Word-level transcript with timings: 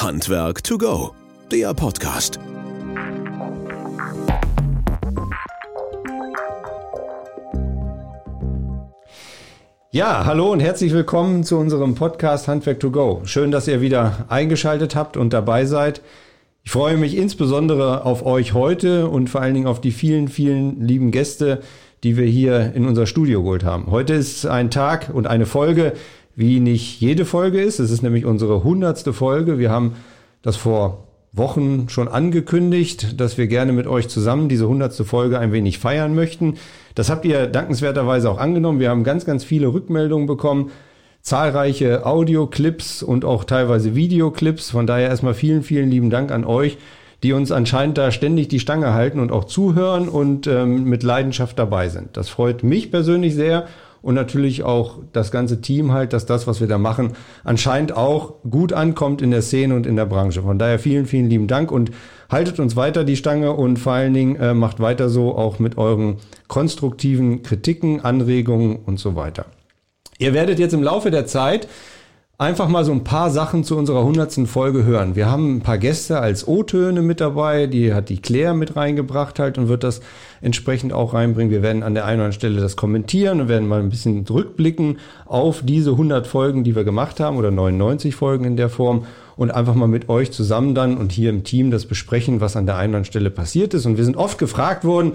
Handwerk 0.00 0.64
to 0.64 0.78
go, 0.78 1.14
der 1.52 1.74
Podcast. 1.74 2.40
Ja, 9.90 10.24
hallo 10.24 10.52
und 10.52 10.60
herzlich 10.60 10.94
willkommen 10.94 11.44
zu 11.44 11.58
unserem 11.58 11.96
Podcast 11.96 12.48
Handwerk 12.48 12.80
to 12.80 12.90
go. 12.90 13.20
Schön, 13.24 13.50
dass 13.50 13.68
ihr 13.68 13.82
wieder 13.82 14.24
eingeschaltet 14.30 14.96
habt 14.96 15.18
und 15.18 15.34
dabei 15.34 15.66
seid. 15.66 16.00
Ich 16.62 16.70
freue 16.70 16.96
mich 16.96 17.14
insbesondere 17.14 18.06
auf 18.06 18.24
euch 18.24 18.54
heute 18.54 19.06
und 19.06 19.28
vor 19.28 19.42
allen 19.42 19.52
Dingen 19.52 19.66
auf 19.66 19.82
die 19.82 19.92
vielen, 19.92 20.28
vielen 20.28 20.80
lieben 20.80 21.10
Gäste, 21.10 21.60
die 22.04 22.16
wir 22.16 22.24
hier 22.24 22.72
in 22.74 22.86
unser 22.86 23.04
Studio 23.04 23.42
geholt 23.42 23.64
haben. 23.64 23.90
Heute 23.90 24.14
ist 24.14 24.46
ein 24.46 24.70
Tag 24.70 25.10
und 25.12 25.26
eine 25.26 25.44
Folge, 25.44 25.92
wie 26.40 26.58
nicht 26.58 27.00
jede 27.00 27.26
Folge 27.26 27.60
ist. 27.60 27.78
Es 27.78 27.90
ist 27.90 28.02
nämlich 28.02 28.24
unsere 28.24 28.64
hundertste 28.64 29.12
Folge. 29.12 29.58
Wir 29.58 29.70
haben 29.70 29.96
das 30.40 30.56
vor 30.56 31.04
Wochen 31.32 31.88
schon 31.90 32.08
angekündigt, 32.08 33.20
dass 33.20 33.36
wir 33.36 33.46
gerne 33.46 33.72
mit 33.72 33.86
euch 33.86 34.08
zusammen 34.08 34.48
diese 34.48 34.66
hundertste 34.66 35.04
Folge 35.04 35.38
ein 35.38 35.52
wenig 35.52 35.78
feiern 35.78 36.14
möchten. 36.14 36.54
Das 36.94 37.10
habt 37.10 37.26
ihr 37.26 37.46
dankenswerterweise 37.46 38.30
auch 38.30 38.38
angenommen. 38.38 38.80
Wir 38.80 38.88
haben 38.88 39.04
ganz, 39.04 39.26
ganz 39.26 39.44
viele 39.44 39.68
Rückmeldungen 39.68 40.26
bekommen, 40.26 40.70
zahlreiche 41.20 42.06
Audioclips 42.06 43.02
und 43.02 43.26
auch 43.26 43.44
teilweise 43.44 43.94
Videoclips. 43.94 44.70
Von 44.70 44.86
daher 44.86 45.08
erstmal 45.08 45.34
vielen, 45.34 45.62
vielen 45.62 45.90
lieben 45.90 46.08
Dank 46.08 46.32
an 46.32 46.44
euch, 46.44 46.78
die 47.22 47.34
uns 47.34 47.52
anscheinend 47.52 47.98
da 47.98 48.10
ständig 48.12 48.48
die 48.48 48.60
Stange 48.60 48.94
halten 48.94 49.20
und 49.20 49.30
auch 49.30 49.44
zuhören 49.44 50.08
und 50.08 50.46
ähm, 50.46 50.84
mit 50.84 51.02
Leidenschaft 51.02 51.58
dabei 51.58 51.90
sind. 51.90 52.16
Das 52.16 52.30
freut 52.30 52.64
mich 52.64 52.90
persönlich 52.90 53.34
sehr 53.34 53.68
und 54.02 54.14
natürlich 54.14 54.62
auch 54.62 54.98
das 55.12 55.30
ganze 55.30 55.60
Team 55.60 55.92
halt, 55.92 56.12
dass 56.12 56.26
das, 56.26 56.46
was 56.46 56.60
wir 56.60 56.68
da 56.68 56.78
machen, 56.78 57.12
anscheinend 57.44 57.96
auch 57.96 58.34
gut 58.48 58.72
ankommt 58.72 59.22
in 59.22 59.30
der 59.30 59.42
Szene 59.42 59.74
und 59.74 59.86
in 59.86 59.96
der 59.96 60.06
Branche. 60.06 60.42
Von 60.42 60.58
daher 60.58 60.78
vielen, 60.78 61.06
vielen 61.06 61.28
lieben 61.28 61.46
Dank 61.46 61.70
und 61.70 61.90
haltet 62.30 62.60
uns 62.60 62.76
weiter 62.76 63.04
die 63.04 63.16
Stange 63.16 63.52
und 63.52 63.78
vor 63.78 63.92
allen 63.92 64.14
Dingen 64.14 64.36
äh, 64.36 64.54
macht 64.54 64.80
weiter 64.80 65.08
so 65.08 65.36
auch 65.36 65.58
mit 65.58 65.76
euren 65.78 66.16
konstruktiven 66.48 67.42
Kritiken, 67.42 68.00
Anregungen 68.00 68.76
und 68.76 68.98
so 68.98 69.16
weiter. 69.16 69.46
Ihr 70.18 70.34
werdet 70.34 70.58
jetzt 70.58 70.74
im 70.74 70.82
Laufe 70.82 71.10
der 71.10 71.26
Zeit 71.26 71.66
einfach 72.40 72.68
mal 72.68 72.86
so 72.86 72.92
ein 72.92 73.04
paar 73.04 73.30
Sachen 73.30 73.64
zu 73.64 73.76
unserer 73.76 74.02
hundertsten 74.02 74.46
Folge 74.46 74.84
hören. 74.84 75.14
Wir 75.14 75.30
haben 75.30 75.56
ein 75.56 75.60
paar 75.60 75.76
Gäste 75.76 76.20
als 76.20 76.48
O-Töne 76.48 77.02
mit 77.02 77.20
dabei, 77.20 77.66
die 77.66 77.92
hat 77.92 78.08
die 78.08 78.16
Claire 78.16 78.54
mit 78.54 78.76
reingebracht 78.76 79.38
halt 79.38 79.58
und 79.58 79.68
wird 79.68 79.84
das 79.84 80.00
entsprechend 80.40 80.94
auch 80.94 81.12
reinbringen. 81.12 81.52
Wir 81.52 81.62
werden 81.62 81.82
an 81.82 81.92
der 81.92 82.06
einen 82.06 82.20
oder 82.20 82.24
anderen 82.24 82.32
Stelle 82.32 82.60
das 82.62 82.76
kommentieren 82.76 83.42
und 83.42 83.48
werden 83.48 83.68
mal 83.68 83.80
ein 83.80 83.90
bisschen 83.90 84.24
zurückblicken 84.24 85.00
auf 85.26 85.60
diese 85.62 85.90
100 85.90 86.26
Folgen, 86.26 86.64
die 86.64 86.74
wir 86.74 86.84
gemacht 86.84 87.20
haben 87.20 87.36
oder 87.36 87.50
99 87.50 88.14
Folgen 88.14 88.46
in 88.46 88.56
der 88.56 88.70
Form 88.70 89.04
und 89.36 89.50
einfach 89.50 89.74
mal 89.74 89.86
mit 89.86 90.08
euch 90.08 90.32
zusammen 90.32 90.74
dann 90.74 90.96
und 90.96 91.12
hier 91.12 91.28
im 91.28 91.44
Team 91.44 91.70
das 91.70 91.84
besprechen, 91.84 92.40
was 92.40 92.56
an 92.56 92.64
der 92.64 92.76
einen 92.76 92.92
oder 92.92 92.98
anderen 93.00 93.04
Stelle 93.04 93.28
passiert 93.28 93.74
ist. 93.74 93.84
Und 93.84 93.98
wir 93.98 94.04
sind 94.04 94.16
oft 94.16 94.38
gefragt 94.38 94.86
worden, 94.86 95.12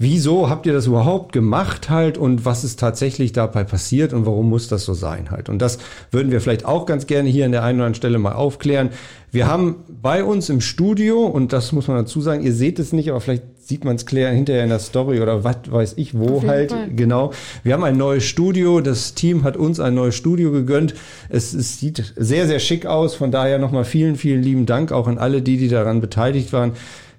wieso 0.00 0.48
habt 0.48 0.64
ihr 0.64 0.72
das 0.72 0.86
überhaupt 0.86 1.34
gemacht 1.34 1.90
halt 1.90 2.16
und 2.16 2.46
was 2.46 2.64
ist 2.64 2.80
tatsächlich 2.80 3.32
dabei 3.32 3.64
passiert 3.64 4.14
und 4.14 4.24
warum 4.24 4.48
muss 4.48 4.66
das 4.66 4.86
so 4.86 4.94
sein 4.94 5.30
halt. 5.30 5.50
Und 5.50 5.60
das 5.60 5.78
würden 6.10 6.32
wir 6.32 6.40
vielleicht 6.40 6.64
auch 6.64 6.86
ganz 6.86 7.06
gerne 7.06 7.28
hier 7.28 7.44
an 7.44 7.52
der 7.52 7.62
einen 7.62 7.78
oder 7.78 7.86
anderen 7.86 7.94
Stelle 7.94 8.18
mal 8.18 8.32
aufklären. 8.32 8.88
Wir 9.30 9.46
haben 9.46 9.76
bei 9.88 10.24
uns 10.24 10.48
im 10.48 10.62
Studio, 10.62 11.26
und 11.26 11.52
das 11.52 11.72
muss 11.72 11.86
man 11.86 11.98
dazu 11.98 12.22
sagen, 12.22 12.42
ihr 12.42 12.54
seht 12.54 12.78
es 12.78 12.94
nicht, 12.94 13.10
aber 13.10 13.20
vielleicht 13.20 13.42
sieht 13.60 13.84
man 13.84 13.96
es 13.96 14.06
klären 14.06 14.34
hinterher 14.34 14.64
in 14.64 14.70
der 14.70 14.78
Story 14.78 15.20
oder 15.20 15.44
was 15.44 15.56
weiß 15.68 15.92
ich 15.98 16.18
wo 16.18 16.42
halt. 16.46 16.70
Fall. 16.70 16.88
Genau. 16.96 17.32
Wir 17.62 17.74
haben 17.74 17.84
ein 17.84 17.98
neues 17.98 18.24
Studio. 18.24 18.80
Das 18.80 19.12
Team 19.12 19.44
hat 19.44 19.58
uns 19.58 19.80
ein 19.80 19.94
neues 19.94 20.16
Studio 20.16 20.50
gegönnt. 20.50 20.94
Es, 21.28 21.52
es 21.52 21.78
sieht 21.78 22.14
sehr, 22.16 22.46
sehr 22.46 22.58
schick 22.58 22.86
aus. 22.86 23.14
Von 23.14 23.30
daher 23.30 23.58
nochmal 23.58 23.84
vielen, 23.84 24.16
vielen 24.16 24.42
lieben 24.42 24.64
Dank 24.64 24.92
auch 24.92 25.06
an 25.06 25.18
alle 25.18 25.42
die, 25.42 25.58
die 25.58 25.68
daran 25.68 26.00
beteiligt 26.00 26.54
waren. 26.54 26.72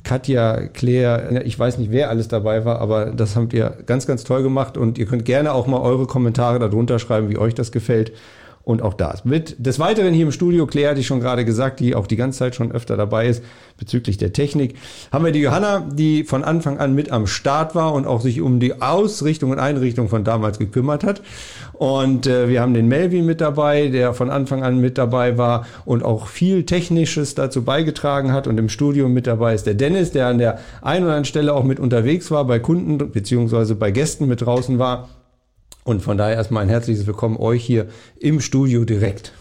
Katja, 0.04 0.68
Claire, 0.68 1.44
ich 1.46 1.58
weiß 1.58 1.78
nicht, 1.78 1.92
wer 1.92 2.10
alles 2.10 2.28
dabei 2.28 2.66
war, 2.66 2.80
aber 2.80 3.08
das 3.08 3.36
habt 3.36 3.54
ihr 3.54 3.78
ganz, 3.86 4.08
ganz 4.08 4.24
toll 4.24 4.44
gemacht. 4.44 4.78
Und 4.78 4.98
ihr 4.98 5.06
könnt 5.06 5.26
gerne 5.26 5.54
auch 5.54 5.68
mal 5.68 5.80
eure 5.80 6.08
Kommentare 6.08 6.60
darunter 6.60 7.00
schreiben, 7.00 7.30
wie 7.30 7.38
euch 7.38 7.54
das 7.54 7.72
gefällt 7.72 8.12
und 8.72 8.82
auch 8.82 8.94
das. 8.94 9.26
Mit 9.26 9.56
des 9.66 9.80
Weiteren 9.80 10.14
hier 10.14 10.26
im 10.26 10.32
Studio, 10.32 10.66
Claire 10.66 10.92
hatte 10.92 11.00
ich 11.02 11.08
schon 11.08 11.20
gerade 11.20 11.46
gesagt, 11.46 11.80
die 11.80 11.96
auch 11.96 12.08
die 12.08 12.16
ganze 12.16 12.40
Zeit 12.40 12.56
schon 12.56 12.72
öfter 12.72 12.98
dabei 12.98 13.28
ist 13.28 13.44
bezüglich 13.78 14.18
der 14.18 14.32
Technik, 14.34 14.76
haben 15.12 15.26
wir 15.26 15.32
die 15.32 15.40
Johanna, 15.40 15.80
die 15.80 16.24
von 16.24 16.44
Anfang 16.44 16.78
an 16.78 16.94
mit 16.94 17.12
am 17.12 17.28
Start 17.28 17.76
war 17.76 17.94
und 17.94 18.06
auch 18.06 18.22
sich 18.22 18.42
um 18.42 18.60
die 18.60 18.82
Ausrichtung 18.82 19.52
und 19.52 19.60
Einrichtung 19.60 20.08
von 20.08 20.24
damals 20.24 20.60
gekümmert 20.60 21.04
hat. 21.04 21.22
Und 21.74 22.28
äh, 22.28 22.48
wir 22.48 22.62
haben 22.62 22.76
den 22.76 22.88
Melvin 22.88 23.26
mit 23.26 23.42
dabei, 23.42 23.88
der 23.88 24.14
von 24.14 24.30
Anfang 24.30 24.64
an 24.64 24.80
mit 24.80 25.00
dabei 25.00 25.40
war 25.40 25.66
und 25.84 26.04
auch 26.04 26.28
viel 26.28 26.64
Technisches 26.64 27.34
dazu 27.34 27.64
beigetragen 27.64 28.32
hat. 28.32 28.46
Und 28.46 28.60
im 28.60 28.70
Studio 28.70 29.10
mit 29.10 29.26
dabei 29.26 29.56
ist 29.56 29.66
der 29.66 29.74
Dennis, 29.74 30.12
der 30.12 30.28
an 30.28 30.38
der 30.38 30.60
einen 30.82 31.06
oder 31.06 31.14
anderen 31.14 31.26
Stelle 31.26 31.54
auch 31.54 31.64
mit 31.64 31.80
unterwegs 31.80 32.30
war, 32.30 32.46
bei 32.46 32.60
Kunden 32.60 33.00
beziehungsweise 33.12 33.74
bei 33.76 33.90
Gästen 33.90 34.28
mit 34.28 34.42
draußen 34.42 34.78
war 34.78 35.10
und 35.84 36.02
von 36.02 36.18
daher 36.18 36.36
erstmal 36.36 36.64
ein 36.64 36.70
herzliches 36.70 37.08
Willkommen 37.08 37.38
euch 37.38 37.64
hier 37.64 37.88
im 38.20 38.42
Studio 38.42 38.86
direkt. 38.86 39.34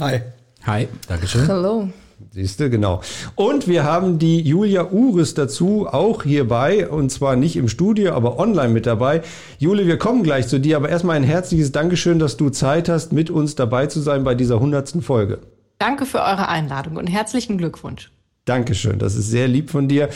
Hi. 0.00 0.20
Hi, 0.64 0.88
Dankeschön. 1.08 1.48
Hallo. 1.48 1.88
Siehst 2.32 2.58
du, 2.58 2.68
genau. 2.68 3.00
Und 3.36 3.68
wir 3.68 3.84
haben 3.84 4.18
die 4.18 4.40
Julia 4.40 4.90
Uris 4.90 5.34
dazu 5.34 5.86
auch 5.86 6.24
hierbei 6.24 6.88
und 6.88 7.10
zwar 7.10 7.36
nicht 7.36 7.56
im 7.56 7.68
Studio, 7.68 8.12
aber 8.12 8.38
online 8.38 8.70
mit 8.70 8.86
dabei. 8.86 9.22
Julia, 9.58 9.86
wir 9.86 9.98
kommen 9.98 10.24
gleich 10.24 10.48
zu 10.48 10.58
dir, 10.58 10.76
aber 10.76 10.88
erstmal 10.88 11.16
ein 11.16 11.22
herzliches 11.22 11.70
Dankeschön, 11.70 12.18
dass 12.18 12.36
du 12.36 12.50
Zeit 12.50 12.88
hast, 12.88 13.12
mit 13.12 13.30
uns 13.30 13.54
dabei 13.54 13.86
zu 13.86 14.00
sein 14.00 14.24
bei 14.24 14.34
dieser 14.34 14.58
hundertsten 14.58 15.00
Folge. 15.00 15.38
Danke 15.78 16.06
für 16.06 16.18
eure 16.18 16.48
Einladung 16.48 16.96
und 16.96 17.06
herzlichen 17.06 17.56
Glückwunsch. 17.56 18.10
Dankeschön, 18.44 18.98
das 18.98 19.14
ist 19.14 19.30
sehr 19.30 19.46
lieb 19.46 19.70
von 19.70 19.88
dir. 19.88 20.08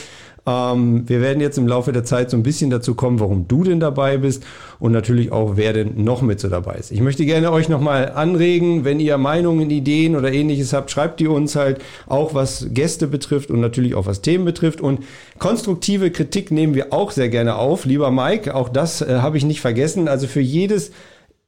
Ähm, 0.47 1.09
wir 1.09 1.21
werden 1.21 1.41
jetzt 1.41 1.59
im 1.59 1.69
Laufe 1.69 1.93
der 1.93 2.05
Zeit 2.05 2.31
so 2.31 2.37
ein 2.37 2.43
bisschen 2.43 2.71
dazu 2.71 2.95
kommen, 2.95 3.21
warum 3.21 3.47
du 3.47 3.63
denn 3.63 3.79
dabei 3.79 4.19
bist 4.19 4.43
und 4.81 4.91
natürlich 4.93 5.31
auch, 5.31 5.53
wer 5.57 5.73
denn 5.73 6.03
noch 6.03 6.23
mit 6.23 6.41
so 6.41 6.49
dabei 6.49 6.75
ist. 6.75 6.91
Ich 6.91 7.01
möchte 7.01 7.25
gerne 7.25 7.53
euch 7.53 7.69
nochmal 7.69 8.11
anregen, 8.11 8.85
wenn 8.85 8.99
ihr 8.99 9.19
Meinungen, 9.19 9.71
Ideen 9.71 10.17
oder 10.17 10.33
ähnliches 10.33 10.73
habt, 10.73 10.91
schreibt 10.91 11.21
die 11.21 11.29
uns 11.29 11.55
halt 11.55 11.81
auch, 12.07 12.35
was 12.35 12.67
Gäste 12.71 13.07
betrifft 13.07 13.51
und 13.51 13.61
natürlich 13.61 13.95
auch 13.95 14.07
was 14.07 14.21
Themen 14.21 14.45
betrifft. 14.45 14.81
Und 14.81 15.05
konstruktive 15.39 16.11
Kritik 16.11 16.51
nehmen 16.51 16.75
wir 16.75 16.93
auch 16.93 17.13
sehr 17.13 17.29
gerne 17.29 17.55
auf. 17.55 17.85
Lieber 17.85 18.11
Mike, 18.11 18.55
auch 18.55 18.69
das 18.69 19.01
äh, 19.01 19.19
habe 19.21 19.37
ich 19.37 19.45
nicht 19.45 19.61
vergessen. 19.61 20.09
Also 20.09 20.27
für 20.27 20.41
jedes 20.41 20.91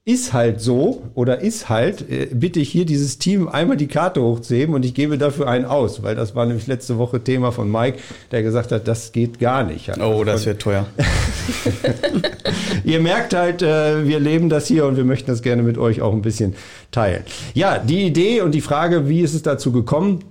ist 0.07 0.35
halt 0.35 0.61
so 0.61 1.03
oder 1.15 1.41
ist 1.41 1.71
halt, 1.71 2.11
äh, 2.11 2.29
bitte 2.31 2.61
ich 2.61 2.69
hier 2.69 2.85
dieses 2.85 3.17
Team 3.19 3.49
einmal 3.49 3.79
die 3.79 3.87
Karte 3.87 4.21
hochzuheben 4.23 4.75
und 4.75 4.85
ich 4.85 4.93
gebe 4.93 5.17
dafür 5.17 5.49
einen 5.49 5.65
aus, 5.65 6.03
weil 6.03 6.15
das 6.15 6.35
war 6.35 6.45
nämlich 6.45 6.67
letzte 6.67 6.99
Woche 6.99 7.25
Thema 7.25 7.53
von 7.53 7.73
Mike, 7.73 7.99
der 8.31 8.43
gesagt 8.43 8.71
hat, 8.71 8.87
das 8.87 9.13
geht 9.13 9.39
gar 9.39 9.65
nicht. 9.65 9.91
Oh, 9.99 10.23
das 10.25 10.45
wird 10.45 10.61
teuer. 10.61 10.87
Ihr 12.85 13.01
merkt 13.01 13.33
halt, 13.33 13.63
äh, 13.63 14.07
wir 14.07 14.21
leben 14.21 14.51
das 14.51 14.67
hier 14.67 14.85
und 14.85 14.99
wir 14.99 15.05
möchten 15.05 15.31
das 15.31 15.41
gerne 15.41 15.63
mit 15.63 15.79
euch 15.79 16.03
auch 16.03 16.13
ein 16.13 16.23
bisschen 16.23 16.55
teilen. 16.91 17.25
Ja, 17.55 17.79
die 17.79 18.05
Idee 18.05 18.43
und 18.43 18.53
die 18.53 18.61
Frage, 18.61 19.09
wie 19.09 19.23
ist 19.23 19.33
es 19.33 19.41
dazu 19.41 19.73
gekommen? 19.73 20.23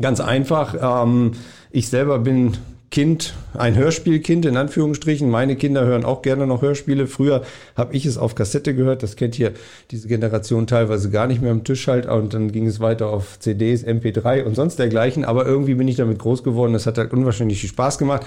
Ganz 0.00 0.20
einfach. 0.20 0.76
Ähm, 1.04 1.32
ich 1.72 1.88
selber 1.88 2.20
bin 2.20 2.56
Kind, 2.90 3.34
ein 3.52 3.76
Hörspielkind 3.76 4.46
in 4.46 4.56
Anführungsstrichen. 4.56 5.28
Meine 5.28 5.56
Kinder 5.56 5.84
hören 5.84 6.06
auch 6.06 6.22
gerne 6.22 6.46
noch 6.46 6.62
Hörspiele. 6.62 7.06
Früher 7.06 7.42
habe 7.76 7.94
ich 7.94 8.06
es 8.06 8.16
auf 8.16 8.34
Kassette 8.34 8.74
gehört. 8.74 9.02
Das 9.02 9.16
kennt 9.16 9.34
hier 9.34 9.52
diese 9.90 10.08
Generation 10.08 10.66
teilweise 10.66 11.10
gar 11.10 11.26
nicht 11.26 11.42
mehr 11.42 11.52
am 11.52 11.64
Tisch 11.64 11.86
halt. 11.86 12.06
Und 12.06 12.32
dann 12.32 12.50
ging 12.50 12.66
es 12.66 12.80
weiter 12.80 13.08
auf 13.08 13.38
CDs, 13.40 13.84
MP3 13.84 14.42
und 14.42 14.54
sonst 14.54 14.78
dergleichen. 14.78 15.26
Aber 15.26 15.44
irgendwie 15.44 15.74
bin 15.74 15.86
ich 15.86 15.96
damit 15.96 16.18
groß 16.18 16.42
geworden. 16.42 16.72
Das 16.72 16.86
hat 16.86 16.96
halt 16.96 17.12
unwahrscheinlich 17.12 17.60
viel 17.60 17.68
Spaß 17.68 17.98
gemacht. 17.98 18.24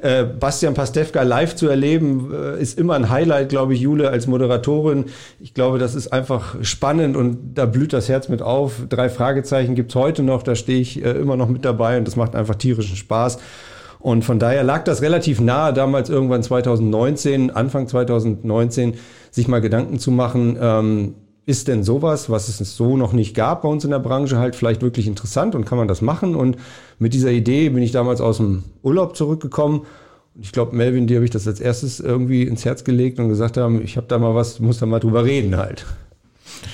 Äh, 0.00 0.24
Bastian 0.24 0.74
Pastewka 0.74 1.22
live 1.22 1.54
zu 1.54 1.68
erleben, 1.68 2.34
äh, 2.34 2.60
ist 2.60 2.78
immer 2.78 2.94
ein 2.94 3.08
Highlight, 3.08 3.48
glaube 3.48 3.72
ich, 3.72 3.80
Jule 3.80 4.10
als 4.10 4.26
Moderatorin. 4.26 5.06
Ich 5.40 5.54
glaube, 5.54 5.78
das 5.78 5.94
ist 5.94 6.12
einfach 6.12 6.56
spannend 6.62 7.16
und 7.16 7.54
da 7.54 7.64
blüht 7.64 7.92
das 7.94 8.10
Herz 8.10 8.28
mit 8.28 8.42
auf. 8.42 8.82
Drei 8.90 9.08
Fragezeichen 9.08 9.74
gibt's 9.74 9.94
heute 9.94 10.22
noch, 10.22 10.42
da 10.42 10.54
stehe 10.54 10.80
ich 10.80 11.02
äh, 11.02 11.12
immer 11.12 11.36
noch 11.36 11.48
mit 11.48 11.64
dabei 11.64 11.96
und 11.98 12.06
das 12.06 12.16
macht 12.16 12.34
einfach 12.34 12.56
tierischen 12.56 12.96
Spaß. 12.96 13.38
Und 14.02 14.24
von 14.24 14.40
daher 14.40 14.64
lag 14.64 14.82
das 14.82 15.00
relativ 15.00 15.40
nahe, 15.40 15.72
damals 15.72 16.10
irgendwann 16.10 16.42
2019, 16.42 17.52
Anfang 17.52 17.86
2019, 17.86 18.94
sich 19.30 19.46
mal 19.46 19.60
Gedanken 19.60 20.00
zu 20.00 20.10
machen, 20.10 20.58
ähm, 20.60 21.14
ist 21.46 21.68
denn 21.68 21.84
sowas, 21.84 22.28
was 22.28 22.48
es 22.48 22.76
so 22.76 22.96
noch 22.96 23.12
nicht 23.12 23.34
gab 23.34 23.62
bei 23.62 23.68
uns 23.68 23.84
in 23.84 23.90
der 23.90 24.00
Branche, 24.00 24.38
halt 24.38 24.56
vielleicht 24.56 24.82
wirklich 24.82 25.06
interessant 25.06 25.54
und 25.54 25.64
kann 25.64 25.78
man 25.78 25.86
das 25.86 26.02
machen? 26.02 26.34
Und 26.34 26.56
mit 26.98 27.14
dieser 27.14 27.30
Idee 27.30 27.68
bin 27.68 27.82
ich 27.82 27.92
damals 27.92 28.20
aus 28.20 28.38
dem 28.38 28.64
Urlaub 28.82 29.16
zurückgekommen. 29.16 29.82
Und 30.34 30.44
ich 30.44 30.50
glaube, 30.50 30.74
Melvin, 30.74 31.06
dir 31.06 31.16
habe 31.16 31.24
ich 31.24 31.30
das 31.30 31.46
als 31.46 31.60
erstes 31.60 32.00
irgendwie 32.00 32.42
ins 32.42 32.64
Herz 32.64 32.82
gelegt 32.82 33.20
und 33.20 33.28
gesagt 33.28 33.56
haben, 33.56 33.82
ich 33.82 33.96
habe 33.96 34.08
da 34.08 34.18
mal 34.18 34.34
was, 34.34 34.58
muss 34.58 34.78
da 34.78 34.86
mal 34.86 34.98
drüber 34.98 35.24
reden 35.24 35.56
halt. 35.56 35.86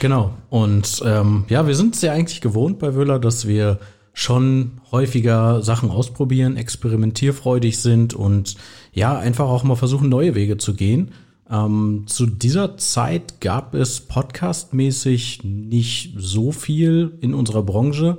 Genau. 0.00 0.32
Und 0.48 1.02
ähm, 1.04 1.44
ja, 1.48 1.66
wir 1.66 1.74
sind 1.74 1.94
es 1.94 2.00
ja 2.00 2.12
eigentlich 2.12 2.40
gewohnt 2.40 2.78
bei 2.78 2.94
Wöhler, 2.94 3.18
dass 3.18 3.46
wir 3.46 3.78
schon 4.18 4.80
häufiger 4.90 5.62
Sachen 5.62 5.90
ausprobieren, 5.90 6.56
experimentierfreudig 6.56 7.78
sind 7.78 8.14
und 8.14 8.56
ja, 8.92 9.16
einfach 9.16 9.46
auch 9.46 9.62
mal 9.62 9.76
versuchen, 9.76 10.08
neue 10.08 10.34
Wege 10.34 10.56
zu 10.56 10.74
gehen. 10.74 11.12
Ähm, 11.48 12.02
zu 12.06 12.26
dieser 12.26 12.76
Zeit 12.78 13.40
gab 13.40 13.74
es 13.74 14.00
podcastmäßig 14.00 15.44
nicht 15.44 16.14
so 16.16 16.50
viel 16.50 17.16
in 17.20 17.32
unserer 17.32 17.62
Branche. 17.62 18.18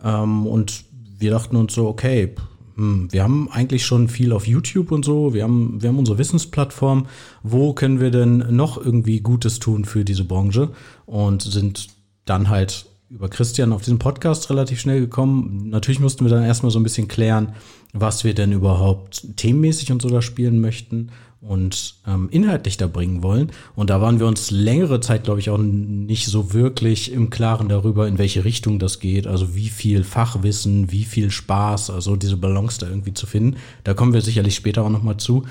Ähm, 0.00 0.46
und 0.46 0.84
wir 1.18 1.32
dachten 1.32 1.56
uns 1.56 1.74
so, 1.74 1.88
okay, 1.88 2.32
hm, 2.76 3.12
wir 3.12 3.24
haben 3.24 3.50
eigentlich 3.50 3.84
schon 3.84 4.06
viel 4.06 4.32
auf 4.32 4.46
YouTube 4.46 4.92
und 4.92 5.04
so, 5.04 5.34
wir 5.34 5.42
haben, 5.42 5.82
wir 5.82 5.88
haben 5.88 5.98
unsere 5.98 6.18
Wissensplattform. 6.18 7.06
Wo 7.42 7.72
können 7.72 7.98
wir 7.98 8.12
denn 8.12 8.54
noch 8.54 8.78
irgendwie 8.78 9.18
Gutes 9.18 9.58
tun 9.58 9.84
für 9.84 10.04
diese 10.04 10.24
Branche? 10.24 10.70
Und 11.06 11.42
sind 11.42 11.88
dann 12.24 12.50
halt 12.50 12.86
über 13.10 13.28
Christian 13.28 13.72
auf 13.72 13.82
diesen 13.82 13.98
Podcast 13.98 14.48
relativ 14.50 14.80
schnell 14.80 15.00
gekommen. 15.00 15.68
Natürlich 15.68 15.98
mussten 15.98 16.24
wir 16.24 16.30
dann 16.30 16.44
erstmal 16.44 16.70
so 16.70 16.78
ein 16.78 16.84
bisschen 16.84 17.08
klären, 17.08 17.54
was 17.92 18.22
wir 18.22 18.34
denn 18.34 18.52
überhaupt 18.52 19.36
themenmäßig 19.36 19.90
und 19.90 20.00
so 20.00 20.08
da 20.08 20.22
spielen 20.22 20.60
möchten 20.60 21.10
und 21.40 21.96
ähm, 22.06 22.28
inhaltlich 22.30 22.76
da 22.76 22.86
bringen 22.86 23.24
wollen. 23.24 23.50
Und 23.74 23.90
da 23.90 24.00
waren 24.00 24.20
wir 24.20 24.26
uns 24.26 24.52
längere 24.52 25.00
Zeit, 25.00 25.24
glaube 25.24 25.40
ich, 25.40 25.50
auch 25.50 25.58
nicht 25.58 26.26
so 26.26 26.52
wirklich 26.52 27.10
im 27.12 27.30
Klaren 27.30 27.68
darüber, 27.68 28.06
in 28.06 28.18
welche 28.18 28.44
Richtung 28.44 28.78
das 28.78 29.00
geht. 29.00 29.26
Also 29.26 29.56
wie 29.56 29.70
viel 29.70 30.04
Fachwissen, 30.04 30.92
wie 30.92 31.04
viel 31.04 31.32
Spaß, 31.32 31.90
also 31.90 32.14
diese 32.14 32.36
Balance 32.36 32.78
da 32.78 32.88
irgendwie 32.88 33.14
zu 33.14 33.26
finden. 33.26 33.56
Da 33.82 33.94
kommen 33.94 34.12
wir 34.12 34.20
sicherlich 34.20 34.54
später 34.54 34.84
auch 34.84 34.90
nochmal 34.90 35.16
zu. 35.16 35.44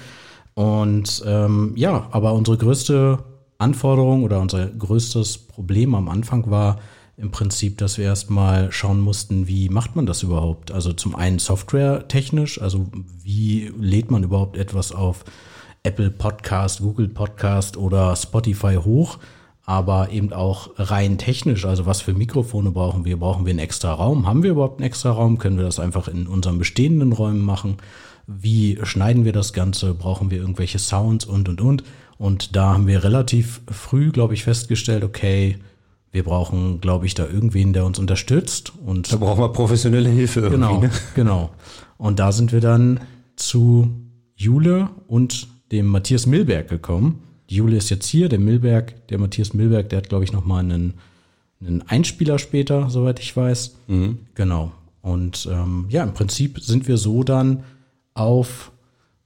Und 0.53 1.23
ähm, 1.25 1.73
ja, 1.75 2.07
aber 2.11 2.33
unsere 2.33 2.57
größte 2.57 3.19
Anforderung 3.57 4.23
oder 4.23 4.39
unser 4.39 4.67
größtes 4.67 5.37
Problem 5.39 5.93
am 5.93 6.07
Anfang 6.07 6.49
war, 6.49 6.79
im 7.19 7.31
Prinzip, 7.31 7.77
dass 7.77 7.97
wir 7.97 8.05
erstmal 8.05 8.71
schauen 8.71 9.01
mussten, 9.01 9.47
wie 9.47 9.67
macht 9.69 9.95
man 9.95 10.05
das 10.05 10.23
überhaupt? 10.23 10.71
Also 10.71 10.93
zum 10.93 11.15
einen 11.15 11.39
softwaretechnisch, 11.39 12.61
also 12.61 12.87
wie 13.21 13.71
lädt 13.77 14.09
man 14.09 14.23
überhaupt 14.23 14.55
etwas 14.55 14.93
auf 14.93 15.25
Apple 15.83 16.11
Podcast, 16.11 16.79
Google 16.79 17.09
Podcast 17.09 17.75
oder 17.75 18.15
Spotify 18.15 18.75
hoch, 18.75 19.19
aber 19.65 20.11
eben 20.11 20.31
auch 20.31 20.71
rein 20.77 21.17
technisch, 21.17 21.65
also 21.65 21.85
was 21.85 22.01
für 22.01 22.13
Mikrofone 22.13 22.71
brauchen 22.71 23.03
wir? 23.03 23.19
Brauchen 23.19 23.45
wir 23.45 23.51
einen 23.51 23.59
extra 23.59 23.93
Raum? 23.93 24.25
Haben 24.25 24.43
wir 24.43 24.51
überhaupt 24.51 24.79
einen 24.79 24.87
extra 24.87 25.11
Raum? 25.11 25.37
Können 25.37 25.57
wir 25.57 25.65
das 25.65 25.79
einfach 25.79 26.07
in 26.07 26.25
unseren 26.25 26.57
bestehenden 26.57 27.11
Räumen 27.11 27.41
machen? 27.41 27.77
Wie 28.27 28.79
schneiden 28.83 29.25
wir 29.25 29.33
das 29.33 29.51
Ganze? 29.51 29.93
Brauchen 29.93 30.31
wir 30.31 30.39
irgendwelche 30.39 30.79
Sounds 30.79 31.25
und, 31.25 31.49
und, 31.49 31.59
und? 31.59 31.83
Und 32.17 32.55
da 32.55 32.73
haben 32.73 32.87
wir 32.87 33.03
relativ 33.03 33.61
früh, 33.69 34.11
glaube 34.11 34.33
ich, 34.33 34.43
festgestellt, 34.43 35.03
okay, 35.03 35.57
wir 36.11 36.23
brauchen, 36.23 36.81
glaube 36.81 37.05
ich, 37.05 37.13
da 37.13 37.27
irgendwen, 37.27 37.73
der 37.73 37.85
uns 37.85 37.99
unterstützt. 37.99 38.73
Und 38.85 39.11
da 39.11 39.17
brauchen 39.17 39.41
wir 39.41 39.49
professionelle 39.49 40.09
Hilfe 40.09 40.41
irgendwie. 40.41 40.57
Genau, 40.57 40.81
ne? 40.81 40.91
genau. 41.15 41.49
Und 41.97 42.19
da 42.19 42.31
sind 42.31 42.51
wir 42.51 42.61
dann 42.61 43.01
zu 43.35 43.89
Jule 44.35 44.89
und 45.07 45.47
dem 45.71 45.85
Matthias 45.87 46.25
Milberg 46.25 46.67
gekommen. 46.67 47.21
Die 47.49 47.55
Jule 47.55 47.77
ist 47.77 47.89
jetzt 47.89 48.07
hier, 48.07 48.29
der 48.29 48.39
Milberg, 48.39 49.07
der 49.07 49.19
Matthias 49.19 49.53
Milberg, 49.53 49.89
der 49.89 49.97
hat, 49.97 50.09
glaube 50.09 50.23
ich, 50.23 50.31
noch 50.31 50.45
mal 50.45 50.59
einen, 50.59 50.95
einen 51.61 51.83
Einspieler 51.83 52.39
später, 52.39 52.89
soweit 52.89 53.19
ich 53.19 53.35
weiß. 53.35 53.75
Mhm. 53.87 54.19
Genau. 54.35 54.71
Und 55.01 55.47
ähm, 55.51 55.85
ja, 55.89 56.03
im 56.03 56.13
Prinzip 56.13 56.59
sind 56.59 56.87
wir 56.87 56.97
so 56.97 57.23
dann 57.23 57.63
auf 58.13 58.71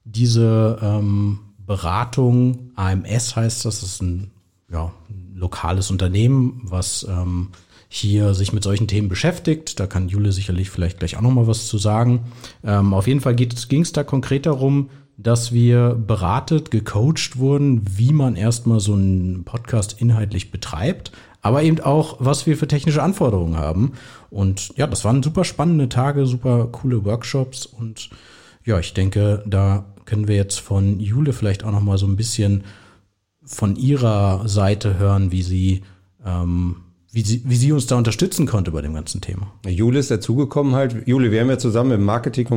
diese 0.06 0.80
ähm, 0.82 1.40
Beratung, 1.66 2.72
AMS 2.76 3.36
heißt 3.36 3.66
das, 3.66 3.82
das 3.82 3.84
ist 3.84 4.02
ein 4.02 4.32
ja, 4.71 4.92
lokales 5.36 5.92
Unternehmen, 5.92 6.62
was 6.63 7.06
ähm, 7.10 7.50
hier 7.89 8.33
sich 8.33 8.54
mit 8.54 8.63
solchen 8.63 8.88
Themen 8.88 9.10
beschäftigt. 9.10 9.80
Da 9.80 9.88
kann 9.88 10.10
Jule 10.10 10.31
sicherlich 10.31 10.69
vielleicht 10.69 11.00
gleich 11.00 11.15
auch 11.15 11.21
noch 11.21 11.31
mal 11.31 11.48
was 11.48 11.68
zu 11.68 11.77
sagen. 11.77 12.21
Ähm, 12.63 12.94
auf 12.94 13.07
jeden 13.07 13.21
Fall 13.21 13.36
ging 13.36 13.81
es 13.81 13.92
da 13.92 14.04
konkret 14.04 14.45
darum, 14.45 14.89
dass 15.18 15.51
wir 15.51 15.94
beratet, 15.95 16.71
gecoacht 16.71 17.38
wurden, 17.38 17.83
wie 17.98 18.13
man 18.13 18.36
erstmal 18.36 18.80
so 18.80 18.94
einen 18.94 19.44
Podcast 19.44 20.01
inhaltlich 20.01 20.51
betreibt, 20.51 21.12
aber 21.42 21.62
eben 21.62 21.80
auch, 21.81 22.18
was 22.19 22.48
wir 22.48 22.57
für 22.57 22.68
technische 22.68 23.04
Anforderungen 23.04 23.57
haben. 23.57 23.94
Und 24.31 24.75
ja, 24.75 24.88
das 24.88 25.06
waren 25.06 25.21
super 25.21 25.44
spannende 25.44 25.88
Tage, 25.88 26.25
super 26.25 26.69
coole 26.71 27.06
Workshops 27.06 27.65
und 27.65 28.10
ja, 28.65 28.80
ich 28.80 28.94
denke, 28.94 29.44
da 29.45 29.86
können 30.06 30.27
wir 30.27 30.36
jetzt 30.36 30.60
von 30.60 31.00
Jule 31.00 31.33
vielleicht 31.33 31.63
auch 31.63 31.71
noch 31.71 31.81
mal 31.81 31.98
so 31.98 32.07
ein 32.07 32.15
bisschen 32.15 32.63
von 33.45 33.75
ihrer 33.75 34.48
Seite 34.48 34.98
hören, 34.98 35.31
wie 35.31 35.42
sie, 35.42 35.81
ähm, 36.25 36.78
wie 37.12 37.22
sie, 37.22 37.44
wie 37.45 37.56
sie 37.56 37.72
uns 37.72 37.86
da 37.86 37.95
unterstützen 37.95 38.48
konnte 38.48 38.72
bei 38.72 38.81
dem 38.81 38.94
ganzen 38.94 39.22
Thema. 39.22 39.51
Jule 39.68 40.00
ist 40.00 40.10
dazugekommen 40.10 40.74
halt. 40.74 41.07
Jule, 41.07 41.31
wir 41.31 41.42
haben 41.42 41.50
ja 41.50 41.60
zusammen 41.60 41.92
im 41.92 42.06
Marketing 42.06 42.48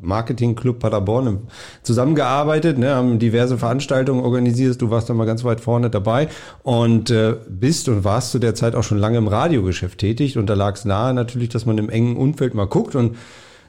Marketing 0.00 0.54
Club 0.54 0.78
Paderborn 0.78 1.40
zusammengearbeitet, 1.82 2.78
ne, 2.78 2.94
haben 2.94 3.18
diverse 3.18 3.58
Veranstaltungen 3.58 4.24
organisiert. 4.24 4.80
Du 4.80 4.90
warst 4.90 5.10
da 5.10 5.14
mal 5.14 5.26
ganz 5.26 5.44
weit 5.44 5.60
vorne 5.60 5.90
dabei 5.90 6.28
und 6.62 7.10
äh, 7.10 7.36
bist 7.48 7.88
und 7.88 8.04
warst 8.04 8.30
zu 8.30 8.38
der 8.38 8.54
Zeit 8.54 8.74
auch 8.74 8.84
schon 8.84 8.98
lange 8.98 9.18
im 9.18 9.28
Radiogeschäft 9.28 9.98
tätig. 9.98 10.38
Und 10.38 10.46
da 10.46 10.54
lag 10.54 10.76
es 10.76 10.84
nahe 10.84 11.12
natürlich, 11.12 11.50
dass 11.50 11.66
man 11.66 11.76
im 11.76 11.90
engen 11.90 12.16
Umfeld 12.16 12.54
mal 12.54 12.66
guckt. 12.66 12.94
Und 12.94 13.16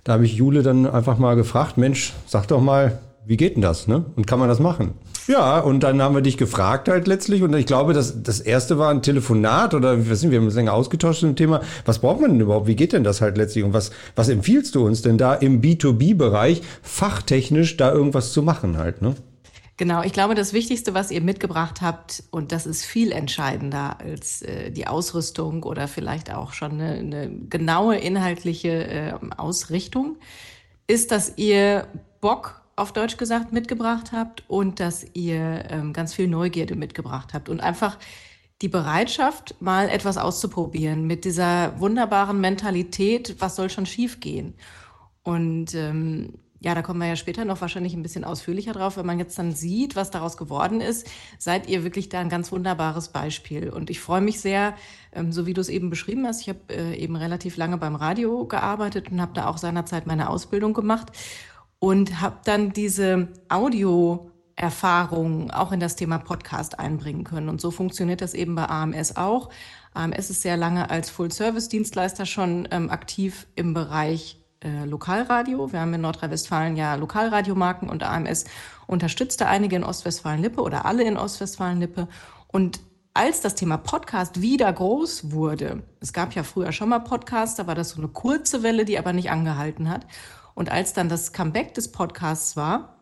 da 0.04 0.14
habe 0.14 0.26
ich 0.26 0.36
Jule 0.36 0.64
dann 0.64 0.86
einfach 0.86 1.18
mal 1.18 1.36
gefragt, 1.36 1.78
Mensch, 1.78 2.14
sag 2.26 2.48
doch 2.48 2.62
mal, 2.62 3.00
wie 3.26 3.38
geht 3.38 3.56
denn 3.56 3.62
das, 3.62 3.88
ne? 3.88 4.06
Und 4.16 4.28
kann 4.28 4.40
man 4.40 4.50
das 4.50 4.60
machen? 4.60 4.94
Ja, 5.28 5.60
und 5.60 5.82
dann 5.82 6.02
haben 6.02 6.16
wir 6.16 6.22
dich 6.22 6.38
gefragt 6.38 6.90
halt 6.90 7.08
letztlich. 7.08 7.44
Und 7.44 7.54
ich 7.54 7.66
glaube, 7.66 7.94
das, 7.94 8.24
das 8.24 8.40
erste 8.40 8.78
war 8.78 8.90
ein 8.90 9.02
Telefonat 9.02 9.74
oder 9.74 10.06
wir 10.06 10.16
sind, 10.16 10.32
wir 10.32 10.40
haben 10.40 10.46
uns 10.46 10.56
länger 10.56 10.74
ausgetauscht 10.74 11.22
zum 11.22 11.36
Thema. 11.36 11.62
Was 11.86 12.00
braucht 12.00 12.20
man 12.20 12.32
denn 12.32 12.40
überhaupt? 12.42 12.68
Wie 12.68 12.76
geht 12.76 12.94
denn 12.94 13.04
das 13.04 13.22
halt 13.22 13.38
letztlich? 13.38 13.64
Und 13.64 13.74
was, 13.74 13.92
was 14.16 14.30
empfiehlst 14.30 14.76
du 14.76 14.86
uns 14.86 15.02
denn 15.02 15.18
da 15.18 15.34
im 15.34 15.62
B2B-Bereich 15.62 16.62
fachtechnisch 16.82 17.78
da 17.78 17.92
irgendwas 17.92 18.34
zu 18.34 18.44
machen 18.44 18.78
halt, 18.78 19.02
ne? 19.02 19.16
Genau, 19.78 20.04
ich 20.04 20.14
glaube, 20.14 20.36
das 20.36 20.54
Wichtigste, 20.54 20.94
was 20.94 21.10
ihr 21.10 21.22
mitgebracht 21.22 21.82
habt, 21.82 22.24
und 22.30 22.52
das 22.52 22.68
ist 22.68 22.86
viel 22.86 23.12
entscheidender 23.12 23.98
als 24.00 24.44
äh, 24.44 24.70
die 24.70 24.86
Ausrüstung 24.86 25.64
oder 25.64 25.88
vielleicht 25.88 26.32
auch 26.32 26.54
schon 26.54 26.74
eine, 26.74 26.94
eine 26.94 27.32
genaue 27.50 27.98
inhaltliche 27.98 28.70
äh, 28.70 29.14
Ausrichtung, 29.36 30.18
ist, 30.86 31.12
dass 31.12 31.38
ihr 31.38 31.88
Bock 32.22 32.63
auf 32.76 32.92
Deutsch 32.92 33.18
gesagt 33.18 33.52
mitgebracht 33.52 34.12
habt 34.12 34.44
und 34.48 34.80
dass 34.80 35.06
ihr 35.14 35.66
ähm, 35.70 35.94
ganz 35.94 36.14
viel 36.14 36.28
Neugierde 36.28 36.76
mitgebracht 36.76 37.34
habt 37.34 37.50
und 37.50 37.60
einfach 37.60 37.98
die 38.62 38.70
Bereitschaft, 38.70 39.56
mal 39.62 39.90
etwas 39.90 40.18
auszuprobieren 40.18 41.06
mit 41.06 41.26
dieser 41.26 41.80
wunderbaren 41.80 42.40
Mentalität, 42.40 43.36
was 43.40 43.56
soll 43.56 43.70
schon 43.70 43.86
schiefgehen. 43.86 44.54
Und 45.24 45.76
ähm, 45.76 46.34
ja, 46.64 46.74
da 46.74 46.82
kommen 46.82 47.02
wir 47.02 47.08
ja 47.08 47.18
später 47.18 47.44
noch 47.44 47.60
wahrscheinlich 47.60 47.94
ein 47.94 48.04
bisschen 48.04 48.24
ausführlicher 48.24 48.72
drauf. 48.72 48.96
Wenn 48.96 49.06
man 49.06 49.20
jetzt 49.20 49.38
dann 49.38 49.52
sieht, 49.52 49.98
was 49.98 50.12
daraus 50.12 50.38
geworden 50.38 50.80
ist, 50.80 51.06
seid 51.38 51.68
ihr 51.68 51.84
wirklich 51.84 52.08
da 52.08 52.22
ein 52.22 52.30
ganz 52.30 52.54
wunderbares 52.54 53.10
Beispiel. 53.10 53.70
Und 53.70 53.90
ich 53.90 54.00
freue 54.00 54.22
mich 54.22 54.40
sehr, 54.40 54.76
ähm, 55.12 55.34
so 55.34 55.46
wie 55.46 55.54
du 55.54 55.60
es 55.60 55.68
eben 55.68 55.90
beschrieben 55.90 56.26
hast. 56.26 56.40
Ich 56.42 56.48
habe 56.48 56.60
äh, 56.70 56.96
eben 56.96 57.18
relativ 57.18 57.58
lange 57.58 57.78
beim 57.78 57.96
Radio 57.96 58.46
gearbeitet 58.46 59.12
und 59.12 59.20
habe 59.20 59.34
da 59.34 59.48
auch 59.48 59.58
seinerzeit 59.58 60.08
meine 60.08 60.30
Ausbildung 60.30 60.74
gemacht 60.74 61.12
und 61.84 62.22
habe 62.22 62.38
dann 62.46 62.72
diese 62.72 63.28
Audio-Erfahrung 63.50 65.52
auch 65.52 65.74
in 65.74 65.82
das 65.82 65.98
Thema 65.98 66.18
Podcast 66.18 66.80
einbringen 66.80 67.26
können. 67.26 67.50
Und 67.50 67.60
so 67.60 67.72
funktioniert 67.72 68.22
das 68.22 68.34
eben 68.34 68.56
bei 68.56 68.70
AMS 68.70 69.18
auch. 69.18 69.50
AMS 69.94 70.30
ist 70.30 70.44
sehr 70.44 70.56
lange 70.56 70.90
als 70.90 71.10
Full-Service-Dienstleister 71.10 72.26
schon 72.26 72.70
ähm, 72.72 72.90
aktiv 72.90 73.48
im 73.56 73.74
Bereich 73.74 74.42
äh, 74.64 74.86
Lokalradio. 74.86 75.74
Wir 75.74 75.82
haben 75.82 75.94
in 75.94 76.00
Nordrhein-Westfalen 76.00 76.78
ja 76.78 76.96
Lokalradiomarken 76.96 77.90
und 77.90 78.04
AMS 78.04 78.46
unterstützte 78.88 79.48
einige 79.48 79.76
in 79.76 79.84
Ostwestfalen-Lippe 79.84 80.62
oder 80.62 80.86
alle 80.86 81.04
in 81.04 81.18
Ostwestfalen-Lippe. 81.18 82.08
Und 82.48 82.80
als 83.14 83.42
das 83.42 83.56
Thema 83.56 83.76
Podcast 83.76 84.42
wieder 84.42 84.72
groß 84.72 85.34
wurde, 85.34 85.84
es 86.00 86.14
gab 86.14 86.34
ja 86.34 86.44
früher 86.44 86.72
schon 86.72 86.88
mal 86.88 87.00
Podcasts, 87.00 87.58
da 87.58 87.68
war 87.68 87.76
das 87.76 87.90
so 87.90 87.98
eine 87.98 88.08
kurze 88.08 88.64
Welle, 88.64 88.86
die 88.86 88.98
aber 88.98 89.12
nicht 89.12 89.32
angehalten 89.32 89.90
hat. 89.90 90.06
Und 90.56 90.72
als 90.72 90.94
dann 90.94 91.10
das 91.10 91.34
Comeback 91.34 91.74
des 91.74 91.92
Podcasts 91.92 92.56
war, 92.56 92.94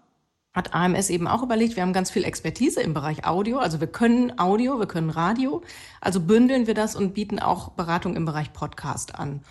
hat 0.54 0.74
AMS 0.74 1.10
eben 1.10 1.28
auch 1.28 1.44
überlegt, 1.44 1.76
wir 1.76 1.84
haben 1.84 1.94
ganz 1.94 2.12
viel 2.12 2.26
Expertise 2.26 2.82
im 2.82 2.94
Bereich 2.94 3.26
Audio, 3.26 3.60
also 3.60 3.80
wir 3.80 3.88
können 3.88 4.38
Audio, 4.38 4.80
wir 4.80 4.88
können 4.88 5.10
Radio, 5.10 5.62
also 6.02 6.20
bündeln 6.20 6.68
wir 6.68 6.74
das 6.74 6.96
und 6.96 7.14
bieten 7.14 7.40
auch 7.40 7.70
Beratung 7.70 8.16
im 8.16 8.26
Bereich 8.26 8.52
Podcast 8.52 9.16
an. 9.16 9.42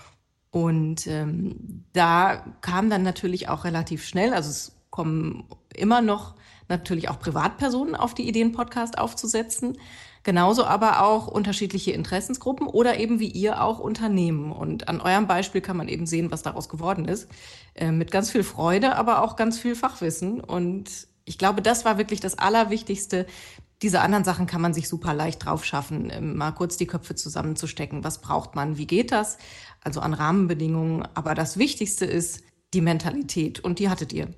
Und 0.50 1.06
ähm, 1.06 1.84
da 1.92 2.44
kam 2.60 2.90
dann 2.90 3.02
natürlich 3.02 3.48
auch 3.48 3.64
relativ 3.64 4.04
schnell, 4.04 4.34
also 4.34 4.50
es 4.50 4.72
kommen 4.90 5.44
immer 5.74 6.02
noch 6.02 6.34
natürlich 6.68 7.08
auch 7.08 7.18
Privatpersonen 7.18 7.94
auf 7.94 8.14
die 8.14 8.28
Idee, 8.28 8.42
einen 8.42 8.52
Podcast 8.52 8.98
aufzusetzen. 8.98 9.78
Genauso 10.22 10.64
aber 10.64 11.02
auch 11.02 11.26
unterschiedliche 11.26 11.92
Interessensgruppen 11.92 12.66
oder 12.66 12.98
eben 12.98 13.20
wie 13.20 13.28
ihr 13.28 13.62
auch 13.62 13.78
Unternehmen. 13.78 14.52
Und 14.52 14.88
an 14.88 15.00
eurem 15.00 15.26
Beispiel 15.26 15.62
kann 15.62 15.78
man 15.78 15.88
eben 15.88 16.06
sehen, 16.06 16.30
was 16.30 16.42
daraus 16.42 16.68
geworden 16.68 17.06
ist. 17.06 17.28
Äh, 17.74 17.90
mit 17.90 18.10
ganz 18.10 18.30
viel 18.30 18.42
Freude, 18.42 18.96
aber 18.96 19.22
auch 19.22 19.36
ganz 19.36 19.58
viel 19.58 19.74
Fachwissen. 19.74 20.40
Und 20.40 21.08
ich 21.24 21.38
glaube, 21.38 21.62
das 21.62 21.84
war 21.86 21.96
wirklich 21.96 22.20
das 22.20 22.38
Allerwichtigste. 22.38 23.26
Diese 23.80 24.02
anderen 24.02 24.24
Sachen 24.24 24.46
kann 24.46 24.60
man 24.60 24.74
sich 24.74 24.90
super 24.90 25.14
leicht 25.14 25.46
drauf 25.46 25.64
schaffen, 25.64 26.10
ähm, 26.12 26.36
mal 26.36 26.52
kurz 26.52 26.76
die 26.76 26.86
Köpfe 26.86 27.14
zusammenzustecken. 27.14 28.04
Was 28.04 28.20
braucht 28.20 28.54
man? 28.54 28.76
Wie 28.76 28.86
geht 28.86 29.12
das? 29.12 29.38
Also 29.80 30.00
an 30.00 30.12
Rahmenbedingungen. 30.12 31.08
Aber 31.14 31.34
das 31.34 31.56
Wichtigste 31.56 32.04
ist 32.04 32.42
die 32.74 32.82
Mentalität. 32.82 33.60
Und 33.60 33.78
die 33.78 33.88
hattet 33.88 34.12
ihr. 34.12 34.28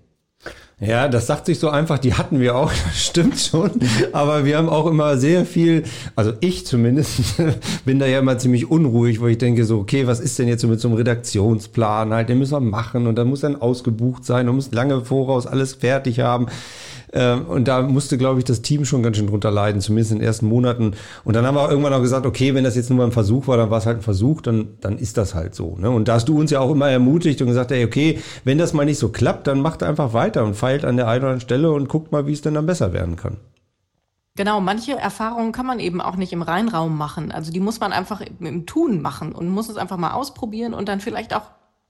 Ja, 0.84 1.06
das 1.06 1.28
sagt 1.28 1.46
sich 1.46 1.60
so 1.60 1.68
einfach, 1.68 2.00
die 2.00 2.14
hatten 2.14 2.40
wir 2.40 2.56
auch, 2.56 2.72
das 2.84 3.04
stimmt 3.04 3.38
schon. 3.38 3.70
Aber 4.12 4.44
wir 4.44 4.58
haben 4.58 4.68
auch 4.68 4.86
immer 4.86 5.16
sehr 5.16 5.46
viel, 5.46 5.84
also 6.16 6.32
ich 6.40 6.66
zumindest, 6.66 7.36
bin 7.84 8.00
da 8.00 8.06
ja 8.06 8.18
immer 8.18 8.36
ziemlich 8.38 8.68
unruhig, 8.68 9.20
wo 9.20 9.28
ich 9.28 9.38
denke 9.38 9.64
so, 9.64 9.78
okay, 9.78 10.08
was 10.08 10.18
ist 10.18 10.40
denn 10.40 10.48
jetzt 10.48 10.60
so 10.60 10.66
mit 10.66 10.80
so 10.80 10.88
einem 10.88 10.96
Redaktionsplan 10.96 12.12
halt, 12.12 12.28
den 12.28 12.38
müssen 12.38 12.54
wir 12.54 12.60
machen 12.60 13.06
und 13.06 13.14
dann 13.14 13.28
muss 13.28 13.40
dann 13.40 13.60
ausgebucht 13.60 14.24
sein 14.24 14.48
und 14.48 14.56
muss 14.56 14.72
lange 14.72 15.04
voraus 15.04 15.46
alles 15.46 15.74
fertig 15.74 16.18
haben. 16.18 16.46
Ähm, 17.12 17.46
und 17.46 17.68
da 17.68 17.82
musste, 17.82 18.16
glaube 18.16 18.38
ich, 18.38 18.44
das 18.44 18.62
Team 18.62 18.84
schon 18.84 19.02
ganz 19.02 19.16
schön 19.16 19.26
drunter 19.26 19.50
leiden, 19.50 19.80
zumindest 19.80 20.12
in 20.12 20.18
den 20.18 20.26
ersten 20.26 20.46
Monaten. 20.46 20.92
Und 21.24 21.34
dann 21.34 21.46
haben 21.46 21.54
wir 21.54 21.70
irgendwann 21.70 21.92
auch 21.92 22.00
gesagt, 22.00 22.26
okay, 22.26 22.54
wenn 22.54 22.64
das 22.64 22.74
jetzt 22.74 22.90
nur 22.90 22.98
mal 22.98 23.04
ein 23.04 23.12
Versuch 23.12 23.46
war, 23.48 23.56
dann 23.56 23.70
war 23.70 23.78
es 23.78 23.86
halt 23.86 23.98
ein 23.98 24.02
Versuch, 24.02 24.40
dann, 24.40 24.78
dann 24.80 24.98
ist 24.98 25.18
das 25.18 25.34
halt 25.34 25.54
so. 25.54 25.76
Ne? 25.78 25.90
Und 25.90 26.08
da 26.08 26.14
hast 26.14 26.28
du 26.28 26.38
uns 26.38 26.50
ja 26.50 26.60
auch 26.60 26.70
immer 26.70 26.88
ermutigt 26.88 27.40
und 27.42 27.48
gesagt, 27.48 27.70
ey, 27.70 27.84
okay, 27.84 28.20
wenn 28.44 28.58
das 28.58 28.72
mal 28.72 28.84
nicht 28.84 28.98
so 28.98 29.10
klappt, 29.10 29.46
dann 29.46 29.60
macht 29.60 29.82
einfach 29.82 30.12
weiter 30.14 30.44
und 30.44 30.54
feilt 30.54 30.84
an 30.84 30.96
der 30.96 31.08
einen 31.08 31.22
oder 31.22 31.28
anderen 31.32 31.40
Stelle 31.40 31.70
und 31.70 31.88
guckt 31.88 32.12
mal, 32.12 32.26
wie 32.26 32.32
es 32.32 32.40
denn 32.40 32.54
dann 32.54 32.66
besser 32.66 32.92
werden 32.92 33.16
kann. 33.16 33.36
Genau, 34.34 34.62
manche 34.62 34.92
Erfahrungen 34.92 35.52
kann 35.52 35.66
man 35.66 35.78
eben 35.78 36.00
auch 36.00 36.16
nicht 36.16 36.32
im 36.32 36.40
Reinraum 36.40 36.96
machen. 36.96 37.30
Also 37.32 37.52
die 37.52 37.60
muss 37.60 37.80
man 37.80 37.92
einfach 37.92 38.22
im 38.40 38.64
Tun 38.64 39.02
machen 39.02 39.32
und 39.32 39.50
muss 39.50 39.68
es 39.68 39.76
einfach 39.76 39.98
mal 39.98 40.12
ausprobieren 40.12 40.72
und 40.72 40.88
dann 40.88 41.00
vielleicht 41.00 41.34
auch 41.34 41.42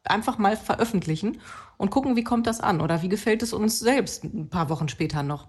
einfach 0.04 0.38
mal 0.38 0.56
veröffentlichen 0.56 1.40
und 1.76 1.90
gucken, 1.90 2.16
wie 2.16 2.24
kommt 2.24 2.46
das 2.46 2.60
an 2.60 2.80
oder 2.80 3.02
wie 3.02 3.08
gefällt 3.08 3.42
es 3.42 3.52
uns 3.52 3.78
selbst 3.78 4.24
ein 4.24 4.48
paar 4.48 4.68
Wochen 4.68 4.88
später 4.88 5.22
noch. 5.22 5.48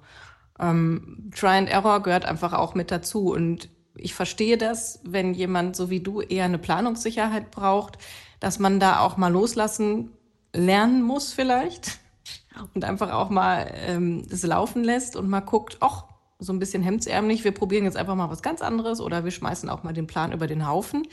Ähm, 0.60 1.32
Try 1.36 1.58
and 1.58 1.70
Error 1.70 2.02
gehört 2.04 2.26
einfach 2.26 2.54
auch 2.54 2.76
mit 2.76 2.92
dazu 2.92 3.32
und 3.32 3.70
ich 3.96 4.14
verstehe 4.14 4.58
das, 4.58 5.00
wenn 5.04 5.34
jemand 5.34 5.76
so 5.76 5.90
wie 5.90 6.00
du 6.00 6.22
eher 6.22 6.46
eine 6.46 6.58
Planungssicherheit 6.58 7.52
braucht, 7.52 7.98
dass 8.40 8.60
man 8.60 8.80
da 8.80 9.00
auch 9.00 9.18
mal 9.18 9.32
loslassen 9.32 10.12
lernen 10.54 11.02
muss 11.02 11.34
vielleicht 11.34 12.00
und 12.74 12.86
einfach 12.86 13.12
auch 13.12 13.30
mal 13.30 13.72
ähm, 13.88 14.28
das 14.30 14.44
laufen 14.44 14.84
lässt 14.84 15.16
und 15.16 15.30
mal 15.30 15.42
guckt, 15.42 15.78
ach, 15.80 16.06
so 16.40 16.52
ein 16.52 16.60
bisschen 16.60 16.84
hemdsärmlich, 16.84 17.44
wir 17.44 17.54
probieren 17.54 17.86
jetzt 17.86 17.98
einfach 17.98 18.16
mal 18.16 18.30
was 18.30 18.42
ganz 18.42 18.62
anderes 18.62 19.00
oder 19.00 19.24
wir 19.24 19.32
schmeißen 19.32 19.70
auch 19.70 19.84
mal 19.84 19.94
den 19.94 20.08
Plan 20.08 20.34
über 20.34 20.48
den 20.48 20.68
Haufen. 20.68 21.08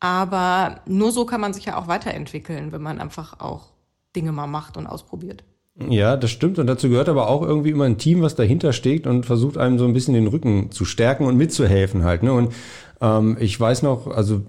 Aber 0.00 0.80
nur 0.86 1.10
so 1.12 1.24
kann 1.24 1.40
man 1.40 1.52
sich 1.52 1.64
ja 1.64 1.76
auch 1.76 1.88
weiterentwickeln, 1.88 2.72
wenn 2.72 2.82
man 2.82 3.00
einfach 3.00 3.40
auch 3.40 3.70
Dinge 4.14 4.32
mal 4.32 4.46
macht 4.46 4.76
und 4.76 4.86
ausprobiert. 4.86 5.44
Ja, 5.88 6.16
das 6.16 6.30
stimmt. 6.30 6.58
Und 6.58 6.66
dazu 6.66 6.88
gehört 6.88 7.08
aber 7.08 7.28
auch 7.28 7.42
irgendwie 7.42 7.70
immer 7.70 7.84
ein 7.84 7.98
Team, 7.98 8.20
was 8.20 8.34
dahinter 8.34 8.72
steht 8.72 9.06
und 9.06 9.26
versucht 9.26 9.58
einem 9.58 9.78
so 9.78 9.84
ein 9.84 9.92
bisschen 9.92 10.14
den 10.14 10.26
Rücken 10.26 10.70
zu 10.72 10.84
stärken 10.84 11.24
und 11.24 11.36
mitzuhelfen 11.36 12.04
halt. 12.04 12.24
Ne? 12.24 12.32
Und 12.32 12.52
ähm, 13.00 13.36
ich 13.38 13.58
weiß 13.58 13.82
noch, 13.82 14.08
also 14.08 14.42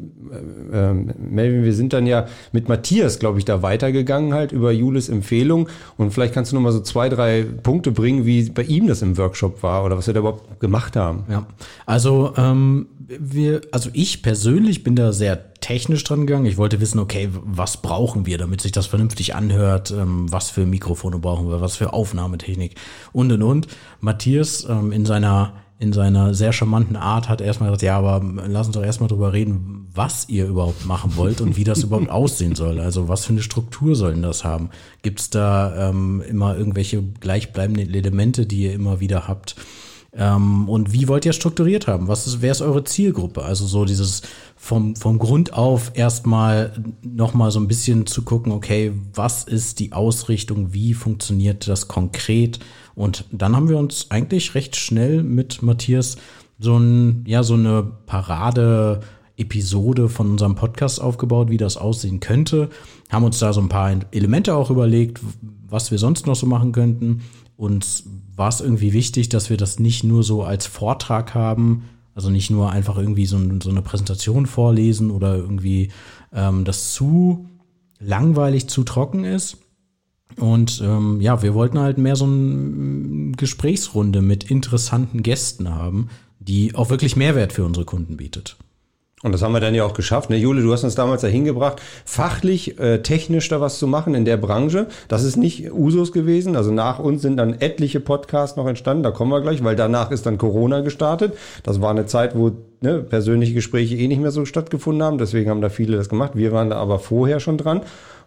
äh, 0.74 0.90
äh, 0.90 0.94
Melvin, 0.94 1.64
wir 1.64 1.74
sind 1.74 1.94
dann 1.94 2.08
ja 2.08 2.26
mit 2.52 2.68
Matthias, 2.68 3.20
glaube 3.20 3.38
ich, 3.38 3.46
da 3.46 3.62
weitergegangen 3.62 4.34
halt 4.34 4.52
über 4.52 4.72
Julis 4.72 5.08
Empfehlung. 5.08 5.70
Und 5.98 6.12
vielleicht 6.12 6.34
kannst 6.34 6.52
du 6.52 6.56
noch 6.56 6.64
mal 6.64 6.72
so 6.72 6.80
zwei, 6.80 7.10
drei 7.10 7.44
Punkte 7.44 7.92
bringen, 7.92 8.26
wie 8.26 8.50
bei 8.50 8.64
ihm 8.64 8.88
das 8.88 9.04
im 9.04 9.18
Workshop 9.18 9.62
war 9.62 9.86
oder 9.86 9.98
was 9.98 10.08
wir 10.08 10.16
da 10.16 10.22
überhaupt 10.22 10.60
gemacht 10.60 10.96
haben. 10.96 11.26
Ja, 11.30 11.46
also 11.86 12.34
ähm, 12.38 12.88
wir, 13.18 13.62
also 13.72 13.90
ich 13.94 14.22
persönlich 14.22 14.84
bin 14.84 14.96
da 14.96 15.12
sehr 15.12 15.54
technisch 15.56 16.04
dran 16.04 16.28
gegangen. 16.28 16.46
Ich 16.46 16.58
wollte 16.58 16.80
wissen, 16.80 17.00
okay, 17.00 17.30
was 17.32 17.82
brauchen 17.82 18.26
wir, 18.26 18.38
damit 18.38 18.62
sich 18.62 18.72
das 18.72 18.88
vernünftig 18.88 19.36
anhört? 19.36 19.92
Ähm, 19.92 20.32
was 20.32 20.50
für 20.50 20.66
Mikrofone 20.66 21.18
brauchen 21.20 21.50
wir? 21.50 21.62
Was 21.62 21.76
für 21.76 21.94
Aufnahmetechnik? 21.94 22.76
Und 23.12 23.32
und 23.32 23.44
und. 23.44 23.68
Matthias 24.00 24.66
ähm, 24.70 24.92
in 24.92 25.06
seiner 25.06 25.54
in 25.82 25.94
seiner 25.94 26.34
sehr 26.34 26.52
charmanten 26.52 26.98
Art 26.98 27.30
hat 27.30 27.40
erstmal 27.40 27.70
gesagt, 27.70 27.84
ja, 27.84 27.98
aber 27.98 28.22
lass 28.48 28.68
uns 28.68 28.76
doch 28.76 28.84
erstmal 28.84 29.08
drüber 29.08 29.32
reden, 29.32 29.88
was 29.94 30.28
ihr 30.28 30.46
überhaupt 30.46 30.86
machen 30.86 31.16
wollt 31.16 31.40
und 31.40 31.56
wie 31.56 31.64
das 31.64 31.84
überhaupt 31.84 32.10
aussehen 32.10 32.54
soll. 32.54 32.82
Also 32.82 33.08
was 33.08 33.24
für 33.24 33.32
eine 33.32 33.42
Struktur 33.42 33.96
sollen 33.96 34.22
das 34.22 34.44
haben? 34.44 34.72
Gibt 35.04 35.22
es 35.22 35.30
da 35.30 35.90
ähm, 35.90 36.22
immer 36.28 36.58
irgendwelche 36.58 37.02
gleichbleibenden 37.02 37.94
Elemente, 37.94 38.46
die 38.46 38.64
ihr 38.64 38.74
immer 38.74 39.00
wieder 39.00 39.30
habt? 39.30 39.56
Ähm, 40.14 40.68
und 40.68 40.92
wie 40.92 41.08
wollt 41.08 41.26
ihr 41.26 41.34
strukturiert 41.34 41.88
haben? 41.88 42.08
Was 42.08 42.26
ist, 42.26 42.42
wer 42.42 42.52
ist 42.52 42.62
eure 42.62 42.84
Zielgruppe? 42.84 43.44
Also 43.44 43.68
so 43.68 43.86
dieses 43.86 44.22
vom, 44.56 44.96
vom 44.96 45.20
Grund 45.20 45.54
auf 45.54 45.92
erstmal 45.94 46.74
nochmal 47.04 47.52
so 47.52 47.60
ein 47.60 47.68
bisschen 47.68 48.06
zu 48.06 48.24
gucken, 48.24 48.52
okay, 48.52 48.92
was 49.14 49.44
ist 49.44 49.80
die 49.80 49.94
Ausrichtung? 49.94 50.74
Wie 50.74 50.94
funktioniert 50.94 51.68
das 51.68 51.88
konkret? 51.88 52.60
Und 52.96 53.26
dann 53.32 53.56
haben 53.56 53.70
wir 53.70 53.78
uns 53.78 54.08
eigentlich 54.10 54.56
recht 54.56 54.76
schnell 54.76 55.24
mit 55.24 55.62
Matthias 55.62 56.18
so 56.60 56.78
ein, 56.78 57.24
ja, 57.26 57.44
so 57.44 57.54
eine 57.54 57.84
Parade 58.06 59.02
Episode 59.38 60.10
von 60.10 60.32
unserem 60.32 60.56
Podcast 60.56 61.02
aufgebaut, 61.02 61.50
wie 61.50 61.58
das 61.58 61.78
aussehen 61.78 62.20
könnte. 62.20 62.70
Haben 63.10 63.24
uns 63.24 63.40
da 63.40 63.54
so 63.54 63.62
ein 63.62 63.70
paar 63.70 63.96
Elemente 64.12 64.54
auch 64.54 64.70
überlegt, 64.70 65.22
was 65.70 65.92
wir 65.92 65.98
sonst 65.98 66.28
noch 66.28 66.36
so 66.36 66.46
machen 66.46 66.74
könnten. 66.74 67.22
Und 67.60 68.04
war 68.36 68.50
es 68.50 68.62
irgendwie 68.62 68.94
wichtig, 68.94 69.28
dass 69.30 69.50
wir 69.50 69.58
das 69.58 69.80
nicht 69.80 70.04
nur 70.04 70.24
so 70.24 70.44
als 70.44 70.66
Vortrag 70.66 71.36
haben, 71.36 71.84
also 72.16 72.30
nicht 72.30 72.50
nur 72.50 72.72
einfach 72.72 72.98
irgendwie 72.98 73.26
so, 73.26 73.38
so 73.62 73.70
eine 73.70 73.82
Präsentation 73.82 74.46
vorlesen 74.46 75.12
oder 75.12 75.36
irgendwie 75.36 75.92
ähm, 76.34 76.64
das 76.64 76.94
zu 76.94 77.50
langweilig, 78.00 78.68
zu 78.70 78.84
trocken 78.84 79.26
ist, 79.26 79.58
und 80.38 80.82
ähm, 80.84 81.20
ja, 81.22 81.42
wir 81.42 81.54
wollten 81.54 81.80
halt 81.80 81.98
mehr 81.98 82.16
so 82.16 82.26
eine 82.26 83.32
Gesprächsrunde 83.36 84.22
mit 84.22 84.46
interessanten 84.46 85.24
Gästen 85.24 85.70
haben, 85.70 86.10
die 86.40 86.76
auch 86.76 86.90
wirklich 86.90 87.16
Mehrwert 87.16 87.52
für 87.54 87.66
unsere 87.66 87.86
Kunden 87.86 88.18
bietet. 88.18 88.56
Und 89.22 89.34
das 89.34 89.42
haben 89.42 89.52
wir 89.52 89.60
dann 89.60 89.76
ja 89.76 89.84
auch 89.84 89.94
geschafft. 89.94 90.30
Ne? 90.30 90.38
Jule, 90.38 90.62
du 90.62 90.72
hast 90.72 90.86
uns 90.86 90.96
damals 90.96 91.22
dahin 91.22 91.44
gebracht, 91.44 91.82
fachlich, 92.06 92.80
äh, 92.80 93.02
technisch 93.02 93.50
da 93.50 93.60
was 93.60 93.78
zu 93.78 93.86
machen 93.86 94.16
in 94.16 94.24
der 94.24 94.38
Branche. 94.38 94.88
Das 95.10 95.24
ist 95.24 95.36
nicht 95.36 95.74
Usus 95.74 96.14
gewesen. 96.14 96.56
Also 96.56 96.72
nach 96.72 97.00
uns 97.00 97.22
sind 97.22 97.36
dann 97.36 97.60
etliche 97.60 98.00
Podcasts 98.00 98.56
noch 98.56 98.66
entstanden. 98.66 99.04
Da 99.04 99.12
kommen 99.12 99.32
wir 99.32 99.42
gleich, 99.42 99.62
weil 99.62 99.76
danach 99.76 100.12
ist 100.12 100.26
dann 100.26 100.38
Corona 100.38 100.80
gestartet. 100.80 101.34
Das 101.64 101.82
war 101.82 101.90
eine 101.90 102.06
Zeit, 102.06 102.34
wo 102.38 102.52
ne, 102.80 103.00
persönliche 103.00 103.54
Gespräche 103.54 103.98
eh 103.98 104.08
nicht 104.08 104.22
mehr 104.22 104.32
so 104.32 104.46
stattgefunden 104.46 105.04
haben. 105.04 105.18
Deswegen 105.18 105.50
haben 105.50 105.62
da 105.62 105.68
viele 105.68 105.98
das 105.98 106.08
gemacht. 106.08 106.32
Wir 106.36 106.54
waren 106.54 106.70
da 106.70 106.78
aber 106.78 107.00
vorher 107.00 107.42
schon 107.42 107.58
dran. 107.58 107.82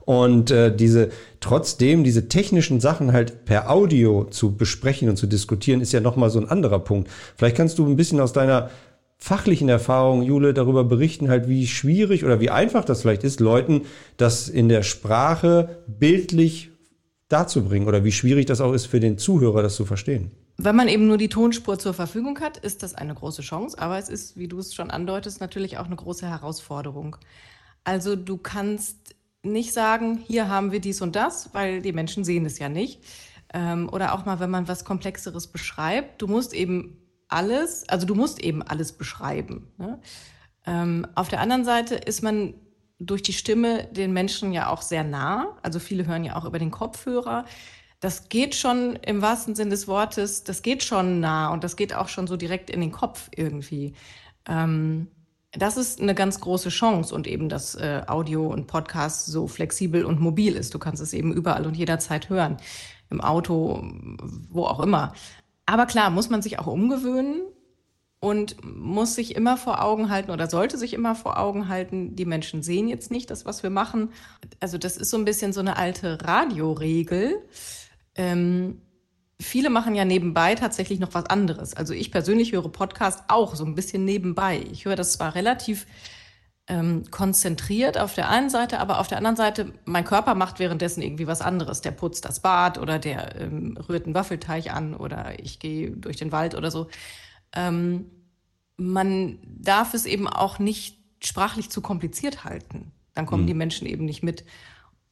Und 0.04 0.50
äh, 0.50 0.74
diese 0.74 1.08
trotzdem 1.40 2.04
diese 2.04 2.28
technischen 2.28 2.80
Sachen 2.80 3.12
halt 3.12 3.44
per 3.46 3.70
Audio 3.70 4.24
zu 4.24 4.56
besprechen 4.56 5.08
und 5.08 5.16
zu 5.16 5.26
diskutieren, 5.26 5.80
ist 5.80 5.92
ja 5.92 6.00
nochmal 6.00 6.28
so 6.28 6.38
ein 6.38 6.50
anderer 6.50 6.80
Punkt. 6.80 7.08
Vielleicht 7.36 7.56
kannst 7.56 7.78
du 7.78 7.86
ein 7.86 7.96
bisschen 7.96 8.20
aus 8.20 8.32
deiner 8.32 8.68
fachlichen 9.22 9.68
Erfahrung, 9.68 10.22
Jule, 10.22 10.52
darüber 10.52 10.82
berichten, 10.82 11.28
halt 11.28 11.48
wie 11.48 11.68
schwierig 11.68 12.24
oder 12.24 12.40
wie 12.40 12.50
einfach 12.50 12.84
das 12.84 13.02
vielleicht 13.02 13.22
ist, 13.22 13.38
Leuten 13.38 13.82
das 14.16 14.48
in 14.48 14.68
der 14.68 14.82
Sprache 14.82 15.84
bildlich 15.86 16.72
darzubringen 17.28 17.86
oder 17.86 18.02
wie 18.02 18.10
schwierig 18.10 18.46
das 18.46 18.60
auch 18.60 18.72
ist 18.72 18.86
für 18.86 18.98
den 18.98 19.18
Zuhörer, 19.18 19.62
das 19.62 19.76
zu 19.76 19.86
verstehen. 19.86 20.32
Wenn 20.56 20.74
man 20.74 20.88
eben 20.88 21.06
nur 21.06 21.18
die 21.18 21.28
Tonspur 21.28 21.78
zur 21.78 21.94
Verfügung 21.94 22.40
hat, 22.40 22.56
ist 22.56 22.82
das 22.82 22.96
eine 22.96 23.14
große 23.14 23.42
Chance, 23.42 23.78
aber 23.78 23.96
es 23.96 24.08
ist, 24.08 24.36
wie 24.36 24.48
du 24.48 24.58
es 24.58 24.74
schon 24.74 24.90
andeutest, 24.90 25.40
natürlich 25.40 25.78
auch 25.78 25.86
eine 25.86 25.96
große 25.96 26.28
Herausforderung. 26.28 27.16
Also 27.84 28.16
du 28.16 28.38
kannst 28.38 29.14
nicht 29.44 29.72
sagen, 29.72 30.18
hier 30.26 30.48
haben 30.48 30.72
wir 30.72 30.80
dies 30.80 31.00
und 31.00 31.14
das, 31.14 31.50
weil 31.52 31.80
die 31.80 31.92
Menschen 31.92 32.24
sehen 32.24 32.44
es 32.44 32.58
ja 32.58 32.68
nicht. 32.68 32.98
Ähm, 33.54 33.88
oder 33.88 34.14
auch 34.14 34.24
mal, 34.24 34.40
wenn 34.40 34.50
man 34.50 34.66
was 34.66 34.84
Komplexeres 34.84 35.46
beschreibt, 35.46 36.20
du 36.20 36.26
musst 36.26 36.52
eben 36.54 37.01
alles, 37.32 37.88
also 37.88 38.06
du 38.06 38.14
musst 38.14 38.40
eben 38.40 38.62
alles 38.62 38.92
beschreiben. 38.92 39.72
Ne? 39.78 40.00
Ähm, 40.66 41.06
auf 41.14 41.28
der 41.28 41.40
anderen 41.40 41.64
Seite 41.64 41.94
ist 41.94 42.22
man 42.22 42.54
durch 42.98 43.22
die 43.22 43.32
Stimme 43.32 43.88
den 43.92 44.12
Menschen 44.12 44.52
ja 44.52 44.68
auch 44.68 44.82
sehr 44.82 45.04
nah. 45.04 45.56
Also 45.62 45.78
viele 45.78 46.06
hören 46.06 46.24
ja 46.24 46.36
auch 46.36 46.44
über 46.44 46.58
den 46.58 46.70
Kopfhörer. 46.70 47.44
Das 48.00 48.28
geht 48.28 48.54
schon 48.54 48.96
im 48.96 49.22
wahrsten 49.22 49.54
Sinn 49.54 49.70
des 49.70 49.86
Wortes, 49.86 50.44
das 50.44 50.62
geht 50.62 50.82
schon 50.82 51.20
nah 51.20 51.52
und 51.52 51.62
das 51.62 51.76
geht 51.76 51.94
auch 51.94 52.08
schon 52.08 52.26
so 52.26 52.36
direkt 52.36 52.68
in 52.68 52.80
den 52.80 52.90
Kopf 52.90 53.28
irgendwie. 53.34 53.94
Ähm, 54.48 55.08
das 55.52 55.76
ist 55.76 56.00
eine 56.00 56.14
ganz 56.14 56.40
große 56.40 56.70
Chance 56.70 57.14
und 57.14 57.26
eben, 57.26 57.48
dass 57.48 57.74
äh, 57.74 58.02
Audio 58.06 58.46
und 58.46 58.66
Podcast 58.66 59.26
so 59.26 59.46
flexibel 59.46 60.04
und 60.04 60.18
mobil 60.18 60.56
ist. 60.56 60.74
Du 60.74 60.78
kannst 60.78 61.02
es 61.02 61.12
eben 61.12 61.32
überall 61.32 61.66
und 61.66 61.76
jederzeit 61.76 62.28
hören. 62.30 62.56
Im 63.10 63.20
Auto, 63.20 63.84
wo 64.48 64.64
auch 64.64 64.80
immer. 64.80 65.12
Aber 65.66 65.86
klar, 65.86 66.10
muss 66.10 66.30
man 66.30 66.42
sich 66.42 66.58
auch 66.58 66.66
umgewöhnen 66.66 67.42
und 68.20 68.56
muss 68.64 69.16
sich 69.16 69.34
immer 69.34 69.56
vor 69.56 69.82
Augen 69.82 70.08
halten 70.08 70.30
oder 70.30 70.48
sollte 70.48 70.78
sich 70.78 70.94
immer 70.94 71.14
vor 71.14 71.38
Augen 71.38 71.68
halten, 71.68 72.14
die 72.14 72.24
Menschen 72.24 72.62
sehen 72.62 72.86
jetzt 72.88 73.10
nicht 73.10 73.30
das, 73.30 73.44
was 73.44 73.64
wir 73.64 73.70
machen. 73.70 74.10
Also 74.60 74.78
das 74.78 74.96
ist 74.96 75.10
so 75.10 75.16
ein 75.16 75.24
bisschen 75.24 75.52
so 75.52 75.60
eine 75.60 75.76
alte 75.76 76.18
Radioregel. 76.22 77.42
Ähm, 78.14 78.80
viele 79.40 79.70
machen 79.70 79.94
ja 79.94 80.04
nebenbei 80.04 80.54
tatsächlich 80.54 81.00
noch 81.00 81.14
was 81.14 81.26
anderes. 81.26 81.74
Also 81.74 81.94
ich 81.94 82.12
persönlich 82.12 82.52
höre 82.52 82.68
Podcast 82.70 83.24
auch 83.28 83.56
so 83.56 83.64
ein 83.64 83.74
bisschen 83.74 84.04
nebenbei. 84.04 84.64
Ich 84.70 84.84
höre 84.84 84.96
das 84.96 85.14
zwar 85.14 85.34
relativ 85.34 85.86
ähm, 86.68 87.04
konzentriert 87.10 87.98
auf 87.98 88.14
der 88.14 88.28
einen 88.28 88.48
Seite, 88.48 88.78
aber 88.78 89.00
auf 89.00 89.08
der 89.08 89.18
anderen 89.18 89.36
Seite, 89.36 89.72
mein 89.84 90.04
Körper 90.04 90.34
macht 90.34 90.58
währenddessen 90.58 91.02
irgendwie 91.02 91.26
was 91.26 91.40
anderes. 91.40 91.80
Der 91.80 91.90
putzt 91.90 92.24
das 92.24 92.40
Bad 92.40 92.78
oder 92.78 92.98
der 92.98 93.40
ähm, 93.40 93.76
rührt 93.88 94.04
einen 94.06 94.14
Waffelteig 94.14 94.72
an 94.72 94.94
oder 94.94 95.38
ich 95.40 95.58
gehe 95.58 95.90
durch 95.90 96.16
den 96.16 96.30
Wald 96.30 96.54
oder 96.54 96.70
so. 96.70 96.88
Ähm, 97.52 98.06
man 98.76 99.38
darf 99.44 99.94
es 99.94 100.06
eben 100.06 100.28
auch 100.28 100.58
nicht 100.58 100.98
sprachlich 101.20 101.70
zu 101.70 101.80
kompliziert 101.80 102.44
halten. 102.44 102.92
Dann 103.14 103.26
kommen 103.26 103.42
mhm. 103.42 103.48
die 103.48 103.54
Menschen 103.54 103.86
eben 103.86 104.04
nicht 104.04 104.22
mit. 104.22 104.44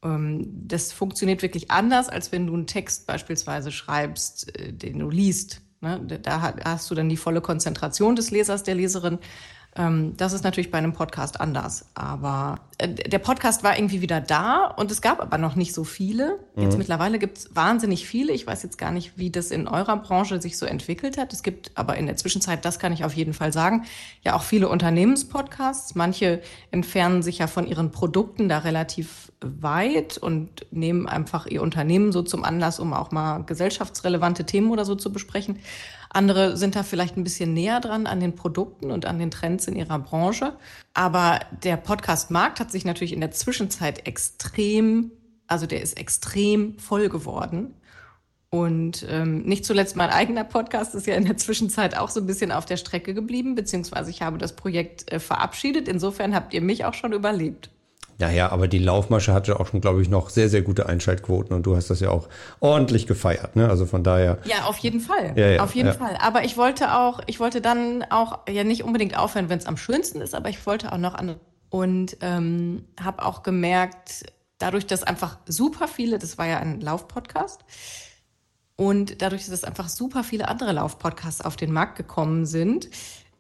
Ähm, 0.03 0.47
das 0.67 0.93
funktioniert 0.93 1.43
wirklich 1.43 1.71
anders, 1.71 2.09
als 2.09 2.33
wenn 2.33 2.47
du 2.47 2.55
einen 2.55 2.67
Text 2.67 3.07
beispielsweise 3.07 3.73
schreibst, 3.73 4.57
äh, 4.57 4.73
den 4.73 5.01
du 5.01 5.11
liest. 5.11 5.63
Ne? 5.81 6.01
Da 6.23 6.55
hast 6.65 6.91
du 6.91 6.95
dann 6.95 7.09
die 7.09 7.17
volle 7.17 7.41
Konzentration 7.41 8.15
des 8.17 8.31
Lesers, 8.31 8.63
der 8.63 8.75
Leserin. 8.75 9.19
Ähm, 9.77 10.17
das 10.17 10.33
ist 10.33 10.45
natürlich 10.45 10.71
bei 10.71 10.79
einem 10.79 10.93
Podcast 10.93 11.41
anders. 11.41 11.87
Aber 11.95 12.61
der 12.87 13.19
Podcast 13.19 13.63
war 13.63 13.77
irgendwie 13.77 14.01
wieder 14.01 14.21
da 14.21 14.67
und 14.67 14.91
es 14.91 15.03
gab 15.03 15.21
aber 15.21 15.39
noch 15.39 15.55
nicht 15.55 15.75
so 15.75 15.85
viele. 15.85 16.39
Jetzt 16.57 16.73
mhm. 16.73 16.79
mittlerweile 16.79 17.19
gibt 17.19 17.39
es 17.39 17.55
wahnsinnig 17.55 18.07
viele. 18.07 18.33
Ich 18.33 18.47
weiß 18.47 18.63
jetzt 18.63 18.79
gar 18.79 18.91
nicht, 18.91 19.19
wie 19.19 19.31
das 19.31 19.51
in 19.51 19.69
eurer 19.69 19.97
Branche 19.97 20.41
sich 20.41 20.57
so 20.57 20.67
entwickelt 20.67 21.19
hat. 21.19 21.33
Es 21.33 21.43
gibt 21.43 21.73
aber 21.75 21.97
in 21.97 22.07
der 22.07 22.17
Zwischenzeit, 22.17 22.65
das 22.65 22.79
kann 22.79 22.93
ich 22.93 23.05
auf 23.05 23.13
jeden 23.13 23.35
Fall 23.35 23.53
sagen, 23.53 23.85
ja 24.23 24.35
auch 24.35 24.43
viele 24.43 24.69
Unternehmenspodcasts. 24.69 25.95
Manche 25.95 26.41
entfernen 26.71 27.23
sich 27.23 27.39
ja 27.39 27.47
von 27.47 27.67
ihren 27.67 27.91
Produkten 27.91 28.49
da 28.49 28.59
relativ 28.59 29.31
weit 29.41 30.19
und 30.19 30.67
nehmen 30.71 31.07
einfach 31.07 31.47
ihr 31.47 31.63
Unternehmen 31.63 32.13
so 32.13 32.23
zum 32.23 32.45
Anlass, 32.45 32.79
um 32.79 32.93
auch 32.93 33.11
mal 33.11 33.41
gesellschaftsrelevante 33.45 34.45
Themen 34.45 34.71
oder 34.71 34.85
so 34.85 34.95
zu 34.95 35.13
besprechen. 35.13 35.59
Andere 36.13 36.57
sind 36.57 36.75
da 36.75 36.83
vielleicht 36.83 37.17
ein 37.17 37.23
bisschen 37.23 37.55
näher 37.55 37.79
dran 37.79 38.09
an 38.09 38.19
den 38.19 38.35
Produkten 38.35 38.91
und 38.91 39.07
an 39.07 39.21
den 39.21 39.31
Trends 39.31 39.69
in 39.69 39.77
ihrer 39.77 40.01
Branche. 40.01 40.55
Aber 40.93 41.39
der 41.63 41.77
Podcast-Markt 41.77 42.59
hat 42.59 42.70
sich 42.73 42.85
natürlich 42.85 43.13
in 43.13 43.21
der 43.21 43.31
Zwischenzeit 43.31 44.07
extrem, 44.07 45.13
also 45.47 45.67
der 45.67 45.83
ist 45.83 45.99
extrem 45.99 46.79
voll 46.79 47.09
geworden. 47.09 47.75
Und 48.53 49.07
ähm, 49.09 49.43
nicht 49.43 49.65
zuletzt 49.65 49.95
mein 49.95 50.11
eigener 50.11 50.43
Podcast 50.43 50.97
ist 50.97 51.07
ja 51.07 51.15
in 51.15 51.25
der 51.25 51.37
Zwischenzeit 51.37 51.97
auch 51.97 52.09
so 52.09 52.21
ein 52.21 52.27
bisschen 52.27 52.51
auf 52.51 52.65
der 52.65 52.77
Strecke 52.77 53.15
geblieben, 53.15 53.55
beziehungsweise 53.55 54.11
ich 54.11 54.23
habe 54.23 54.39
das 54.39 54.57
Projekt 54.57 55.11
äh, 55.13 55.21
verabschiedet. 55.21 55.87
Insofern 55.87 56.35
habt 56.35 56.53
ihr 56.53 56.61
mich 56.61 56.85
auch 56.85 56.95
schon 56.95 57.13
überlebt. 57.13 57.71
Naja, 58.21 58.51
aber 58.51 58.69
die 58.69 58.79
Laufmasche 58.79 59.33
hatte 59.33 59.59
auch 59.59 59.69
schon, 59.69 59.81
glaube 59.81 60.03
ich, 60.03 60.11
noch 60.11 60.29
sehr, 60.29 60.51
sehr 60.51 60.61
gute 60.61 60.87
Einschaltquoten 60.87 61.57
und 61.57 61.65
du 61.65 61.75
hast 61.75 61.89
das 61.89 62.01
ja 62.01 62.11
auch 62.11 62.29
ordentlich 62.61 63.07
gefeiert, 63.07 63.57
ne? 63.57 63.69
Also 63.71 63.87
von 63.87 64.05
daher. 64.05 64.39
Ja, 64.45 64.65
auf 64.65 64.77
jeden 64.79 65.01
Fall. 65.01 65.33
Ja, 65.37 65.49
ja, 65.49 65.63
auf 65.63 65.75
jeden 65.75 65.89
ja. 65.89 65.95
Fall. 65.95 66.19
Aber 66.21 66.45
ich 66.45 66.59
wollte 66.59 66.95
auch, 66.99 67.21
ich 67.27 67.41
wollte 67.41 67.63
dann 67.63 68.05
auch 68.11 68.41
ja 68.47 68.63
nicht 68.63 68.85
unbedingt 68.85 69.17
aufhören, 69.17 69.49
wenn 69.49 69.59
es 69.59 69.65
am 69.65 69.79
schönsten 69.79 70.21
ist, 70.21 70.35
aber 70.35 70.51
ich 70.51 70.67
wollte 70.67 70.93
auch 70.93 70.99
noch 70.99 71.15
an 71.15 71.37
und 71.71 72.17
ähm, 72.21 72.85
habe 73.01 73.25
auch 73.25 73.43
gemerkt, 73.43 74.25
dadurch, 74.59 74.87
dass 74.87 75.03
einfach 75.03 75.39
super 75.47 75.89
viele, 75.89 76.19
das 76.19 76.37
war 76.37 76.47
ja 76.47 76.59
ein 76.59 76.81
Laufpodcast, 76.81 77.65
und 78.81 79.21
dadurch, 79.21 79.47
dass 79.47 79.63
einfach 79.63 79.91
super 79.91 80.25
viele 80.25 80.49
andere 80.49 80.73
Laufpodcasts 80.73 81.43
auf 81.43 81.57
den 81.57 81.71
Markt 81.71 81.99
gekommen 81.99 82.47
sind, 82.47 82.89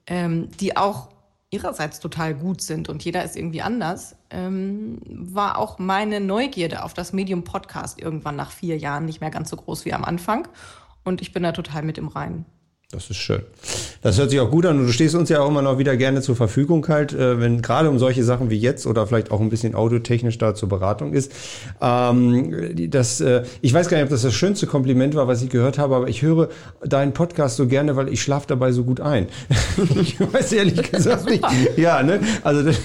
ähm, 0.06 0.50
die 0.60 0.76
auch 0.76 1.08
ihrerseits 1.50 1.98
total 1.98 2.34
gut 2.34 2.60
sind 2.60 2.90
und 2.90 3.02
jeder 3.02 3.24
ist 3.24 3.36
irgendwie 3.36 3.62
anders, 3.62 4.16
ähm, 4.28 5.00
war 5.06 5.56
auch 5.56 5.78
meine 5.78 6.20
Neugierde 6.20 6.84
auf 6.84 6.92
das 6.92 7.14
Medium 7.14 7.42
Podcast 7.42 7.98
irgendwann 7.98 8.36
nach 8.36 8.50
vier 8.50 8.76
Jahren 8.76 9.06
nicht 9.06 9.22
mehr 9.22 9.30
ganz 9.30 9.48
so 9.48 9.56
groß 9.56 9.86
wie 9.86 9.94
am 9.94 10.04
Anfang. 10.04 10.46
Und 11.04 11.22
ich 11.22 11.32
bin 11.32 11.42
da 11.42 11.52
total 11.52 11.84
mit 11.84 11.96
im 11.96 12.08
Reinen. 12.08 12.44
Das 12.92 13.08
ist 13.08 13.18
schön. 13.18 13.42
Das 14.02 14.18
hört 14.18 14.30
sich 14.30 14.40
auch 14.40 14.50
gut 14.50 14.66
an 14.66 14.80
und 14.80 14.86
du 14.86 14.92
stehst 14.92 15.14
uns 15.14 15.28
ja 15.28 15.40
auch 15.40 15.48
immer 15.48 15.62
noch 15.62 15.78
wieder 15.78 15.96
gerne 15.96 16.22
zur 16.22 16.34
Verfügung 16.34 16.88
halt, 16.88 17.12
äh, 17.12 17.40
wenn 17.40 17.62
gerade 17.62 17.88
um 17.88 18.00
solche 18.00 18.24
Sachen 18.24 18.50
wie 18.50 18.58
jetzt 18.58 18.84
oder 18.84 19.06
vielleicht 19.06 19.30
auch 19.30 19.40
ein 19.40 19.48
bisschen 19.48 19.76
audiotechnisch 19.76 20.38
da 20.38 20.56
zur 20.56 20.68
Beratung 20.68 21.12
ist. 21.12 21.30
Ähm, 21.80 22.90
das, 22.90 23.20
äh, 23.20 23.44
ich 23.60 23.72
weiß 23.72 23.88
gar 23.88 23.98
nicht, 23.98 24.04
ob 24.04 24.10
das 24.10 24.22
das 24.22 24.34
schönste 24.34 24.66
Kompliment 24.66 25.14
war, 25.14 25.28
was 25.28 25.40
ich 25.40 25.50
gehört 25.50 25.78
habe, 25.78 25.94
aber 25.94 26.08
ich 26.08 26.22
höre 26.22 26.48
deinen 26.84 27.12
Podcast 27.12 27.58
so 27.58 27.68
gerne, 27.68 27.94
weil 27.94 28.08
ich 28.08 28.22
schlafe 28.22 28.48
dabei 28.48 28.72
so 28.72 28.82
gut 28.82 29.00
ein. 29.00 29.28
ich 29.94 30.18
weiß 30.18 30.52
ehrlich 30.52 30.90
gesagt 30.90 31.30
nicht. 31.30 31.44
Ja, 31.76 32.02
ne? 32.02 32.18
Also 32.42 32.64
das 32.64 32.76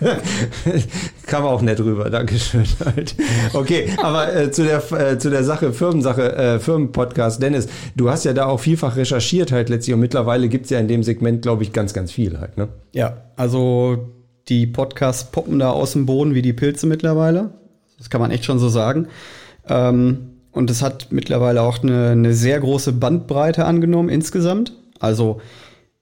Kam 1.26 1.44
auch 1.44 1.62
nett 1.62 1.80
rüber, 1.80 2.10
Dankeschön. 2.10 2.64
Halt. 2.84 3.14
Okay, 3.52 3.90
aber 4.02 4.34
äh, 4.34 4.50
zu, 4.50 4.64
der, 4.64 4.92
äh, 4.92 5.18
zu 5.18 5.30
der 5.30 5.44
Sache, 5.44 5.72
Firmensache, 5.72 6.36
äh, 6.36 6.58
Firmenpodcast. 6.58 7.42
Dennis, 7.42 7.68
du 7.96 8.10
hast 8.10 8.24
ja 8.24 8.32
da 8.32 8.46
auch 8.46 8.60
vielfach 8.60 8.96
recherchiert 8.96 9.52
halt 9.52 9.68
letztlich 9.68 9.94
und 9.94 10.00
mittlerweile 10.00 10.48
gibt's 10.48 10.70
ja 10.70 10.78
in 10.78 10.88
dem 10.88 11.02
Segment, 11.02 11.42
glaube 11.42 11.62
ich, 11.62 11.72
ganz, 11.72 11.94
ganz 11.94 12.12
viel 12.12 12.38
halt. 12.38 12.56
Ne? 12.56 12.68
Ja, 12.92 13.24
also 13.36 14.08
die 14.48 14.66
Podcasts 14.66 15.30
poppen 15.30 15.58
da 15.58 15.70
aus 15.70 15.92
dem 15.92 16.06
Boden 16.06 16.34
wie 16.34 16.42
die 16.42 16.52
Pilze 16.52 16.86
mittlerweile. 16.86 17.50
Das 17.98 18.10
kann 18.10 18.20
man 18.20 18.30
echt 18.30 18.44
schon 18.44 18.58
so 18.58 18.68
sagen. 18.68 19.08
Ähm, 19.68 20.30
und 20.52 20.70
es 20.70 20.82
hat 20.82 21.08
mittlerweile 21.10 21.62
auch 21.62 21.82
eine, 21.82 22.10
eine 22.10 22.34
sehr 22.34 22.58
große 22.60 22.92
Bandbreite 22.92 23.64
angenommen 23.64 24.08
insgesamt. 24.08 24.72
Also 24.98 25.40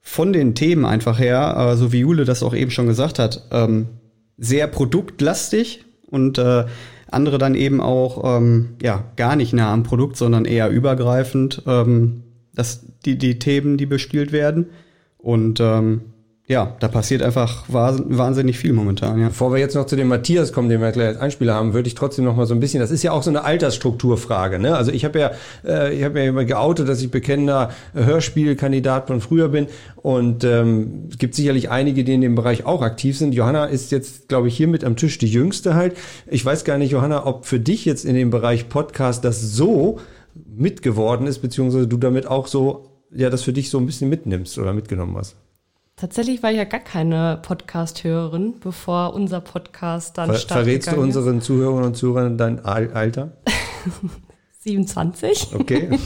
von 0.08 0.32
den 0.32 0.54
Themen 0.54 0.84
einfach 0.84 1.18
her, 1.18 1.56
äh, 1.58 1.76
so 1.76 1.92
wie 1.92 1.98
Jule 1.98 2.24
das 2.24 2.44
auch 2.44 2.54
eben 2.54 2.70
schon 2.70 2.86
gesagt 2.86 3.18
hat, 3.18 3.42
ähm, 3.50 3.88
sehr 4.38 4.68
produktlastig 4.68 5.84
und 6.08 6.38
äh, 6.38 6.64
andere 7.10 7.38
dann 7.38 7.56
eben 7.56 7.80
auch 7.80 8.38
ähm, 8.38 8.76
ja 8.80 9.02
gar 9.16 9.34
nicht 9.34 9.52
nah 9.52 9.72
am 9.72 9.82
Produkt, 9.82 10.16
sondern 10.16 10.44
eher 10.44 10.70
übergreifend, 10.70 11.64
ähm, 11.66 12.22
dass 12.54 12.86
die 13.04 13.18
die 13.18 13.40
Themen, 13.40 13.78
die 13.78 13.86
bespielt 13.86 14.30
werden. 14.30 14.66
Und 15.18 15.58
ähm, 15.58 16.02
ja, 16.48 16.76
da 16.78 16.86
passiert 16.86 17.22
einfach 17.22 17.64
wahnsinnig 17.66 18.56
viel 18.56 18.72
momentan. 18.72 19.20
Ja. 19.20 19.28
Bevor 19.28 19.52
wir 19.52 19.58
jetzt 19.58 19.74
noch 19.74 19.86
zu 19.86 19.96
dem 19.96 20.06
Matthias 20.06 20.52
kommen, 20.52 20.68
den 20.68 20.80
wir 20.80 20.92
gleich 20.92 21.08
als 21.08 21.18
Einspieler 21.18 21.54
haben, 21.54 21.74
würde 21.74 21.88
ich 21.88 21.96
trotzdem 21.96 22.24
noch 22.24 22.36
mal 22.36 22.46
so 22.46 22.54
ein 22.54 22.60
bisschen. 22.60 22.78
Das 22.78 22.92
ist 22.92 23.02
ja 23.02 23.10
auch 23.10 23.24
so 23.24 23.30
eine 23.30 23.42
Altersstrukturfrage. 23.42 24.60
Ne? 24.60 24.76
Also 24.76 24.92
ich 24.92 25.04
habe 25.04 25.18
ja, 25.18 25.32
äh, 25.64 25.92
ich 25.92 26.04
habe 26.04 26.20
ja 26.20 26.26
immer 26.26 26.44
geoutet, 26.44 26.88
dass 26.88 27.02
ich 27.02 27.10
bekennender 27.10 27.70
Hörspielkandidat 27.94 29.08
von 29.08 29.20
früher 29.20 29.48
bin. 29.48 29.66
Und 29.96 30.44
ähm, 30.44 31.08
gibt 31.18 31.34
sicherlich 31.34 31.68
einige, 31.68 32.04
die 32.04 32.14
in 32.14 32.20
dem 32.20 32.36
Bereich 32.36 32.64
auch 32.64 32.80
aktiv 32.80 33.18
sind. 33.18 33.34
Johanna 33.34 33.64
ist 33.64 33.90
jetzt, 33.90 34.28
glaube 34.28 34.46
ich, 34.46 34.56
hier 34.56 34.68
mit 34.68 34.84
am 34.84 34.94
Tisch 34.94 35.18
die 35.18 35.26
Jüngste 35.26 35.74
halt. 35.74 35.96
Ich 36.28 36.44
weiß 36.44 36.64
gar 36.64 36.78
nicht, 36.78 36.92
Johanna, 36.92 37.26
ob 37.26 37.44
für 37.44 37.58
dich 37.58 37.84
jetzt 37.84 38.04
in 38.04 38.14
dem 38.14 38.30
Bereich 38.30 38.68
Podcast 38.68 39.24
das 39.24 39.40
so 39.40 39.98
mitgeworden 40.56 41.26
ist, 41.26 41.40
beziehungsweise 41.40 41.88
du 41.88 41.96
damit 41.96 42.28
auch 42.28 42.46
so, 42.46 43.00
ja, 43.12 43.30
das 43.30 43.42
für 43.42 43.52
dich 43.52 43.68
so 43.68 43.78
ein 43.78 43.86
bisschen 43.86 44.08
mitnimmst 44.08 44.56
oder 44.58 44.72
mitgenommen 44.72 45.16
hast. 45.16 45.34
Tatsächlich 45.98 46.42
war 46.42 46.50
ich 46.50 46.58
ja 46.58 46.64
gar 46.64 46.80
keine 46.80 47.38
Podcast-Hörerin, 47.40 48.60
bevor 48.60 49.14
unser 49.14 49.40
Podcast 49.40 50.18
dann 50.18 50.28
Ver 50.28 50.40
Verrätst 50.40 50.92
du 50.92 51.00
unseren 51.00 51.40
Zuhörern 51.40 51.84
und 51.84 51.96
Zuhörern 51.96 52.36
dein 52.36 52.62
Alter? 52.62 53.32
27. 54.60 55.54
Okay. 55.54 55.98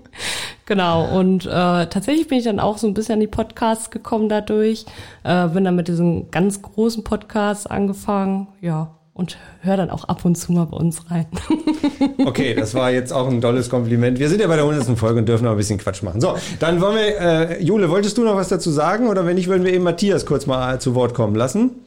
genau, 0.66 1.16
und 1.16 1.46
äh, 1.46 1.50
tatsächlich 1.50 2.26
bin 2.26 2.38
ich 2.38 2.44
dann 2.46 2.58
auch 2.58 2.78
so 2.78 2.88
ein 2.88 2.94
bisschen 2.94 3.14
an 3.14 3.20
die 3.20 3.28
Podcasts 3.28 3.92
gekommen 3.92 4.28
dadurch. 4.28 4.86
Äh, 5.22 5.46
bin 5.46 5.62
dann 5.62 5.76
mit 5.76 5.86
diesen 5.86 6.32
ganz 6.32 6.60
großen 6.60 7.04
Podcasts 7.04 7.68
angefangen. 7.68 8.48
Ja, 8.60 8.97
und 9.18 9.36
hör 9.62 9.76
dann 9.76 9.90
auch 9.90 10.04
ab 10.04 10.24
und 10.24 10.36
zu 10.36 10.52
mal 10.52 10.66
bei 10.66 10.76
uns 10.76 11.10
rein. 11.10 11.26
okay, 12.24 12.54
das 12.54 12.72
war 12.74 12.92
jetzt 12.92 13.12
auch 13.12 13.28
ein 13.28 13.40
tolles 13.40 13.68
Kompliment. 13.68 14.20
Wir 14.20 14.28
sind 14.28 14.40
ja 14.40 14.46
bei 14.46 14.54
der 14.54 14.64
100. 14.64 14.96
Folge 14.96 15.18
und 15.18 15.28
dürfen 15.28 15.44
noch 15.44 15.50
ein 15.50 15.56
bisschen 15.56 15.78
Quatsch 15.78 16.04
machen. 16.04 16.20
So, 16.20 16.36
dann 16.60 16.80
wollen 16.80 16.96
wir, 16.96 17.20
äh, 17.20 17.62
Jule, 17.62 17.90
wolltest 17.90 18.16
du 18.16 18.22
noch 18.22 18.36
was 18.36 18.48
dazu 18.48 18.70
sagen? 18.70 19.08
Oder 19.08 19.26
wenn 19.26 19.34
nicht, 19.34 19.48
würden 19.48 19.64
wir 19.64 19.72
eben 19.72 19.82
Matthias 19.82 20.24
kurz 20.24 20.46
mal 20.46 20.80
zu 20.80 20.94
Wort 20.94 21.14
kommen 21.14 21.34
lassen? 21.34 21.82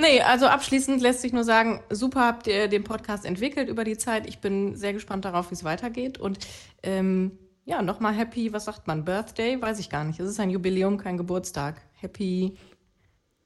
Nee, 0.00 0.22
also 0.22 0.46
abschließend 0.46 1.02
lässt 1.02 1.20
sich 1.20 1.34
nur 1.34 1.44
sagen, 1.44 1.82
super 1.90 2.20
habt 2.20 2.46
ihr 2.46 2.68
den 2.68 2.84
Podcast 2.84 3.26
entwickelt 3.26 3.68
über 3.68 3.84
die 3.84 3.98
Zeit. 3.98 4.26
Ich 4.26 4.38
bin 4.38 4.74
sehr 4.74 4.94
gespannt 4.94 5.26
darauf, 5.26 5.50
wie 5.50 5.54
es 5.54 5.64
weitergeht. 5.64 6.16
Und 6.16 6.38
ähm, 6.82 7.32
ja, 7.66 7.82
nochmal 7.82 8.14
happy, 8.14 8.54
was 8.54 8.64
sagt 8.64 8.86
man, 8.86 9.04
Birthday? 9.04 9.60
Weiß 9.60 9.78
ich 9.78 9.90
gar 9.90 10.04
nicht. 10.04 10.18
Es 10.18 10.28
ist 10.30 10.40
ein 10.40 10.48
Jubiläum, 10.48 10.96
kein 10.96 11.18
Geburtstag. 11.18 11.82
Happy 12.00 12.56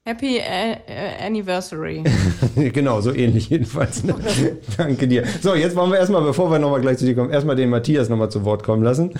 Happy 0.07 0.41
Anniversary. 1.21 2.05
genau, 2.55 3.01
so 3.01 3.13
ähnlich 3.13 3.51
jedenfalls. 3.51 4.05
Ne? 4.05 4.15
Danke 4.77 5.09
dir. 5.09 5.25
So, 5.43 5.57
jetzt 5.57 5.75
wollen 5.75 5.91
wir 5.91 5.99
erstmal, 5.99 6.23
bevor 6.23 6.49
wir 6.49 6.61
nochmal 6.61 6.81
gleich 6.81 6.99
zu 6.99 7.07
dir 7.07 7.17
kommen, 7.17 7.31
erstmal 7.31 7.57
den 7.57 7.71
Matthias 7.71 8.09
nochmal 8.09 8.31
zu 8.31 8.45
Wort 8.45 8.63
kommen 8.63 8.85
lassen. 8.85 9.15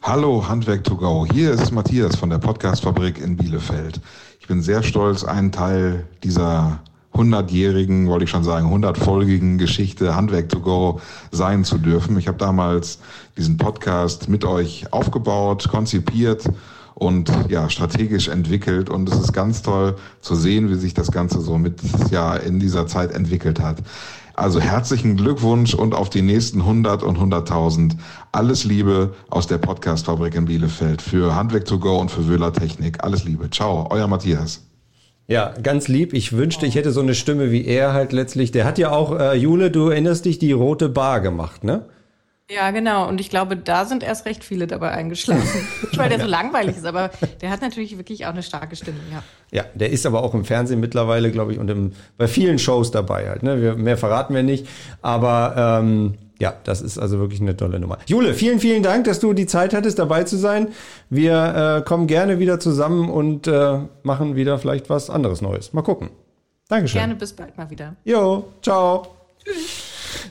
Hallo, 0.00 0.48
Handwerk 0.48 0.82
to 0.82 0.96
go. 0.96 1.26
Hier 1.30 1.50
ist 1.50 1.72
Matthias 1.72 2.16
von 2.16 2.30
der 2.30 2.38
Podcastfabrik 2.38 3.20
in 3.20 3.36
Bielefeld. 3.36 4.00
Ich 4.40 4.46
bin 4.46 4.62
sehr 4.62 4.82
stolz, 4.82 5.24
ein 5.24 5.52
Teil 5.52 6.06
dieser 6.22 6.80
100-jährigen, 7.12 8.08
wollte 8.08 8.24
ich 8.24 8.30
schon 8.30 8.44
sagen, 8.44 8.72
100-folgigen 8.74 9.58
Geschichte 9.58 10.16
Handwerk 10.16 10.48
to 10.48 10.60
go 10.60 11.02
sein 11.32 11.64
zu 11.64 11.76
dürfen. 11.76 12.18
Ich 12.18 12.28
habe 12.28 12.38
damals 12.38 12.98
diesen 13.36 13.58
Podcast 13.58 14.30
mit 14.30 14.46
euch 14.46 14.90
aufgebaut, 14.90 15.68
konzipiert 15.68 16.48
und 17.04 17.30
ja, 17.48 17.70
strategisch 17.70 18.28
entwickelt. 18.28 18.90
Und 18.90 19.08
es 19.08 19.18
ist 19.18 19.32
ganz 19.32 19.62
toll 19.62 19.96
zu 20.20 20.34
sehen, 20.34 20.70
wie 20.70 20.74
sich 20.74 20.94
das 20.94 21.12
Ganze 21.12 21.40
so 21.40 21.58
mit 21.58 21.80
ja 22.10 22.36
in 22.36 22.60
dieser 22.60 22.86
Zeit 22.86 23.12
entwickelt 23.12 23.60
hat. 23.60 23.78
Also 24.36 24.60
herzlichen 24.60 25.16
Glückwunsch 25.16 25.74
und 25.74 25.94
auf 25.94 26.10
die 26.10 26.22
nächsten 26.22 26.60
100 26.60 27.04
und 27.04 27.18
100.000. 27.18 27.96
Alles 28.32 28.64
Liebe 28.64 29.14
aus 29.30 29.46
der 29.46 29.58
Podcastfabrik 29.58 30.34
in 30.34 30.46
Bielefeld 30.46 31.00
für 31.00 31.36
Handwerk 31.36 31.66
to 31.66 31.78
go 31.78 31.98
und 31.98 32.10
für 32.10 32.28
Wöhler 32.28 32.52
Technik. 32.52 33.04
Alles 33.04 33.24
Liebe. 33.24 33.48
Ciao, 33.50 33.86
euer 33.90 34.08
Matthias. 34.08 34.62
Ja, 35.28 35.54
ganz 35.62 35.88
lieb. 35.88 36.12
Ich 36.12 36.32
wünschte, 36.32 36.66
ich 36.66 36.74
hätte 36.74 36.90
so 36.90 37.00
eine 37.00 37.14
Stimme 37.14 37.50
wie 37.52 37.64
er 37.64 37.92
halt 37.92 38.12
letztlich. 38.12 38.50
Der 38.50 38.64
hat 38.64 38.76
ja 38.78 38.90
auch, 38.90 39.18
äh, 39.18 39.36
Jule, 39.36 39.70
du 39.70 39.88
erinnerst 39.88 40.24
dich, 40.24 40.38
die 40.38 40.52
rote 40.52 40.88
Bar 40.88 41.20
gemacht, 41.20 41.64
ne? 41.64 41.86
Ja, 42.50 42.70
genau. 42.72 43.08
Und 43.08 43.20
ich 43.22 43.30
glaube, 43.30 43.56
da 43.56 43.86
sind 43.86 44.02
erst 44.02 44.26
recht 44.26 44.44
viele 44.44 44.66
dabei 44.66 44.90
eingeschlafen. 44.90 45.66
Nicht, 45.82 45.96
weil 45.96 46.10
der 46.10 46.20
so 46.20 46.26
langweilig 46.26 46.76
ist, 46.76 46.84
aber 46.84 47.10
der 47.40 47.50
hat 47.50 47.62
natürlich 47.62 47.96
wirklich 47.96 48.26
auch 48.26 48.32
eine 48.32 48.42
starke 48.42 48.76
Stimme, 48.76 48.98
ja. 49.10 49.22
Ja, 49.50 49.64
der 49.74 49.90
ist 49.90 50.04
aber 50.04 50.22
auch 50.22 50.34
im 50.34 50.44
Fernsehen 50.44 50.80
mittlerweile, 50.80 51.30
glaube 51.30 51.52
ich, 51.52 51.58
und 51.58 51.70
im, 51.70 51.92
bei 52.18 52.28
vielen 52.28 52.58
Shows 52.58 52.90
dabei 52.90 53.28
halt. 53.28 53.42
Ne? 53.42 53.62
Wir, 53.62 53.76
mehr 53.76 53.96
verraten 53.96 54.34
wir 54.34 54.42
nicht. 54.42 54.66
Aber 55.00 55.80
ähm, 55.80 56.14
ja, 56.38 56.54
das 56.64 56.82
ist 56.82 56.98
also 56.98 57.18
wirklich 57.18 57.40
eine 57.40 57.56
tolle 57.56 57.80
Nummer. 57.80 57.98
Jule, 58.06 58.34
vielen, 58.34 58.58
vielen 58.58 58.82
Dank, 58.82 59.04
dass 59.04 59.20
du 59.20 59.32
die 59.32 59.46
Zeit 59.46 59.72
hattest, 59.72 59.98
dabei 59.98 60.24
zu 60.24 60.36
sein. 60.36 60.68
Wir 61.08 61.78
äh, 61.78 61.82
kommen 61.82 62.06
gerne 62.06 62.38
wieder 62.40 62.60
zusammen 62.60 63.08
und 63.08 63.46
äh, 63.46 63.78
machen 64.02 64.36
wieder 64.36 64.58
vielleicht 64.58 64.90
was 64.90 65.08
anderes 65.08 65.40
Neues. 65.40 65.72
Mal 65.72 65.82
gucken. 65.82 66.10
Dankeschön. 66.68 66.98
Gerne 66.98 67.14
bis 67.14 67.32
bald 67.32 67.56
mal 67.56 67.70
wieder. 67.70 67.96
Jo, 68.04 68.44
ciao. 68.60 69.06
Tschüss. 69.42 69.83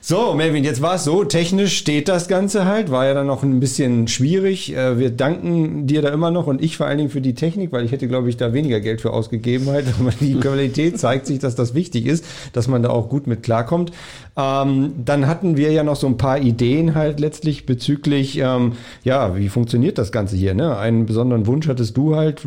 So, 0.05 0.33
Melvin, 0.33 0.65
jetzt 0.65 0.81
war 0.81 0.95
es 0.95 1.05
so, 1.05 1.23
technisch 1.23 1.77
steht 1.77 2.09
das 2.09 2.27
Ganze 2.27 2.65
halt, 2.65 2.91
war 2.91 3.05
ja 3.05 3.13
dann 3.13 3.27
noch 3.27 3.41
ein 3.41 3.61
bisschen 3.61 4.09
schwierig. 4.09 4.75
Äh, 4.75 4.99
wir 4.99 5.11
danken 5.11 5.87
dir 5.87 6.01
da 6.01 6.09
immer 6.09 6.29
noch 6.29 6.45
und 6.45 6.61
ich 6.61 6.75
vor 6.75 6.87
allen 6.87 6.97
Dingen 6.97 7.09
für 7.09 7.21
die 7.21 7.35
Technik, 7.35 7.71
weil 7.71 7.85
ich 7.85 7.93
hätte, 7.93 8.09
glaube 8.09 8.27
ich, 8.27 8.35
da 8.35 8.51
weniger 8.51 8.81
Geld 8.81 8.99
für 8.99 9.13
ausgegeben 9.13 9.67
halt. 9.67 9.85
Aber 10.01 10.09
die 10.19 10.35
Qualität 10.35 10.99
zeigt 10.99 11.25
sich, 11.25 11.39
dass 11.39 11.55
das 11.55 11.73
wichtig 11.73 12.05
ist, 12.05 12.25
dass 12.51 12.67
man 12.67 12.83
da 12.83 12.89
auch 12.89 13.07
gut 13.07 13.27
mit 13.27 13.43
klarkommt. 13.43 13.93
Ähm, 14.35 14.91
dann 15.05 15.25
hatten 15.25 15.55
wir 15.55 15.71
ja 15.71 15.85
noch 15.85 15.95
so 15.95 16.07
ein 16.07 16.17
paar 16.17 16.37
Ideen 16.37 16.95
halt 16.95 17.21
letztlich 17.21 17.65
bezüglich, 17.65 18.37
ähm, 18.39 18.73
ja, 19.05 19.37
wie 19.37 19.47
funktioniert 19.47 19.97
das 19.97 20.11
Ganze 20.11 20.35
hier? 20.35 20.53
Ne? 20.53 20.77
Einen 20.77 21.05
besonderen 21.05 21.47
Wunsch 21.47 21.69
hattest 21.69 21.95
du 21.95 22.17
halt. 22.17 22.45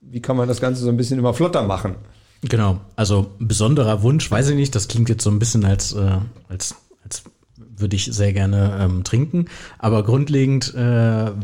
Wie 0.00 0.20
kann 0.22 0.38
man 0.38 0.48
das 0.48 0.62
Ganze 0.62 0.82
so 0.82 0.88
ein 0.88 0.96
bisschen 0.96 1.18
immer 1.18 1.34
flotter 1.34 1.62
machen? 1.62 1.96
Genau, 2.42 2.80
also 2.96 3.32
besonderer 3.38 4.02
Wunsch, 4.02 4.30
weiß 4.30 4.48
ich 4.48 4.56
nicht, 4.56 4.74
das 4.74 4.88
klingt 4.88 5.08
jetzt 5.08 5.22
so 5.22 5.30
ein 5.30 5.38
bisschen 5.38 5.64
als, 5.64 5.92
äh, 5.92 6.18
als, 6.48 6.74
als 7.04 7.22
würde 7.56 7.96
ich 7.96 8.06
sehr 8.06 8.32
gerne 8.32 8.78
ähm, 8.80 9.04
trinken. 9.04 9.46
Aber 9.78 10.02
grundlegend 10.02 10.74
äh, 10.74 10.78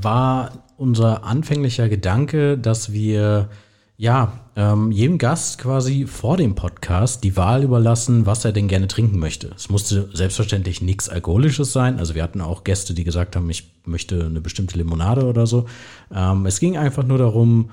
war 0.02 0.64
unser 0.78 1.24
anfänglicher 1.24 1.88
Gedanke, 1.88 2.56
dass 2.56 2.92
wir 2.92 3.50
ja 3.98 4.40
ähm, 4.56 4.90
jedem 4.90 5.18
Gast 5.18 5.58
quasi 5.58 6.06
vor 6.06 6.36
dem 6.36 6.54
Podcast 6.54 7.24
die 7.24 7.36
Wahl 7.36 7.62
überlassen, 7.62 8.26
was 8.26 8.44
er 8.44 8.52
denn 8.52 8.68
gerne 8.68 8.88
trinken 8.88 9.18
möchte. 9.18 9.50
Es 9.56 9.70
musste 9.70 10.08
selbstverständlich 10.12 10.82
nichts 10.82 11.08
Alkoholisches 11.08 11.72
sein. 11.72 11.98
Also 11.98 12.14
wir 12.14 12.22
hatten 12.22 12.40
auch 12.40 12.64
Gäste, 12.64 12.94
die 12.94 13.04
gesagt 13.04 13.36
haben, 13.36 13.48
ich 13.48 13.70
möchte 13.84 14.26
eine 14.26 14.40
bestimmte 14.40 14.76
Limonade 14.76 15.26
oder 15.26 15.46
so. 15.46 15.66
Ähm, 16.14 16.46
es 16.46 16.60
ging 16.60 16.76
einfach 16.76 17.04
nur 17.04 17.18
darum, 17.18 17.70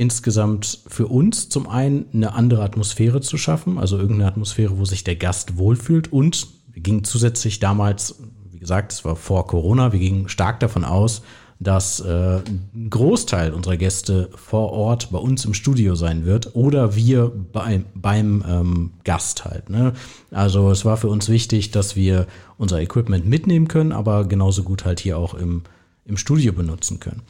insgesamt 0.00 0.80
für 0.86 1.08
uns 1.08 1.50
zum 1.50 1.68
einen 1.68 2.06
eine 2.14 2.32
andere 2.32 2.62
Atmosphäre 2.62 3.20
zu 3.20 3.36
schaffen, 3.36 3.78
also 3.78 3.98
irgendeine 3.98 4.28
Atmosphäre, 4.28 4.78
wo 4.78 4.86
sich 4.86 5.04
der 5.04 5.16
Gast 5.16 5.58
wohlfühlt 5.58 6.10
und 6.10 6.46
wir 6.72 6.82
gingen 6.82 7.04
zusätzlich 7.04 7.60
damals, 7.60 8.14
wie 8.50 8.58
gesagt, 8.58 8.92
es 8.92 9.04
war 9.04 9.14
vor 9.14 9.46
Corona, 9.46 9.92
wir 9.92 10.00
gingen 10.00 10.30
stark 10.30 10.58
davon 10.60 10.86
aus, 10.86 11.20
dass 11.58 12.00
äh, 12.00 12.38
ein 12.38 12.88
Großteil 12.88 13.52
unserer 13.52 13.76
Gäste 13.76 14.30
vor 14.34 14.72
Ort 14.72 15.10
bei 15.10 15.18
uns 15.18 15.44
im 15.44 15.52
Studio 15.52 15.94
sein 15.94 16.24
wird 16.24 16.54
oder 16.56 16.96
wir 16.96 17.30
bei, 17.52 17.84
beim 17.94 18.42
ähm, 18.48 18.90
Gast 19.04 19.44
halt. 19.44 19.68
Ne? 19.68 19.92
Also 20.30 20.70
es 20.70 20.86
war 20.86 20.96
für 20.96 21.08
uns 21.08 21.28
wichtig, 21.28 21.72
dass 21.72 21.94
wir 21.94 22.26
unser 22.56 22.80
Equipment 22.80 23.26
mitnehmen 23.26 23.68
können, 23.68 23.92
aber 23.92 24.24
genauso 24.24 24.62
gut 24.62 24.86
halt 24.86 25.00
hier 25.00 25.18
auch 25.18 25.34
im, 25.34 25.64
im 26.06 26.16
Studio 26.16 26.54
benutzen 26.54 27.00
können. 27.00 27.20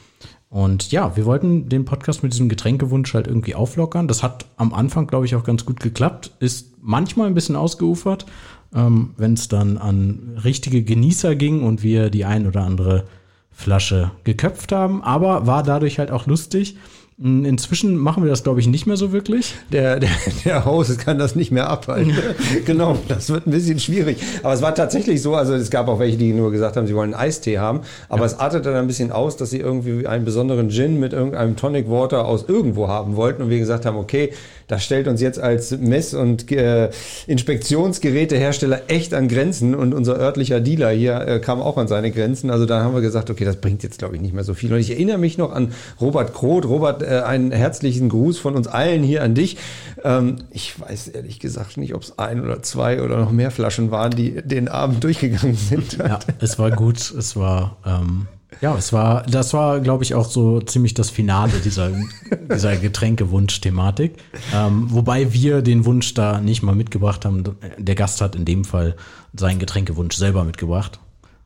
Und 0.51 0.91
ja, 0.91 1.17
wir 1.17 1.27
wollten 1.27 1.69
den 1.69 1.85
Podcast 1.85 2.25
mit 2.25 2.33
diesem 2.33 2.49
Getränkewunsch 2.49 3.15
halt 3.15 3.29
irgendwie 3.29 3.55
auflockern. 3.55 4.09
Das 4.09 4.25
hat 4.25 4.47
am 4.57 4.75
Anfang, 4.75 5.07
glaube 5.07 5.25
ich, 5.25 5.37
auch 5.37 5.45
ganz 5.45 5.65
gut 5.65 5.79
geklappt. 5.79 6.33
Ist 6.41 6.75
manchmal 6.83 7.29
ein 7.29 7.35
bisschen 7.35 7.55
ausgeufert, 7.55 8.27
ähm, 8.75 9.15
wenn 9.17 9.35
es 9.35 9.47
dann 9.47 9.79
an 9.79 10.41
richtige 10.45 10.83
Genießer 10.83 11.37
ging 11.37 11.63
und 11.63 11.85
wir 11.85 12.11
die 12.11 12.25
ein 12.25 12.49
oder 12.49 12.63
andere 12.63 13.05
Flasche 13.53 14.11
geköpft 14.25 14.73
haben. 14.73 15.05
Aber 15.05 15.47
war 15.47 15.63
dadurch 15.63 16.01
halt 16.01 16.11
auch 16.11 16.27
lustig. 16.27 16.77
Inzwischen 17.23 17.99
machen 17.99 18.23
wir 18.23 18.31
das, 18.31 18.43
glaube 18.45 18.61
ich, 18.61 18.67
nicht 18.67 18.87
mehr 18.87 18.97
so 18.97 19.13
wirklich. 19.13 19.55
Der, 19.71 20.01
der, 20.01 20.09
der 20.47 20.65
Host 20.65 20.99
kann 20.99 21.19
das 21.19 21.37
nicht 21.37 21.51
mehr 21.51 21.69
abhalten. 21.69 22.15
genau, 22.65 22.97
das 23.09 23.29
wird 23.29 23.47
ein 23.47 23.51
bisschen 23.51 23.79
schwierig. 23.79 24.23
Aber 24.43 24.55
es 24.55 24.63
war 24.63 24.75
tatsächlich 24.75 25.21
so, 25.21 25.35
also 25.35 25.53
es 25.53 25.71
gab 25.71 25.89
auch 25.89 25.99
welche, 25.99 26.17
die 26.17 26.33
nur 26.33 26.51
gesagt 26.51 26.79
haben, 26.79 26.87
sie 26.87 26.95
wollen 26.95 27.13
einen 27.13 27.23
Eistee 27.23 27.59
haben. 27.59 27.81
Aber 28.09 28.21
ja. 28.21 28.27
es 28.27 28.39
artete 28.39 28.71
dann 28.71 28.77
ein 28.77 28.87
bisschen 28.87 29.13
aus, 29.13 29.37
dass 29.37 29.51
sie 29.51 29.59
irgendwie 29.59 30.07
einen 30.07 30.25
besonderen 30.25 30.71
Gin 30.71 30.99
mit 30.99 31.13
irgendeinem 31.13 31.57
Tonic 31.57 31.91
Water 31.91 32.25
aus 32.25 32.47
irgendwo 32.49 32.89
haben 32.89 33.17
wollten. 33.17 33.43
Und 33.43 33.51
wir 33.51 33.59
gesagt 33.59 33.85
haben, 33.85 33.99
okay, 33.99 34.33
das 34.71 34.85
stellt 34.85 35.09
uns 35.09 35.21
jetzt 35.21 35.41
als 35.41 35.77
Mess- 35.77 36.15
und 36.15 36.53
äh, 36.53 36.91
Inspektionsgerätehersteller 37.27 38.83
echt 38.87 39.13
an 39.15 39.27
Grenzen 39.27 39.75
und 39.75 39.93
unser 39.93 40.17
örtlicher 40.17 40.61
Dealer 40.61 40.91
hier 40.91 41.21
äh, 41.27 41.41
kam 41.41 41.61
auch 41.61 41.77
an 41.77 41.89
seine 41.89 42.13
Grenzen. 42.13 42.51
Also 42.51 42.67
da 42.67 42.85
haben 42.85 42.95
wir 42.95 43.01
gesagt, 43.01 43.31
okay, 43.31 43.45
das 43.45 43.57
bringt 43.57 43.83
jetzt 43.83 43.99
glaube 43.99 44.15
ich 44.15 44.23
nicht 44.23 44.33
mehr 44.33 44.45
so 44.45 44.55
viel. 44.55 44.73
Und 44.73 44.79
ich 44.79 44.93
erinnere 44.93 45.19
mich 45.19 45.39
noch 45.39 45.51
an 45.51 45.73
Robert 46.01 46.35
Kroth. 46.35 46.67
Robert, 46.67 47.03
äh, 47.03 47.23
einen 47.27 47.51
herzlichen 47.51 48.09
Gruß 48.09 48.39
von 48.39 48.55
uns 48.55 48.69
allen 48.69 49.03
hier 49.03 49.25
an 49.25 49.35
dich. 49.35 49.57
Ähm, 50.05 50.37
ich 50.53 50.81
weiß 50.81 51.09
ehrlich 51.09 51.41
gesagt 51.41 51.77
nicht, 51.77 51.93
ob 51.95 52.03
es 52.03 52.17
ein 52.21 52.41
oder 52.41 52.63
zwei 52.63 53.03
oder 53.03 53.17
noch 53.17 53.33
mehr 53.33 53.51
Flaschen 53.51 53.91
waren, 53.91 54.13
die 54.13 54.41
den 54.41 54.69
Abend 54.69 55.03
durchgegangen 55.03 55.57
sind. 55.57 55.99
Ja, 55.99 56.21
es 56.39 56.61
war 56.61 56.71
gut. 56.71 56.99
Es 56.99 57.35
war 57.35 57.77
ähm 57.85 58.29
ja, 58.61 58.77
es 58.77 58.93
war, 58.93 59.23
das 59.25 59.55
war, 59.55 59.81
glaube 59.81 60.05
ich, 60.05 60.15
auch 60.15 60.27
so 60.27 60.61
ziemlich 60.61 60.95
das 60.95 61.11
Finale 61.11 61.53
dieser, 61.65 61.91
dieser 62.53 62.77
Getränkewunsch-Thematik. 62.77 64.17
Ähm, 64.55 64.87
wobei 64.91 65.33
wir 65.33 65.63
den 65.63 65.85
Wunsch 65.87 66.15
da 66.15 66.41
nicht 66.41 66.63
mal 66.63 66.75
mitgebracht 66.75 67.25
haben. 67.25 67.45
Der 67.79 67.95
Gast 67.95 68.21
hat 68.21 68.35
in 68.35 68.45
dem 68.45 68.65
Fall 68.65 68.97
seinen 69.35 69.59
Getränkewunsch 69.59 70.17
selber 70.17 70.45
mitgebracht. 70.45 70.99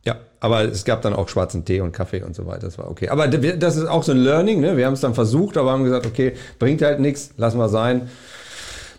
Ja, 0.05 0.17
aber 0.39 0.63
es 0.63 0.85
gab 0.85 1.01
dann 1.01 1.13
auch 1.13 1.29
schwarzen 1.29 1.65
Tee 1.65 1.81
und 1.81 1.91
Kaffee 1.91 2.21
und 2.21 2.35
so 2.35 2.45
weiter. 2.45 2.67
Das 2.67 2.77
war 2.77 2.89
okay. 2.89 3.09
Aber 3.09 3.27
das 3.27 3.75
ist 3.75 3.87
auch 3.87 4.03
so 4.03 4.11
ein 4.11 4.19
Learning. 4.19 4.59
Ne? 4.59 4.77
Wir 4.77 4.85
haben 4.85 4.93
es 4.93 5.01
dann 5.01 5.15
versucht, 5.15 5.57
aber 5.57 5.71
haben 5.71 5.83
gesagt, 5.83 6.05
okay, 6.05 6.33
bringt 6.59 6.81
halt 6.81 6.99
nichts, 6.99 7.31
lassen 7.37 7.57
wir 7.57 7.69
sein 7.69 8.09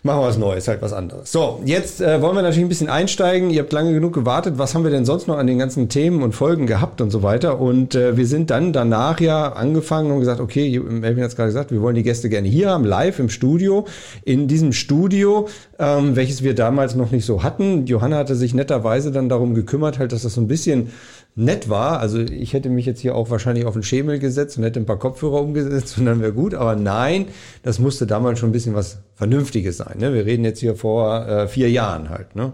machen 0.07 0.21
wir 0.21 0.27
was 0.27 0.37
Neues, 0.39 0.67
halt 0.67 0.81
was 0.81 0.93
anderes. 0.93 1.31
So, 1.31 1.61
jetzt 1.63 2.01
äh, 2.01 2.19
wollen 2.21 2.35
wir 2.35 2.41
natürlich 2.41 2.65
ein 2.65 2.69
bisschen 2.69 2.89
einsteigen. 2.89 3.51
Ihr 3.51 3.61
habt 3.61 3.71
lange 3.71 3.93
genug 3.93 4.13
gewartet. 4.13 4.55
Was 4.57 4.73
haben 4.73 4.83
wir 4.83 4.89
denn 4.89 5.05
sonst 5.05 5.27
noch 5.27 5.37
an 5.37 5.45
den 5.45 5.59
ganzen 5.59 5.89
Themen 5.89 6.23
und 6.23 6.33
Folgen 6.33 6.65
gehabt 6.65 6.99
und 7.01 7.11
so 7.11 7.21
weiter? 7.21 7.59
Und 7.59 7.93
äh, 7.93 8.17
wir 8.17 8.25
sind 8.25 8.49
dann 8.49 8.73
danach 8.73 9.19
ja 9.19 9.53
angefangen 9.53 10.09
und 10.11 10.19
gesagt, 10.19 10.39
okay, 10.39 10.79
Melvin 10.79 11.23
hat 11.23 11.29
es 11.29 11.35
gerade 11.35 11.49
gesagt, 11.49 11.71
wir 11.71 11.81
wollen 11.81 11.95
die 11.95 12.03
Gäste 12.03 12.29
gerne 12.29 12.47
hier 12.47 12.71
haben, 12.71 12.85
live 12.85 13.19
im 13.19 13.29
Studio. 13.29 13.85
In 14.23 14.47
diesem 14.47 14.73
Studio, 14.73 15.47
ähm, 15.77 16.15
welches 16.15 16.41
wir 16.41 16.55
damals 16.55 16.95
noch 16.95 17.11
nicht 17.11 17.25
so 17.25 17.43
hatten. 17.43 17.85
Johanna 17.85 18.17
hatte 18.17 18.35
sich 18.35 18.55
netterweise 18.55 19.11
dann 19.11 19.29
darum 19.29 19.53
gekümmert, 19.53 19.99
halt, 19.99 20.11
dass 20.11 20.23
das 20.23 20.33
so 20.33 20.41
ein 20.41 20.47
bisschen 20.47 20.89
nett 21.37 21.69
war. 21.69 21.99
Also 21.99 22.19
ich 22.19 22.53
hätte 22.53 22.67
mich 22.69 22.85
jetzt 22.85 22.99
hier 22.99 23.15
auch 23.15 23.29
wahrscheinlich 23.29 23.65
auf 23.65 23.73
den 23.73 23.83
Schemel 23.83 24.17
gesetzt 24.17 24.57
und 24.57 24.63
hätte 24.63 24.79
ein 24.79 24.87
paar 24.87 24.97
Kopfhörer 24.97 25.39
umgesetzt 25.39 25.97
und 25.97 26.05
dann 26.05 26.19
wäre 26.19 26.33
gut. 26.33 26.55
Aber 26.55 26.75
nein, 26.75 27.27
das 27.61 27.79
musste 27.79 28.07
damals 28.07 28.39
schon 28.39 28.49
ein 28.49 28.53
bisschen 28.53 28.73
was 28.73 28.97
Vernünftiges 29.13 29.77
sein. 29.77 29.99
Ne? 29.99 30.13
Wir 30.13 30.25
reden 30.25 30.43
jetzt 30.43 30.59
hier 30.59 30.75
vor 30.75 31.27
äh, 31.27 31.47
vier 31.47 31.69
Jahren 31.69 32.09
halt. 32.09 32.35
Ne? 32.35 32.53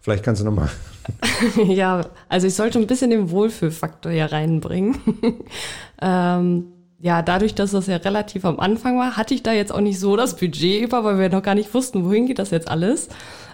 Vielleicht 0.00 0.24
kannst 0.24 0.40
du 0.40 0.46
noch 0.46 0.54
mal. 0.54 0.70
ja, 1.68 2.06
also 2.28 2.46
ich 2.46 2.54
sollte 2.54 2.78
ein 2.78 2.86
bisschen 2.86 3.10
den 3.10 3.30
Wohlfühlfaktor 3.30 4.10
hier 4.10 4.32
reinbringen. 4.32 4.96
ähm, 6.00 6.64
ja, 6.98 7.20
dadurch, 7.20 7.54
dass 7.54 7.72
das 7.72 7.86
ja 7.86 7.96
relativ 7.96 8.46
am 8.46 8.58
Anfang 8.58 8.98
war, 8.98 9.18
hatte 9.18 9.34
ich 9.34 9.42
da 9.42 9.52
jetzt 9.52 9.72
auch 9.72 9.82
nicht 9.82 10.00
so 10.00 10.16
das 10.16 10.36
Budget 10.36 10.82
über, 10.82 11.04
weil 11.04 11.18
wir 11.18 11.28
noch 11.28 11.42
gar 11.42 11.54
nicht 11.54 11.72
wussten, 11.74 12.06
wohin 12.06 12.26
geht 12.26 12.38
das 12.38 12.50
jetzt 12.50 12.68
alles. 12.68 13.08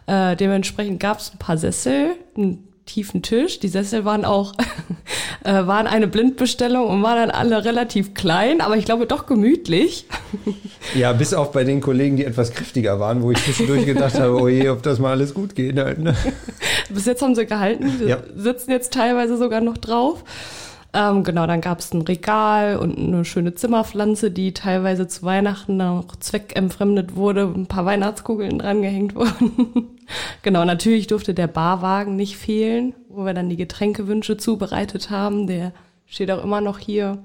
Äh, 0.07 0.37
dementsprechend 0.37 1.01
gab 1.01 1.19
es 1.19 1.33
ein 1.33 1.39
paar 1.39 1.59
Sessel, 1.59 2.13
ein 2.39 2.69
tiefen 2.87 3.23
Tisch. 3.23 3.61
Die 3.61 3.69
Sessel 3.69 4.05
waren 4.05 4.25
auch, 4.25 4.55
äh, 5.45 5.53
waren 5.67 5.87
eine 5.87 6.07
Blindbestellung 6.07 6.89
und 6.89 7.03
waren 7.03 7.17
dann 7.17 7.31
alle 7.31 7.65
relativ 7.65 8.15
klein, 8.15 8.61
aber 8.61 8.77
ich 8.77 8.85
glaube 8.85 9.07
doch 9.07 9.27
gemütlich. 9.27 10.07
ja, 10.95 11.13
bis 11.13 11.35
auf 11.35 11.53
bei 11.53 11.65
den 11.65 11.81
Kollegen, 11.81 12.17
die 12.17 12.25
etwas 12.25 12.53
kräftiger 12.53 13.01
waren, 13.01 13.23
wo 13.23 13.31
ich 13.31 13.39
zwischendurch 13.39 13.87
gedacht 13.87 14.19
habe, 14.19 14.41
oh 14.41 14.49
je, 14.49 14.69
ob 14.71 14.83
das 14.83 14.99
mal 14.99 15.11
alles 15.11 15.35
gut 15.35 15.55
geht. 15.55 15.79
Halt, 15.79 15.99
ne? 15.99 16.15
Bis 16.89 17.07
jetzt 17.07 17.23
haben 17.23 17.35
sie 17.35 17.47
gehalten, 17.47 18.01
wir 18.01 18.09
ja. 18.09 18.19
sitzen 18.35 18.71
jetzt 18.71 18.93
teilweise 18.93 19.37
sogar 19.37 19.61
noch 19.61 19.79
drauf. 19.79 20.25
Ähm, 20.95 21.25
genau, 21.25 21.47
dann 21.47 21.63
gab 21.63 21.79
es 21.79 21.95
ein 21.95 22.03
Regal 22.03 22.77
und 22.77 22.99
eine 22.99 23.25
schöne 23.25 23.55
Zimmerpflanze, 23.55 24.31
die 24.31 24.53
teilweise 24.53 25.09
zu 25.09 25.23
Weihnachten 25.23 25.79
noch 25.79 26.17
zweckentfremdet 26.17 27.17
wurde, 27.17 27.45
ein 27.45 27.67
paar 27.67 27.87
Weihnachtskugeln 27.87 28.59
drangehängt 28.59 29.15
wurden. 29.15 29.99
Genau, 30.43 30.65
natürlich 30.65 31.07
durfte 31.07 31.35
der 31.35 31.47
Barwagen 31.47 32.17
nicht 32.17 32.37
fehlen, 32.37 32.95
wo 33.09 33.25
wir 33.25 33.35
dann 33.35 33.49
die 33.49 33.57
Getränkewünsche 33.57 34.37
zubereitet 34.37 35.11
haben. 35.11 35.47
Der 35.47 35.73
steht 36.07 36.31
auch 36.31 36.43
immer 36.43 36.61
noch 36.61 36.79
hier. 36.79 37.23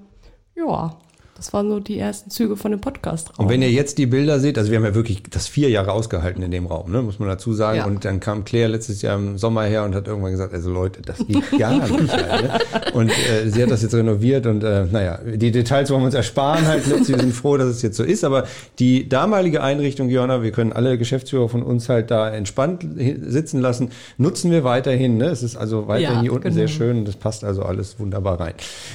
Ja. 0.55 0.97
Das 1.37 1.53
waren 1.53 1.69
so 1.69 1.79
die 1.79 1.99
ersten 1.99 2.31
Züge 2.31 2.57
von 2.57 2.71
dem 2.71 2.81
Podcast. 2.81 3.31
Und 3.37 3.49
wenn 3.49 3.61
ihr 3.61 3.71
jetzt 3.71 3.97
die 3.99 4.07
Bilder 4.07 4.39
seht, 4.39 4.57
also 4.57 4.71
wir 4.71 4.77
haben 4.77 4.85
ja 4.85 4.95
wirklich 4.95 5.23
das 5.29 5.47
vier 5.47 5.69
Jahre 5.69 5.91
ausgehalten 5.91 6.41
in 6.41 6.51
dem 6.51 6.65
Raum, 6.65 6.91
ne, 6.91 7.01
muss 7.01 7.19
man 7.19 7.29
dazu 7.29 7.53
sagen. 7.53 7.77
Ja. 7.77 7.85
Und 7.85 8.05
dann 8.05 8.19
kam 8.19 8.43
Claire 8.43 8.69
letztes 8.69 9.01
Jahr 9.03 9.17
im 9.17 9.37
Sommer 9.37 9.63
her 9.63 9.83
und 9.83 9.93
hat 9.93 10.07
irgendwann 10.07 10.31
gesagt, 10.31 10.53
also 10.53 10.71
Leute, 10.71 11.01
das 11.03 11.19
geht 11.19 11.57
gar 11.59 11.73
nicht. 11.73 11.87
Halt, 12.11 12.43
ne? 12.43 12.59
Und 12.93 13.09
äh, 13.09 13.49
sie 13.49 13.61
hat 13.61 13.69
das 13.69 13.81
jetzt 13.81 13.93
renoviert 13.93 14.45
und 14.45 14.63
äh, 14.63 14.85
naja, 14.85 15.19
die 15.23 15.51
Details 15.51 15.89
wollen 15.91 16.01
wir 16.01 16.05
uns 16.07 16.15
ersparen 16.15 16.65
halt. 16.65 16.87
Ne? 16.87 17.07
Wir 17.07 17.19
sind 17.19 17.33
froh, 17.33 17.57
dass 17.57 17.67
es 17.67 17.81
jetzt 17.81 17.97
so 17.97 18.03
ist. 18.03 18.23
Aber 18.23 18.45
die 18.79 19.07
damalige 19.07 19.61
Einrichtung, 19.61 20.09
Johanna, 20.09 20.41
wir 20.41 20.51
können 20.51 20.73
alle 20.73 20.97
Geschäftsführer 20.97 21.49
von 21.49 21.63
uns 21.63 21.89
halt 21.89 22.11
da 22.11 22.29
entspannt 22.29 22.85
sitzen 22.97 23.61
lassen, 23.61 23.89
nutzen 24.17 24.51
wir 24.51 24.63
weiterhin. 24.63 25.17
Ne? 25.17 25.25
Es 25.25 25.43
ist 25.43 25.55
also 25.55 25.87
weiterhin 25.87 26.15
Ja, 26.15 26.21
hier 26.21 26.33
unten 26.33 26.45
genau. 26.45 26.55
sehr 26.55 26.67
schön 26.67 26.99
und 26.99 27.07
das 27.07 27.15
passt 27.15 27.43
also 27.43 27.63
alles 27.63 27.99
wunderbar 27.99 28.39
rein. 28.39 28.53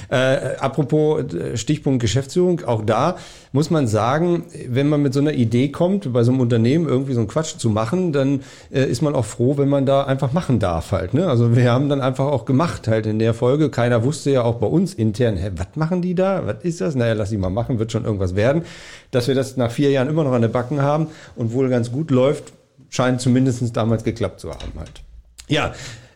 Äh, 0.09 0.57
apropos 0.59 1.23
Stichpunkt 1.55 2.01
Geschäftsführung, 2.33 2.61
auch 2.65 2.83
da 2.83 3.17
muss 3.51 3.69
man 3.69 3.87
sagen, 3.87 4.45
wenn 4.67 4.89
man 4.89 5.01
mit 5.01 5.13
so 5.13 5.19
einer 5.19 5.33
Idee 5.33 5.69
kommt, 5.69 6.11
bei 6.11 6.23
so 6.23 6.31
einem 6.31 6.41
Unternehmen 6.41 6.87
irgendwie 6.87 7.13
so 7.13 7.19
einen 7.19 7.27
Quatsch 7.27 7.57
zu 7.57 7.69
machen, 7.69 8.11
dann 8.11 8.41
äh, 8.71 8.83
ist 8.83 9.01
man 9.01 9.13
auch 9.13 9.25
froh, 9.25 9.57
wenn 9.57 9.69
man 9.69 9.85
da 9.85 10.03
einfach 10.03 10.33
machen 10.33 10.59
darf 10.59 10.91
halt. 10.91 11.13
Ne? 11.13 11.27
Also 11.27 11.55
wir 11.55 11.71
haben 11.71 11.89
dann 11.89 12.01
einfach 12.01 12.25
auch 12.25 12.45
gemacht 12.45 12.87
halt 12.87 13.05
in 13.05 13.19
der 13.19 13.33
Folge. 13.33 13.69
Keiner 13.69 14.03
wusste 14.03 14.31
ja 14.31 14.43
auch 14.43 14.55
bei 14.55 14.67
uns 14.67 14.93
intern, 14.93 15.37
hä, 15.37 15.51
was 15.55 15.67
machen 15.75 16.01
die 16.01 16.15
da? 16.15 16.45
Was 16.45 16.63
ist 16.63 16.81
das? 16.81 16.95
Naja, 16.95 17.13
lass 17.13 17.29
die 17.29 17.37
mal 17.37 17.49
machen, 17.49 17.77
wird 17.79 17.91
schon 17.91 18.05
irgendwas 18.05 18.35
werden. 18.35 18.63
Dass 19.11 19.27
wir 19.27 19.35
das 19.35 19.55
nach 19.55 19.71
vier 19.71 19.91
Jahren 19.91 20.09
immer 20.09 20.23
noch 20.23 20.33
an 20.33 20.41
der 20.41 20.49
Backen 20.49 20.81
haben 20.81 21.07
und 21.35 21.53
wohl 21.53 21.69
ganz 21.69 21.91
gut 21.91 22.09
läuft, 22.09 22.53
scheint 22.89 23.21
zumindest 23.21 23.75
damals 23.77 24.03
geklappt 24.03 24.39
zu 24.39 24.49
haben 24.49 24.71
halt. 24.77 25.03
Ja, 25.47 25.73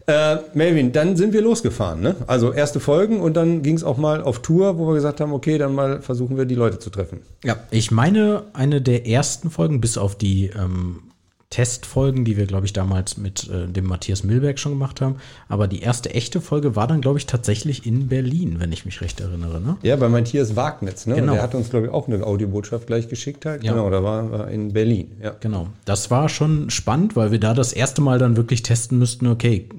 äh, 0.07 0.37
Melvin, 0.53 0.93
dann 0.93 1.17
sind 1.17 1.33
wir 1.33 1.41
losgefahren. 1.41 2.01
Ne? 2.01 2.15
Also 2.27 2.53
erste 2.53 2.79
Folgen 2.79 3.19
und 3.19 3.35
dann 3.35 3.61
ging 3.61 3.75
es 3.75 3.83
auch 3.83 3.97
mal 3.97 4.21
auf 4.21 4.41
Tour, 4.41 4.77
wo 4.77 4.87
wir 4.87 4.95
gesagt 4.95 5.19
haben, 5.19 5.33
okay, 5.33 5.57
dann 5.57 5.75
mal 5.75 6.01
versuchen 6.01 6.37
wir 6.37 6.45
die 6.45 6.55
Leute 6.55 6.79
zu 6.79 6.89
treffen. 6.89 7.19
Ja, 7.43 7.57
ich 7.71 7.91
meine, 7.91 8.43
eine 8.53 8.81
der 8.81 9.05
ersten 9.05 9.49
Folgen, 9.49 9.81
bis 9.81 9.97
auf 9.97 10.15
die 10.15 10.45
ähm, 10.47 11.01
Testfolgen, 11.49 12.25
die 12.25 12.35
wir, 12.35 12.45
glaube 12.45 12.65
ich, 12.65 12.73
damals 12.73 13.17
mit 13.17 13.49
äh, 13.49 13.67
dem 13.67 13.85
Matthias 13.85 14.23
Milberg 14.23 14.59
schon 14.59 14.73
gemacht 14.73 14.99
haben. 14.99 15.15
Aber 15.47 15.69
die 15.69 15.81
erste 15.81 16.13
echte 16.13 16.41
Folge 16.41 16.75
war 16.75 16.87
dann, 16.87 16.99
glaube 16.99 17.19
ich, 17.19 17.25
tatsächlich 17.25 17.85
in 17.85 18.09
Berlin, 18.09 18.57
wenn 18.59 18.73
ich 18.73 18.83
mich 18.83 18.99
recht 18.99 19.21
erinnere. 19.21 19.61
Ne? 19.61 19.77
Ja, 19.81 19.95
bei 19.95 20.09
Matthias 20.09 20.57
Wagnitz. 20.57 21.05
Ne? 21.05 21.15
Genau. 21.15 21.31
Und 21.31 21.35
der 21.37 21.43
hat 21.43 21.55
uns, 21.55 21.69
glaube 21.69 21.85
ich, 21.85 21.91
auch 21.93 22.09
eine 22.09 22.21
Audiobotschaft 22.25 22.87
gleich 22.87 23.07
geschickt. 23.07 23.45
Halt. 23.45 23.63
Ja. 23.63 23.71
Genau, 23.71 23.89
da 23.89 24.03
war, 24.03 24.29
war 24.29 24.51
in 24.51 24.73
Berlin. 24.73 25.11
Ja. 25.23 25.35
Genau. 25.39 25.69
Das 25.85 26.11
war 26.11 26.27
schon 26.27 26.69
spannend, 26.69 27.15
weil 27.15 27.31
wir 27.31 27.39
da 27.39 27.53
das 27.53 27.71
erste 27.71 28.01
Mal 28.01 28.19
dann 28.19 28.35
wirklich 28.35 28.61
testen 28.61 28.99
müssten, 28.99 29.27
okay, 29.27 29.69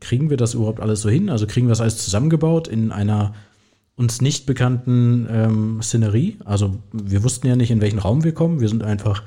kriegen 0.00 0.30
wir 0.30 0.36
das 0.36 0.54
überhaupt 0.54 0.80
alles 0.80 1.02
so 1.02 1.08
hin? 1.08 1.30
Also 1.30 1.46
kriegen 1.46 1.66
wir 1.66 1.72
das 1.72 1.80
alles 1.80 1.98
zusammengebaut 1.98 2.68
in 2.68 2.92
einer 2.92 3.34
uns 3.96 4.20
nicht 4.20 4.46
bekannten 4.46 5.26
ähm, 5.30 5.80
Szenerie. 5.82 6.36
Also 6.44 6.76
wir 6.92 7.24
wussten 7.24 7.46
ja 7.46 7.56
nicht, 7.56 7.70
in 7.70 7.80
welchen 7.80 7.98
Raum 7.98 8.24
wir 8.24 8.32
kommen. 8.32 8.60
Wir 8.60 8.68
sind 8.68 8.82
einfach 8.82 9.22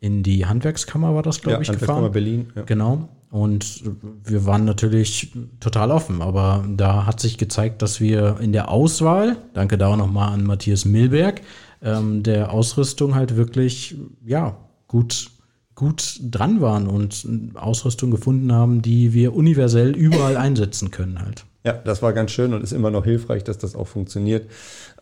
in 0.00 0.22
die 0.22 0.46
Handwerkskammer, 0.46 1.14
war 1.14 1.22
das, 1.22 1.40
glaube 1.40 1.56
Ja, 1.56 1.60
ich, 1.60 1.68
Handwerkskammer 1.68 2.08
gefahren. 2.08 2.12
Berlin, 2.12 2.46
ja. 2.54 2.62
Genau. 2.62 3.08
Und 3.30 3.82
wir 4.22 4.46
waren 4.46 4.64
natürlich 4.64 5.32
total 5.60 5.90
offen, 5.90 6.22
aber 6.22 6.64
da 6.76 7.04
hat 7.04 7.20
sich 7.20 7.36
gezeigt, 7.36 7.82
dass 7.82 8.00
wir 8.00 8.38
in 8.40 8.52
der 8.52 8.70
Auswahl, 8.70 9.38
danke 9.54 9.76
da 9.76 9.88
auch 9.88 9.96
nochmal 9.96 10.32
an 10.32 10.44
Matthias 10.44 10.84
Milberg, 10.84 11.40
ähm, 11.82 12.22
der 12.22 12.52
Ausrüstung 12.52 13.14
halt 13.14 13.36
wirklich, 13.36 13.96
ja, 14.24 14.56
gut, 14.86 15.30
gut 15.74 16.20
dran 16.22 16.60
waren 16.60 16.86
und 16.86 17.26
Ausrüstung 17.54 18.10
gefunden 18.10 18.52
haben, 18.52 18.82
die 18.82 19.12
wir 19.12 19.34
universell 19.34 19.94
überall 19.96 20.36
einsetzen 20.36 20.90
können 20.90 21.20
halt. 21.20 21.44
Ja, 21.66 21.72
das 21.72 22.02
war 22.02 22.12
ganz 22.12 22.30
schön 22.30 22.52
und 22.52 22.62
ist 22.62 22.72
immer 22.72 22.90
noch 22.90 23.04
hilfreich, 23.04 23.42
dass 23.42 23.56
das 23.56 23.74
auch 23.74 23.86
funktioniert. 23.86 24.50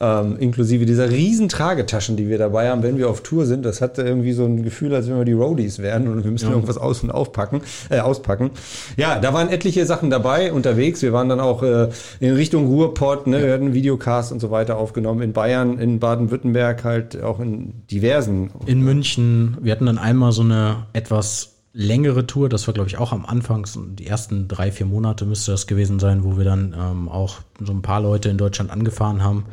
Ähm, 0.00 0.36
inklusive 0.38 0.86
dieser 0.86 1.10
riesen 1.10 1.48
Tragetaschen, 1.48 2.16
die 2.16 2.28
wir 2.28 2.38
dabei 2.38 2.70
haben, 2.70 2.84
wenn 2.84 2.98
wir 2.98 3.10
auf 3.10 3.24
Tour 3.24 3.46
sind. 3.46 3.64
Das 3.64 3.80
hatte 3.80 4.02
irgendwie 4.02 4.32
so 4.32 4.44
ein 4.44 4.62
Gefühl, 4.62 4.94
als 4.94 5.08
wenn 5.08 5.18
wir 5.18 5.24
die 5.24 5.32
Roadies 5.32 5.80
wären 5.80 6.06
und 6.06 6.22
wir 6.22 6.30
müssen 6.30 6.50
irgendwas 6.52 6.78
aus- 6.78 7.02
und 7.02 7.10
aufpacken, 7.10 7.62
äh, 7.90 7.98
auspacken. 7.98 8.50
Ja, 8.96 9.18
da 9.18 9.34
waren 9.34 9.48
etliche 9.48 9.86
Sachen 9.86 10.08
dabei 10.08 10.52
unterwegs. 10.52 11.02
Wir 11.02 11.12
waren 11.12 11.28
dann 11.28 11.40
auch 11.40 11.64
äh, 11.64 11.88
in 12.20 12.34
Richtung 12.34 12.68
Ruhrpott, 12.68 13.26
ne? 13.26 13.42
wir 13.42 13.52
hatten 13.54 13.74
Videocast 13.74 14.30
und 14.30 14.38
so 14.38 14.52
weiter 14.52 14.76
aufgenommen. 14.76 15.20
In 15.22 15.32
Bayern, 15.32 15.80
in 15.80 15.98
Baden-Württemberg, 15.98 16.84
halt 16.84 17.20
auch 17.24 17.40
in 17.40 17.72
diversen. 17.90 18.50
in 18.66 18.82
München. 18.82 19.56
Wir 19.60 19.72
hatten 19.72 19.86
dann 19.86 19.98
einmal 19.98 20.30
so 20.30 20.42
eine 20.42 20.86
etwas 20.92 21.51
längere 21.72 22.26
Tour. 22.26 22.48
Das 22.48 22.66
war, 22.66 22.74
glaube 22.74 22.88
ich, 22.88 22.98
auch 22.98 23.12
am 23.12 23.26
Anfang, 23.26 23.66
die 23.96 24.06
ersten 24.06 24.48
drei, 24.48 24.70
vier 24.72 24.86
Monate 24.86 25.24
müsste 25.24 25.52
das 25.52 25.66
gewesen 25.66 25.98
sein, 25.98 26.24
wo 26.24 26.36
wir 26.36 26.44
dann 26.44 26.74
ähm, 26.78 27.08
auch 27.08 27.40
so 27.60 27.72
ein 27.72 27.82
paar 27.82 28.00
Leute 28.00 28.28
in 28.28 28.38
Deutschland 28.38 28.70
angefahren 28.70 29.22
haben. 29.22 29.46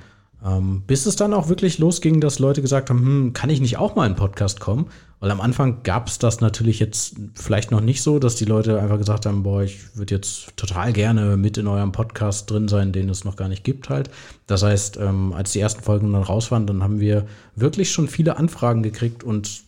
Ähm, 0.46 0.84
bis 0.88 1.06
es 1.06 1.18
dann 1.18 1.34
auch 1.34 1.50
wirklich 1.50 1.80
losging, 1.80 2.22
dass 2.22 2.40
Leute 2.40 2.62
gesagt 2.62 2.90
haben, 2.90 3.02
hm, 3.02 3.34
kann 3.34 3.50
ich 3.50 3.60
nicht 3.60 3.78
auch 3.78 3.96
mal 3.96 4.08
in 4.08 4.16
Podcast 4.16 4.62
kommen? 4.62 4.88
Weil 5.20 5.32
am 5.32 5.42
Anfang 5.42 5.84
gab 5.84 6.08
es 6.08 6.18
das 6.18 6.40
natürlich 6.40 6.80
jetzt 6.80 7.18
vielleicht 7.34 7.72
noch 7.72 7.82
nicht 7.82 8.02
so, 8.02 8.20
dass 8.20 8.36
die 8.36 8.46
Leute 8.46 8.80
einfach 8.80 8.98
gesagt 8.98 9.26
haben, 9.26 9.44
boah, 9.44 9.64
ich 9.64 9.98
würde 9.98 10.16
jetzt 10.16 10.56
total 10.56 10.94
gerne 10.94 11.36
mit 11.36 11.58
in 11.58 11.68
eurem 11.68 11.92
Podcast 11.92 12.50
drin 12.50 12.70
sein, 12.70 12.94
den 12.94 13.10
es 13.10 13.26
noch 13.26 13.36
gar 13.36 13.50
nicht 13.50 13.66
gibt 13.66 13.90
halt. 13.90 14.10
Das 14.48 14.64
heißt, 14.64 14.96
ähm, 14.96 15.34
als 15.34 15.52
die 15.52 15.60
ersten 15.60 15.84
Folgen 15.84 16.14
dann 16.14 16.24
raus 16.24 16.52
waren, 16.52 16.68
dann 16.68 16.84
haben 16.84 17.02
wir 17.02 17.26
wirklich 17.56 17.92
schon 17.92 18.08
viele 18.08 18.38
Anfragen 18.38 18.82
gekriegt 18.82 19.26
und 19.26 19.64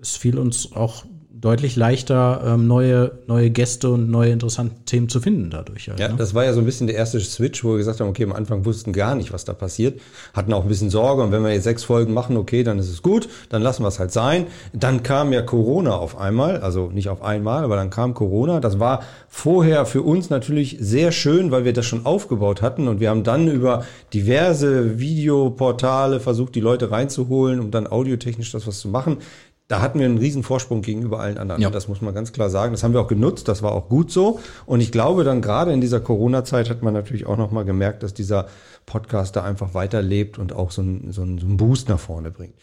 es 0.00 0.16
fiel 0.16 0.38
uns 0.38 0.72
auch 0.72 1.04
deutlich 1.46 1.76
leichter, 1.76 2.42
ähm, 2.44 2.66
neue, 2.66 3.12
neue 3.28 3.50
Gäste 3.50 3.90
und 3.90 4.10
neue 4.10 4.30
interessante 4.30 4.74
Themen 4.84 5.08
zu 5.08 5.20
finden 5.20 5.48
dadurch. 5.48 5.88
Halt, 5.88 6.00
Ja, 6.00 6.08
ne? 6.08 6.16
das 6.18 6.34
war 6.34 6.44
ja 6.44 6.52
so 6.52 6.58
ein 6.58 6.66
bisschen 6.66 6.88
der 6.88 6.96
erste 6.96 7.20
Switch, 7.20 7.62
wo 7.62 7.70
wir 7.70 7.76
gesagt 7.78 8.00
haben, 8.00 8.08
okay, 8.08 8.24
am 8.24 8.32
Anfang 8.32 8.64
wussten 8.64 8.92
gar 8.92 9.14
nicht, 9.14 9.32
was 9.32 9.44
da 9.44 9.52
passiert, 9.52 10.00
hatten 10.34 10.52
auch 10.52 10.62
ein 10.62 10.68
bisschen 10.68 10.90
Sorge 10.90 11.22
und 11.22 11.30
wenn 11.30 11.44
wir 11.44 11.52
jetzt 11.52 11.62
sechs 11.62 11.84
Folgen 11.84 12.12
machen, 12.12 12.36
okay, 12.36 12.64
dann 12.64 12.80
ist 12.80 12.90
es 12.90 13.00
gut, 13.00 13.28
dann 13.48 13.62
lassen 13.62 13.84
wir 13.84 13.88
es 13.88 14.00
halt 14.00 14.10
sein. 14.10 14.48
Dann 14.72 15.04
kam 15.04 15.32
ja 15.32 15.40
Corona 15.40 15.94
auf 15.94 16.18
einmal, 16.18 16.62
also 16.62 16.90
nicht 16.90 17.08
auf 17.10 17.22
einmal, 17.22 17.62
aber 17.62 17.76
dann 17.76 17.90
kam 17.90 18.12
Corona. 18.14 18.58
Das 18.58 18.80
war 18.80 19.04
vorher 19.28 19.86
für 19.86 20.02
uns 20.02 20.30
natürlich 20.30 20.78
sehr 20.80 21.12
schön, 21.12 21.52
weil 21.52 21.64
wir 21.64 21.72
das 21.72 21.86
schon 21.86 22.06
aufgebaut 22.06 22.60
hatten 22.60 22.88
und 22.88 22.98
wir 22.98 23.08
haben 23.08 23.22
dann 23.22 23.46
über 23.46 23.84
diverse 24.12 24.98
Videoportale 24.98 26.18
versucht, 26.18 26.56
die 26.56 26.60
Leute 26.60 26.90
reinzuholen, 26.90 27.60
um 27.60 27.70
dann 27.70 27.86
audiotechnisch 27.86 28.50
das 28.50 28.66
was 28.66 28.80
zu 28.80 28.88
machen. 28.88 29.18
Da 29.68 29.82
hatten 29.82 29.98
wir 29.98 30.06
einen 30.06 30.18
riesen 30.18 30.44
Vorsprung 30.44 30.80
gegenüber 30.80 31.18
allen 31.18 31.38
anderen. 31.38 31.60
Ja. 31.60 31.70
Das 31.70 31.88
muss 31.88 32.00
man 32.00 32.14
ganz 32.14 32.32
klar 32.32 32.50
sagen. 32.50 32.72
Das 32.72 32.84
haben 32.84 32.92
wir 32.92 33.00
auch 33.00 33.08
genutzt. 33.08 33.48
Das 33.48 33.64
war 33.64 33.72
auch 33.72 33.88
gut 33.88 34.12
so. 34.12 34.38
Und 34.64 34.80
ich 34.80 34.92
glaube, 34.92 35.24
dann 35.24 35.42
gerade 35.42 35.72
in 35.72 35.80
dieser 35.80 35.98
Corona-Zeit 35.98 36.70
hat 36.70 36.82
man 36.82 36.94
natürlich 36.94 37.26
auch 37.26 37.36
nochmal 37.36 37.64
gemerkt, 37.64 38.04
dass 38.04 38.14
dieser 38.14 38.46
Podcast 38.86 39.34
da 39.34 39.42
einfach 39.42 39.74
weiterlebt 39.74 40.38
und 40.38 40.54
auch 40.54 40.70
so 40.70 40.82
einen, 40.82 41.10
so 41.10 41.22
einen, 41.22 41.38
so 41.38 41.46
einen 41.46 41.56
Boost 41.56 41.88
nach 41.88 41.98
vorne 41.98 42.30
bringt. 42.30 42.54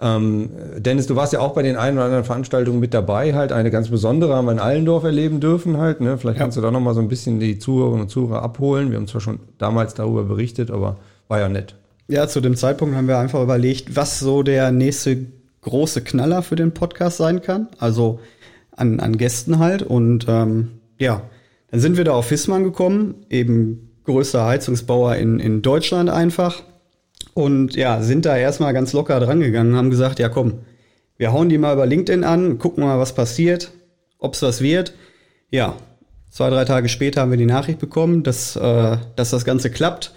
Ähm, 0.00 0.48
Dennis, 0.78 1.06
du 1.06 1.14
warst 1.14 1.34
ja 1.34 1.40
auch 1.40 1.52
bei 1.52 1.62
den 1.62 1.76
einen 1.76 1.98
oder 1.98 2.06
anderen 2.06 2.24
Veranstaltungen 2.24 2.80
mit 2.80 2.94
dabei. 2.94 3.34
Halt 3.34 3.52
eine 3.52 3.70
ganz 3.70 3.90
besondere 3.90 4.34
haben 4.34 4.46
wir 4.46 4.52
in 4.52 4.58
Allendorf 4.58 5.04
erleben 5.04 5.40
dürfen 5.40 5.76
halt. 5.76 6.00
Ne? 6.00 6.16
Vielleicht 6.16 6.38
kannst 6.38 6.56
du 6.56 6.62
da 6.62 6.70
nochmal 6.70 6.94
so 6.94 7.00
ein 7.00 7.08
bisschen 7.08 7.38
die 7.38 7.58
Zuhörerinnen 7.58 8.02
und 8.02 8.08
Zuhörer 8.08 8.42
abholen. 8.42 8.90
Wir 8.90 8.96
haben 8.96 9.08
zwar 9.08 9.20
schon 9.20 9.40
damals 9.58 9.92
darüber 9.92 10.24
berichtet, 10.24 10.70
aber 10.70 10.96
war 11.28 11.38
ja 11.38 11.50
nett. 11.50 11.74
Ja, 12.08 12.28
zu 12.28 12.40
dem 12.40 12.56
Zeitpunkt 12.56 12.96
haben 12.96 13.08
wir 13.08 13.18
einfach 13.18 13.42
überlegt, 13.42 13.96
was 13.96 14.20
so 14.20 14.42
der 14.42 14.70
nächste 14.70 15.26
große 15.66 16.02
Knaller 16.02 16.42
für 16.42 16.56
den 16.56 16.72
Podcast 16.72 17.18
sein 17.18 17.42
kann. 17.42 17.68
Also 17.78 18.20
an, 18.70 19.00
an 19.00 19.18
Gästen 19.18 19.58
halt. 19.58 19.82
Und 19.82 20.26
ähm, 20.28 20.80
ja, 20.98 21.22
dann 21.70 21.80
sind 21.80 21.96
wir 21.96 22.04
da 22.04 22.12
auf 22.12 22.26
Fissmann 22.26 22.64
gekommen, 22.64 23.26
eben 23.28 23.90
größter 24.04 24.46
Heizungsbauer 24.46 25.16
in, 25.16 25.40
in 25.40 25.62
Deutschland 25.62 26.08
einfach. 26.08 26.62
Und 27.34 27.74
ja, 27.74 28.00
sind 28.00 28.24
da 28.24 28.36
erstmal 28.36 28.72
ganz 28.72 28.92
locker 28.92 29.18
dran 29.20 29.40
gegangen, 29.40 29.76
haben 29.76 29.90
gesagt, 29.90 30.18
ja 30.18 30.28
komm, 30.28 30.60
wir 31.18 31.32
hauen 31.32 31.48
die 31.48 31.58
mal 31.58 31.74
über 31.74 31.86
LinkedIn 31.86 32.24
an, 32.24 32.58
gucken 32.58 32.84
mal, 32.84 32.98
was 32.98 33.14
passiert, 33.14 33.72
ob's 34.18 34.42
was 34.42 34.60
wird. 34.60 34.94
Ja, 35.50 35.74
zwei, 36.30 36.48
drei 36.48 36.64
Tage 36.64 36.88
später 36.88 37.20
haben 37.20 37.30
wir 37.30 37.38
die 37.38 37.46
Nachricht 37.46 37.78
bekommen, 37.78 38.22
dass, 38.22 38.56
äh, 38.56 38.96
dass 39.16 39.30
das 39.30 39.44
Ganze 39.44 39.70
klappt 39.70 40.14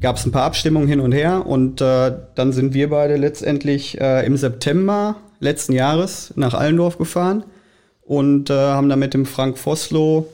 gab 0.00 0.16
es 0.16 0.26
ein 0.26 0.32
paar 0.32 0.44
Abstimmungen 0.44 0.88
hin 0.88 1.00
und 1.00 1.12
her 1.12 1.46
und 1.46 1.80
äh, 1.80 2.12
dann 2.34 2.52
sind 2.52 2.74
wir 2.74 2.90
beide 2.90 3.16
letztendlich 3.16 4.00
äh, 4.00 4.24
im 4.26 4.36
September 4.36 5.16
letzten 5.40 5.72
Jahres 5.72 6.32
nach 6.36 6.54
Allendorf 6.54 6.98
gefahren 6.98 7.44
und 8.02 8.50
äh, 8.50 8.54
haben 8.54 8.88
da 8.88 8.96
mit 8.96 9.14
dem 9.14 9.26
Frank 9.26 9.58
Vossloh 9.58 10.26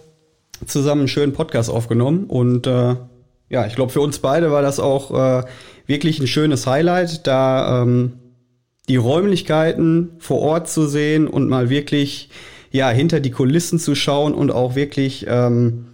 zusammen 0.66 1.02
einen 1.02 1.08
schönen 1.08 1.32
Podcast 1.32 1.70
aufgenommen 1.70 2.24
und 2.24 2.66
äh, 2.66 2.96
ja, 3.48 3.66
ich 3.66 3.74
glaube 3.74 3.92
für 3.92 4.00
uns 4.00 4.18
beide 4.18 4.50
war 4.50 4.62
das 4.62 4.80
auch 4.80 5.10
äh, 5.12 5.44
wirklich 5.86 6.18
ein 6.20 6.26
schönes 6.26 6.66
Highlight, 6.66 7.26
da 7.26 7.82
ähm, 7.82 8.14
die 8.88 8.96
Räumlichkeiten 8.96 10.10
vor 10.18 10.40
Ort 10.40 10.68
zu 10.68 10.86
sehen 10.86 11.28
und 11.28 11.48
mal 11.48 11.70
wirklich 11.70 12.30
ja 12.70 12.90
hinter 12.90 13.20
die 13.20 13.30
Kulissen 13.30 13.78
zu 13.78 13.94
schauen 13.94 14.34
und 14.34 14.50
auch 14.50 14.74
wirklich 14.74 15.26
ähm, 15.28 15.86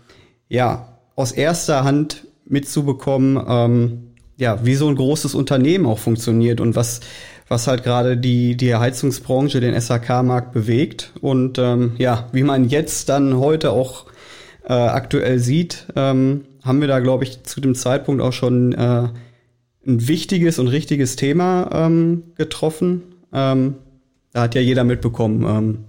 ja 0.48 0.88
aus 1.16 1.32
erster 1.32 1.84
Hand 1.84 2.26
mitzubekommen, 2.46 3.42
ähm, 3.46 3.98
ja 4.36 4.64
wie 4.64 4.74
so 4.74 4.88
ein 4.88 4.96
großes 4.96 5.34
Unternehmen 5.34 5.86
auch 5.86 5.98
funktioniert 5.98 6.60
und 6.60 6.76
was 6.76 7.00
was 7.48 7.66
halt 7.66 7.84
gerade 7.84 8.16
die 8.16 8.56
die 8.56 8.74
Heizungsbranche, 8.74 9.60
den 9.60 9.78
SAK-Markt 9.78 10.52
bewegt 10.52 11.12
und 11.20 11.58
ähm, 11.58 11.92
ja 11.98 12.28
wie 12.32 12.42
man 12.42 12.68
jetzt 12.68 13.08
dann 13.08 13.36
heute 13.38 13.72
auch 13.72 14.06
äh, 14.64 14.72
aktuell 14.72 15.38
sieht, 15.38 15.86
ähm, 15.96 16.42
haben 16.64 16.80
wir 16.80 16.88
da 16.88 17.00
glaube 17.00 17.24
ich 17.24 17.42
zu 17.42 17.60
dem 17.60 17.74
Zeitpunkt 17.74 18.22
auch 18.22 18.32
schon 18.32 18.72
äh, 18.72 19.08
ein 19.86 20.08
wichtiges 20.08 20.58
und 20.58 20.68
richtiges 20.68 21.16
Thema 21.16 21.70
ähm, 21.72 22.22
getroffen. 22.36 23.02
Ähm, 23.32 23.74
da 24.32 24.42
hat 24.42 24.54
ja 24.54 24.60
jeder 24.60 24.84
mitbekommen, 24.84 25.44
ähm, 25.44 25.84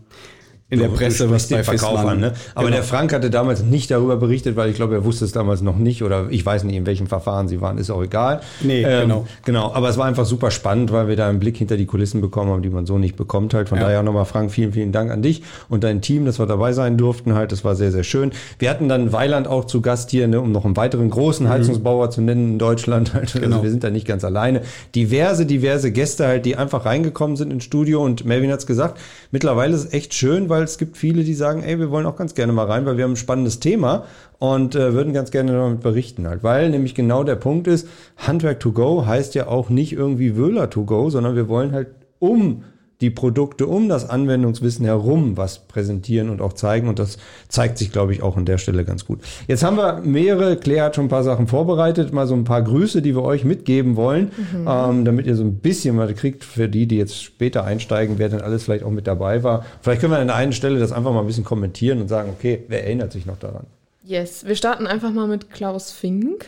in 0.74 0.80
der 0.80 0.88
Presse, 0.90 1.30
was 1.30 1.48
bei 1.48 1.64
Verkauf 1.64 1.92
Fissmann. 1.92 2.08
an. 2.08 2.20
Ne? 2.20 2.34
Aber 2.56 2.66
Genau. 2.66 2.76
der 2.78 2.84
Frank 2.84 3.14
hatte 3.14 3.30
damals 3.30 3.64
nicht 3.64 3.92
darüber 3.92 4.18
berichtet, 4.18 4.56
weil 4.56 4.70
ich 4.70 4.76
glaube, 4.76 4.96
er 4.96 5.06
wusste 5.06 5.26
es 5.26 5.32
damals 5.32 5.62
noch 5.62 5.78
nicht 5.78 6.04
oder 6.04 6.28
ich 6.30 6.46
weiß 6.46 6.64
nicht, 6.64 6.76
in 6.76 6.86
welchem 6.86 7.08
Verfahren 7.08 7.48
sie 7.48 7.62
waren, 7.62 7.78
ist 7.78 7.90
auch 7.90 8.02
egal. 8.04 8.42
Nee, 8.62 8.84
genau. 8.84 9.28
Genau, 9.46 9.72
aber 9.74 9.90
es 9.90 9.98
war 9.98 10.06
einfach 10.06 10.26
super 10.26 10.52
spannend, 10.52 10.92
weil 10.92 11.08
wir 11.08 11.16
da 11.16 11.30
einen 11.30 11.40
Blick 11.40 11.58
hinter 11.58 11.78
die 11.78 11.86
Kulissen 11.86 12.22
bekommen 12.22 12.52
haben, 12.52 12.62
die 12.62 12.70
man 12.70 12.86
so 12.86 12.98
nicht 12.98 13.16
bekommt 13.16 13.54
halt. 13.54 13.70
Von 13.70 13.78
Ja. 13.78 13.86
daher 13.86 14.04
nochmal 14.04 14.26
Frank, 14.26 14.52
vielen, 14.52 14.74
vielen 14.74 14.92
Dank 14.92 15.12
an 15.12 15.22
dich 15.22 15.44
und 15.70 15.84
dein 15.84 16.02
Team, 16.02 16.26
dass 16.26 16.40
wir 16.40 16.46
dabei 16.46 16.74
sein 16.74 16.98
durften 16.98 17.34
halt. 17.36 17.52
Das 17.52 17.64
war 17.64 17.76
sehr, 17.76 17.92
sehr 17.92 18.04
schön. 18.04 18.32
Wir 18.60 18.70
hatten 18.70 18.90
dann 18.90 19.12
Weiland 19.14 19.48
auch 19.48 19.66
zu 19.66 19.82
Gast 19.82 20.12
hier, 20.12 20.28
ne, 20.28 20.42
um 20.42 20.52
noch 20.52 20.66
einen 20.66 20.76
weiteren 20.78 21.10
großen 21.10 21.48
Heizungsbauer 21.50 22.10
zu 22.10 22.22
nennen 22.22 22.54
in 22.54 22.60
Deutschland. 22.60 23.14
Halt. 23.14 23.34
Genau. 23.34 23.48
Also 23.58 23.64
wir 23.64 23.70
sind 23.70 23.84
da 23.84 23.90
nicht 23.90 24.08
ganz 24.08 24.24
alleine. 24.24 24.62
Diverse, 24.96 25.46
diverse 25.46 25.92
Gäste 25.92 26.26
halt, 26.28 26.46
die 26.46 26.56
einfach 26.56 26.86
reingekommen 26.86 27.36
sind 27.38 27.52
ins 27.52 27.64
Studio 27.64 28.04
und 28.04 28.26
Melvin 28.26 28.52
hat's 28.52 28.66
gesagt, 28.66 29.00
mittlerweile 29.32 29.74
ist 29.76 29.86
es 29.86 29.94
echt 29.94 30.14
schön, 30.14 30.50
weil 30.50 30.63
es 30.64 30.78
gibt 30.78 30.98
viele, 30.98 31.24
die 31.24 31.34
sagen, 31.34 31.64
ey, 31.64 31.80
wir 31.80 31.92
wollen 31.92 32.06
auch 32.06 32.16
ganz 32.16 32.34
gerne 32.34 32.54
mal 32.54 32.66
rein, 32.66 32.86
weil 32.86 32.98
wir 32.98 33.04
haben 33.04 33.14
ein 33.14 33.18
spannendes 33.18 33.60
Thema 33.60 34.06
und 34.40 34.76
äh, 34.76 34.94
würden 34.94 35.14
ganz 35.14 35.32
gerne 35.32 35.52
damit 35.54 35.82
berichten 35.82 36.28
halt, 36.28 36.44
weil 36.44 36.70
nämlich 36.70 36.96
genau 36.96 37.24
der 37.24 37.36
Punkt 37.36 37.68
ist, 37.68 37.88
Handwerk 38.18 38.60
to 38.60 38.72
go 38.72 39.06
heißt 39.06 39.36
ja 39.36 39.48
auch 39.48 39.70
nicht 39.70 39.94
irgendwie 39.94 40.36
Wöhler 40.36 40.70
to 40.70 40.86
go, 40.86 41.10
sondern 41.10 41.36
wir 41.36 41.48
wollen 41.48 41.72
halt 41.72 41.88
um 42.20 42.64
die 43.02 43.10
Produkte 43.10 43.68
um 43.68 43.90
das 43.90 44.10
Anwendungswissen 44.10 44.86
herum 44.86 45.36
was 45.36 45.60
präsentieren 45.60 46.30
und 46.30 46.42
auch 46.42 46.54
zeigen. 46.54 46.88
Und 46.88 47.00
das 47.00 47.18
zeigt 47.50 47.78
sich, 47.78 47.92
glaube 47.92 48.14
ich, 48.14 48.22
auch 48.22 48.38
an 48.38 48.46
der 48.46 48.58
Stelle 48.58 48.86
ganz 48.86 49.06
gut. 49.06 49.20
Jetzt 49.48 49.64
haben 49.64 49.78
wir 49.78 50.02
mehrere, 50.04 50.56
Claire 50.58 50.86
hat 50.86 50.96
schon 50.96 51.06
ein 51.06 51.10
paar 51.10 51.24
Sachen 51.24 51.48
vorbereitet, 51.48 52.14
mal 52.14 52.28
so 52.28 52.34
ein 52.34 52.44
paar 52.44 52.62
Grüße, 52.62 53.02
die 53.02 53.16
wir 53.16 53.24
euch 53.24 53.44
mitgeben 53.44 53.96
wollen, 53.96 54.32
ähm, 54.68 55.06
damit 55.06 55.28
ihr 55.28 55.36
so 55.36 55.44
ein 55.44 55.56
bisschen 55.56 55.98
was 55.98 56.14
kriegt 56.16 56.44
für 56.44 56.70
die, 56.70 56.88
die 56.88 56.98
jetzt 56.98 57.22
später 57.22 57.64
einsteigen, 57.66 58.20
wer 58.20 58.30
denn 58.30 58.42
alles 58.42 58.64
vielleicht 58.64 58.84
auch 58.84 58.92
mit 58.92 59.08
dabei 59.08 59.44
war. 59.44 59.66
Vielleicht 59.82 60.02
können 60.02 60.14
wir 60.14 60.20
an 60.20 60.28
der 60.28 60.36
einen 60.36 60.54
Stelle 60.54 60.80
das 60.80 60.92
einfach 60.92 61.12
mal 61.12 61.22
ein 61.22 61.28
bisschen 61.28 61.44
kommentieren 61.44 62.00
und 62.02 62.08
sagen, 62.08 62.30
okay, 62.30 62.64
wer 62.68 62.84
erinnert 62.86 63.12
sich 63.12 63.26
noch 63.26 63.38
daran? 63.38 63.66
Yes, 64.06 64.46
wir 64.46 64.56
starten 64.56 64.86
einfach 64.86 65.12
mal 65.12 65.28
mit 65.28 65.50
Klaus 65.50 65.92
Fink. 65.92 66.48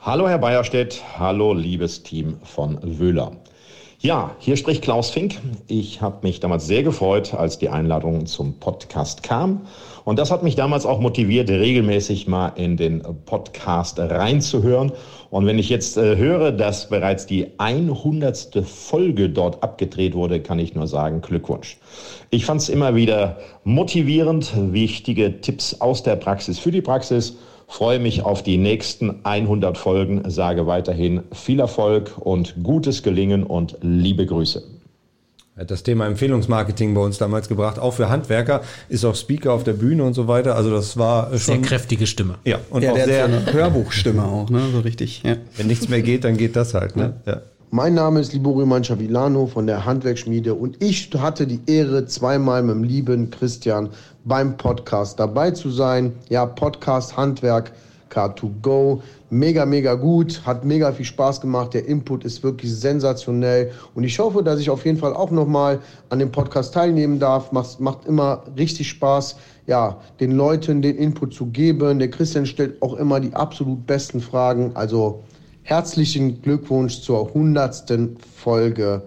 Hallo 0.00 0.28
Herr 0.28 0.38
Bayerstedt, 0.38 1.02
hallo 1.18 1.52
liebes 1.52 2.02
Team 2.02 2.36
von 2.42 2.78
Wöhler. 2.82 3.32
Ja, 4.02 4.34
hier 4.38 4.56
spricht 4.56 4.80
Klaus 4.80 5.10
Fink. 5.10 5.36
Ich 5.66 6.00
habe 6.00 6.26
mich 6.26 6.40
damals 6.40 6.66
sehr 6.66 6.82
gefreut, 6.82 7.34
als 7.34 7.58
die 7.58 7.68
Einladung 7.68 8.24
zum 8.24 8.54
Podcast 8.54 9.22
kam. 9.22 9.66
Und 10.06 10.18
das 10.18 10.30
hat 10.30 10.42
mich 10.42 10.54
damals 10.54 10.86
auch 10.86 11.00
motiviert, 11.00 11.50
regelmäßig 11.50 12.26
mal 12.26 12.48
in 12.56 12.78
den 12.78 13.02
Podcast 13.26 13.98
reinzuhören. 13.98 14.92
Und 15.28 15.44
wenn 15.44 15.58
ich 15.58 15.68
jetzt 15.68 15.98
äh, 15.98 16.16
höre, 16.16 16.50
dass 16.50 16.88
bereits 16.88 17.26
die 17.26 17.48
100. 17.58 18.64
Folge 18.64 19.28
dort 19.28 19.62
abgedreht 19.62 20.14
wurde, 20.14 20.40
kann 20.40 20.58
ich 20.58 20.74
nur 20.74 20.86
sagen, 20.86 21.20
Glückwunsch. 21.20 21.76
Ich 22.30 22.46
fand 22.46 22.62
es 22.62 22.70
immer 22.70 22.94
wieder 22.94 23.36
motivierend, 23.64 24.54
wichtige 24.72 25.42
Tipps 25.42 25.78
aus 25.82 26.02
der 26.02 26.16
Praxis 26.16 26.58
für 26.58 26.70
die 26.70 26.80
Praxis 26.80 27.36
freue 27.70 28.00
mich 28.00 28.24
auf 28.24 28.42
die 28.42 28.58
nächsten 28.58 29.20
100 29.22 29.78
Folgen, 29.78 30.28
sage 30.28 30.66
weiterhin 30.66 31.22
viel 31.32 31.60
Erfolg 31.60 32.12
und 32.18 32.56
gutes 32.62 33.02
Gelingen 33.02 33.44
und 33.44 33.78
liebe 33.80 34.26
Grüße. 34.26 34.62
Er 35.54 35.62
hat 35.62 35.70
das 35.70 35.82
Thema 35.82 36.06
Empfehlungsmarketing 36.06 36.94
bei 36.94 37.00
uns 37.00 37.18
damals 37.18 37.48
gebracht, 37.48 37.78
auch 37.78 37.94
für 37.94 38.08
Handwerker, 38.08 38.62
ist 38.88 39.04
auch 39.04 39.14
Speaker 39.14 39.52
auf 39.52 39.62
der 39.62 39.74
Bühne 39.74 40.02
und 40.04 40.14
so 40.14 40.26
weiter. 40.26 40.56
Also 40.56 40.70
das 40.70 40.96
war 40.96 41.30
Sehr 41.30 41.38
schon 41.38 41.62
kräftige 41.62 42.06
Stimme. 42.06 42.36
ja 42.44 42.58
und 42.70 42.82
Ja, 42.82 42.90
auch 42.90 42.96
der 42.96 43.04
sehr, 43.04 43.24
eine 43.26 43.52
Hörbuchstimme 43.52 44.24
auch, 44.24 44.50
ne? 44.50 44.62
So 44.72 44.80
richtig. 44.80 45.22
Ja. 45.22 45.36
wenn 45.56 45.68
nichts 45.68 45.88
mehr 45.88 46.02
geht, 46.02 46.24
dann 46.24 46.36
geht 46.36 46.56
das 46.56 46.74
halt. 46.74 46.96
Ne? 46.96 47.14
Ja. 47.24 47.42
Mein 47.72 47.94
Name 47.94 48.18
ist 48.18 48.32
Liborio 48.32 48.66
Manchavilano 48.66 49.46
von 49.46 49.68
der 49.68 49.84
Handwerksschmiede 49.84 50.54
und 50.54 50.82
ich 50.82 51.08
hatte 51.16 51.46
die 51.46 51.60
Ehre, 51.66 52.04
zweimal 52.04 52.64
mit 52.64 52.74
dem 52.74 52.82
lieben 52.82 53.30
Christian 53.30 53.90
beim 54.24 54.56
Podcast 54.56 55.18
dabei 55.18 55.50
zu 55.50 55.70
sein. 55.70 56.12
Ja, 56.28 56.46
Podcast 56.46 57.16
Handwerk 57.16 57.72
Car2Go. 58.10 59.00
Mega, 59.30 59.64
mega 59.64 59.94
gut, 59.94 60.42
hat 60.44 60.64
mega 60.64 60.92
viel 60.92 61.04
Spaß 61.04 61.40
gemacht. 61.40 61.74
Der 61.74 61.86
Input 61.86 62.24
ist 62.24 62.42
wirklich 62.42 62.74
sensationell 62.74 63.70
und 63.94 64.04
ich 64.04 64.18
hoffe, 64.18 64.42
dass 64.42 64.58
ich 64.58 64.70
auf 64.70 64.84
jeden 64.84 64.98
Fall 64.98 65.14
auch 65.14 65.30
nochmal 65.30 65.78
an 66.08 66.18
dem 66.18 66.32
Podcast 66.32 66.74
teilnehmen 66.74 67.20
darf. 67.20 67.52
Macht, 67.52 67.78
macht 67.78 68.06
immer 68.06 68.42
richtig 68.56 68.88
Spaß, 68.88 69.36
ja, 69.66 70.00
den 70.18 70.32
Leuten 70.32 70.82
den 70.82 70.96
Input 70.96 71.32
zu 71.34 71.46
geben. 71.46 71.98
Der 72.00 72.10
Christian 72.10 72.46
stellt 72.46 72.82
auch 72.82 72.94
immer 72.94 73.20
die 73.20 73.34
absolut 73.34 73.86
besten 73.86 74.20
Fragen. 74.20 74.72
Also 74.74 75.22
Herzlichen 75.62 76.42
Glückwunsch 76.42 77.00
zur 77.00 77.32
hundertsten 77.32 78.16
Folge, 78.18 79.02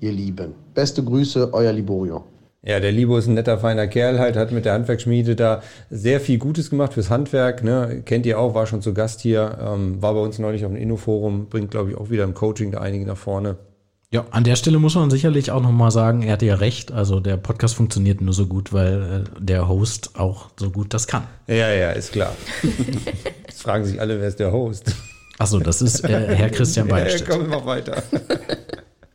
ihr 0.00 0.12
Lieben. 0.12 0.54
Beste 0.74 1.04
Grüße, 1.04 1.52
euer 1.52 1.72
Liborio. 1.72 2.24
Ja, 2.66 2.80
der 2.80 2.92
Libo 2.92 3.18
ist 3.18 3.26
ein 3.26 3.34
netter, 3.34 3.58
feiner 3.58 3.86
Kerl 3.86 4.18
halt, 4.18 4.36
hat 4.36 4.50
mit 4.50 4.64
der 4.64 4.72
Handwerksschmiede 4.72 5.36
da 5.36 5.62
sehr 5.90 6.18
viel 6.18 6.38
Gutes 6.38 6.70
gemacht 6.70 6.94
fürs 6.94 7.10
Handwerk. 7.10 7.62
Ne? 7.62 8.02
Kennt 8.06 8.24
ihr 8.24 8.38
auch, 8.38 8.54
war 8.54 8.66
schon 8.66 8.80
zu 8.80 8.94
Gast 8.94 9.20
hier, 9.20 9.58
ähm, 9.60 10.00
war 10.00 10.14
bei 10.14 10.20
uns 10.20 10.38
neulich 10.38 10.64
auf 10.64 10.72
dem 10.72 10.80
Innoforum, 10.80 11.46
bringt, 11.50 11.70
glaube 11.70 11.90
ich, 11.90 11.96
auch 11.98 12.08
wieder 12.08 12.24
im 12.24 12.32
Coaching 12.32 12.72
da 12.72 12.80
einige 12.80 13.04
nach 13.04 13.18
vorne. 13.18 13.56
Ja, 14.10 14.24
an 14.30 14.44
der 14.44 14.56
Stelle 14.56 14.78
muss 14.78 14.94
man 14.94 15.10
sicherlich 15.10 15.50
auch 15.50 15.60
noch 15.60 15.72
mal 15.72 15.90
sagen, 15.90 16.22
er 16.22 16.34
hatte 16.34 16.46
ja 16.46 16.54
recht. 16.54 16.90
Also 16.92 17.20
der 17.20 17.36
Podcast 17.36 17.74
funktioniert 17.74 18.20
nur 18.22 18.32
so 18.32 18.46
gut, 18.46 18.72
weil 18.72 19.24
äh, 19.26 19.40
der 19.44 19.68
Host 19.68 20.12
auch 20.14 20.50
so 20.58 20.70
gut 20.70 20.94
das 20.94 21.06
kann. 21.06 21.24
Ja, 21.48 21.68
ja, 21.70 21.90
ist 21.90 22.12
klar. 22.12 22.34
Jetzt 23.46 23.62
fragen 23.62 23.84
sich 23.84 24.00
alle, 24.00 24.20
wer 24.20 24.28
ist 24.28 24.38
der 24.38 24.52
Host? 24.52 24.94
Achso, 25.36 25.58
das 25.58 25.82
ist 25.82 26.04
äh, 26.04 26.34
Herr 26.34 26.48
Christian 26.48 26.86
Ja, 26.88 26.94
Beilstedt. 26.94 27.28
kommen 27.28 27.50
wir 27.50 27.56
noch 27.58 27.66
weiter. 27.66 28.02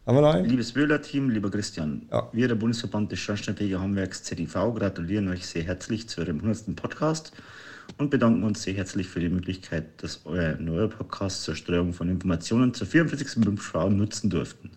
Haben 0.10 0.18
wir 0.18 0.22
noch 0.22 0.34
einen? 0.34 0.50
Liebes 0.50 0.76
Wöhler-Team, 0.76 1.30
lieber 1.30 1.52
Christian, 1.52 2.08
Ja. 2.12 2.30
wir, 2.34 2.48
der 2.48 2.56
Bundesverband 2.56 3.12
des 3.12 3.20
Schornsteinfeger 3.20 3.80
Handwerks 3.80 4.24
ZIV, 4.24 4.74
gratulieren 4.74 5.28
euch 5.28 5.46
sehr 5.46 5.62
herzlich 5.62 6.10
zu 6.10 6.22
eurem 6.22 6.40
100. 6.40 6.76
Podcast 6.76 7.32
und 8.00 8.10
bedanken 8.10 8.42
uns 8.42 8.64
sehr 8.64 8.74
herzlich 8.74 9.08
für 9.08 9.20
die 9.20 9.30
Möglichkeit, 9.30 10.02
dass 10.02 10.22
euer 10.26 10.56
neuer 10.56 10.88
Podcast 10.88 11.44
zur 11.44 11.54
Streuung 11.56 11.94
von 11.94 12.10
Informationen 12.10 12.74
zur 12.74 12.88
44. 12.88 13.40
Berufsschau 13.46 13.92
nutzen 13.92 14.32
durften. 14.32 14.72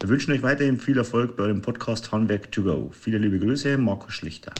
Wir 0.00 0.08
wünschen 0.08 0.32
euch 0.32 0.42
weiterhin 0.42 0.78
viel 0.80 0.96
Erfolg 0.96 1.36
bei 1.36 1.42
eurem 1.42 1.60
Podcast 1.60 2.10
Handwerk 2.10 2.50
to 2.50 2.62
go. 2.62 2.90
Viele 2.98 3.18
liebe 3.18 3.38
Grüße, 3.40 3.76
Markus 3.76 4.14
Schlichter. 4.14 4.54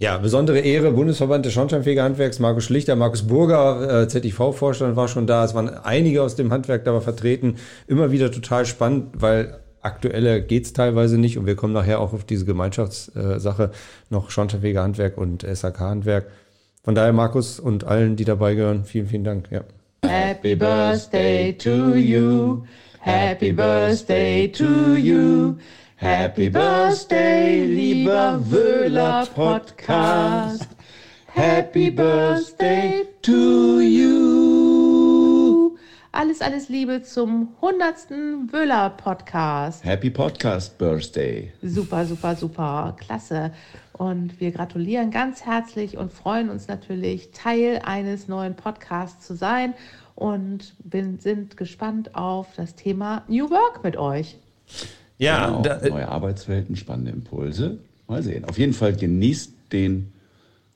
Ja, 0.00 0.16
besondere 0.16 0.60
Ehre, 0.60 0.92
Bundesverband 0.92 1.44
des 1.44 1.52
Schornsteinfegerhandwerks, 1.52 2.38
Markus 2.38 2.64
Schlichter, 2.64 2.96
Markus 2.96 3.26
Burger, 3.26 4.04
äh, 4.04 4.08
ZIV-Vorstand 4.08 4.96
war 4.96 5.08
schon 5.08 5.26
da. 5.26 5.44
Es 5.44 5.54
waren 5.54 5.68
einige 5.68 6.22
aus 6.22 6.36
dem 6.36 6.50
Handwerk 6.54 6.86
da 6.86 6.98
vertreten. 7.00 7.56
Immer 7.86 8.10
wieder 8.10 8.32
total 8.32 8.64
spannend, 8.64 9.08
weil 9.20 9.60
aktueller 9.82 10.40
geht's 10.40 10.72
teilweise 10.72 11.18
nicht. 11.18 11.36
Und 11.36 11.44
wir 11.44 11.54
kommen 11.54 11.74
nachher 11.74 12.00
auch 12.00 12.14
auf 12.14 12.24
diese 12.24 12.46
Gemeinschaftssache 12.46 13.72
noch 14.08 14.30
Schornsteinfegerhandwerk 14.30 15.18
und 15.18 15.42
SAK-Handwerk. 15.42 16.28
Von 16.82 16.94
daher, 16.94 17.12
Markus 17.12 17.60
und 17.60 17.84
allen, 17.84 18.16
die 18.16 18.24
dabei 18.24 18.54
gehören, 18.54 18.86
vielen, 18.86 19.06
vielen 19.06 19.24
Dank. 19.24 19.50
Ja. 19.50 19.64
Happy 20.06 20.56
birthday 20.56 21.52
to 21.52 21.94
you. 21.94 22.62
Happy 23.00 23.52
birthday 23.52 24.50
to 24.50 24.94
you. 24.94 25.56
Happy 26.00 26.48
birthday, 26.48 27.62
lieber 27.66 28.40
Wöhler 28.50 29.26
Podcast. 29.34 30.66
Happy 31.26 31.90
birthday 31.90 33.04
to 33.20 33.80
you. 33.80 35.76
Alles, 36.10 36.40
alles 36.40 36.70
Liebe 36.70 37.02
zum 37.02 37.54
100. 37.60 38.50
Wöhler 38.50 38.88
Podcast. 38.88 39.84
Happy 39.84 40.08
Podcast 40.08 40.78
Birthday. 40.78 41.52
Super, 41.60 42.06
super, 42.06 42.34
super. 42.34 42.96
Klasse. 42.98 43.52
Und 43.92 44.40
wir 44.40 44.52
gratulieren 44.52 45.10
ganz 45.10 45.44
herzlich 45.44 45.98
und 45.98 46.14
freuen 46.14 46.48
uns 46.48 46.66
natürlich, 46.66 47.32
Teil 47.32 47.82
eines 47.84 48.26
neuen 48.26 48.56
Podcasts 48.56 49.26
zu 49.26 49.34
sein 49.34 49.74
und 50.14 50.72
bin, 50.82 51.18
sind 51.18 51.58
gespannt 51.58 52.14
auf 52.14 52.54
das 52.56 52.74
Thema 52.74 53.22
New 53.28 53.50
Work 53.50 53.84
mit 53.84 53.98
euch. 53.98 54.38
Ja, 55.20 55.46
genau. 55.46 55.62
da, 55.62 55.76
äh, 55.78 55.90
neue 55.90 56.08
Arbeitswelten, 56.08 56.76
spannende 56.76 57.12
Impulse. 57.12 57.78
Mal 58.08 58.22
sehen. 58.22 58.44
Auf 58.46 58.58
jeden 58.58 58.72
Fall 58.72 58.94
genießt 58.96 59.52
den 59.70 60.12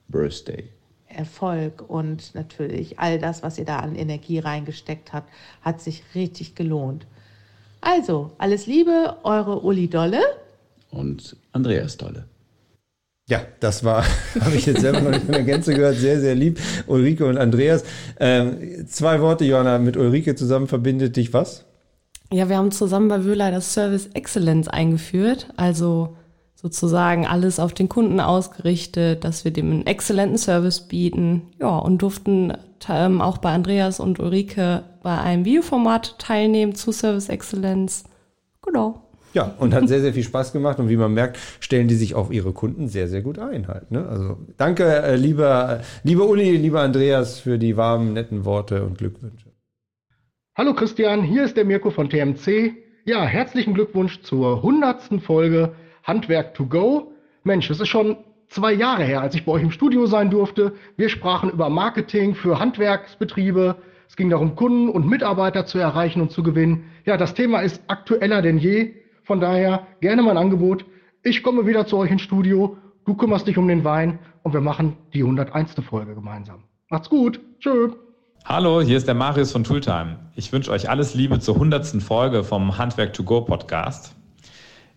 Birthday. 0.08 0.64
Erfolg 1.08 1.88
und 1.88 2.34
natürlich 2.34 2.98
all 2.98 3.18
das, 3.18 3.42
was 3.42 3.58
ihr 3.58 3.64
da 3.64 3.78
an 3.78 3.96
Energie 3.96 4.38
reingesteckt 4.38 5.12
habt, 5.12 5.30
hat 5.62 5.80
sich 5.80 6.02
richtig 6.14 6.54
gelohnt. 6.54 7.06
Also, 7.80 8.32
alles 8.36 8.66
Liebe, 8.66 9.16
eure 9.22 9.60
Uli 9.60 9.88
Dolle. 9.88 10.20
Und 10.90 11.36
Andreas 11.52 11.96
Dolle. 11.96 12.26
Ja, 13.28 13.46
das 13.60 13.82
war, 13.82 14.04
habe 14.40 14.56
ich 14.56 14.66
jetzt 14.66 14.82
selber 14.82 15.00
noch 15.00 15.10
nicht 15.10 15.24
in 15.24 15.32
der 15.32 15.44
Gänze 15.44 15.74
gehört, 15.74 15.96
sehr, 15.96 16.20
sehr 16.20 16.34
lieb. 16.34 16.60
Ulrike 16.86 17.24
und 17.24 17.38
Andreas. 17.38 17.84
Ähm, 18.20 18.86
zwei 18.88 19.22
Worte, 19.22 19.46
Johanna, 19.46 19.78
mit 19.78 19.96
Ulrike 19.96 20.34
zusammen 20.34 20.68
verbindet 20.68 21.16
dich 21.16 21.32
was? 21.32 21.64
Ja, 22.32 22.48
wir 22.48 22.56
haben 22.56 22.70
zusammen 22.70 23.08
bei 23.08 23.24
Wöhler 23.24 23.50
das 23.50 23.74
Service 23.74 24.08
Excellence 24.14 24.68
eingeführt, 24.68 25.48
also 25.56 26.16
sozusagen 26.54 27.26
alles 27.26 27.60
auf 27.60 27.74
den 27.74 27.90
Kunden 27.90 28.20
ausgerichtet, 28.20 29.22
dass 29.22 29.44
wir 29.44 29.52
dem 29.52 29.70
einen 29.70 29.86
exzellenten 29.86 30.38
Service 30.38 30.80
bieten. 30.80 31.42
Ja, 31.60 31.76
und 31.76 32.00
durften 32.00 32.54
ähm, 32.88 33.20
auch 33.20 33.38
bei 33.38 33.52
Andreas 33.52 34.00
und 34.00 34.18
Ulrike 34.18 34.82
bei 35.02 35.18
einem 35.18 35.44
Videoformat 35.44 36.18
teilnehmen 36.18 36.74
zu 36.74 36.90
Service 36.90 37.28
Exzellenz. 37.28 38.04
Genau. 38.62 39.02
Ja, 39.34 39.52
und 39.58 39.74
hat 39.74 39.88
sehr, 39.88 40.00
sehr 40.00 40.14
viel 40.14 40.22
Spaß 40.22 40.52
gemacht. 40.52 40.78
Und 40.78 40.88
wie 40.88 40.96
man 40.96 41.12
merkt, 41.12 41.38
stellen 41.60 41.88
die 41.88 41.96
sich 41.96 42.14
auf 42.14 42.32
ihre 42.32 42.52
Kunden 42.52 42.88
sehr, 42.88 43.08
sehr 43.08 43.20
gut 43.20 43.38
ein 43.38 43.68
halt. 43.68 43.90
Ne? 43.90 44.06
Also 44.08 44.38
danke, 44.56 44.84
äh, 44.84 45.16
lieber, 45.16 45.80
lieber 46.04 46.26
Uli, 46.26 46.56
lieber 46.56 46.80
Andreas, 46.80 47.40
für 47.40 47.58
die 47.58 47.76
warmen, 47.76 48.12
netten 48.12 48.44
Worte 48.44 48.84
und 48.84 48.96
Glückwünsche. 48.96 49.53
Hallo 50.56 50.72
Christian, 50.72 51.24
hier 51.24 51.42
ist 51.42 51.56
der 51.56 51.64
Mirko 51.64 51.90
von 51.90 52.08
TMC. 52.08 52.76
Ja, 53.04 53.24
herzlichen 53.24 53.74
Glückwunsch 53.74 54.20
zur 54.20 54.62
hundertsten 54.62 55.18
Folge 55.18 55.74
Handwerk 56.04 56.54
to 56.54 56.66
go. 56.66 57.12
Mensch, 57.42 57.68
es 57.70 57.80
ist 57.80 57.88
schon 57.88 58.18
zwei 58.46 58.72
Jahre 58.72 59.02
her, 59.02 59.20
als 59.20 59.34
ich 59.34 59.44
bei 59.44 59.50
euch 59.50 59.64
im 59.64 59.72
Studio 59.72 60.06
sein 60.06 60.30
durfte. 60.30 60.74
Wir 60.96 61.08
sprachen 61.08 61.50
über 61.50 61.70
Marketing 61.70 62.36
für 62.36 62.60
Handwerksbetriebe. 62.60 63.78
Es 64.06 64.14
ging 64.14 64.30
darum, 64.30 64.54
Kunden 64.54 64.90
und 64.90 65.08
Mitarbeiter 65.08 65.66
zu 65.66 65.78
erreichen 65.78 66.20
und 66.20 66.30
zu 66.30 66.44
gewinnen. 66.44 66.84
Ja, 67.04 67.16
das 67.16 67.34
Thema 67.34 67.62
ist 67.62 67.82
aktueller 67.88 68.40
denn 68.40 68.58
je. 68.58 68.94
Von 69.24 69.40
daher 69.40 69.88
gerne 70.00 70.22
mein 70.22 70.36
Angebot. 70.36 70.84
Ich 71.24 71.42
komme 71.42 71.66
wieder 71.66 71.84
zu 71.84 71.96
euch 71.96 72.12
ins 72.12 72.22
Studio. 72.22 72.76
Du 73.06 73.14
kümmerst 73.14 73.48
dich 73.48 73.58
um 73.58 73.66
den 73.66 73.82
Wein 73.82 74.20
und 74.44 74.54
wir 74.54 74.60
machen 74.60 74.98
die 75.14 75.24
101. 75.24 75.74
Folge 75.80 76.14
gemeinsam. 76.14 76.62
Macht's 76.90 77.10
gut. 77.10 77.40
Tschö. 77.58 77.90
Hallo, 78.46 78.82
hier 78.82 78.98
ist 78.98 79.08
der 79.08 79.14
Marius 79.14 79.52
von 79.52 79.64
Tooltime. 79.64 80.16
Ich 80.36 80.52
wünsche 80.52 80.70
euch 80.70 80.90
alles 80.90 81.14
Liebe 81.14 81.40
zur 81.40 81.54
100. 81.54 82.02
Folge 82.02 82.44
vom 82.44 82.76
Handwerk 82.76 83.14
to 83.14 83.22
Go 83.22 83.40
Podcast. 83.40 84.14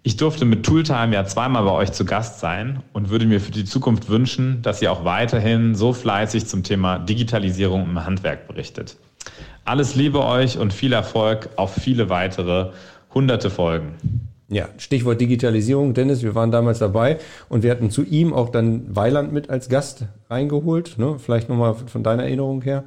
Ich 0.04 0.18
durfte 0.18 0.44
mit 0.44 0.66
Tooltime 0.66 1.14
ja 1.14 1.24
zweimal 1.24 1.64
bei 1.64 1.72
euch 1.72 1.94
zu 1.94 2.04
Gast 2.04 2.42
sein 2.42 2.84
und 2.92 3.10
würde 3.10 3.26
mir 3.26 3.40
für 3.40 3.54
die 3.54 3.64
Zukunft 3.64 4.10
wünschen, 4.10 4.62
dass 4.64 4.82
ihr 4.82 4.92
auch 4.92 5.06
weiterhin 5.06 5.76
so 5.76 5.94
fleißig 5.94 6.46
zum 6.46 6.64
Thema 6.64 7.00
Digitalisierung 7.00 7.86
im 7.86 8.04
Handwerk 8.04 8.50
berichtet. 8.50 8.98
Alles 9.64 9.96
Liebe 9.96 10.26
euch 10.26 10.58
und 10.58 10.74
viel 10.74 10.92
Erfolg 10.92 11.48
auf 11.56 11.74
viele 11.74 12.10
weitere 12.10 12.72
hunderte 13.14 13.50
Folgen. 13.50 13.96
Ja, 14.50 14.68
Stichwort 14.78 15.22
Digitalisierung. 15.22 15.94
Dennis, 15.94 16.22
wir 16.22 16.36
waren 16.36 16.52
damals 16.52 16.80
dabei 16.80 17.20
und 17.48 17.64
wir 17.64 17.72
hatten 17.72 17.92
zu 17.92 18.04
ihm 18.04 18.34
auch 18.34 18.50
dann 18.50 18.94
Weiland 18.94 19.32
mit 19.32 19.50
als 19.50 19.70
Gast 19.70 20.06
reingeholt. 20.30 20.98
Ne? 20.98 21.18
Vielleicht 21.18 21.48
nochmal 21.48 21.76
von 21.76 22.04
deiner 22.04 22.24
Erinnerung 22.24 22.62
her. 22.62 22.84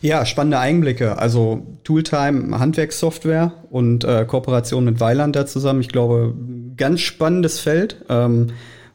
Ja, 0.00 0.24
spannende 0.26 0.58
Einblicke. 0.58 1.18
Also 1.18 1.66
Tooltime, 1.84 2.58
Handwerkssoftware 2.58 3.52
und 3.70 4.04
äh, 4.04 4.24
Kooperation 4.24 4.84
mit 4.84 5.00
Weiland 5.00 5.36
da 5.36 5.46
zusammen. 5.46 5.80
Ich 5.80 5.88
glaube, 5.88 6.34
ganz 6.76 7.00
spannendes 7.00 7.60
Feld, 7.60 8.04
ähm, 8.08 8.48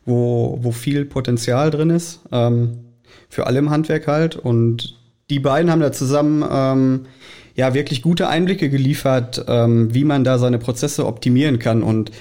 wo, 0.06 0.58
wo 0.62 0.72
viel 0.72 1.06
Potenzial 1.06 1.72
drin 1.72 1.90
ist. 1.90 2.22
Ähm, 2.32 2.80
für 3.30 3.48
alle 3.48 3.60
im 3.60 3.70
Handwerk 3.70 4.08
halt. 4.08 4.36
Und 4.36 4.98
die 5.30 5.40
beiden 5.40 5.72
haben 5.72 5.82
da 5.82 5.92
zusammen 5.92 6.44
ähm, 6.50 7.06
ja 7.56 7.74
wirklich 7.74 8.02
gute 8.02 8.28
Einblicke 8.28 8.70
geliefert, 8.70 9.46
ähm, 9.48 9.94
wie 9.94 10.04
man 10.04 10.24
da 10.24 10.38
seine 10.38 10.60
Prozesse 10.60 11.06
optimieren 11.06 11.60
kann. 11.60 11.84
Und 11.84 12.12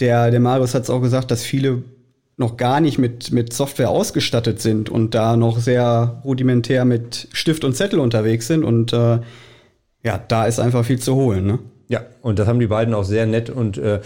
der, 0.00 0.30
der 0.30 0.40
Marius 0.40 0.74
hat 0.74 0.84
es 0.84 0.90
auch 0.90 1.00
gesagt, 1.00 1.30
dass 1.30 1.42
viele 1.42 1.82
noch 2.38 2.56
gar 2.56 2.80
nicht 2.80 2.98
mit, 2.98 3.32
mit 3.32 3.52
Software 3.52 3.90
ausgestattet 3.90 4.62
sind 4.62 4.88
und 4.88 5.14
da 5.14 5.36
noch 5.36 5.58
sehr 5.58 6.22
rudimentär 6.24 6.84
mit 6.84 7.28
Stift 7.32 7.64
und 7.64 7.74
Zettel 7.74 7.98
unterwegs 7.98 8.46
sind. 8.46 8.64
Und 8.64 8.92
äh, 8.92 9.18
ja, 10.04 10.20
da 10.28 10.46
ist 10.46 10.60
einfach 10.60 10.84
viel 10.84 11.00
zu 11.00 11.16
holen. 11.16 11.46
Ne? 11.46 11.58
Ja, 11.88 12.02
und 12.22 12.38
das 12.38 12.46
haben 12.46 12.60
die 12.60 12.68
beiden 12.68 12.94
auch 12.94 13.02
sehr 13.02 13.26
nett 13.26 13.50
und 13.50 13.76
äh, 13.76 14.00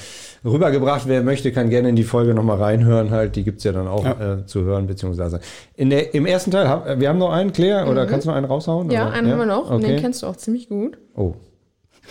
rübergebracht. 0.45 1.03
Wer 1.07 1.23
möchte, 1.23 1.53
kann 1.53 1.69
gerne 1.69 1.91
in 1.91 1.97
die 1.97 2.05
Folge 2.05 2.33
nochmal 2.33 2.57
reinhören. 2.57 3.11
Halt, 3.11 3.37
die 3.37 3.45
gibt's 3.45 3.65
ja 3.65 3.73
dann 3.73 3.87
auch 3.87 4.05
ja. 4.05 4.39
äh, 4.39 4.47
zu 4.47 4.63
hören 4.63 4.87
beziehungsweise. 4.87 5.41
In 5.75 5.91
der, 5.91 6.15
Im 6.15 6.25
ersten 6.25 6.51
Teil, 6.53 6.69
hab, 6.69 7.01
wir 7.01 7.09
haben 7.11 7.19
noch 7.19 7.33
einen, 7.33 7.53
Claire, 7.53 7.91
oder 7.91 8.05
mhm. 8.05 8.09
kannst 8.09 8.25
du 8.25 8.31
noch 8.31 8.37
einen 8.37 8.47
raushauen? 8.47 8.91
Ja, 8.91 9.09
oder? 9.09 9.13
einen 9.13 9.27
ja? 9.27 9.33
haben 9.33 9.41
wir 9.41 9.47
noch. 9.47 9.71
Okay. 9.71 9.87
Den 9.89 10.01
kennst 10.01 10.23
du 10.23 10.27
auch 10.27 10.37
ziemlich 10.37 10.71
gut. 10.71 10.97
Oh. 11.15 11.35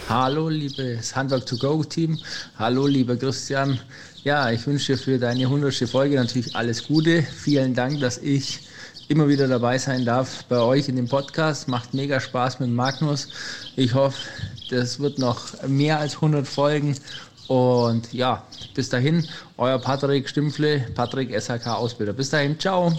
Hallo, 0.10 0.48
liebes 0.48 1.16
Handwerk 1.16 1.46
to 1.46 1.58
Go 1.58 1.84
Team. 1.84 2.18
Hallo, 2.58 2.88
lieber 2.88 3.18
Christian. 3.18 3.78
Ja, 4.24 4.50
ich 4.50 4.66
wünsche 4.66 4.98
für 4.98 5.20
deine 5.20 5.44
100. 5.44 5.74
Folge 5.90 6.16
natürlich 6.16 6.56
alles 6.56 6.88
Gute. 6.88 7.22
Vielen 7.24 7.74
Dank, 7.74 8.00
dass 8.00 8.18
ich 8.18 8.62
immer 9.10 9.28
wieder 9.28 9.50
dabei 9.50 9.78
sein 9.78 10.06
darf 10.06 10.46
bei 10.46 10.60
euch 10.60 10.88
in 10.88 10.96
dem 10.96 11.10
Podcast. 11.10 11.68
Macht 11.68 11.94
mega 11.94 12.22
Spaß 12.22 12.62
mit 12.62 12.70
Magnus. 12.70 13.28
Ich 13.76 13.94
hoffe, 13.94 14.18
das 14.70 15.00
wird 15.00 15.20
noch 15.20 15.62
mehr 15.68 16.00
als 16.00 16.16
100 16.16 16.48
Folgen. 16.48 16.96
Und 17.48 18.14
ja, 18.14 18.46
bis 18.74 18.88
dahin, 18.88 19.28
euer 19.58 19.78
Patrick 19.78 20.30
Stimpfle, 20.30 20.86
Patrick 20.96 21.32
SHK 21.38 21.68
Ausbilder. 21.68 22.14
Bis 22.14 22.30
dahin, 22.30 22.58
ciao. 22.58 22.94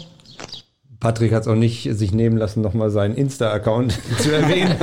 Patrick 1.02 1.32
hat 1.32 1.42
es 1.42 1.48
auch 1.48 1.56
nicht 1.56 1.88
sich 1.96 2.12
nehmen 2.12 2.36
lassen, 2.36 2.60
nochmal 2.60 2.88
seinen 2.90 3.16
Insta-Account 3.16 3.98
zu 4.18 4.30
erwähnen. 4.30 4.76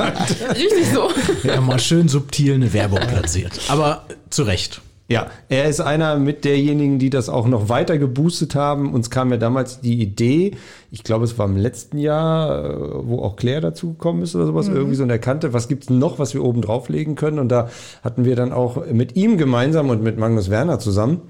Richtig 0.50 0.92
so. 0.92 1.08
Ja, 1.42 1.62
mal 1.62 1.78
schön 1.78 2.08
subtil 2.08 2.52
eine 2.52 2.74
Werbung 2.74 3.00
platziert. 3.00 3.58
Aber 3.70 4.04
zu 4.28 4.42
Recht. 4.42 4.82
Ja, 5.08 5.28
er 5.48 5.64
ist 5.64 5.80
einer 5.80 6.18
mit 6.18 6.44
derjenigen, 6.44 6.98
die 6.98 7.08
das 7.08 7.30
auch 7.30 7.46
noch 7.46 7.70
weiter 7.70 7.96
geboostet 7.96 8.54
haben. 8.54 8.92
Uns 8.92 9.08
kam 9.08 9.30
ja 9.30 9.38
damals 9.38 9.80
die 9.80 9.98
Idee, 9.98 10.58
ich 10.90 11.04
glaube, 11.04 11.24
es 11.24 11.38
war 11.38 11.46
im 11.46 11.56
letzten 11.56 11.96
Jahr, 11.96 12.66
äh, 12.66 12.76
wo 13.08 13.22
auch 13.22 13.36
Claire 13.36 13.62
dazu 13.62 13.92
gekommen 13.92 14.22
ist 14.22 14.36
oder 14.36 14.44
sowas, 14.44 14.68
mhm. 14.68 14.76
irgendwie 14.76 14.96
so 14.96 15.02
in 15.04 15.08
der 15.08 15.20
Kante, 15.20 15.54
was 15.54 15.68
gibt's 15.68 15.88
noch, 15.88 16.18
was 16.18 16.34
wir 16.34 16.44
oben 16.44 16.60
drauflegen 16.60 17.14
können? 17.14 17.38
Und 17.38 17.48
da 17.48 17.70
hatten 18.04 18.26
wir 18.26 18.36
dann 18.36 18.52
auch 18.52 18.84
mit 18.92 19.16
ihm 19.16 19.38
gemeinsam 19.38 19.88
und 19.88 20.02
mit 20.02 20.18
Magnus 20.18 20.50
Werner 20.50 20.78
zusammen 20.80 21.22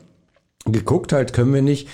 geguckt, 0.64 1.12
halt, 1.12 1.32
können 1.32 1.55
wir 1.55 1.62
nicht 1.62 1.86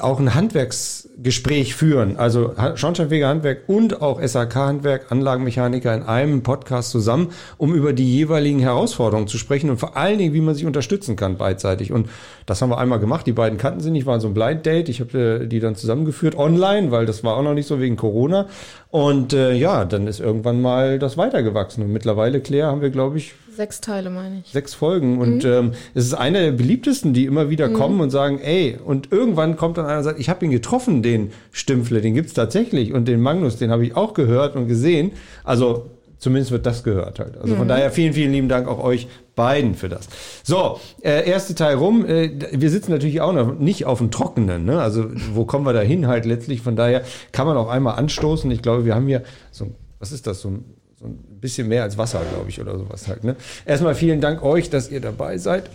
auch 0.00 0.18
ein 0.18 0.34
Handwerksgespräch 0.34 1.74
führen, 1.74 2.16
also 2.16 2.54
Schornsteinfeger 2.74 3.28
Handwerk 3.28 3.62
und 3.68 4.02
auch 4.02 4.20
SAK 4.20 4.54
Handwerk, 4.54 5.12
Anlagenmechaniker 5.12 5.94
in 5.94 6.02
einem 6.02 6.42
Podcast 6.42 6.90
zusammen, 6.90 7.28
um 7.58 7.74
über 7.74 7.92
die 7.92 8.12
jeweiligen 8.12 8.58
Herausforderungen 8.58 9.28
zu 9.28 9.38
sprechen 9.38 9.70
und 9.70 9.78
vor 9.78 9.96
allen 9.96 10.18
Dingen, 10.18 10.34
wie 10.34 10.40
man 10.40 10.54
sich 10.54 10.66
unterstützen 10.66 11.16
kann 11.16 11.36
beidseitig. 11.36 11.92
Und 11.92 12.08
das 12.46 12.60
haben 12.60 12.70
wir 12.70 12.78
einmal 12.78 12.98
gemacht. 12.98 13.26
Die 13.26 13.32
beiden 13.32 13.58
kannten 13.58 13.80
sie 13.80 13.90
nicht, 13.90 14.06
waren 14.06 14.20
so 14.20 14.28
ein 14.28 14.34
Blind 14.34 14.66
Date. 14.66 14.88
Ich 14.88 15.00
habe 15.00 15.42
äh, 15.42 15.46
die 15.46 15.60
dann 15.60 15.76
zusammengeführt 15.76 16.36
online, 16.36 16.90
weil 16.90 17.06
das 17.06 17.22
war 17.22 17.36
auch 17.36 17.42
noch 17.42 17.54
nicht 17.54 17.68
so 17.68 17.80
wegen 17.80 17.96
Corona. 17.96 18.46
Und 18.90 19.32
äh, 19.32 19.52
ja, 19.54 19.84
dann 19.84 20.06
ist 20.06 20.20
irgendwann 20.20 20.60
mal 20.60 20.98
das 20.98 21.16
weitergewachsen. 21.16 21.84
Und 21.84 21.92
mittlerweile, 21.92 22.40
Claire, 22.40 22.68
haben 22.68 22.80
wir, 22.80 22.90
glaube 22.90 23.18
ich, 23.18 23.34
Sechs 23.56 23.80
Teile, 23.80 24.10
meine 24.10 24.42
ich. 24.44 24.50
Sechs 24.50 24.74
Folgen. 24.74 25.18
Und 25.18 25.44
mhm. 25.44 25.50
ähm, 25.50 25.72
es 25.94 26.06
ist 26.06 26.14
einer 26.14 26.40
der 26.40 26.52
beliebtesten, 26.52 27.12
die 27.12 27.24
immer 27.24 27.50
wieder 27.50 27.68
mhm. 27.68 27.74
kommen 27.74 28.00
und 28.00 28.10
sagen, 28.10 28.40
ey, 28.40 28.76
und 28.84 29.12
irgendwann 29.12 29.56
kommt 29.56 29.78
dann 29.78 29.86
einer 29.86 29.98
und 29.98 30.04
sagt, 30.04 30.18
ich 30.18 30.28
habe 30.28 30.44
ihn 30.44 30.50
getroffen, 30.50 31.02
den 31.02 31.30
Stümpfle, 31.52 32.00
den 32.00 32.14
gibt's 32.14 32.34
tatsächlich. 32.34 32.92
Und 32.92 33.06
den 33.06 33.20
Magnus, 33.20 33.56
den 33.56 33.70
habe 33.70 33.84
ich 33.84 33.96
auch 33.96 34.14
gehört 34.14 34.56
und 34.56 34.66
gesehen. 34.66 35.12
Also 35.44 35.90
zumindest 36.18 36.50
wird 36.50 36.66
das 36.66 36.82
gehört 36.82 37.20
halt. 37.20 37.36
Also 37.36 37.54
von 37.54 37.64
mhm. 37.64 37.68
daher 37.68 37.90
vielen, 37.90 38.12
vielen 38.12 38.32
lieben 38.32 38.48
Dank 38.48 38.66
auch 38.66 38.82
euch 38.82 39.06
beiden 39.36 39.74
für 39.74 39.88
das. 39.88 40.08
So, 40.42 40.80
äh, 41.02 41.28
erste 41.28 41.54
Teil 41.54 41.76
rum. 41.76 42.06
Äh, 42.06 42.30
wir 42.52 42.70
sitzen 42.70 42.90
natürlich 42.90 43.20
auch 43.20 43.32
noch 43.32 43.58
nicht 43.58 43.84
auf 43.84 43.98
dem 43.98 44.10
Trockenen. 44.10 44.64
Ne? 44.64 44.80
Also 44.80 45.06
wo 45.32 45.44
kommen 45.44 45.66
wir 45.66 45.72
da 45.72 45.80
hin 45.80 46.06
halt 46.06 46.24
letztlich? 46.24 46.60
Von 46.60 46.76
daher 46.76 47.02
kann 47.30 47.46
man 47.46 47.56
auch 47.56 47.68
einmal 47.68 47.96
anstoßen. 47.96 48.50
Ich 48.50 48.62
glaube, 48.62 48.84
wir 48.84 48.94
haben 48.94 49.06
hier 49.06 49.22
so, 49.52 49.68
was 49.98 50.12
ist 50.12 50.26
das, 50.26 50.40
so 50.40 50.48
ein 50.48 50.64
so 51.04 51.10
ein 51.10 51.40
bisschen 51.40 51.68
mehr 51.68 51.82
als 51.82 51.98
Wasser, 51.98 52.22
glaube 52.32 52.48
ich, 52.48 52.60
oder 52.60 52.78
sowas 52.78 53.08
halt. 53.08 53.24
Ne? 53.24 53.36
Erstmal 53.66 53.94
vielen 53.94 54.20
Dank 54.20 54.42
euch, 54.42 54.70
dass 54.70 54.90
ihr 54.90 55.00
dabei 55.00 55.36
seid. 55.36 55.68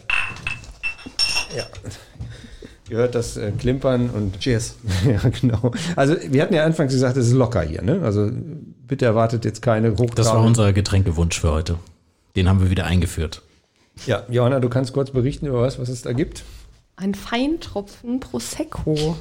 Ja. 1.56 1.66
Ihr 2.90 2.98
hört 2.98 3.14
das 3.14 3.38
äh, 3.38 3.52
Klimpern 3.52 4.10
und 4.10 4.40
Cheers. 4.40 4.76
ja, 5.06 5.30
genau. 5.30 5.72
Also 5.96 6.16
wir 6.28 6.42
hatten 6.42 6.56
ja 6.56 6.66
anfangs 6.66 6.92
gesagt, 6.92 7.16
es 7.18 7.28
ist 7.28 7.34
locker 7.34 7.62
hier, 7.62 7.84
ne? 7.84 8.02
Also 8.04 8.32
bitte 8.88 9.06
erwartet 9.06 9.46
jetzt 9.46 9.62
keine 9.62 9.92
Hochtrabenden. 9.92 10.16
Das 10.16 10.34
war 10.34 10.44
unser 10.44 10.74
Getränkewunsch 10.74 11.40
für 11.40 11.52
heute. 11.52 11.78
Den 12.36 12.50
haben 12.50 12.62
wir 12.62 12.72
wieder 12.72 12.86
eingeführt. 12.86 13.44
Ja, 14.08 14.24
Johanna, 14.30 14.60
du 14.60 14.70
kannst 14.70 14.94
kurz 14.94 15.12
berichten 15.12 15.46
über 15.46 15.62
was, 15.62 15.78
was 15.78 15.90
es 15.90 16.02
da 16.02 16.14
gibt. 16.14 16.44
Ein 17.02 17.16
Feintropfen 17.16 18.20
Prosecco. 18.20 19.16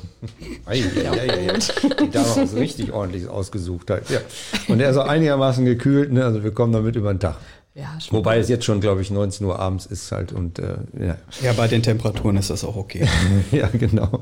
Ei, 0.67 0.83
ja, 0.97 1.15
ja, 1.15 1.37
ja, 1.37 1.53
Die 1.53 2.11
Dame 2.11 2.35
hat 2.35 2.55
richtig 2.55 2.93
ordentlich 2.93 3.29
ausgesucht 3.29 3.91
halt. 3.91 4.11
Ja. 4.11 4.19
Und 4.67 4.81
er 4.81 4.91
ist 4.91 4.97
auch 4.97 5.07
einigermaßen 5.07 5.65
gekühlt, 5.65 6.13
ne? 6.13 6.25
also 6.25 6.43
wir 6.43 6.51
kommen 6.51 6.73
damit 6.73 6.97
über 6.97 7.15
den 7.15 7.21
Tag. 7.21 7.37
Ja, 7.79 7.97
Wobei 8.11 8.39
es 8.39 8.49
jetzt 8.49 8.65
schon, 8.65 8.81
glaube 8.81 9.03
ich, 9.03 9.13
19 9.13 9.47
Uhr 9.47 9.57
abends 9.57 9.87
ist 9.87 10.11
halt 10.11 10.33
und 10.33 10.59
äh, 10.59 10.79
ja. 10.99 11.17
Ja, 11.41 11.53
bei 11.53 11.69
den 11.69 11.81
Temperaturen 11.81 12.37
ist 12.37 12.51
das 12.51 12.65
auch 12.65 12.75
okay. 12.75 13.07
ja, 13.53 13.69
genau. 13.69 14.21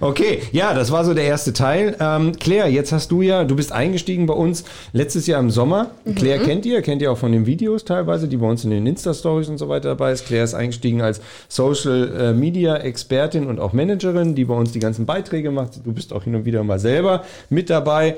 Okay, 0.00 0.42
ja, 0.52 0.74
das 0.74 0.92
war 0.92 1.06
so 1.06 1.14
der 1.14 1.24
erste 1.24 1.54
Teil. 1.54 1.96
Ähm, 2.00 2.32
Claire, 2.38 2.68
jetzt 2.68 2.92
hast 2.92 3.10
du 3.10 3.22
ja, 3.22 3.44
du 3.44 3.56
bist 3.56 3.72
eingestiegen 3.72 4.26
bei 4.26 4.34
uns 4.34 4.64
letztes 4.92 5.26
Jahr 5.26 5.40
im 5.40 5.48
Sommer. 5.48 5.92
Mhm. 6.04 6.16
Claire 6.16 6.44
kennt 6.44 6.66
ihr, 6.66 6.82
kennt 6.82 7.00
ihr 7.00 7.10
auch 7.10 7.16
von 7.16 7.32
den 7.32 7.46
Videos 7.46 7.86
teilweise, 7.86 8.28
die 8.28 8.36
bei 8.36 8.46
uns 8.46 8.64
in 8.64 8.70
den 8.70 8.86
Insta-Stories 8.86 9.48
und 9.48 9.56
so 9.56 9.70
weiter 9.70 9.88
dabei 9.88 10.12
ist. 10.12 10.26
Claire 10.26 10.44
ist 10.44 10.52
eingestiegen 10.52 11.00
als 11.00 11.22
Social 11.48 12.14
äh, 12.14 12.32
Media 12.34 12.76
Expertin 12.76 13.46
und 13.46 13.58
auch 13.58 13.72
Managerin, 13.72 14.34
die 14.34 14.44
bei 14.44 14.54
uns 14.54 14.72
die 14.72 14.80
ganzen 14.80 15.06
Beiträge 15.06 15.50
macht. 15.50 15.80
Du 15.82 15.94
bist 15.94 16.12
auch 16.12 16.24
hin 16.24 16.34
und 16.34 16.44
wieder 16.44 16.62
mal 16.62 16.78
selber 16.78 17.24
mit 17.48 17.70
dabei. 17.70 18.16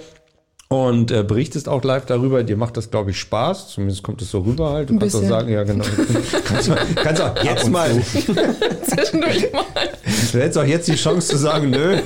Und 0.73 1.11
äh, 1.11 1.25
berichtest 1.25 1.69
auch 1.69 1.83
live 1.83 2.07
darüber. 2.07 2.45
Dir 2.45 2.57
macht 2.57 2.77
das, 2.77 2.93
glaube 2.93 3.11
ich, 3.11 3.19
Spaß. 3.19 3.71
Zumindest 3.71 4.05
kommt 4.05 4.23
es 4.23 4.31
so 4.31 4.39
rüber 4.39 4.71
halt. 4.71 4.89
Du 4.89 4.99
kannst 4.99 5.17
auch 5.17 5.23
sagen, 5.25 5.51
ja 5.51 5.65
genau. 5.65 5.85
kannst, 6.45 6.69
du, 6.69 6.77
kannst 6.95 7.21
auch 7.21 7.43
jetzt 7.43 7.69
mal. 7.69 7.91
Zwischendurch 8.85 9.53
mal. 9.53 9.65
Du 10.31 10.39
hättest 10.39 10.59
auch 10.59 10.65
jetzt 10.65 10.87
die 10.87 10.95
Chance 10.95 11.27
zu 11.27 11.39
sagen, 11.39 11.71
nö, 11.71 11.99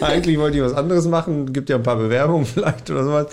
eigentlich 0.00 0.36
wollte 0.40 0.56
ich 0.56 0.64
was 0.64 0.74
anderes 0.74 1.06
machen. 1.06 1.52
Gibt 1.52 1.70
ja 1.70 1.76
ein 1.76 1.84
paar 1.84 1.96
Bewerbungen 1.96 2.46
vielleicht 2.52 2.90
oder 2.90 3.04
sowas. 3.04 3.26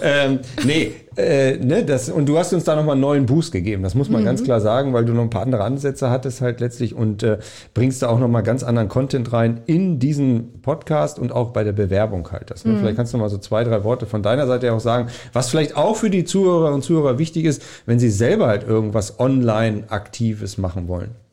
Ähm, 0.00 0.38
nee, 0.64 0.92
äh, 1.16 1.56
ne, 1.56 1.84
das, 1.84 2.08
und 2.08 2.28
du 2.28 2.38
hast 2.38 2.52
uns 2.52 2.64
da 2.64 2.76
nochmal 2.76 2.92
einen 2.92 3.00
neuen 3.00 3.26
Boost 3.26 3.52
gegeben. 3.52 3.82
Das 3.82 3.94
muss 3.94 4.08
man 4.08 4.22
mhm. 4.22 4.26
ganz 4.26 4.42
klar 4.42 4.60
sagen, 4.60 4.92
weil 4.92 5.04
du 5.04 5.12
noch 5.12 5.22
ein 5.22 5.30
paar 5.30 5.42
andere 5.42 5.64
Ansätze 5.64 6.10
hattest 6.10 6.40
halt 6.40 6.60
letztlich 6.60 6.94
und 6.94 7.22
äh, 7.22 7.38
bringst 7.72 8.02
da 8.02 8.08
auch 8.08 8.18
nochmal 8.18 8.42
ganz 8.42 8.62
anderen 8.62 8.88
Content 8.88 9.32
rein 9.32 9.60
in 9.66 9.98
diesen 9.98 10.60
Podcast 10.62 11.18
und 11.18 11.32
auch 11.32 11.50
bei 11.50 11.64
der 11.64 11.72
Bewerbung 11.72 12.30
halt. 12.32 12.50
Das, 12.50 12.64
ne? 12.64 12.72
mhm. 12.72 12.78
Vielleicht 12.78 12.96
kannst 12.96 13.14
du 13.14 13.18
mal 13.18 13.30
so 13.30 13.38
zwei, 13.38 13.64
drei 13.64 13.84
Worte 13.84 14.06
von 14.06 14.22
deiner 14.22 14.46
Seite 14.46 14.72
auch 14.72 14.80
sagen, 14.80 15.08
was 15.32 15.50
vielleicht 15.50 15.76
auch 15.76 15.96
für 15.96 16.10
die 16.10 16.24
Zuhörer 16.24 16.72
und 16.74 16.82
Zuhörer 16.82 17.18
wichtig 17.18 17.44
ist, 17.44 17.62
wenn 17.86 17.98
sie 17.98 18.10
selber 18.10 18.46
halt 18.46 18.66
irgendwas 18.66 19.18
online 19.20 19.84
Aktives 19.88 20.58
machen 20.58 20.88
wollen. 20.88 21.23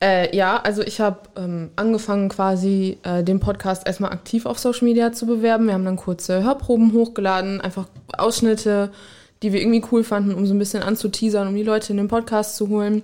Äh, 0.00 0.34
ja, 0.36 0.58
also 0.58 0.82
ich 0.82 1.00
habe 1.00 1.20
ähm, 1.36 1.70
angefangen 1.74 2.28
quasi 2.28 2.98
äh, 3.02 3.24
den 3.24 3.40
Podcast 3.40 3.86
erstmal 3.86 4.12
aktiv 4.12 4.46
auf 4.46 4.58
Social 4.58 4.86
Media 4.86 5.12
zu 5.12 5.26
bewerben. 5.26 5.66
Wir 5.66 5.74
haben 5.74 5.84
dann 5.84 5.96
kurze 5.96 6.42
Hörproben 6.44 6.92
hochgeladen, 6.92 7.60
einfach 7.60 7.86
Ausschnitte, 8.16 8.92
die 9.42 9.52
wir 9.52 9.60
irgendwie 9.60 9.84
cool 9.90 10.04
fanden, 10.04 10.34
um 10.34 10.46
so 10.46 10.54
ein 10.54 10.58
bisschen 10.58 10.84
anzuteasern, 10.84 11.48
um 11.48 11.54
die 11.56 11.64
Leute 11.64 11.92
in 11.92 11.96
den 11.96 12.08
Podcast 12.08 12.56
zu 12.56 12.68
holen. 12.68 13.02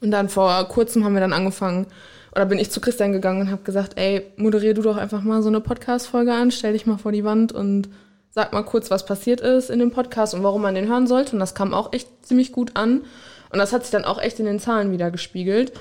Und 0.00 0.10
dann 0.10 0.28
vor 0.28 0.64
kurzem 0.68 1.04
haben 1.04 1.14
wir 1.14 1.20
dann 1.20 1.34
angefangen, 1.34 1.86
oder 2.32 2.46
bin 2.46 2.58
ich 2.58 2.70
zu 2.70 2.80
Christian 2.80 3.12
gegangen 3.12 3.42
und 3.42 3.50
habe 3.50 3.62
gesagt, 3.62 3.98
ey, 3.98 4.26
moderier 4.36 4.74
du 4.74 4.82
doch 4.82 4.96
einfach 4.96 5.22
mal 5.22 5.42
so 5.42 5.48
eine 5.48 5.60
Podcast-Folge 5.60 6.32
an, 6.32 6.50
stell 6.50 6.74
dich 6.74 6.86
mal 6.86 6.98
vor 6.98 7.12
die 7.12 7.24
Wand 7.24 7.52
und 7.52 7.88
sag 8.30 8.52
mal 8.52 8.62
kurz, 8.62 8.90
was 8.90 9.06
passiert 9.06 9.40
ist 9.40 9.70
in 9.70 9.78
dem 9.78 9.90
Podcast 9.90 10.34
und 10.34 10.42
warum 10.42 10.60
man 10.60 10.74
den 10.74 10.88
hören 10.88 11.06
sollte. 11.06 11.32
Und 11.32 11.40
das 11.40 11.54
kam 11.54 11.72
auch 11.72 11.94
echt 11.94 12.08
ziemlich 12.26 12.52
gut 12.52 12.72
an. 12.74 13.02
Und 13.50 13.58
das 13.58 13.72
hat 13.72 13.82
sich 13.82 13.90
dann 13.90 14.04
auch 14.04 14.20
echt 14.20 14.38
in 14.38 14.44
den 14.44 14.60
Zahlen 14.60 14.92
wieder 14.92 15.10
gespiegelt. 15.10 15.72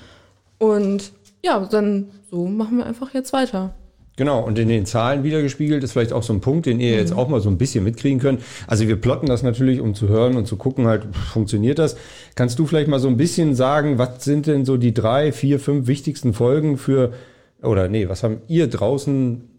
Und 0.57 1.11
ja, 1.43 1.59
dann 1.65 2.07
so 2.29 2.47
machen 2.47 2.77
wir 2.77 2.85
einfach 2.85 3.13
jetzt 3.13 3.33
weiter. 3.33 3.73
Genau, 4.17 4.41
und 4.41 4.57
in 4.57 4.69
den 4.69 4.85
Zahlen 4.85 5.23
wiedergespiegelt 5.23 5.83
ist 5.83 5.91
vielleicht 5.91 6.13
auch 6.13 6.23
so 6.23 6.31
ein 6.31 6.39
Punkt, 6.39 6.65
den 6.65 6.79
ihr 6.79 6.93
mhm. 6.93 6.99
jetzt 6.99 7.13
auch 7.13 7.27
mal 7.27 7.41
so 7.41 7.49
ein 7.49 7.57
bisschen 7.57 7.83
mitkriegen 7.83 8.19
könnt. 8.19 8.41
Also 8.65 8.87
wir 8.87 8.95
plotten 8.95 9.25
das 9.25 9.43
natürlich, 9.43 9.81
um 9.81 9.93
zu 9.93 10.07
hören 10.07 10.37
und 10.37 10.47
zu 10.47 10.55
gucken, 10.55 10.87
halt, 10.87 11.13
funktioniert 11.33 11.79
das. 11.79 11.97
Kannst 12.35 12.57
du 12.57 12.65
vielleicht 12.65 12.87
mal 12.87 12.99
so 12.99 13.09
ein 13.09 13.17
bisschen 13.17 13.55
sagen, 13.55 13.97
was 13.97 14.23
sind 14.23 14.47
denn 14.47 14.63
so 14.63 14.77
die 14.77 14.93
drei, 14.93 15.33
vier, 15.33 15.59
fünf 15.59 15.87
wichtigsten 15.87 16.33
Folgen 16.33 16.77
für, 16.77 17.11
oder 17.61 17.89
nee, 17.89 18.07
was 18.07 18.23
haben 18.23 18.41
ihr 18.47 18.67
draußen 18.67 19.49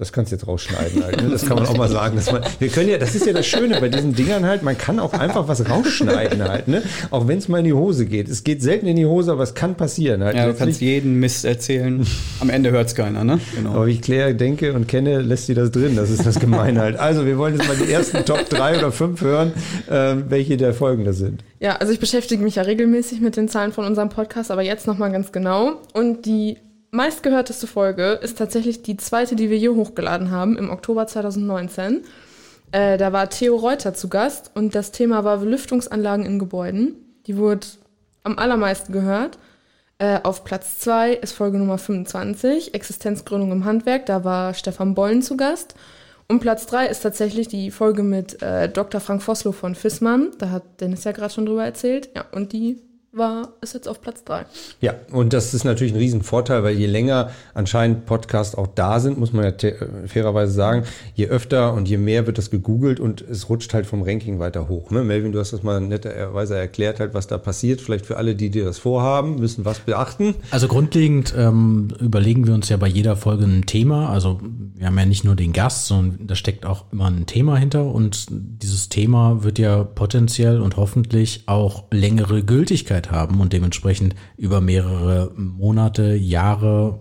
das 0.00 0.14
kannst 0.14 0.32
du 0.32 0.36
jetzt 0.36 0.46
rausschneiden 0.46 1.04
halt. 1.04 1.22
Ne? 1.22 1.28
Das 1.28 1.44
kann 1.44 1.58
man 1.58 1.66
auch 1.66 1.76
mal 1.76 1.90
sagen. 1.90 2.16
Dass 2.16 2.32
man, 2.32 2.42
wir 2.58 2.68
können 2.68 2.88
ja, 2.88 2.96
das 2.96 3.14
ist 3.14 3.26
ja 3.26 3.34
das 3.34 3.46
Schöne 3.46 3.78
bei 3.80 3.90
diesen 3.90 4.14
Dingern 4.14 4.46
halt, 4.46 4.62
man 4.62 4.78
kann 4.78 4.98
auch 4.98 5.12
einfach 5.12 5.46
was 5.46 5.68
rausschneiden 5.68 6.42
halt, 6.42 6.68
ne? 6.68 6.82
Auch 7.10 7.28
wenn 7.28 7.36
es 7.36 7.48
mal 7.48 7.58
in 7.58 7.66
die 7.66 7.74
Hose 7.74 8.06
geht. 8.06 8.30
Es 8.30 8.42
geht 8.42 8.62
selten 8.62 8.86
in 8.86 8.96
die 8.96 9.04
Hose, 9.04 9.30
aber 9.30 9.42
es 9.42 9.52
kann 9.52 9.74
passieren 9.74 10.24
halt. 10.24 10.36
Ja, 10.36 10.46
du 10.46 10.54
kannst 10.54 10.80
jeden 10.80 11.20
Mist 11.20 11.44
erzählen. 11.44 12.06
Am 12.40 12.48
Ende 12.48 12.70
hört 12.70 12.86
es 12.86 12.94
keiner, 12.94 13.24
ne? 13.24 13.40
Genau. 13.54 13.74
Aber 13.74 13.86
wie 13.88 13.92
ich 13.92 14.00
Claire 14.00 14.32
denke 14.32 14.72
und 14.72 14.88
kenne, 14.88 15.20
lässt 15.20 15.46
sie 15.46 15.54
das 15.54 15.70
drin. 15.70 15.96
Das 15.96 16.08
ist 16.08 16.24
das 16.24 16.40
Gemeine 16.40 16.80
halt. 16.80 16.98
Also, 16.98 17.26
wir 17.26 17.36
wollen 17.36 17.58
jetzt 17.58 17.68
mal 17.68 17.76
die 17.76 17.92
ersten 17.92 18.24
Top 18.24 18.48
drei 18.48 18.78
oder 18.78 18.92
fünf 18.92 19.20
hören, 19.20 19.52
äh, 19.86 20.14
welche 20.30 20.56
der 20.56 20.72
Folgen 20.72 21.04
das 21.04 21.18
sind. 21.18 21.44
Ja, 21.58 21.76
also 21.76 21.92
ich 21.92 22.00
beschäftige 22.00 22.42
mich 22.42 22.54
ja 22.54 22.62
regelmäßig 22.62 23.20
mit 23.20 23.36
den 23.36 23.48
Zahlen 23.48 23.72
von 23.72 23.84
unserem 23.84 24.08
Podcast, 24.08 24.50
aber 24.50 24.62
jetzt 24.62 24.86
nochmal 24.86 25.12
ganz 25.12 25.30
genau. 25.30 25.72
Und 25.92 26.24
die 26.24 26.56
meistgehörteste 26.90 27.66
Folge 27.66 28.18
ist 28.22 28.38
tatsächlich 28.38 28.82
die 28.82 28.96
zweite, 28.96 29.36
die 29.36 29.50
wir 29.50 29.58
hier 29.58 29.74
hochgeladen 29.74 30.30
haben, 30.30 30.56
im 30.56 30.70
Oktober 30.70 31.06
2019. 31.06 32.02
Äh, 32.72 32.98
da 32.98 33.12
war 33.12 33.28
Theo 33.30 33.56
Reuter 33.56 33.94
zu 33.94 34.08
Gast 34.08 34.50
und 34.54 34.74
das 34.74 34.92
Thema 34.92 35.24
war 35.24 35.38
Belüftungsanlagen 35.38 36.24
in 36.24 36.38
Gebäuden. 36.38 36.94
Die 37.26 37.36
wurde 37.36 37.66
am 38.22 38.38
allermeisten 38.38 38.92
gehört. 38.92 39.38
Äh, 39.98 40.20
auf 40.22 40.44
Platz 40.44 40.78
2 40.78 41.12
ist 41.14 41.32
Folge 41.32 41.58
Nummer 41.58 41.78
25, 41.78 42.74
Existenzgründung 42.74 43.52
im 43.52 43.64
Handwerk. 43.64 44.06
Da 44.06 44.24
war 44.24 44.54
Stefan 44.54 44.94
Bollen 44.94 45.22
zu 45.22 45.36
Gast. 45.36 45.74
Und 46.28 46.40
Platz 46.40 46.66
3 46.66 46.86
ist 46.86 47.00
tatsächlich 47.00 47.48
die 47.48 47.72
Folge 47.72 48.04
mit 48.04 48.40
äh, 48.40 48.68
Dr. 48.68 49.00
Frank 49.00 49.20
Vossloh 49.20 49.52
von 49.52 49.74
Fissmann. 49.74 50.30
Da 50.38 50.50
hat 50.50 50.62
Dennis 50.80 51.04
ja 51.04 51.12
gerade 51.12 51.34
schon 51.34 51.44
drüber 51.44 51.64
erzählt. 51.64 52.08
Ja, 52.14 52.24
und 52.30 52.52
die 52.52 52.80
war, 53.12 53.48
ist 53.60 53.74
jetzt 53.74 53.88
auf 53.88 54.00
Platz 54.00 54.22
3. 54.24 54.46
Ja, 54.80 54.94
und 55.10 55.32
das 55.32 55.52
ist 55.52 55.64
natürlich 55.64 55.92
ein 55.92 55.98
Riesenvorteil, 55.98 56.62
weil 56.62 56.76
je 56.76 56.86
länger 56.86 57.30
anscheinend 57.54 58.06
Podcasts 58.06 58.54
auch 58.54 58.68
da 58.68 59.00
sind, 59.00 59.18
muss 59.18 59.32
man 59.32 59.44
ja 59.44 59.52
fairerweise 60.06 60.52
sagen, 60.52 60.84
je 61.14 61.26
öfter 61.26 61.72
und 61.74 61.88
je 61.88 61.96
mehr 61.96 62.26
wird 62.26 62.38
das 62.38 62.50
gegoogelt 62.50 63.00
und 63.00 63.20
es 63.20 63.48
rutscht 63.48 63.74
halt 63.74 63.86
vom 63.86 64.02
Ranking 64.02 64.38
weiter 64.38 64.68
hoch. 64.68 64.92
Ne? 64.92 65.02
Melvin, 65.02 65.32
du 65.32 65.40
hast 65.40 65.52
das 65.52 65.64
mal 65.64 65.80
netterweise 65.80 66.56
erklärt, 66.56 67.00
halt, 67.00 67.12
was 67.12 67.26
da 67.26 67.36
passiert. 67.38 67.80
Vielleicht 67.80 68.06
für 68.06 68.16
alle, 68.16 68.36
die 68.36 68.50
dir 68.50 68.64
das 68.64 68.78
vorhaben, 68.78 69.40
müssen 69.40 69.64
was 69.64 69.80
beachten. 69.80 70.36
Also 70.52 70.68
grundlegend 70.68 71.34
ähm, 71.36 71.88
überlegen 71.98 72.46
wir 72.46 72.54
uns 72.54 72.68
ja 72.68 72.76
bei 72.76 72.88
jeder 72.88 73.16
Folge 73.16 73.44
ein 73.44 73.66
Thema. 73.66 74.10
Also 74.10 74.40
wir 74.76 74.86
haben 74.86 74.98
ja 74.98 75.04
nicht 75.04 75.24
nur 75.24 75.34
den 75.34 75.52
Gast, 75.52 75.86
sondern 75.86 76.28
da 76.28 76.36
steckt 76.36 76.64
auch 76.64 76.84
immer 76.92 77.06
ein 77.06 77.26
Thema 77.26 77.56
hinter 77.56 77.84
und 77.86 78.28
dieses 78.30 78.88
Thema 78.88 79.42
wird 79.42 79.58
ja 79.58 79.82
potenziell 79.82 80.60
und 80.60 80.76
hoffentlich 80.76 81.42
auch 81.46 81.84
längere 81.90 82.42
Gültigkeit 82.42 82.99
Möglichkeit 83.00 83.10
haben 83.10 83.40
und 83.40 83.52
dementsprechend 83.52 84.14
über 84.36 84.60
mehrere 84.60 85.32
Monate, 85.36 86.14
Jahre, 86.14 86.98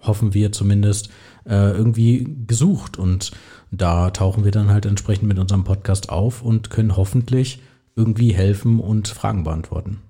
hoffen 0.00 0.34
wir 0.34 0.52
zumindest, 0.52 1.10
äh, 1.44 1.72
irgendwie 1.72 2.26
gesucht. 2.46 2.98
Und 2.98 3.32
da 3.70 4.10
tauchen 4.10 4.44
wir 4.44 4.50
dann 4.52 4.70
halt 4.70 4.86
entsprechend 4.86 5.28
mit 5.28 5.38
unserem 5.38 5.64
Podcast 5.64 6.10
auf 6.10 6.42
und 6.42 6.70
können 6.70 6.96
hoffentlich 6.96 7.60
irgendwie 7.94 8.32
helfen 8.32 8.80
und 8.80 9.08
Fragen 9.08 9.44
beantworten. 9.44 10.00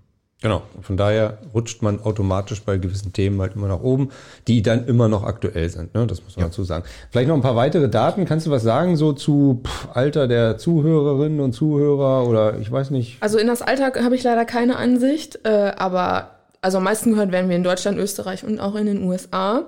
Genau. 0.43 0.63
Von 0.81 0.97
daher 0.97 1.39
rutscht 1.55 1.83
man 1.83 2.03
automatisch 2.03 2.63
bei 2.63 2.77
gewissen 2.77 3.13
Themen 3.13 3.41
halt 3.41 3.55
immer 3.55 3.69
nach 3.69 3.81
oben, 3.81 4.11
die 4.49 4.61
dann 4.61 4.87
immer 4.87 5.09
noch 5.09 5.23
aktuell 5.23 5.69
sind. 5.69 5.95
Ne? 5.95 6.07
Das 6.07 6.23
muss 6.23 6.37
man 6.37 6.43
ja. 6.43 6.49
dazu 6.49 6.65
sagen. 6.65 6.85
Vielleicht 7.11 7.29
noch 7.29 7.37
ein 7.37 7.43
paar 7.43 7.55
weitere 7.55 7.89
Daten. 7.89 8.25
Kannst 8.25 8.47
du 8.47 8.51
was 8.51 8.65
sagen 8.65 8.97
so 8.97 9.13
zu 9.13 9.63
pff, 9.65 9.89
Alter 9.95 10.27
der 10.27 10.59
Zuhörerinnen 10.59 11.41
und 11.41 11.53
Zuhörer 11.53 12.27
oder 12.27 12.59
ich 12.59 12.71
weiß 12.71 12.91
nicht? 12.91 13.19
Also 13.21 13.39
in 13.39 13.47
das 13.47 13.63
Alter 13.63 13.93
habe 14.03 14.17
ich 14.17 14.25
leider 14.25 14.45
keine 14.45 14.77
Ansicht, 14.77 15.39
äh, 15.45 15.73
aber 15.77 16.31
also 16.61 16.79
am 16.79 16.85
meisten 16.85 17.11
gehört 17.11 17.31
werden 17.31 17.49
wir 17.49 17.57
in 17.57 17.65
Deutschland, 17.65 17.99
Österreich 17.99 18.45
und 18.45 18.59
auch 18.59 18.75
in 18.75 18.87
den 18.87 19.05
USA. 19.05 19.63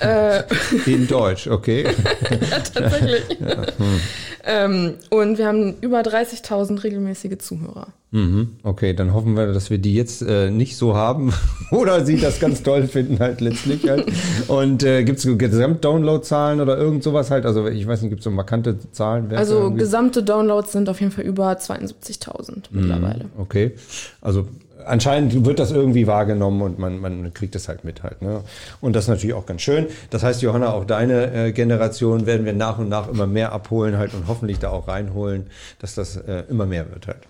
Äh, 0.00 0.42
in 0.86 1.06
Deutsch, 1.06 1.46
okay. 1.46 1.84
ja, 1.84 2.58
tatsächlich. 2.74 3.38
Ja, 3.40 3.66
hm. 3.76 4.00
ähm, 4.44 4.94
und 5.10 5.38
wir 5.38 5.46
haben 5.46 5.76
über 5.80 6.00
30.000 6.00 6.82
regelmäßige 6.82 7.38
Zuhörer. 7.38 7.88
Mhm, 8.10 8.56
okay, 8.62 8.94
dann 8.94 9.12
hoffen 9.12 9.36
wir, 9.36 9.52
dass 9.52 9.68
wir 9.68 9.76
die 9.78 9.94
jetzt 9.94 10.22
äh, 10.22 10.50
nicht 10.50 10.76
so 10.78 10.96
haben 10.96 11.32
oder 11.70 12.06
sie 12.06 12.16
das 12.16 12.40
ganz 12.40 12.62
toll 12.62 12.86
finden 12.88 13.18
halt 13.18 13.40
letztlich 13.40 13.88
halt. 13.88 14.06
Und 14.48 14.82
äh, 14.82 15.04
gibt 15.04 15.18
es 15.18 15.38
Gesamt-Download-Zahlen 15.38 16.60
oder 16.60 16.78
irgend 16.78 17.02
sowas 17.02 17.30
halt? 17.30 17.44
Also 17.44 17.66
ich 17.68 17.86
weiß 17.86 18.00
nicht, 18.00 18.10
gibt 18.10 18.20
es 18.20 18.24
so 18.24 18.30
markante 18.30 18.78
Zahlen? 18.92 19.30
Also 19.34 19.70
gesamte 19.72 20.22
Downloads 20.22 20.72
sind 20.72 20.88
auf 20.88 21.00
jeden 21.00 21.12
Fall 21.12 21.24
über 21.24 21.52
72.000 21.52 22.50
mhm, 22.50 22.80
mittlerweile. 22.80 23.26
Okay, 23.36 23.74
also 24.22 24.48
anscheinend 24.88 25.44
wird 25.44 25.58
das 25.58 25.70
irgendwie 25.70 26.06
wahrgenommen 26.06 26.62
und 26.62 26.78
man, 26.78 26.98
man 26.98 27.32
kriegt 27.34 27.54
das 27.54 27.68
halt 27.68 27.84
mit 27.84 28.02
halt. 28.02 28.22
Ne? 28.22 28.42
Und 28.80 28.94
das 28.94 29.04
ist 29.04 29.08
natürlich 29.08 29.34
auch 29.34 29.46
ganz 29.46 29.62
schön. 29.62 29.86
Das 30.10 30.22
heißt, 30.22 30.42
Johanna, 30.42 30.72
auch 30.72 30.84
deine 30.84 31.32
äh, 31.32 31.52
Generation 31.52 32.26
werden 32.26 32.44
wir 32.46 32.52
nach 32.52 32.78
und 32.78 32.88
nach 32.88 33.08
immer 33.08 33.26
mehr 33.26 33.52
abholen 33.52 33.98
halt 33.98 34.14
und 34.14 34.26
hoffentlich 34.28 34.58
da 34.58 34.70
auch 34.70 34.88
reinholen, 34.88 35.46
dass 35.78 35.94
das 35.94 36.16
äh, 36.16 36.44
immer 36.48 36.66
mehr 36.66 36.90
wird 36.90 37.06
halt. 37.06 37.20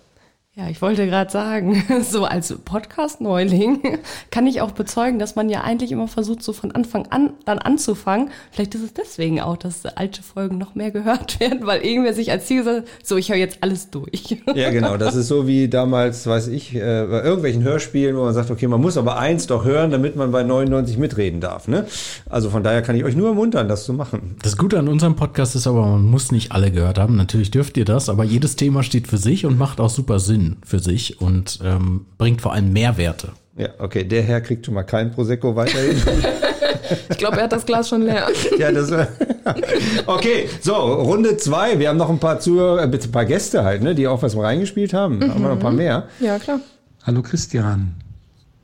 Ja, 0.59 0.69
ich 0.69 0.83
wollte 0.83 1.07
gerade 1.07 1.31
sagen, 1.31 1.85
so 2.03 2.25
als 2.25 2.53
Podcast-Neuling 2.53 4.01
kann 4.33 4.45
ich 4.49 4.61
auch 4.61 4.73
bezeugen, 4.73 5.21
dass 5.21 5.37
man 5.37 5.49
ja 5.49 5.61
eigentlich 5.61 5.93
immer 5.93 6.09
versucht, 6.09 6.43
so 6.43 6.53
von 6.53 6.73
Anfang 6.73 7.07
an 7.11 7.31
dann 7.45 7.61
anzufangen. 7.61 8.31
Vielleicht 8.51 8.75
ist 8.75 8.83
es 8.83 8.93
deswegen 8.93 9.41
auch, 9.41 9.57
dass 9.57 9.87
alte 9.87 10.21
Folgen 10.21 10.59
noch 10.59 10.75
mehr 10.75 10.91
gehört 10.91 11.39
werden, 11.41 11.61
weil 11.65 11.83
irgendwer 11.83 12.13
sich 12.13 12.33
als 12.33 12.47
Ziel 12.47 12.65
sagt, 12.65 12.89
so, 13.05 13.17
ich 13.17 13.29
höre 13.29 13.37
jetzt 13.37 13.59
alles 13.61 13.91
durch. 13.91 14.37
Ja, 14.57 14.71
genau. 14.71 14.97
Das 14.97 15.15
ist 15.15 15.29
so 15.29 15.47
wie 15.47 15.69
damals, 15.69 16.27
weiß 16.27 16.49
ich, 16.49 16.75
äh, 16.75 17.07
bei 17.09 17.23
irgendwelchen 17.23 17.63
Hörspielen, 17.63 18.17
wo 18.17 18.25
man 18.25 18.35
sagt, 18.35 18.51
okay, 18.51 18.67
man 18.67 18.81
muss 18.81 18.97
aber 18.97 19.17
eins 19.17 19.47
doch 19.47 19.65
hören, 19.65 19.93
damit 19.93 20.17
man 20.17 20.33
bei 20.33 20.43
99 20.43 20.99
mitreden 20.99 21.41
darf. 21.41 21.69
Ne? 21.69 21.87
Also 22.29 22.51
von 22.51 22.65
daher 22.65 22.83
kann 22.83 22.97
ich 22.97 23.05
euch 23.05 23.15
nur 23.15 23.29
ermuntern, 23.29 23.69
das 23.69 23.85
zu 23.85 23.93
machen. 23.93 24.35
Das 24.43 24.57
Gute 24.57 24.81
an 24.81 24.89
unserem 24.89 25.15
Podcast 25.15 25.55
ist 25.55 25.69
aber, 25.69 25.87
man 25.87 26.03
muss 26.03 26.33
nicht 26.33 26.51
alle 26.51 26.73
gehört 26.73 26.99
haben. 26.99 27.15
Natürlich 27.15 27.53
dürft 27.53 27.77
ihr 27.77 27.85
das, 27.85 28.09
aber 28.09 28.25
jedes 28.25 28.57
Thema 28.57 28.83
steht 28.83 29.07
für 29.07 29.19
sich 29.19 29.47
und 29.47 29.57
macht 29.57 29.79
auch 29.79 29.91
super 29.91 30.19
Sinn 30.19 30.48
für 30.65 30.79
sich 30.79 31.21
und 31.21 31.59
ähm, 31.63 32.07
bringt 32.17 32.41
vor 32.41 32.53
allem 32.53 32.73
Mehrwerte. 32.73 33.33
Ja, 33.57 33.71
okay, 33.79 34.05
der 34.05 34.23
Herr 34.23 34.41
kriegt 34.41 34.67
schon 34.67 34.75
mal 34.75 34.85
kein 34.85 35.11
Prosecco 35.11 35.57
weiterhin. 35.57 35.97
ich 37.11 37.19
glaube, 37.19 37.39
er 37.39 37.45
hat 37.45 37.53
das 37.53 37.67
Glas 37.67 37.89
schon 37.89 38.03
leer. 38.03 38.29
ja, 38.57 38.71
das 38.71 38.91
Okay, 40.07 40.49
so, 40.61 40.75
Runde 40.75 41.37
zwei. 41.37 41.79
Wir 41.79 41.89
haben 41.89 41.97
noch 41.97 42.11
ein 42.11 42.21
paar 42.21 42.39
Zuhörer, 42.39 42.83
äh, 42.83 42.85
ein 42.85 43.13
paar 43.13 43.25
Gäste 43.25 43.65
halt, 43.65 43.83
ne, 43.83 43.95
die 43.95 44.07
auch 44.07 44.23
was 44.23 44.37
reingespielt 44.37 44.93
haben. 44.93 45.19
Mhm. 45.19 45.31
Haben 45.31 45.43
wir 45.43 45.49
noch 45.49 45.57
ein 45.57 45.59
paar 45.59 45.73
mehr. 45.73 46.05
Ja, 46.21 46.39
klar. 46.39 46.61
Hallo 47.03 47.23
Christian. 47.23 47.97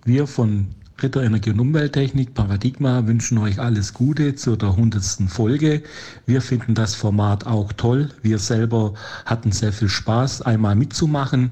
Wir 0.05 0.27
von 0.27 0.69
Ritter 1.05 1.23
Energie 1.23 1.51
und 1.51 1.61
Umwelttechnik, 1.61 2.33
Paradigma, 2.33 3.07
wünschen 3.07 3.37
euch 3.37 3.61
alles 3.61 3.93
Gute 3.93 4.37
zu 4.37 4.57
der 4.57 4.75
hundertsten 4.75 5.29
Folge. 5.29 5.83
Wir 6.25 6.41
finden 6.41 6.75
das 6.75 6.95
Format 6.95 7.47
auch 7.47 7.75
toll. 7.75 8.09
Wir 8.23 8.39
selber 8.39 8.95
hatten 9.27 9.53
sehr 9.53 9.75
viel 9.75 9.91
Spaß, 9.91 10.41
einmal 10.41 10.77
mitzumachen. 10.77 11.51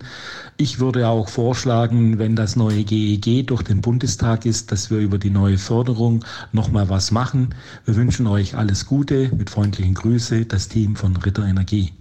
Ich 0.56 0.80
würde 0.80 1.06
auch 1.06 1.28
vorschlagen, 1.28 2.18
wenn 2.18 2.34
das 2.34 2.56
neue 2.56 2.82
GEG 2.82 3.46
durch 3.46 3.60
den 3.60 3.82
Bundestag 3.82 4.46
ist, 4.46 4.72
dass 4.72 4.90
wir 4.90 5.00
über 5.00 5.18
die 5.18 5.28
neue 5.28 5.58
Förderung 5.58 6.24
nochmal 6.52 6.88
was 6.88 7.10
machen. 7.10 7.54
Wir 7.84 7.96
wünschen 7.96 8.26
euch 8.26 8.56
alles 8.56 8.86
Gute. 8.86 9.30
Mit 9.36 9.50
freundlichen 9.50 9.92
Grüße, 9.92 10.46
das 10.46 10.68
Team 10.68 10.96
von 10.96 11.14
Ritter 11.14 11.44
Energie. 11.44 11.92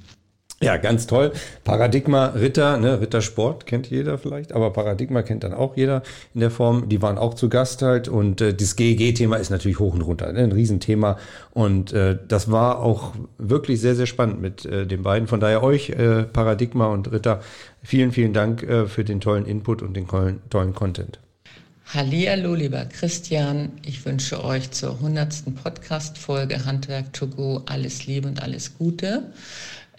Ja, 0.61 0.77
ganz 0.77 1.07
toll. 1.07 1.31
Paradigma 1.63 2.27
Ritter, 2.27 2.77
ne, 2.77 3.01
Rittersport 3.01 3.65
kennt 3.65 3.89
jeder 3.89 4.19
vielleicht, 4.19 4.53
aber 4.53 4.71
Paradigma 4.71 5.23
kennt 5.23 5.43
dann 5.43 5.55
auch 5.55 5.75
jeder 5.75 6.03
in 6.35 6.41
der 6.41 6.51
Form. 6.51 6.87
Die 6.87 7.01
waren 7.01 7.17
auch 7.17 7.33
zu 7.33 7.49
Gast 7.49 7.81
halt 7.81 8.07
und 8.07 8.41
äh, 8.41 8.53
das 8.53 8.75
GEG-Thema 8.75 9.37
ist 9.37 9.49
natürlich 9.49 9.79
hoch 9.79 9.95
und 9.95 10.01
runter, 10.01 10.31
ne, 10.31 10.41
ein 10.41 10.51
Riesenthema 10.51 11.17
und 11.49 11.93
äh, 11.93 12.15
das 12.27 12.51
war 12.51 12.79
auch 12.79 13.13
wirklich 13.39 13.81
sehr, 13.81 13.95
sehr 13.95 14.05
spannend 14.05 14.39
mit 14.39 14.63
äh, 14.67 14.85
den 14.85 15.01
beiden. 15.01 15.27
Von 15.27 15.39
daher 15.39 15.63
euch, 15.63 15.89
äh, 15.89 16.23
Paradigma 16.23 16.87
und 16.87 17.11
Ritter, 17.11 17.41
vielen, 17.81 18.11
vielen 18.11 18.33
Dank 18.33 18.61
äh, 18.61 18.85
für 18.85 19.03
den 19.03 19.19
tollen 19.19 19.47
Input 19.47 19.81
und 19.81 19.95
den 19.95 20.07
tollen, 20.07 20.41
tollen 20.51 20.75
Content. 20.75 21.19
Hallihallo, 21.93 22.53
lieber 22.53 22.85
Christian. 22.85 23.73
Ich 23.83 24.05
wünsche 24.05 24.45
euch 24.45 24.71
zur 24.71 24.91
100. 24.91 25.55
Podcast-Folge 25.61 26.65
Handwerk 26.65 27.11
to 27.11 27.27
go 27.27 27.63
alles 27.65 28.05
Liebe 28.05 28.29
und 28.29 28.41
alles 28.41 28.77
Gute. 28.77 29.23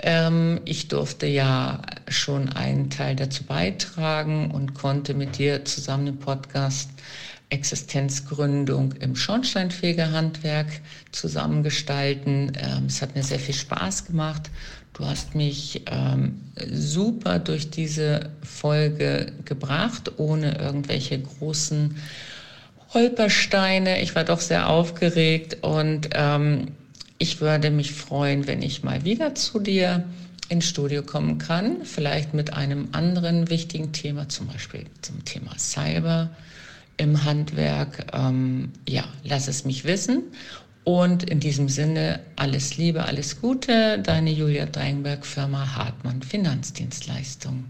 Ähm, 0.03 0.61
ich 0.65 0.89
durfte 0.89 1.27
ja 1.27 1.83
schon 2.09 2.49
einen 2.49 2.91
Teil 2.91 3.17
dazu 3.17 3.45
beitragen 3.45 4.51
und 4.51 4.75
konnte 4.75 5.15
mit 5.15 5.39
dir 5.39 5.65
zusammen 5.65 6.09
im 6.09 6.19
Podcast 6.19 6.91
Existenzgründung 7.53 8.93
im 8.93 9.15
Schornsteinfegerhandwerk 9.15 10.81
zusammengestalten. 11.13 12.53
Ähm, 12.57 12.87
es 12.87 13.03
hat 13.03 13.15
mir 13.15 13.23
sehr 13.23 13.39
viel 13.39 13.55
Spaß 13.55 14.07
gemacht. 14.07 14.51
Du 14.95 15.05
hast 15.07 15.35
mich 15.35 15.83
ähm, 15.87 16.41
super 16.71 17.39
durch 17.39 17.71
diese 17.71 18.31
Folge 18.43 19.33
gebracht, 19.45 20.19
ohne 20.19 20.59
irgendwelche 20.59 21.21
großen 21.21 21.97
Holpersteine. 22.93 24.03
Ich 24.03 24.15
war 24.15 24.25
doch 24.25 24.41
sehr 24.41 24.69
aufgeregt 24.69 25.59
und 25.63 26.11
ähm, 26.13 26.73
ich 27.23 27.41
würde 27.41 27.71
mich 27.71 27.93
freuen, 27.93 28.49
wenn 28.49 28.63
ich 28.63 28.83
mal 28.83 29.05
wieder 29.05 29.37
zu 29.37 29.61
dir 29.61 30.03
ins 30.49 30.69
Studio 30.69 31.05
kommen 31.05 31.39
kann, 31.39 31.85
vielleicht 31.85 32.35
mit 32.35 32.53
einem 32.53 32.89
anderen 32.91 33.49
wichtigen 33.49 33.93
Thema, 33.93 34.29
zum 34.29 34.49
Beispiel 34.49 34.87
zum 35.03 35.25
Thema 35.25 35.57
Cyber 35.57 36.31
im 36.97 37.23
Handwerk. 37.25 38.07
Ähm, 38.13 38.73
ja, 38.89 39.05
lass 39.23 39.47
es 39.47 39.65
mich 39.65 39.85
wissen. 39.85 40.25
Und 40.83 41.23
in 41.23 41.39
diesem 41.39 41.69
Sinne 41.69 42.19
alles 42.35 42.77
Liebe, 42.77 43.05
alles 43.05 43.41
Gute, 43.41 44.01
deine 44.01 44.33
Julia 44.33 44.67
Dreinberg, 44.67 45.25
Firma 45.25 45.77
Hartmann 45.77 46.23
Finanzdienstleistung. 46.23 47.67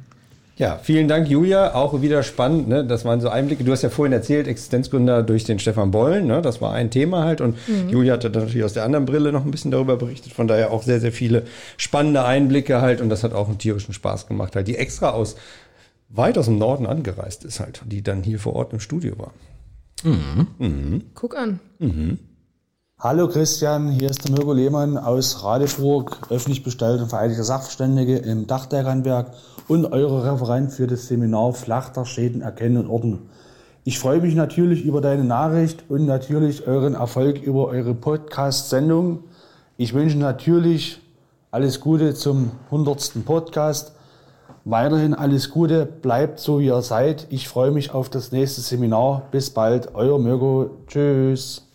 Ja, 0.56 0.78
vielen 0.82 1.08
Dank, 1.08 1.28
Julia. 1.28 1.74
Auch 1.74 2.02
wieder 2.02 2.22
spannend. 2.22 2.68
Ne? 2.68 2.84
Das 2.84 3.04
waren 3.04 3.20
so 3.20 3.28
Einblicke. 3.30 3.64
Du 3.64 3.72
hast 3.72 3.82
ja 3.82 3.88
vorhin 3.88 4.12
erzählt, 4.12 4.46
Existenzgründer 4.46 5.22
durch 5.22 5.44
den 5.44 5.58
Stefan 5.58 5.90
Bollen. 5.90 6.26
Ne? 6.26 6.42
Das 6.42 6.60
war 6.60 6.72
ein 6.72 6.90
Thema 6.90 7.24
halt. 7.24 7.40
Und 7.40 7.56
mhm. 7.66 7.88
Julia 7.88 8.14
hat 8.14 8.24
natürlich 8.24 8.62
aus 8.62 8.74
der 8.74 8.84
anderen 8.84 9.06
Brille 9.06 9.32
noch 9.32 9.44
ein 9.44 9.50
bisschen 9.50 9.70
darüber 9.70 9.96
berichtet. 9.96 10.32
Von 10.32 10.48
daher 10.48 10.70
auch 10.70 10.82
sehr, 10.82 11.00
sehr 11.00 11.12
viele 11.12 11.44
spannende 11.78 12.24
Einblicke 12.24 12.82
halt. 12.82 13.00
Und 13.00 13.08
das 13.08 13.24
hat 13.24 13.32
auch 13.32 13.48
einen 13.48 13.58
tierischen 13.58 13.94
Spaß 13.94 14.26
gemacht 14.26 14.54
halt. 14.54 14.68
Die 14.68 14.76
extra 14.76 15.10
aus 15.10 15.36
weit 16.10 16.36
aus 16.36 16.44
dem 16.44 16.58
Norden 16.58 16.86
angereist 16.86 17.44
ist 17.44 17.58
halt. 17.58 17.82
Die 17.86 18.02
dann 18.02 18.22
hier 18.22 18.38
vor 18.38 18.54
Ort 18.54 18.74
im 18.74 18.80
Studio 18.80 19.18
war. 19.18 19.32
Mhm. 20.04 20.46
Mhm. 20.58 21.02
Guck 21.14 21.36
an. 21.36 21.60
Mhm. 21.78 22.18
Hallo 23.04 23.26
Christian, 23.26 23.88
hier 23.88 24.10
ist 24.10 24.22
der 24.22 24.30
Mirko 24.30 24.52
Lehmann 24.52 24.96
aus 24.96 25.42
Radeburg, 25.42 26.18
öffentlich 26.30 26.62
bestellter 26.62 27.02
und 27.02 27.08
vereidigter 27.08 27.42
Sachverständige 27.42 28.18
im 28.18 28.46
Dachdeckhandwerk 28.46 29.32
und 29.66 29.86
eure 29.86 30.32
Referent 30.32 30.70
für 30.70 30.86
das 30.86 31.08
Seminar 31.08 31.52
Flachdachschäden 31.52 32.42
erkennen 32.42 32.76
und 32.76 32.88
orten. 32.88 33.28
Ich 33.82 33.98
freue 33.98 34.20
mich 34.20 34.36
natürlich 34.36 34.84
über 34.84 35.00
deine 35.00 35.24
Nachricht 35.24 35.82
und 35.88 36.06
natürlich 36.06 36.68
euren 36.68 36.94
Erfolg 36.94 37.42
über 37.42 37.66
eure 37.66 37.92
Podcast-Sendung. 37.92 39.24
Ich 39.76 39.94
wünsche 39.94 40.16
natürlich 40.16 41.00
alles 41.50 41.80
Gute 41.80 42.14
zum 42.14 42.52
100. 42.66 43.24
Podcast. 43.24 43.96
Weiterhin 44.64 45.12
alles 45.12 45.50
Gute, 45.50 45.86
bleibt 45.86 46.38
so 46.38 46.60
wie 46.60 46.66
ihr 46.66 46.82
seid. 46.82 47.26
Ich 47.30 47.48
freue 47.48 47.72
mich 47.72 47.92
auf 47.92 48.10
das 48.10 48.30
nächste 48.30 48.60
Seminar. 48.60 49.22
Bis 49.32 49.50
bald, 49.50 49.96
euer 49.96 50.20
Mirko. 50.20 50.70
Tschüss. 50.86 51.71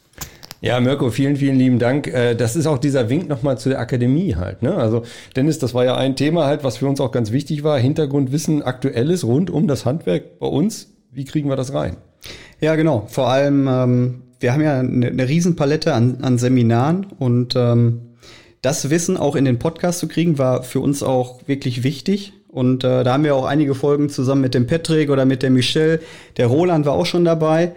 Ja, 0.60 0.80
Mirko, 0.80 1.12
vielen, 1.12 1.36
vielen 1.36 1.58
lieben 1.58 1.78
Dank. 1.78 2.08
Äh, 2.08 2.36
das 2.36 2.56
ist 2.56 2.66
auch 2.66 2.80
dieser 2.80 3.10
Wink 3.10 3.30
nochmal 3.30 3.58
zu 3.58 3.70
der 3.70 3.80
Akademie 3.80 4.36
halt. 4.36 4.64
Ne? 4.64 4.74
Also, 4.76 5.04
Dennis, 5.36 5.60
das 5.60 5.74
war 5.74 5.86
ja 5.86 5.96
ein 5.96 6.16
Thema 6.16 6.46
halt, 6.46 6.64
was 6.64 6.78
für 6.78 6.88
uns 6.88 7.00
auch 7.00 7.12
ganz 7.12 7.32
wichtig 7.32 7.64
war. 7.64 7.78
Hintergrundwissen, 7.78 8.64
aktuelles 8.64 9.24
rund 9.24 9.52
um 9.52 9.68
das 9.68 9.86
Handwerk 9.86 10.40
bei 10.40 10.48
uns. 10.48 10.94
Wie 11.12 11.26
kriegen 11.26 11.50
wir 11.50 11.56
das 11.56 11.74
rein? 11.74 11.98
Ja, 12.60 12.76
genau. 12.76 13.06
Vor 13.08 13.30
allem, 13.30 13.68
ähm, 13.68 14.22
wir 14.40 14.54
haben 14.54 14.62
ja 14.62 14.80
eine, 14.80 15.08
eine 15.08 15.30
Riesenpalette 15.30 15.94
an, 15.94 16.20
an 16.22 16.40
Seminaren 16.40 17.06
und 17.20 17.56
ähm, 17.56 18.02
das 18.62 18.90
Wissen 18.90 19.16
auch 19.16 19.36
in 19.36 19.46
den 19.46 19.60
Podcast 19.60 20.00
zu 20.00 20.08
kriegen, 20.08 20.40
war 20.40 20.64
für 20.64 20.80
uns 20.80 21.04
auch 21.04 21.48
wirklich 21.48 21.84
wichtig. 21.84 22.34
Und 22.48 22.84
äh, 22.84 23.04
da 23.04 23.14
haben 23.14 23.24
wir 23.24 23.36
auch 23.36 23.46
einige 23.46 23.76
Folgen 23.76 24.10
zusammen 24.10 24.42
mit 24.42 24.56
dem 24.56 24.66
Patrick 24.66 25.12
oder 25.12 25.26
mit 25.26 25.44
der 25.44 25.52
Michelle. 25.52 26.00
Der 26.38 26.48
Roland 26.48 26.88
war 26.88 26.94
auch 26.94 27.06
schon 27.06 27.24
dabei 27.24 27.74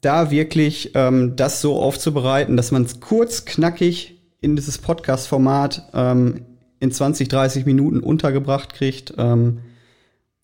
da 0.00 0.30
wirklich 0.30 0.92
ähm, 0.94 1.34
das 1.36 1.60
so 1.60 1.80
aufzubereiten, 1.80 2.56
dass 2.56 2.70
man 2.70 2.84
es 2.84 3.00
kurz, 3.00 3.44
knackig 3.44 4.20
in 4.40 4.56
dieses 4.56 4.78
Podcast-Format 4.78 5.90
ähm, 5.94 6.46
in 6.80 6.92
20, 6.92 7.28
30 7.28 7.66
Minuten 7.66 8.00
untergebracht 8.00 8.72
kriegt, 8.72 9.14
ähm, 9.18 9.60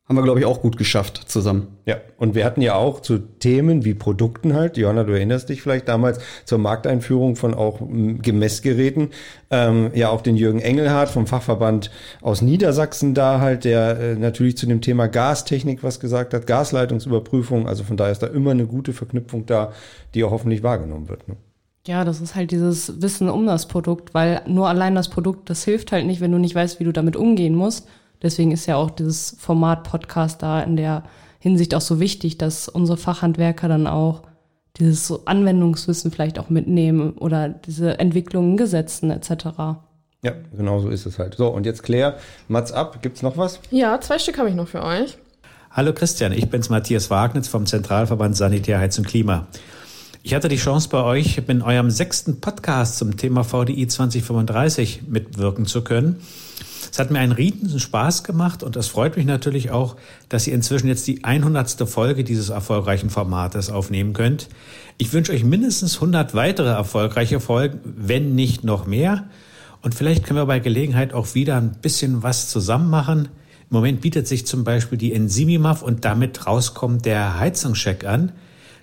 haben 0.06 0.16
wir, 0.16 0.22
glaube 0.22 0.38
ich, 0.38 0.44
auch 0.44 0.60
gut 0.60 0.76
geschafft 0.76 1.16
zusammen. 1.28 1.78
Ja, 1.86 1.96
und 2.18 2.34
wir 2.34 2.44
hatten 2.44 2.60
ja 2.60 2.74
auch 2.74 3.00
zu 3.00 3.18
Themen 3.18 3.86
wie 3.86 3.94
Produkten 3.94 4.52
halt, 4.52 4.76
Johanna, 4.76 5.04
du 5.04 5.14
erinnerst 5.14 5.48
dich 5.48 5.62
vielleicht 5.62 5.88
damals 5.88 6.18
zur 6.44 6.58
Markteinführung 6.58 7.36
von 7.36 7.54
auch 7.54 7.80
Gemessgeräten, 7.80 9.10
ähm, 9.50 9.92
ja 9.94 10.10
auch 10.10 10.20
den 10.20 10.36
Jürgen 10.36 10.60
Engelhardt 10.60 11.08
vom 11.08 11.26
Fachverband 11.26 11.90
aus 12.20 12.42
Niedersachsen 12.42 13.14
da 13.14 13.40
halt, 13.40 13.64
der 13.64 13.98
äh, 13.98 14.14
natürlich 14.16 14.58
zu 14.58 14.66
dem 14.66 14.82
Thema 14.82 15.06
Gastechnik 15.06 15.82
was 15.82 16.00
gesagt 16.00 16.34
hat, 16.34 16.46
Gasleitungsüberprüfung, 16.46 17.66
also 17.66 17.82
von 17.82 17.96
daher 17.96 18.12
ist 18.12 18.22
da 18.22 18.26
immer 18.26 18.50
eine 18.50 18.66
gute 18.66 18.92
Verknüpfung 18.92 19.46
da, 19.46 19.72
die 20.14 20.22
auch 20.22 20.32
hoffentlich 20.32 20.62
wahrgenommen 20.62 21.08
wird. 21.08 21.28
Ne? 21.28 21.36
Ja, 21.86 22.04
das 22.04 22.20
ist 22.20 22.34
halt 22.34 22.50
dieses 22.50 23.00
Wissen 23.00 23.30
um 23.30 23.46
das 23.46 23.68
Produkt, 23.68 24.12
weil 24.12 24.42
nur 24.46 24.68
allein 24.68 24.94
das 24.94 25.08
Produkt, 25.08 25.48
das 25.48 25.64
hilft 25.64 25.92
halt 25.92 26.04
nicht, 26.06 26.20
wenn 26.20 26.32
du 26.32 26.38
nicht 26.38 26.54
weißt, 26.54 26.78
wie 26.78 26.84
du 26.84 26.92
damit 26.92 27.16
umgehen 27.16 27.54
musst. 27.54 27.88
Deswegen 28.24 28.52
ist 28.52 28.64
ja 28.64 28.76
auch 28.76 28.90
dieses 28.90 29.36
Format 29.38 29.84
Podcast 29.84 30.42
da 30.42 30.60
in 30.62 30.76
der 30.76 31.04
Hinsicht 31.38 31.74
auch 31.74 31.82
so 31.82 32.00
wichtig, 32.00 32.38
dass 32.38 32.68
unsere 32.70 32.96
Fachhandwerker 32.96 33.68
dann 33.68 33.86
auch 33.86 34.22
dieses 34.78 35.26
Anwendungswissen 35.26 36.10
vielleicht 36.10 36.38
auch 36.38 36.48
mitnehmen 36.48 37.12
oder 37.18 37.50
diese 37.50 37.98
Entwicklungen, 37.98 38.56
Gesetzen 38.56 39.10
etc. 39.10 39.28
Ja, 40.22 40.32
genau 40.56 40.80
so 40.80 40.88
ist 40.88 41.04
es 41.04 41.18
halt. 41.18 41.34
So, 41.34 41.48
und 41.48 41.66
jetzt 41.66 41.82
Claire, 41.82 42.16
Mats 42.48 42.72
ab, 42.72 43.02
gibt's 43.02 43.20
noch 43.20 43.36
was? 43.36 43.60
Ja, 43.70 44.00
zwei 44.00 44.18
Stück 44.18 44.38
habe 44.38 44.48
ich 44.48 44.54
noch 44.54 44.68
für 44.68 44.82
euch. 44.82 45.18
Hallo 45.70 45.92
Christian, 45.92 46.32
ich 46.32 46.48
bin's 46.48 46.70
Matthias 46.70 47.10
Wagnitz 47.10 47.46
vom 47.46 47.66
Zentralverband 47.66 48.36
Sanitär, 48.36 48.78
Heiz 48.78 48.96
und 48.96 49.06
Klima. 49.06 49.48
Ich 50.22 50.32
hatte 50.32 50.48
die 50.48 50.56
Chance 50.56 50.88
bei 50.88 51.02
euch 51.02 51.42
in 51.46 51.60
eurem 51.60 51.90
sechsten 51.90 52.40
Podcast 52.40 52.96
zum 52.96 53.18
Thema 53.18 53.44
VDI 53.44 53.86
2035 53.86 55.02
mitwirken 55.08 55.66
zu 55.66 55.84
können. 55.84 56.20
Es 56.92 56.98
hat 56.98 57.10
mir 57.10 57.18
einen 57.18 57.32
riesen 57.32 57.80
Spaß 57.80 58.24
gemacht 58.24 58.62
und 58.62 58.76
es 58.76 58.88
freut 58.88 59.16
mich 59.16 59.26
natürlich 59.26 59.70
auch, 59.70 59.96
dass 60.28 60.46
ihr 60.46 60.54
inzwischen 60.54 60.88
jetzt 60.88 61.06
die 61.06 61.24
100. 61.24 61.88
Folge 61.88 62.24
dieses 62.24 62.48
erfolgreichen 62.48 63.10
Formates 63.10 63.70
aufnehmen 63.70 64.12
könnt. 64.12 64.48
Ich 64.98 65.12
wünsche 65.12 65.32
euch 65.32 65.44
mindestens 65.44 65.96
100 65.96 66.34
weitere 66.34 66.68
erfolgreiche 66.68 67.40
Folgen, 67.40 67.80
wenn 67.84 68.34
nicht 68.34 68.64
noch 68.64 68.86
mehr. 68.86 69.28
Und 69.82 69.94
vielleicht 69.94 70.24
können 70.24 70.38
wir 70.38 70.46
bei 70.46 70.60
Gelegenheit 70.60 71.12
auch 71.12 71.34
wieder 71.34 71.56
ein 71.56 71.72
bisschen 71.82 72.22
was 72.22 72.48
zusammen 72.48 72.88
machen. 72.88 73.28
Im 73.70 73.76
Moment 73.76 74.00
bietet 74.00 74.28
sich 74.28 74.46
zum 74.46 74.64
Beispiel 74.64 74.98
die 74.98 75.12
Enzymimaf 75.12 75.82
und 75.82 76.04
damit 76.04 76.46
rauskommt 76.46 77.04
der 77.04 77.38
Heizungscheck 77.38 78.04
an. 78.04 78.32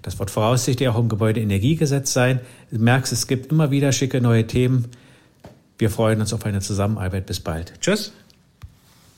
Das 0.01 0.19
wird 0.19 0.31
voraussichtlich 0.31 0.89
auch 0.89 0.97
im 0.97 1.09
Gebäudeenergiegesetz 1.09 2.13
sein. 2.13 2.39
Du 2.71 2.79
merkst, 2.79 3.13
es 3.13 3.27
gibt 3.27 3.51
immer 3.51 3.71
wieder 3.71 3.91
schicke 3.91 4.19
neue 4.21 4.47
Themen. 4.47 4.85
Wir 5.81 5.89
freuen 5.89 6.21
uns 6.21 6.31
auf 6.31 6.45
eine 6.45 6.59
Zusammenarbeit. 6.59 7.25
Bis 7.25 7.39
bald. 7.39 7.73
Tschüss. 7.81 8.11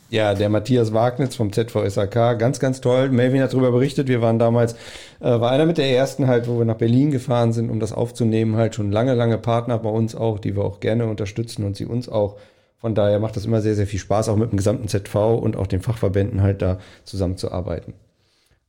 Ja, 0.09 0.34
der 0.34 0.47
Matthias 0.47 0.93
Wagnitz 0.93 1.36
vom 1.36 1.51
ZVSAK, 1.51 2.39
ganz, 2.39 2.61
ganz 2.61 2.80
toll. 2.80 3.09
Melvin 3.09 3.41
hat 3.41 3.51
darüber 3.51 3.74
berichtet. 3.74 4.07
Wir 4.07 4.22
waren 4.22 4.39
damals, 4.39 4.72
äh, 5.20 5.26
war 5.26 5.51
einer 5.51 5.66
mit 5.66 5.78
der 5.78 5.91
ersten 5.91 6.28
halt, 6.28 6.47
wo 6.47 6.59
wir 6.59 6.64
nach 6.64 6.78
Berlin 6.78 7.11
gefahren 7.11 7.51
sind, 7.51 7.70
um 7.70 7.82
das 7.82 7.91
aufzunehmen. 7.91 8.55
Halt 8.55 8.76
schon 8.76 8.93
lange, 8.93 9.14
lange 9.14 9.38
Partner 9.39 9.78
bei 9.78 9.89
uns 9.89 10.16
auch, 10.16 10.39
die 10.39 10.55
wir 10.55 10.64
auch 10.64 10.80
gerne 10.80 11.07
unterstützen 11.07 11.66
und 11.66 11.76
sie 11.76 11.86
uns 11.86 12.07
auch. 12.07 12.38
Von 12.78 12.95
daher 12.95 13.20
macht 13.20 13.36
das 13.36 13.43
immer 13.43 13.59
sehr, 13.59 13.76
sehr 13.76 13.88
viel 13.88 13.99
Spaß, 13.99 14.30
auch 14.30 14.38
mit 14.38 14.51
dem 14.51 14.57
gesamten 14.57 14.88
ZV 14.88 15.16
und 15.41 15.57
auch 15.57 15.68
den 15.68 15.82
Fachverbänden 15.82 16.41
halt 16.41 16.61
da 16.61 16.80
zusammenzuarbeiten. 17.03 17.93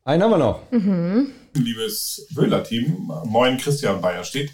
Einen 0.03 0.24
haben 0.24 0.30
wir 0.32 0.38
noch. 0.38 0.72
Mhm. 0.72 1.28
liebes 1.55 2.26
Böhler-Team. 2.34 3.09
Moin, 3.26 3.57
Christian 3.57 4.01
Bayerstedt. 4.01 4.51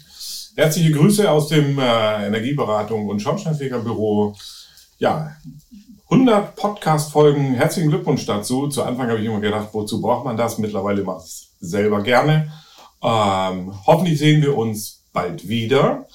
Herzliche 0.55 0.91
Grüße 0.91 1.31
aus 1.31 1.47
dem 1.47 1.79
äh, 1.79 2.27
Energieberatung 2.27 3.07
und 3.07 3.21
Schornsteinfegerbüro. 3.21 4.35
Ja, 4.99 5.37
100 6.09 6.57
Podcast-Folgen. 6.57 7.53
Herzlichen 7.53 7.89
Glückwunsch 7.89 8.25
dazu. 8.25 8.67
Zu 8.67 8.83
Anfang 8.83 9.07
habe 9.09 9.19
ich 9.19 9.25
immer 9.25 9.39
gedacht, 9.39 9.69
wozu 9.71 10.01
braucht 10.01 10.25
man 10.25 10.35
das? 10.35 10.57
Mittlerweile 10.57 11.03
mache 11.03 11.23
ich 11.25 11.31
es 11.31 11.51
selber 11.61 12.03
gerne. 12.03 12.51
Ähm, 13.01 13.73
hoffentlich 13.87 14.19
sehen 14.19 14.41
wir 14.41 14.57
uns 14.57 15.05
bald 15.13 15.47
wieder. 15.47 16.05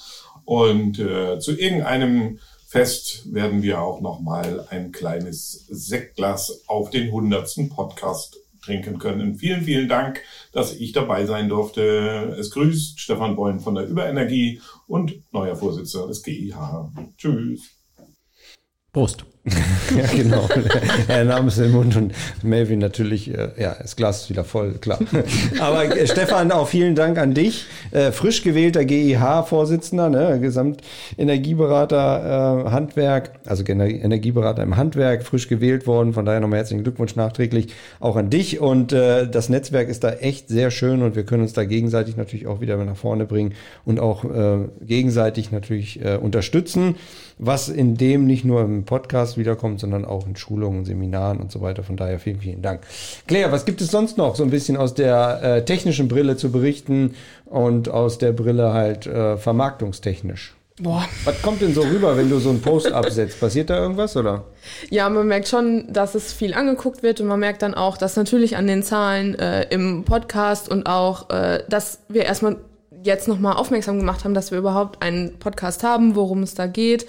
Und 0.45 0.99
äh, 0.99 1.39
zu 1.39 1.57
irgendeinem 1.57 2.37
Fest 2.67 3.33
werden 3.33 3.63
wir 3.63 3.81
auch 3.81 4.01
nochmal 4.01 4.67
ein 4.69 4.91
kleines 4.91 5.65
Sektglas 5.67 6.61
auf 6.67 6.91
den 6.91 7.07
100. 7.07 7.69
Podcast 7.75 8.37
trinken 8.67 8.99
können. 8.99 9.35
Vielen, 9.35 9.61
vielen 9.61 9.87
Dank, 9.87 10.21
dass 10.51 10.75
ich 10.75 10.91
dabei 10.91 11.25
sein 11.25 11.49
durfte. 11.49 12.35
Es 12.37 12.51
grüßt 12.51 12.99
Stefan 12.99 13.35
Beun 13.35 13.59
von 13.59 13.75
der 13.75 13.87
Überenergie 13.87 14.61
und 14.85 15.23
neuer 15.31 15.55
Vorsitzender 15.55 16.07
des 16.07 16.21
GIH. 16.21 16.91
Tschüss. 17.17 17.71
Prost. 18.91 19.25
ja, 19.97 20.05
genau. 20.15 20.47
Er 21.07 21.23
nahm 21.23 21.47
es 21.47 21.57
in 21.57 21.63
den 21.65 21.71
Mund 21.71 21.95
und 21.95 22.13
Melvin 22.43 22.79
natürlich, 22.79 23.33
äh, 23.33 23.49
ja, 23.57 23.77
das 23.79 23.95
Glas 23.95 24.23
ist 24.23 24.29
wieder 24.29 24.43
voll, 24.43 24.73
klar. 24.73 24.99
Aber 25.59 25.85
äh, 25.85 26.05
Stefan, 26.07 26.51
auch 26.51 26.67
vielen 26.67 26.95
Dank 26.95 27.17
an 27.17 27.33
dich. 27.33 27.65
Äh, 27.91 28.11
frisch 28.11 28.43
gewählter 28.43 28.83
GIH-Vorsitzender, 28.83 30.09
ne, 30.09 30.39
Gesamtenergieberater 30.41 32.65
äh, 32.65 32.71
Handwerk, 32.71 33.39
also 33.45 33.63
Energieberater 33.63 34.63
im 34.63 34.75
Handwerk, 34.75 35.23
frisch 35.23 35.47
gewählt 35.47 35.87
worden. 35.87 36.11
Von 36.13 36.25
daher 36.25 36.41
nochmal 36.41 36.59
herzlichen 36.59 36.83
Glückwunsch 36.83 37.15
nachträglich 37.15 37.73
auch 37.99 38.17
an 38.17 38.29
dich. 38.29 38.59
Und 38.59 38.91
äh, 38.91 39.29
das 39.29 39.47
Netzwerk 39.49 39.87
ist 39.87 40.03
da 40.03 40.11
echt 40.11 40.49
sehr 40.49 40.71
schön 40.71 41.01
und 41.01 41.15
wir 41.15 41.23
können 41.23 41.43
uns 41.43 41.53
da 41.53 41.63
gegenseitig 41.63 42.17
natürlich 42.17 42.47
auch 42.47 42.59
wieder 42.59 42.75
nach 42.77 42.97
vorne 42.97 43.25
bringen 43.25 43.53
und 43.85 43.99
auch 43.99 44.25
äh, 44.25 44.67
gegenseitig 44.81 45.51
natürlich 45.51 46.01
unterstützen 46.21 46.95
was 47.39 47.69
in 47.69 47.95
dem 47.95 48.25
nicht 48.25 48.45
nur 48.45 48.61
im 48.61 48.83
Podcast 48.83 49.36
wiederkommt, 49.37 49.79
sondern 49.79 50.05
auch 50.05 50.27
in 50.27 50.35
Schulungen, 50.35 50.85
Seminaren 50.85 51.39
und 51.39 51.51
so 51.51 51.61
weiter. 51.61 51.83
Von 51.83 51.97
daher 51.97 52.19
vielen, 52.19 52.39
vielen 52.39 52.61
Dank. 52.61 52.81
Claire, 53.27 53.51
was 53.51 53.65
gibt 53.65 53.81
es 53.81 53.91
sonst 53.91 54.17
noch 54.17 54.35
so 54.35 54.43
ein 54.43 54.49
bisschen 54.49 54.77
aus 54.77 54.93
der 54.93 55.41
äh, 55.43 55.65
technischen 55.65 56.07
Brille 56.07 56.37
zu 56.37 56.51
berichten 56.51 57.15
und 57.45 57.89
aus 57.89 58.17
der 58.17 58.31
Brille 58.31 58.73
halt 58.73 59.07
äh, 59.07 59.37
vermarktungstechnisch? 59.37 60.55
Boah. 60.79 61.03
Was 61.23 61.41
kommt 61.41 61.61
denn 61.61 61.73
so 61.73 61.81
rüber, 61.81 62.15
wenn 62.17 62.29
du 62.29 62.37
so 62.37 62.49
einen 62.49 62.61
Post 62.61 62.91
absetzt? 62.91 63.39
Passiert 63.39 63.71
da 63.71 63.79
irgendwas 63.79 64.15
oder? 64.15 64.43
Ja, 64.91 65.09
man 65.09 65.27
merkt 65.27 65.47
schon, 65.47 65.91
dass 65.91 66.13
es 66.13 66.33
viel 66.33 66.53
angeguckt 66.53 67.01
wird 67.01 67.19
und 67.19 67.27
man 67.27 67.39
merkt 67.39 67.63
dann 67.63 67.73
auch, 67.73 67.97
dass 67.97 68.15
natürlich 68.15 68.57
an 68.57 68.67
den 68.67 68.83
Zahlen 68.83 69.33
äh, 69.39 69.63
im 69.69 70.03
Podcast 70.03 70.69
und 70.69 70.85
auch, 70.85 71.31
äh, 71.31 71.63
dass 71.67 72.01
wir 72.09 72.25
erstmal 72.25 72.57
jetzt 73.03 73.27
nochmal 73.27 73.55
aufmerksam 73.55 73.97
gemacht 73.97 74.23
haben, 74.23 74.35
dass 74.35 74.51
wir 74.51 74.59
überhaupt 74.59 75.01
einen 75.01 75.39
Podcast 75.39 75.83
haben, 75.83 76.15
worum 76.15 76.43
es 76.43 76.53
da 76.53 76.67
geht. 76.67 77.07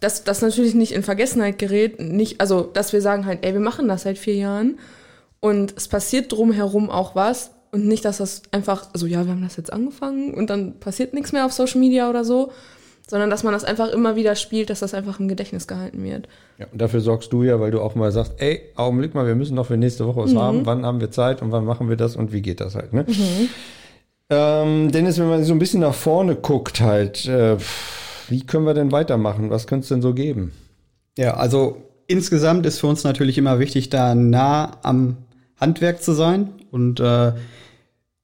Dass 0.00 0.24
das 0.24 0.40
natürlich 0.42 0.74
nicht 0.74 0.92
in 0.92 1.02
Vergessenheit 1.02 1.58
gerät, 1.58 2.00
nicht, 2.00 2.40
also 2.40 2.62
dass 2.62 2.92
wir 2.92 3.02
sagen 3.02 3.26
halt, 3.26 3.44
ey, 3.44 3.52
wir 3.52 3.60
machen 3.60 3.86
das 3.86 4.02
seit 4.02 4.18
vier 4.18 4.34
Jahren 4.34 4.78
und 5.40 5.74
es 5.76 5.88
passiert 5.88 6.32
drumherum 6.32 6.90
auch 6.90 7.14
was 7.14 7.50
und 7.70 7.86
nicht, 7.86 8.04
dass 8.04 8.18
das 8.18 8.42
einfach, 8.50 8.88
also 8.92 9.06
ja, 9.06 9.24
wir 9.24 9.32
haben 9.32 9.42
das 9.42 9.56
jetzt 9.56 9.72
angefangen 9.72 10.34
und 10.34 10.50
dann 10.50 10.80
passiert 10.80 11.14
nichts 11.14 11.32
mehr 11.32 11.46
auf 11.46 11.52
Social 11.52 11.80
Media 11.80 12.08
oder 12.08 12.24
so, 12.24 12.50
sondern 13.08 13.28
dass 13.28 13.42
man 13.42 13.52
das 13.52 13.64
einfach 13.64 13.88
immer 13.88 14.16
wieder 14.16 14.36
spielt, 14.36 14.70
dass 14.70 14.80
das 14.80 14.94
einfach 14.94 15.20
im 15.20 15.28
Gedächtnis 15.28 15.66
gehalten 15.66 16.02
wird. 16.02 16.28
Ja, 16.58 16.66
und 16.72 16.80
dafür 16.80 17.00
sorgst 17.00 17.32
du 17.32 17.42
ja, 17.42 17.60
weil 17.60 17.70
du 17.70 17.80
auch 17.80 17.94
mal 17.94 18.12
sagst, 18.12 18.34
ey, 18.38 18.62
Augenblick 18.76 19.14
mal, 19.14 19.26
wir 19.26 19.34
müssen 19.34 19.54
noch 19.54 19.66
für 19.66 19.76
nächste 19.76 20.06
Woche 20.06 20.20
was 20.20 20.32
mhm. 20.32 20.38
haben, 20.38 20.66
wann 20.66 20.86
haben 20.86 21.00
wir 21.00 21.10
Zeit 21.10 21.42
und 21.42 21.50
wann 21.52 21.64
machen 21.64 21.88
wir 21.88 21.96
das 21.96 22.16
und 22.16 22.32
wie 22.32 22.40
geht 22.40 22.60
das 22.60 22.74
halt, 22.74 22.92
ne? 22.92 23.04
Mhm. 23.06 23.48
Ähm, 24.32 24.92
Dennis, 24.92 25.18
wenn 25.18 25.28
man 25.28 25.42
so 25.42 25.52
ein 25.52 25.58
bisschen 25.58 25.80
nach 25.80 25.94
vorne 25.94 26.36
guckt, 26.36 26.80
halt, 26.80 27.26
äh, 27.26 27.56
wie 28.30 28.46
können 28.46 28.66
wir 28.66 28.74
denn 28.74 28.92
weitermachen? 28.92 29.50
Was 29.50 29.66
könnte 29.66 29.82
es 29.82 29.88
denn 29.88 30.02
so 30.02 30.14
geben? 30.14 30.52
Ja, 31.18 31.34
also 31.34 31.82
insgesamt 32.06 32.66
ist 32.66 32.78
für 32.78 32.86
uns 32.86 33.04
natürlich 33.04 33.38
immer 33.38 33.58
wichtig, 33.58 33.90
da 33.90 34.14
nah 34.14 34.78
am 34.82 35.16
Handwerk 35.56 36.02
zu 36.02 36.12
sein 36.12 36.50
und 36.70 37.00
äh, 37.00 37.32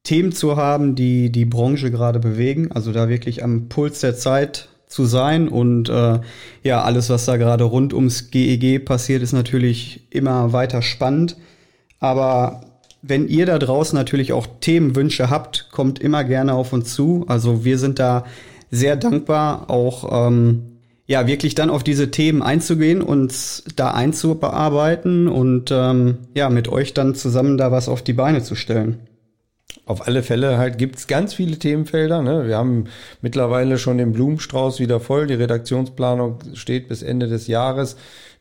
Themen 0.02 0.32
zu 0.32 0.56
haben, 0.56 0.94
die 0.94 1.30
die 1.30 1.44
Branche 1.44 1.90
gerade 1.90 2.20
bewegen. 2.20 2.70
Also 2.72 2.92
da 2.92 3.08
wirklich 3.08 3.42
am 3.42 3.68
Puls 3.68 4.00
der 4.00 4.16
Zeit 4.16 4.68
zu 4.86 5.04
sein 5.04 5.48
und 5.48 5.88
äh, 5.88 6.20
ja, 6.62 6.82
alles, 6.82 7.10
was 7.10 7.24
da 7.24 7.36
gerade 7.36 7.64
rund 7.64 7.92
ums 7.92 8.30
GEG 8.30 8.62
e 8.62 8.78
passiert, 8.78 9.22
ist 9.22 9.32
natürlich 9.32 10.06
immer 10.10 10.52
weiter 10.52 10.80
spannend. 10.80 11.36
Aber 11.98 12.60
wenn 13.02 13.28
ihr 13.28 13.46
da 13.46 13.58
draußen 13.58 13.96
natürlich 13.96 14.32
auch 14.32 14.46
Themenwünsche 14.60 15.28
habt, 15.28 15.68
kommt 15.70 15.98
immer 15.98 16.24
gerne 16.24 16.54
auf 16.54 16.72
uns 16.72 16.94
zu. 16.94 17.24
Also 17.28 17.64
wir 17.64 17.78
sind 17.78 17.98
da 17.98 18.24
sehr 18.70 18.96
dankbar, 18.96 19.70
auch 19.70 20.28
ähm, 20.28 20.78
ja 21.06 21.26
wirklich 21.26 21.54
dann 21.54 21.70
auf 21.70 21.84
diese 21.84 22.10
Themen 22.10 22.42
einzugehen 22.42 23.02
und 23.02 23.64
da 23.76 23.92
einzubearbeiten 23.92 25.28
und 25.28 25.70
ähm, 25.70 26.18
ja 26.34 26.50
mit 26.50 26.68
euch 26.68 26.94
dann 26.94 27.14
zusammen 27.14 27.58
da 27.58 27.70
was 27.70 27.88
auf 27.88 28.02
die 28.02 28.12
Beine 28.12 28.42
zu 28.42 28.54
stellen. 28.54 28.98
Auf 29.84 30.08
alle 30.08 30.24
Fälle 30.24 30.58
halt 30.58 30.78
gibt's 30.78 31.06
ganz 31.06 31.34
viele 31.34 31.58
Themenfelder. 31.58 32.20
Ne? 32.20 32.48
Wir 32.48 32.56
haben 32.56 32.86
mittlerweile 33.22 33.78
schon 33.78 33.98
den 33.98 34.12
Blumenstrauß 34.12 34.80
wieder 34.80 34.98
voll. 34.98 35.28
Die 35.28 35.34
Redaktionsplanung 35.34 36.38
steht 36.54 36.88
bis 36.88 37.02
Ende 37.02 37.28
des 37.28 37.46
Jahres. 37.46 37.96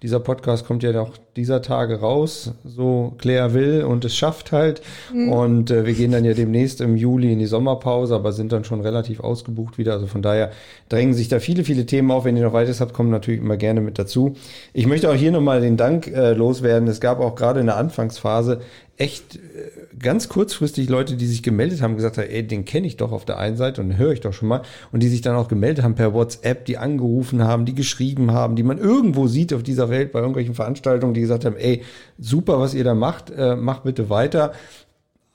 Dieser 0.06 0.20
Podcast 0.20 0.68
kommt 0.68 0.84
ja 0.84 0.92
noch 0.92 1.14
dieser 1.36 1.64
Tage 1.64 2.00
raus, 2.00 2.52
so 2.64 3.16
Claire 3.18 3.56
will 3.56 3.84
und 3.84 4.06
es 4.06 4.16
schafft 4.16 4.52
halt. 4.52 4.84
Mhm. 5.12 5.32
Und 5.32 5.72
äh, 5.72 5.88
wir 5.88 5.94
gehen 5.96 6.12
dann 6.12 6.24
ja 6.24 6.36
demnächst 6.36 6.80
im 6.80 6.96
Juli 6.96 7.34
in 7.34 7.40
die 7.40 7.48
Sommerpause, 7.48 8.14
aber 8.14 8.32
sind 8.32 8.52
dann 8.52 8.66
schon 8.66 8.82
relativ 8.82 9.20
ausgebucht 9.20 9.80
wieder. 9.80 9.94
Also 9.94 10.06
von 10.06 10.22
daher 10.22 10.52
drängen 10.90 11.16
sich 11.16 11.28
da 11.28 11.40
viele, 11.40 11.64
viele 11.64 11.88
Themen 11.88 12.12
auf. 12.12 12.24
Wenn 12.24 12.38
ihr 12.38 12.44
noch 12.44 12.54
weiteres 12.54 12.82
habt, 12.82 12.94
kommen 12.94 13.10
natürlich 13.10 13.42
immer 13.42 13.58
gerne 13.58 13.82
mit 13.82 13.98
dazu. 13.98 14.36
Ich 14.74 14.86
möchte 14.86 15.10
auch 15.10 15.16
hier 15.16 15.32
nochmal 15.32 15.60
den 15.60 15.76
Dank 15.76 16.06
äh, 16.06 16.34
loswerden. 16.34 16.88
Es 16.88 17.02
gab 17.02 17.20
auch 17.20 17.34
gerade 17.34 17.60
in 17.60 17.66
der 17.66 17.78
Anfangsphase 17.78 18.62
echt 18.98 19.36
äh, 19.36 19.40
ganz 20.00 20.30
kurzfristig 20.30 20.88
Leute, 20.90 21.16
die 21.16 21.26
sich 21.26 21.44
gemeldet 21.44 21.82
haben, 21.82 21.96
gesagt 21.96 22.18
haben, 22.18 22.30
ey, 22.30 22.48
den 22.48 22.64
kenne 22.64 22.88
ich 22.88 22.96
doch 22.96 23.12
auf 23.12 23.26
der 23.26 23.38
einen 23.38 23.58
Seite 23.58 23.82
und 23.82 23.98
höre 23.98 24.14
ich 24.14 24.22
doch 24.22 24.34
schon 24.34 24.48
mal. 24.48 24.62
Und 24.92 25.04
die 25.04 25.10
sich 25.10 25.22
dann 25.22 25.36
auch 25.36 25.48
gemeldet 25.48 25.84
haben 25.84 25.96
per 25.96 26.14
WhatsApp, 26.14 26.66
die 26.66 26.78
angerufen 26.78 27.44
haben, 27.44 27.66
die 27.66 27.76
geschrieben 27.76 28.32
haben, 28.32 28.56
die 28.56 28.64
man 28.64 28.78
irgendwo 28.78 29.28
sieht 29.28 29.54
auf 29.54 29.64
dieser 29.64 29.90
Welt 29.90 30.12
bei 30.12 30.20
irgendwelchen 30.20 30.56
Veranstaltungen, 30.56 31.14
die 31.14 31.22
gesagt 31.22 31.44
haben, 31.46 31.58
ey, 31.58 31.84
super, 32.18 32.60
was 32.60 32.74
ihr 32.74 32.84
da 32.84 32.96
macht, 32.96 33.32
äh, 33.32 33.56
macht 33.56 33.84
bitte 33.84 34.10
weiter 34.10 34.54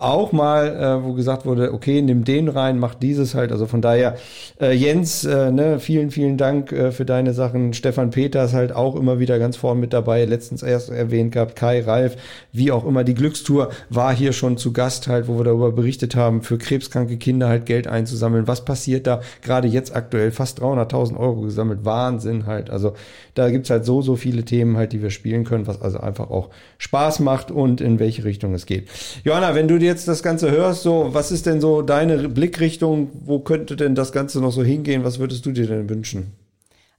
auch 0.00 0.32
mal, 0.32 0.68
äh, 0.68 1.04
wo 1.04 1.12
gesagt 1.12 1.44
wurde, 1.44 1.74
okay, 1.74 2.00
nimm 2.00 2.24
den 2.24 2.48
rein, 2.48 2.78
mach 2.78 2.94
dieses 2.94 3.34
halt. 3.34 3.52
Also 3.52 3.66
von 3.66 3.82
daher, 3.82 4.16
äh, 4.58 4.72
Jens, 4.72 5.24
äh, 5.24 5.52
ne, 5.52 5.78
vielen, 5.78 6.10
vielen 6.10 6.38
Dank 6.38 6.72
äh, 6.72 6.90
für 6.90 7.04
deine 7.04 7.34
Sachen. 7.34 7.74
Stefan 7.74 8.10
Peters 8.10 8.54
halt 8.54 8.72
auch 8.72 8.96
immer 8.96 9.18
wieder 9.20 9.38
ganz 9.38 9.56
vorn 9.56 9.78
mit 9.78 9.92
dabei, 9.92 10.24
letztens 10.24 10.62
erst 10.62 10.88
erwähnt 10.88 11.32
gehabt, 11.32 11.54
Kai, 11.54 11.82
Ralf, 11.82 12.16
wie 12.50 12.72
auch 12.72 12.86
immer. 12.86 13.04
Die 13.04 13.14
Glückstour 13.14 13.70
war 13.90 14.14
hier 14.14 14.32
schon 14.32 14.56
zu 14.56 14.72
Gast 14.72 15.06
halt, 15.06 15.28
wo 15.28 15.36
wir 15.36 15.44
darüber 15.44 15.70
berichtet 15.70 16.16
haben, 16.16 16.40
für 16.42 16.56
krebskranke 16.56 17.18
Kinder 17.18 17.48
halt 17.48 17.66
Geld 17.66 17.86
einzusammeln. 17.86 18.48
Was 18.48 18.64
passiert 18.64 19.06
da? 19.06 19.20
Gerade 19.42 19.68
jetzt 19.68 19.94
aktuell 19.94 20.30
fast 20.30 20.62
300.000 20.62 21.18
Euro 21.18 21.42
gesammelt. 21.42 21.84
Wahnsinn 21.84 22.46
halt. 22.46 22.70
Also 22.70 22.94
da 23.34 23.50
gibt's 23.50 23.68
halt 23.68 23.84
so, 23.84 24.00
so 24.00 24.16
viele 24.16 24.44
Themen 24.44 24.78
halt, 24.78 24.92
die 24.92 25.02
wir 25.02 25.10
spielen 25.10 25.44
können, 25.44 25.66
was 25.66 25.82
also 25.82 26.00
einfach 26.00 26.30
auch 26.30 26.48
Spaß 26.78 27.20
macht 27.20 27.50
und 27.50 27.80
in 27.80 27.98
welche 27.98 28.24
Richtung 28.24 28.54
es 28.54 28.64
geht. 28.64 28.88
Johanna, 29.24 29.54
wenn 29.54 29.68
du 29.68 29.78
dir 29.78 29.89
jetzt 29.90 30.08
das 30.08 30.22
Ganze 30.22 30.50
hörst, 30.50 30.82
so, 30.82 31.08
was 31.12 31.32
ist 31.32 31.46
denn 31.46 31.60
so 31.60 31.82
deine 31.82 32.28
Blickrichtung? 32.28 33.10
Wo 33.24 33.40
könnte 33.40 33.76
denn 33.76 33.94
das 33.94 34.12
Ganze 34.12 34.40
noch 34.40 34.52
so 34.52 34.62
hingehen? 34.62 35.04
Was 35.04 35.18
würdest 35.18 35.44
du 35.44 35.52
dir 35.52 35.66
denn 35.66 35.90
wünschen? 35.90 36.32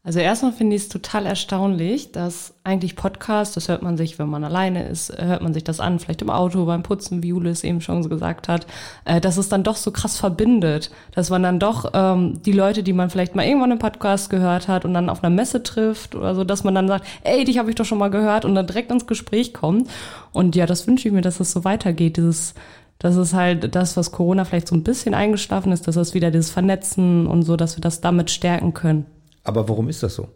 Also 0.03 0.19
erstmal 0.19 0.51
finde 0.51 0.75
ich 0.75 0.81
es 0.81 0.89
total 0.89 1.27
erstaunlich, 1.27 2.11
dass 2.11 2.55
eigentlich 2.63 2.95
Podcast, 2.95 3.55
das 3.55 3.69
hört 3.69 3.83
man 3.83 3.97
sich, 3.97 4.17
wenn 4.17 4.29
man 4.29 4.43
alleine 4.43 4.87
ist, 4.87 5.15
hört 5.15 5.43
man 5.43 5.53
sich 5.53 5.63
das 5.63 5.79
an, 5.79 5.99
vielleicht 5.99 6.23
im 6.23 6.31
Auto, 6.31 6.65
beim 6.65 6.81
Putzen, 6.81 7.21
wie 7.21 7.27
Jule 7.27 7.51
es 7.51 7.63
eben 7.63 7.81
schon 7.81 8.09
gesagt 8.09 8.47
hat, 8.47 8.65
äh, 9.05 9.21
dass 9.21 9.37
es 9.37 9.47
dann 9.47 9.63
doch 9.63 9.75
so 9.75 9.91
krass 9.91 10.17
verbindet, 10.17 10.89
dass 11.13 11.29
man 11.29 11.43
dann 11.43 11.59
doch 11.59 11.91
ähm, 11.93 12.41
die 12.41 12.51
Leute, 12.51 12.81
die 12.81 12.93
man 12.93 13.11
vielleicht 13.11 13.35
mal 13.35 13.45
irgendwann 13.45 13.69
im 13.69 13.77
Podcast 13.77 14.31
gehört 14.31 14.67
hat 14.67 14.85
und 14.85 14.95
dann 14.95 15.07
auf 15.07 15.23
einer 15.23 15.35
Messe 15.35 15.61
trifft 15.61 16.15
oder 16.15 16.33
so, 16.33 16.43
dass 16.43 16.63
man 16.63 16.73
dann 16.73 16.87
sagt, 16.87 17.05
ey, 17.23 17.43
dich 17.43 17.59
habe 17.59 17.69
ich 17.69 17.75
doch 17.75 17.85
schon 17.85 17.99
mal 17.99 18.09
gehört 18.09 18.43
und 18.43 18.55
dann 18.55 18.65
direkt 18.65 18.91
ins 18.91 19.05
Gespräch 19.05 19.53
kommt. 19.53 19.87
Und 20.33 20.55
ja, 20.55 20.65
das 20.65 20.87
wünsche 20.87 21.09
ich 21.09 21.13
mir, 21.13 21.21
dass 21.21 21.39
es 21.39 21.51
so 21.51 21.63
weitergeht, 21.63 22.17
dieses 22.17 22.55
das 23.01 23.15
ist 23.15 23.33
halt 23.33 23.73
das, 23.73 23.97
was 23.97 24.11
Corona 24.11 24.45
vielleicht 24.45 24.67
so 24.67 24.75
ein 24.75 24.83
bisschen 24.83 25.15
eingeschlafen 25.15 25.71
ist, 25.71 25.87
dass 25.87 25.95
das 25.95 26.13
wieder 26.13 26.29
dieses 26.29 26.51
Vernetzen 26.51 27.25
und 27.25 27.41
so, 27.41 27.57
dass 27.57 27.75
wir 27.75 27.81
das 27.81 27.99
damit 27.99 28.29
stärken 28.29 28.75
können. 28.75 29.07
Aber 29.43 29.67
warum 29.67 29.89
ist 29.89 30.03
das 30.03 30.13
so? 30.13 30.27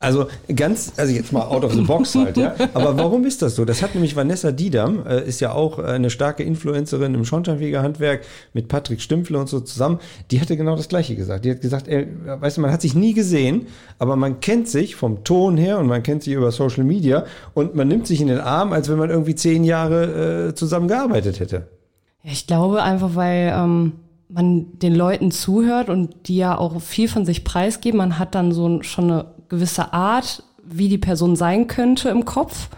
Also 0.00 0.26
ganz, 0.54 0.92
also 0.98 1.14
jetzt 1.14 1.32
mal 1.32 1.46
out 1.46 1.64
of 1.64 1.72
the 1.72 1.80
box 1.80 2.14
halt, 2.14 2.36
ja. 2.36 2.54
Aber 2.74 2.98
warum 2.98 3.24
ist 3.24 3.40
das 3.40 3.56
so? 3.56 3.64
Das 3.64 3.80
hat 3.80 3.94
nämlich 3.94 4.14
Vanessa 4.14 4.52
Diedam, 4.52 5.06
äh, 5.06 5.26
ist 5.26 5.40
ja 5.40 5.52
auch 5.52 5.78
eine 5.78 6.10
starke 6.10 6.42
Influencerin 6.42 7.14
im 7.14 7.24
Schornsteinfegerhandwerk 7.24 8.20
mit 8.52 8.68
Patrick 8.68 9.00
Stümpfle 9.00 9.38
und 9.38 9.48
so 9.48 9.60
zusammen. 9.60 10.00
Die 10.30 10.42
hatte 10.42 10.58
genau 10.58 10.76
das 10.76 10.88
Gleiche 10.88 11.16
gesagt. 11.16 11.46
Die 11.46 11.52
hat 11.52 11.62
gesagt, 11.62 11.88
ey, 11.88 12.06
weißt 12.26 12.58
du, 12.58 12.60
man 12.60 12.70
hat 12.70 12.82
sich 12.82 12.94
nie 12.94 13.14
gesehen, 13.14 13.68
aber 13.98 14.16
man 14.16 14.40
kennt 14.40 14.68
sich 14.68 14.94
vom 14.94 15.24
Ton 15.24 15.56
her 15.56 15.78
und 15.78 15.86
man 15.86 16.02
kennt 16.02 16.22
sich 16.22 16.34
über 16.34 16.52
Social 16.52 16.84
Media 16.84 17.24
und 17.54 17.74
man 17.74 17.88
nimmt 17.88 18.06
sich 18.06 18.20
in 18.20 18.26
den 18.26 18.40
Arm, 18.40 18.74
als 18.74 18.90
wenn 18.90 18.98
man 18.98 19.08
irgendwie 19.08 19.36
zehn 19.36 19.64
Jahre 19.64 20.48
äh, 20.48 20.54
zusammen 20.54 20.88
gearbeitet 20.88 21.40
hätte. 21.40 21.68
Ja, 22.24 22.32
ich 22.32 22.46
glaube 22.46 22.82
einfach, 22.82 23.14
weil 23.14 23.52
ähm, 23.54 23.92
man 24.28 24.78
den 24.78 24.94
Leuten 24.94 25.30
zuhört 25.30 25.88
und 25.88 26.26
die 26.26 26.36
ja 26.36 26.56
auch 26.58 26.80
viel 26.80 27.08
von 27.08 27.24
sich 27.24 27.44
preisgeben. 27.44 27.98
Man 27.98 28.18
hat 28.18 28.34
dann 28.34 28.52
so 28.52 28.82
schon 28.82 29.10
eine 29.10 29.26
gewisse 29.48 29.92
Art, 29.92 30.42
wie 30.64 30.88
die 30.88 30.98
Person 30.98 31.36
sein 31.36 31.66
könnte 31.66 32.08
im 32.08 32.24
Kopf. 32.24 32.68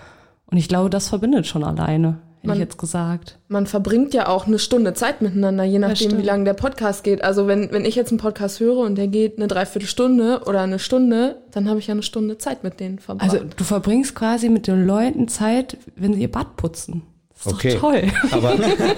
Und 0.47 0.59
ich 0.59 0.69
glaube, 0.69 0.91
das 0.91 1.09
verbindet 1.09 1.47
schon 1.47 1.65
alleine, 1.65 2.19
hätte 2.39 2.49
Man- 2.49 2.57
ich 2.57 2.61
jetzt 2.61 2.79
gesagt. 2.79 3.39
Man 3.49 3.67
verbringt 3.67 4.15
ja 4.15 4.29
auch 4.29 4.47
eine 4.49 4.59
Stunde 4.59 4.95
Zeit 4.95 5.23
miteinander, 5.23 5.65
je 5.65 5.79
nachdem, 5.79 6.19
wie 6.19 6.23
lang 6.23 6.45
der 6.45 6.55
Podcast 6.55 7.05
geht. 7.05 7.23
Also 7.23 7.47
wenn, 7.47 7.71
wenn 7.73 7.85
ich 7.85 7.95
jetzt 7.95 8.11
einen 8.11 8.19
Podcast 8.19 8.59
höre 8.61 8.79
und 8.79 8.97
der 8.97 9.07
geht 9.09 9.39
eine 9.39 9.47
Dreiviertelstunde 9.47 10.43
oder 10.47 10.61
eine 10.63 10.81
Stunde, 10.81 11.37
dann 11.53 11.69
habe 11.69 11.79
ich 11.79 11.87
ja 11.87 11.93
eine 11.93 12.03
Stunde 12.03 12.39
Zeit 12.39 12.65
mit 12.65 12.81
denen 12.81 12.99
verbracht. 12.99 13.33
Also 13.33 13.45
du 13.57 13.65
verbringst 13.65 14.15
quasi 14.17 14.49
mit 14.49 14.67
den 14.67 14.87
Leuten 14.87 15.29
Zeit, 15.29 15.79
wenn 15.95 16.15
sie 16.15 16.23
ihr 16.23 16.31
Bad 16.33 16.57
putzen. 16.57 17.03
Ist 17.39 17.47
Okay. 17.53 17.75
doch 17.75 17.81
toll. 17.81 18.03
Aber 18.33 18.55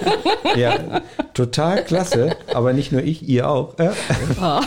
ja, 0.57 1.01
total 1.33 1.83
klasse. 1.83 2.31
Aber 2.53 2.73
nicht 2.73 2.91
nur 2.91 3.01
ich, 3.03 3.27
ihr 3.27 3.49
auch. 3.49 3.73
Ja. 3.79 3.91
Ah. 4.41 4.61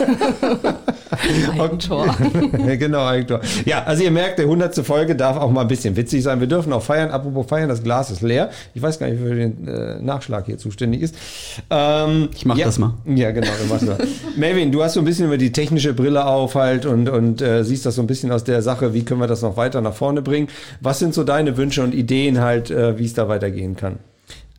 Eigentor. 1.59 2.15
genau, 2.79 3.07
Eigentor. 3.07 3.41
Ja, 3.65 3.85
also 3.85 4.03
ihr 4.03 4.11
merkt, 4.11 4.39
der 4.39 4.47
100. 4.47 4.77
Folge 4.85 5.15
darf 5.15 5.37
auch 5.37 5.51
mal 5.51 5.63
ein 5.63 5.69
bisschen 5.69 5.95
witzig 5.97 6.23
sein. 6.23 6.41
Wir 6.41 6.47
dürfen 6.47 6.73
auch 6.73 6.83
feiern. 6.83 7.11
Apropos 7.11 7.47
feiern, 7.47 7.69
das 7.69 7.83
Glas 7.83 8.11
ist 8.11 8.23
leer. 8.23 8.51
Ich 8.75 8.81
weiß 8.83 8.99
gar 8.99 9.09
nicht, 9.09 9.19
wer 9.23 9.29
für 9.31 9.35
den 9.37 9.69
äh, 9.69 10.01
Nachschlag 10.03 10.47
hier 10.47 10.59
zuständig 10.59 11.03
ist. 11.03 11.15
Ähm, 11.71 12.29
Ich 12.35 12.45
mach 12.47 12.57
ja, 12.57 12.67
das 12.67 12.79
mal. 12.79 12.95
Ja, 13.07 13.31
genau, 13.31 13.49
du 13.63 13.69
machst 13.73 13.87
das. 13.89 13.99
Melvin, 14.37 14.73
du 14.73 14.83
hast 14.83 14.95
so 14.95 15.01
ein 15.01 15.05
bisschen 15.05 15.27
über 15.27 15.39
die 15.39 15.53
technische 15.53 15.93
Brille 15.93 16.25
auf 16.27 16.55
halt 16.55 16.87
und, 16.87 17.09
und 17.09 17.43
äh, 17.43 17.63
siehst 17.65 17.85
das 17.87 17.97
so 17.97 18.01
ein 18.03 18.07
bisschen 18.07 18.33
aus 18.33 18.45
der 18.45 18.63
Sache, 18.63 18.95
wie 18.95 19.05
können 19.05 19.21
wir 19.21 19.27
das 19.27 19.43
noch 19.43 19.57
weiter 19.57 19.81
nach 19.81 19.95
vorne 19.95 20.23
bringen. 20.23 20.49
Was 20.81 20.99
sind 20.99 21.13
so 21.15 21.25
deine 21.25 21.57
Wünsche 21.57 21.83
und 21.83 21.95
Ideen 21.95 22.41
halt, 22.41 22.71
äh, 22.71 22.99
wie 22.99 23.05
es 23.05 23.15
da 23.15 23.29
weitergehen 23.63 23.77
kann? 23.77 23.99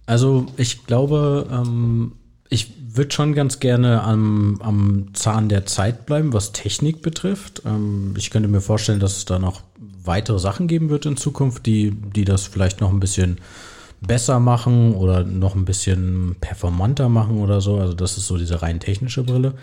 Also 0.06 0.48
ich 0.58 0.86
glaube, 0.86 1.48
ähm, 1.52 2.14
ich 2.50 2.74
würde 2.96 3.12
schon 3.12 3.34
ganz 3.34 3.60
gerne 3.60 4.04
am, 4.04 4.60
am 4.62 5.14
Zahn 5.14 5.50
der 5.50 5.66
Zeit 5.66 6.06
bleiben, 6.06 6.34
was 6.34 6.52
Technik 6.52 7.02
betrifft. 7.02 7.64
Ähm, 7.66 8.14
ich 8.18 8.30
könnte 8.30 8.50
mir 8.50 8.62
vorstellen, 8.62 9.00
dass 9.00 9.18
es 9.18 9.26
da 9.26 9.40
noch 9.40 9.62
weitere 10.04 10.40
Sachen 10.40 10.68
geben 10.68 10.90
wird 10.90 11.06
in 11.06 11.18
Zukunft, 11.18 11.66
die, 11.66 11.92
die 11.92 12.26
das 12.26 12.48
vielleicht 12.48 12.82
noch 12.82 12.92
ein 12.92 13.00
bisschen 13.00 13.38
besser 14.02 14.42
machen 14.42 14.96
oder 14.96 15.24
noch 15.24 15.56
ein 15.56 15.64
bisschen 15.64 16.36
performanter 16.42 17.08
machen 17.08 17.40
oder 17.40 17.62
so. 17.62 17.78
Also 17.78 17.94
das 17.94 18.18
ist 18.18 18.28
so 18.28 18.38
diese 18.38 18.62
rein 18.62 18.82
technische 18.82 19.24
Brille. 19.24 19.54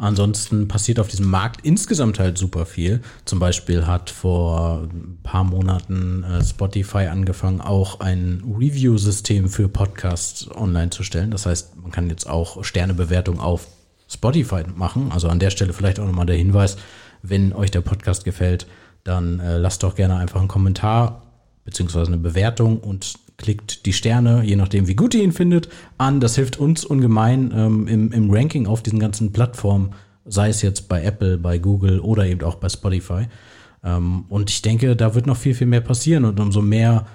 Ansonsten 0.00 0.68
passiert 0.68 1.00
auf 1.00 1.08
diesem 1.08 1.28
Markt 1.28 1.66
insgesamt 1.66 2.20
halt 2.20 2.38
super 2.38 2.66
viel. 2.66 3.02
Zum 3.24 3.40
Beispiel 3.40 3.84
hat 3.84 4.10
vor 4.10 4.88
ein 4.92 5.18
paar 5.24 5.42
Monaten 5.42 6.22
äh, 6.22 6.44
Spotify 6.44 7.08
angefangen, 7.08 7.60
auch 7.60 7.98
ein 7.98 8.44
Review-System 8.46 9.48
für 9.48 9.68
Podcasts 9.68 10.48
online 10.54 10.90
zu 10.90 11.02
stellen. 11.02 11.32
Das 11.32 11.46
heißt, 11.46 11.76
man 11.82 11.90
kann 11.90 12.08
jetzt 12.10 12.30
auch 12.30 12.62
Sternebewertung 12.62 13.40
auf 13.40 13.66
Spotify 14.08 14.62
machen. 14.72 15.10
Also 15.10 15.28
an 15.28 15.40
der 15.40 15.50
Stelle 15.50 15.72
vielleicht 15.72 15.98
auch 15.98 16.06
nochmal 16.06 16.26
der 16.26 16.36
Hinweis, 16.36 16.76
wenn 17.22 17.52
euch 17.52 17.72
der 17.72 17.80
Podcast 17.80 18.24
gefällt, 18.24 18.68
dann 19.02 19.40
äh, 19.40 19.58
lasst 19.58 19.82
doch 19.82 19.96
gerne 19.96 20.16
einfach 20.16 20.38
einen 20.38 20.48
Kommentar 20.48 21.22
beziehungsweise 21.64 22.06
eine 22.06 22.18
Bewertung 22.18 22.78
und 22.78 23.14
klickt 23.38 23.86
die 23.86 23.92
Sterne, 23.92 24.42
je 24.44 24.56
nachdem 24.56 24.88
wie 24.88 24.96
gut 24.96 25.14
ihr 25.14 25.22
ihn 25.22 25.32
findet, 25.32 25.68
an. 25.96 26.20
Das 26.20 26.34
hilft 26.34 26.58
uns 26.58 26.84
ungemein 26.84 27.52
ähm, 27.56 27.88
im, 27.88 28.12
im 28.12 28.30
Ranking 28.30 28.66
auf 28.66 28.82
diesen 28.82 28.98
ganzen 28.98 29.32
Plattformen, 29.32 29.94
sei 30.26 30.50
es 30.50 30.60
jetzt 30.60 30.88
bei 30.88 31.02
Apple, 31.02 31.38
bei 31.38 31.58
Google 31.58 32.00
oder 32.00 32.26
eben 32.26 32.42
auch 32.42 32.56
bei 32.56 32.68
Spotify. 32.68 33.28
Ähm, 33.82 34.24
und 34.28 34.50
ich 34.50 34.60
denke, 34.60 34.94
da 34.96 35.14
wird 35.14 35.26
noch 35.26 35.36
viel, 35.36 35.54
viel 35.54 35.68
mehr 35.68 35.80
passieren 35.80 36.24
und 36.24 36.38
umso 36.40 36.60
mehr 36.60 37.06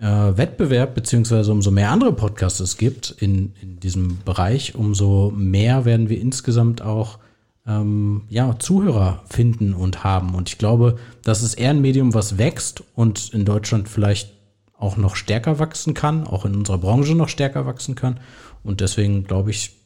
äh, 0.00 0.06
Wettbewerb 0.06 0.94
beziehungsweise 0.94 1.52
umso 1.52 1.70
mehr 1.70 1.90
andere 1.90 2.12
Podcasts 2.12 2.60
es 2.60 2.76
gibt 2.76 3.14
in, 3.18 3.54
in 3.62 3.78
diesem 3.78 4.18
Bereich, 4.24 4.74
umso 4.74 5.32
mehr 5.34 5.84
werden 5.84 6.08
wir 6.08 6.20
insgesamt 6.20 6.82
auch 6.82 7.18
ähm, 7.66 8.22
ja, 8.28 8.58
Zuhörer 8.58 9.22
finden 9.28 9.74
und 9.74 10.02
haben. 10.02 10.34
Und 10.34 10.48
ich 10.48 10.58
glaube, 10.58 10.96
das 11.22 11.42
ist 11.42 11.54
eher 11.54 11.70
ein 11.70 11.80
Medium, 11.80 12.12
was 12.12 12.38
wächst 12.38 12.82
und 12.96 13.32
in 13.32 13.44
Deutschland 13.44 13.88
vielleicht 13.88 14.39
auch 14.80 14.96
noch 14.96 15.14
stärker 15.14 15.58
wachsen 15.58 15.94
kann, 15.94 16.26
auch 16.26 16.44
in 16.44 16.54
unserer 16.54 16.78
Branche 16.78 17.14
noch 17.14 17.28
stärker 17.28 17.66
wachsen 17.66 17.94
kann. 17.94 18.20
Und 18.64 18.80
deswegen 18.80 19.24
glaube 19.24 19.50
ich, 19.50 19.76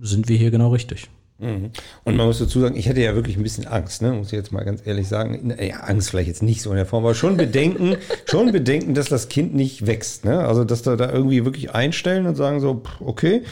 sind 0.00 0.28
wir 0.28 0.36
hier 0.36 0.50
genau 0.50 0.70
richtig. 0.70 1.08
Mhm. 1.38 1.70
Und 2.04 2.16
man 2.16 2.26
muss 2.26 2.38
dazu 2.38 2.60
sagen, 2.60 2.76
ich 2.76 2.88
hatte 2.88 3.00
ja 3.00 3.14
wirklich 3.14 3.36
ein 3.36 3.42
bisschen 3.42 3.66
Angst, 3.66 4.02
ne? 4.02 4.12
muss 4.12 4.28
ich 4.28 4.32
jetzt 4.34 4.52
mal 4.52 4.64
ganz 4.64 4.86
ehrlich 4.86 5.08
sagen. 5.08 5.52
Ja, 5.60 5.80
Angst 5.80 6.10
vielleicht 6.10 6.28
jetzt 6.28 6.42
nicht 6.42 6.62
so 6.62 6.70
in 6.70 6.76
der 6.76 6.86
Form, 6.86 7.04
aber 7.04 7.14
schon 7.14 7.36
bedenken, 7.36 7.96
schon 8.26 8.52
bedenken, 8.52 8.94
dass 8.94 9.08
das 9.08 9.28
Kind 9.28 9.54
nicht 9.54 9.86
wächst. 9.86 10.24
Ne? 10.24 10.38
Also, 10.40 10.64
dass 10.64 10.82
da, 10.82 10.96
da 10.96 11.10
irgendwie 11.10 11.44
wirklich 11.44 11.74
einstellen 11.74 12.26
und 12.26 12.36
sagen 12.36 12.60
so, 12.60 12.82
okay. 13.00 13.42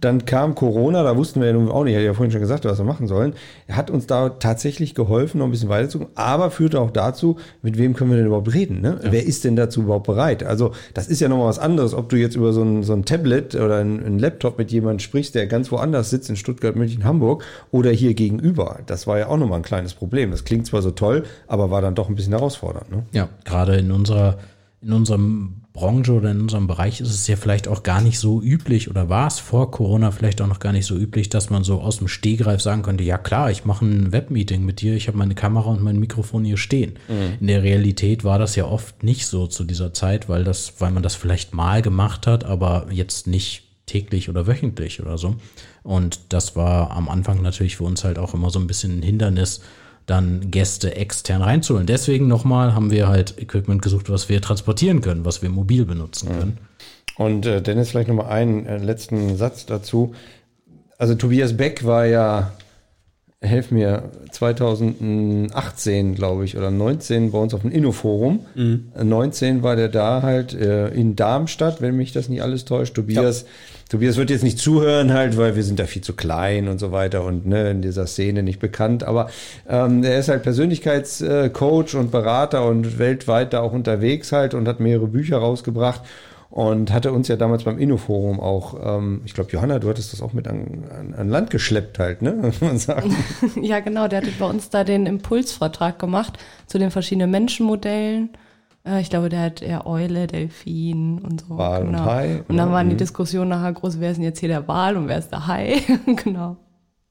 Dann 0.00 0.24
kam 0.26 0.54
Corona, 0.54 1.02
da 1.02 1.16
wussten 1.16 1.40
wir 1.40 1.48
ja 1.48 1.52
nun 1.52 1.68
auch 1.68 1.82
nicht, 1.82 1.92
ich 1.92 1.96
hatte 1.96 2.06
ja 2.06 2.14
vorhin 2.14 2.30
schon 2.30 2.40
gesagt, 2.40 2.64
was 2.64 2.78
wir 2.78 2.84
machen 2.84 3.08
sollen. 3.08 3.34
Er 3.66 3.76
hat 3.76 3.90
uns 3.90 4.06
da 4.06 4.28
tatsächlich 4.28 4.94
geholfen, 4.94 5.38
noch 5.38 5.46
ein 5.46 5.50
bisschen 5.50 5.68
weiterzukommen, 5.68 6.12
aber 6.14 6.52
führte 6.52 6.80
auch 6.80 6.92
dazu, 6.92 7.36
mit 7.62 7.78
wem 7.78 7.94
können 7.94 8.10
wir 8.10 8.16
denn 8.16 8.26
überhaupt 8.26 8.54
reden? 8.54 8.80
Ne? 8.80 9.00
Wer 9.02 9.26
ist 9.26 9.44
denn 9.44 9.56
dazu 9.56 9.82
überhaupt 9.82 10.06
bereit? 10.06 10.44
Also, 10.44 10.72
das 10.94 11.08
ist 11.08 11.20
ja 11.20 11.28
nochmal 11.28 11.48
was 11.48 11.58
anderes, 11.58 11.94
ob 11.94 12.08
du 12.08 12.16
jetzt 12.16 12.36
über 12.36 12.52
so 12.52 12.62
ein, 12.62 12.84
so 12.84 12.92
ein 12.92 13.04
Tablet 13.04 13.56
oder 13.56 13.78
ein, 13.78 14.04
ein 14.04 14.18
Laptop 14.20 14.56
mit 14.58 14.70
jemandem 14.70 15.00
sprichst, 15.00 15.34
der 15.34 15.48
ganz 15.48 15.72
woanders 15.72 16.10
sitzt, 16.10 16.30
in 16.30 16.36
Stuttgart, 16.36 16.76
München, 16.76 17.04
Hamburg 17.04 17.42
oder 17.72 17.90
hier 17.90 18.14
gegenüber. 18.14 18.80
Das 18.86 19.08
war 19.08 19.18
ja 19.18 19.26
auch 19.26 19.36
nochmal 19.36 19.58
ein 19.58 19.64
kleines 19.64 19.94
Problem. 19.94 20.30
Das 20.30 20.44
klingt 20.44 20.66
zwar 20.66 20.82
so 20.82 20.92
toll, 20.92 21.24
aber 21.48 21.70
war 21.70 21.82
dann 21.82 21.96
doch 21.96 22.08
ein 22.08 22.14
bisschen 22.14 22.34
herausfordernd. 22.34 22.90
Ne? 22.90 23.02
Ja, 23.12 23.28
gerade 23.44 23.76
in 23.76 23.90
unserer, 23.90 24.38
in 24.80 24.92
unserem 24.92 25.62
Branche 25.78 26.12
oder 26.12 26.32
in 26.32 26.40
unserem 26.40 26.66
Bereich 26.66 27.00
ist 27.00 27.10
es 27.10 27.28
ja 27.28 27.36
vielleicht 27.36 27.68
auch 27.68 27.84
gar 27.84 28.00
nicht 28.00 28.18
so 28.18 28.42
üblich 28.42 28.90
oder 28.90 29.08
war 29.08 29.28
es 29.28 29.38
vor 29.38 29.70
Corona 29.70 30.10
vielleicht 30.10 30.40
auch 30.40 30.48
noch 30.48 30.58
gar 30.58 30.72
nicht 30.72 30.86
so 30.86 30.96
üblich, 30.96 31.28
dass 31.28 31.50
man 31.50 31.62
so 31.62 31.80
aus 31.80 31.98
dem 31.98 32.08
Stehgreif 32.08 32.60
sagen 32.60 32.82
könnte, 32.82 33.04
ja 33.04 33.16
klar, 33.16 33.52
ich 33.52 33.64
mache 33.64 33.84
ein 33.84 34.10
Webmeeting 34.10 34.64
mit 34.64 34.80
dir, 34.80 34.94
ich 34.94 35.06
habe 35.06 35.16
meine 35.16 35.36
Kamera 35.36 35.70
und 35.70 35.80
mein 35.80 36.00
Mikrofon 36.00 36.44
hier 36.44 36.56
stehen. 36.56 36.98
Mhm. 37.06 37.36
In 37.40 37.46
der 37.46 37.62
Realität 37.62 38.24
war 38.24 38.40
das 38.40 38.56
ja 38.56 38.64
oft 38.64 39.04
nicht 39.04 39.26
so 39.26 39.46
zu 39.46 39.62
dieser 39.62 39.94
Zeit, 39.94 40.28
weil 40.28 40.42
das, 40.42 40.74
weil 40.80 40.90
man 40.90 41.04
das 41.04 41.14
vielleicht 41.14 41.54
mal 41.54 41.80
gemacht 41.80 42.26
hat, 42.26 42.42
aber 42.42 42.88
jetzt 42.90 43.28
nicht 43.28 43.62
täglich 43.86 44.28
oder 44.28 44.48
wöchentlich 44.48 45.00
oder 45.00 45.16
so. 45.16 45.36
Und 45.84 46.18
das 46.30 46.56
war 46.56 46.90
am 46.90 47.08
Anfang 47.08 47.40
natürlich 47.40 47.76
für 47.76 47.84
uns 47.84 48.02
halt 48.02 48.18
auch 48.18 48.34
immer 48.34 48.50
so 48.50 48.58
ein 48.58 48.66
bisschen 48.66 48.98
ein 48.98 49.02
Hindernis, 49.02 49.60
dann 50.08 50.50
Gäste 50.50 50.96
extern 50.96 51.42
reinzuholen. 51.42 51.86
Deswegen 51.86 52.26
nochmal 52.28 52.74
haben 52.74 52.90
wir 52.90 53.08
halt 53.08 53.38
Equipment 53.38 53.82
gesucht, 53.82 54.10
was 54.10 54.28
wir 54.28 54.40
transportieren 54.40 55.00
können, 55.00 55.24
was 55.24 55.42
wir 55.42 55.50
mobil 55.50 55.84
benutzen 55.84 56.28
können. 56.28 56.58
Und 57.16 57.46
äh, 57.46 57.60
Dennis, 57.60 57.90
vielleicht 57.90 58.08
nochmal 58.08 58.28
einen 58.28 58.66
äh, 58.66 58.78
letzten 58.78 59.36
Satz 59.36 59.66
dazu. 59.66 60.14
Also 60.96 61.14
Tobias 61.14 61.56
Beck 61.56 61.84
war 61.84 62.06
ja, 62.06 62.52
helf 63.40 63.70
mir, 63.70 64.10
2018, 64.30 66.14
glaube 66.14 66.44
ich, 66.44 66.56
oder 66.56 66.70
19 66.70 67.30
bei 67.32 67.38
uns 67.38 67.52
auf 67.54 67.62
dem 67.62 67.70
Innoforum. 67.70 68.46
Mhm. 68.54 68.92
Äh, 68.96 69.04
19 69.04 69.62
war 69.62 69.76
der 69.76 69.88
da 69.88 70.22
halt 70.22 70.54
äh, 70.54 70.88
in 70.88 71.16
Darmstadt, 71.16 71.82
wenn 71.82 71.96
mich 71.96 72.12
das 72.12 72.28
nicht 72.28 72.42
alles 72.42 72.64
täuscht. 72.64 72.94
Tobias, 72.94 73.44
Tobias 73.88 74.16
wird 74.16 74.30
jetzt 74.30 74.44
nicht 74.44 74.58
zuhören 74.58 75.12
halt, 75.14 75.36
weil 75.36 75.56
wir 75.56 75.62
sind 75.62 75.78
da 75.78 75.86
viel 75.86 76.02
zu 76.02 76.14
klein 76.14 76.68
und 76.68 76.78
so 76.78 76.92
weiter 76.92 77.24
und 77.24 77.46
ne, 77.46 77.70
in 77.70 77.82
dieser 77.82 78.06
Szene 78.06 78.42
nicht 78.42 78.60
bekannt. 78.60 79.02
Aber 79.02 79.30
ähm, 79.68 80.04
er 80.04 80.18
ist 80.18 80.28
halt 80.28 80.42
Persönlichkeitscoach 80.42 81.94
und 81.94 82.10
Berater 82.10 82.66
und 82.66 82.98
weltweit 82.98 83.52
da 83.52 83.60
auch 83.60 83.72
unterwegs 83.72 84.32
halt 84.32 84.52
und 84.54 84.68
hat 84.68 84.80
mehrere 84.80 85.06
Bücher 85.06 85.38
rausgebracht 85.38 86.02
und 86.50 86.92
hatte 86.92 87.12
uns 87.12 87.28
ja 87.28 87.36
damals 87.36 87.64
beim 87.64 87.78
Innoforum 87.78 88.40
auch, 88.40 88.98
ähm, 88.98 89.22
ich 89.24 89.34
glaube, 89.34 89.50
Johanna, 89.52 89.78
du 89.78 89.88
hattest 89.88 90.12
das 90.12 90.22
auch 90.22 90.32
mit 90.32 90.48
an, 90.48 90.84
an, 90.90 91.14
an 91.14 91.28
Land 91.28 91.50
geschleppt 91.50 91.98
halt, 91.98 92.22
ne? 92.22 92.52
Man 92.60 92.78
sagen. 92.78 93.14
ja, 93.62 93.80
genau, 93.80 94.08
der 94.08 94.20
hatte 94.20 94.32
bei 94.38 94.46
uns 94.46 94.70
da 94.70 94.84
den 94.84 95.06
Impulsvortrag 95.06 95.98
gemacht 95.98 96.38
zu 96.66 96.78
den 96.78 96.90
verschiedenen 96.90 97.30
Menschenmodellen. 97.30 98.30
Äh, 98.88 99.00
Ich 99.00 99.10
glaube, 99.10 99.28
der 99.28 99.40
hat 99.40 99.62
eher 99.62 99.86
Eule, 99.86 100.26
Delfin 100.26 101.20
und 101.20 101.42
so. 101.42 101.58
Wal 101.58 101.82
und 101.82 101.92
genau. 101.92 102.04
Hai, 102.04 102.36
Und 102.36 102.48
dann 102.48 102.56
genau, 102.56 102.70
waren 102.72 102.88
die 102.88 102.94
mhm. 102.94 102.98
Diskussionen 102.98 103.50
nachher 103.50 103.72
groß, 103.72 104.00
wer 104.00 104.10
ist 104.10 104.16
denn 104.16 104.24
jetzt 104.24 104.40
hier 104.40 104.48
der 104.48 104.66
Wal 104.66 104.96
und 104.96 105.08
wer 105.08 105.18
ist 105.18 105.30
der 105.30 105.46
Hai? 105.46 105.80
genau. 106.24 106.56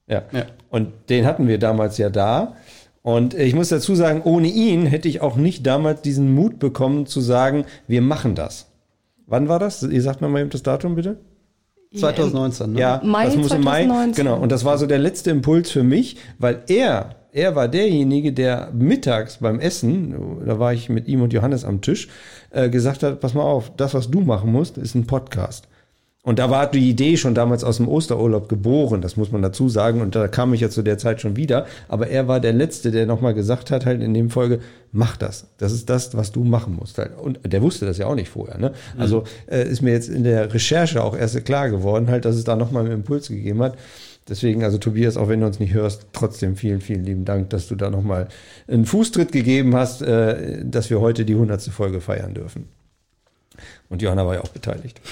Ja. 0.06 0.22
Und 0.70 0.92
den 1.10 1.26
hatten 1.26 1.48
wir 1.48 1.58
damals 1.58 1.98
ja 1.98 2.10
da. 2.10 2.54
Und 3.02 3.34
ich 3.34 3.54
muss 3.54 3.68
dazu 3.68 3.94
sagen, 3.94 4.22
ohne 4.24 4.48
ihn 4.48 4.86
hätte 4.86 5.08
ich 5.08 5.20
auch 5.20 5.36
nicht 5.36 5.66
damals 5.66 6.02
diesen 6.02 6.34
Mut 6.34 6.58
bekommen 6.58 7.06
zu 7.06 7.20
sagen, 7.20 7.64
wir 7.86 8.02
machen 8.02 8.34
das. 8.34 8.70
Wann 9.26 9.48
war 9.48 9.58
das? 9.58 9.82
Ihr 9.82 10.02
sagt 10.02 10.20
mir 10.20 10.28
mal 10.28 10.40
eben 10.40 10.50
das 10.50 10.62
Datum 10.62 10.94
bitte. 10.94 11.18
2019, 11.94 12.72
ne? 12.72 12.80
Ja, 12.80 13.00
Mai 13.04 13.26
das 13.26 13.36
muss 13.36 13.52
im 13.52 13.62
Mai. 13.62 13.84
2019. 13.84 14.24
Genau. 14.24 14.40
Und 14.40 14.52
das 14.52 14.64
war 14.64 14.78
so 14.78 14.86
der 14.86 14.98
letzte 14.98 15.30
Impuls 15.30 15.70
für 15.70 15.82
mich, 15.82 16.16
weil 16.38 16.62
er, 16.68 17.16
er 17.32 17.56
war 17.56 17.68
derjenige, 17.68 18.32
der 18.32 18.70
mittags 18.72 19.38
beim 19.38 19.58
Essen, 19.60 20.44
da 20.44 20.58
war 20.58 20.72
ich 20.72 20.88
mit 20.88 21.08
ihm 21.08 21.22
und 21.22 21.32
Johannes 21.32 21.64
am 21.64 21.80
Tisch, 21.80 22.08
äh, 22.50 22.68
gesagt 22.68 23.02
hat, 23.02 23.20
pass 23.20 23.34
mal 23.34 23.42
auf, 23.42 23.72
das, 23.76 23.94
was 23.94 24.10
du 24.10 24.20
machen 24.20 24.52
musst, 24.52 24.76
ist 24.76 24.94
ein 24.94 25.06
Podcast. 25.06 25.68
Und 26.28 26.38
da 26.38 26.50
war 26.50 26.70
die 26.70 26.90
Idee 26.90 27.16
schon 27.16 27.34
damals 27.34 27.64
aus 27.64 27.78
dem 27.78 27.88
Osterurlaub 27.88 28.50
geboren, 28.50 29.00
das 29.00 29.16
muss 29.16 29.32
man 29.32 29.40
dazu 29.40 29.70
sagen. 29.70 30.02
Und 30.02 30.14
da 30.14 30.28
kam 30.28 30.52
ich 30.52 30.60
ja 30.60 30.68
zu 30.68 30.82
der 30.82 30.98
Zeit 30.98 31.22
schon 31.22 31.36
wieder. 31.36 31.64
Aber 31.88 32.08
er 32.08 32.28
war 32.28 32.38
der 32.38 32.52
Letzte, 32.52 32.90
der 32.90 33.06
nochmal 33.06 33.32
gesagt 33.32 33.70
hat, 33.70 33.86
halt 33.86 34.02
in 34.02 34.12
dem 34.12 34.28
Folge, 34.28 34.60
mach 34.92 35.16
das. 35.16 35.46
Das 35.56 35.72
ist 35.72 35.88
das, 35.88 36.14
was 36.18 36.30
du 36.30 36.44
machen 36.44 36.76
musst. 36.78 36.98
Halt. 36.98 37.12
Und 37.18 37.40
der 37.50 37.62
wusste 37.62 37.86
das 37.86 37.96
ja 37.96 38.04
auch 38.04 38.14
nicht 38.14 38.28
vorher. 38.28 38.58
Ne? 38.58 38.74
Mhm. 38.94 39.00
Also 39.00 39.24
äh, 39.50 39.66
ist 39.66 39.80
mir 39.80 39.92
jetzt 39.92 40.10
in 40.10 40.22
der 40.22 40.52
Recherche 40.52 41.02
auch 41.02 41.16
erst 41.16 41.42
klar 41.46 41.70
geworden, 41.70 42.10
halt, 42.10 42.26
dass 42.26 42.36
es 42.36 42.44
da 42.44 42.56
nochmal 42.56 42.84
einen 42.84 42.92
Impuls 42.92 43.28
gegeben 43.28 43.62
hat. 43.62 43.78
Deswegen, 44.28 44.62
also 44.64 44.76
Tobias, 44.76 45.16
auch 45.16 45.30
wenn 45.30 45.40
du 45.40 45.46
uns 45.46 45.58
nicht 45.60 45.72
hörst, 45.72 46.08
trotzdem 46.12 46.56
vielen, 46.56 46.82
vielen 46.82 47.04
lieben 47.04 47.24
Dank, 47.24 47.48
dass 47.48 47.68
du 47.68 47.74
da 47.74 47.88
nochmal 47.88 48.28
einen 48.66 48.84
Fußtritt 48.84 49.32
gegeben 49.32 49.74
hast, 49.74 50.02
äh, 50.02 50.62
dass 50.62 50.90
wir 50.90 51.00
heute 51.00 51.24
die 51.24 51.36
hundertste 51.36 51.70
Folge 51.70 52.02
feiern 52.02 52.34
dürfen. 52.34 52.68
Und 53.88 54.02
Johanna 54.02 54.26
war 54.26 54.34
ja 54.34 54.40
auch 54.42 54.48
beteiligt. 54.48 55.00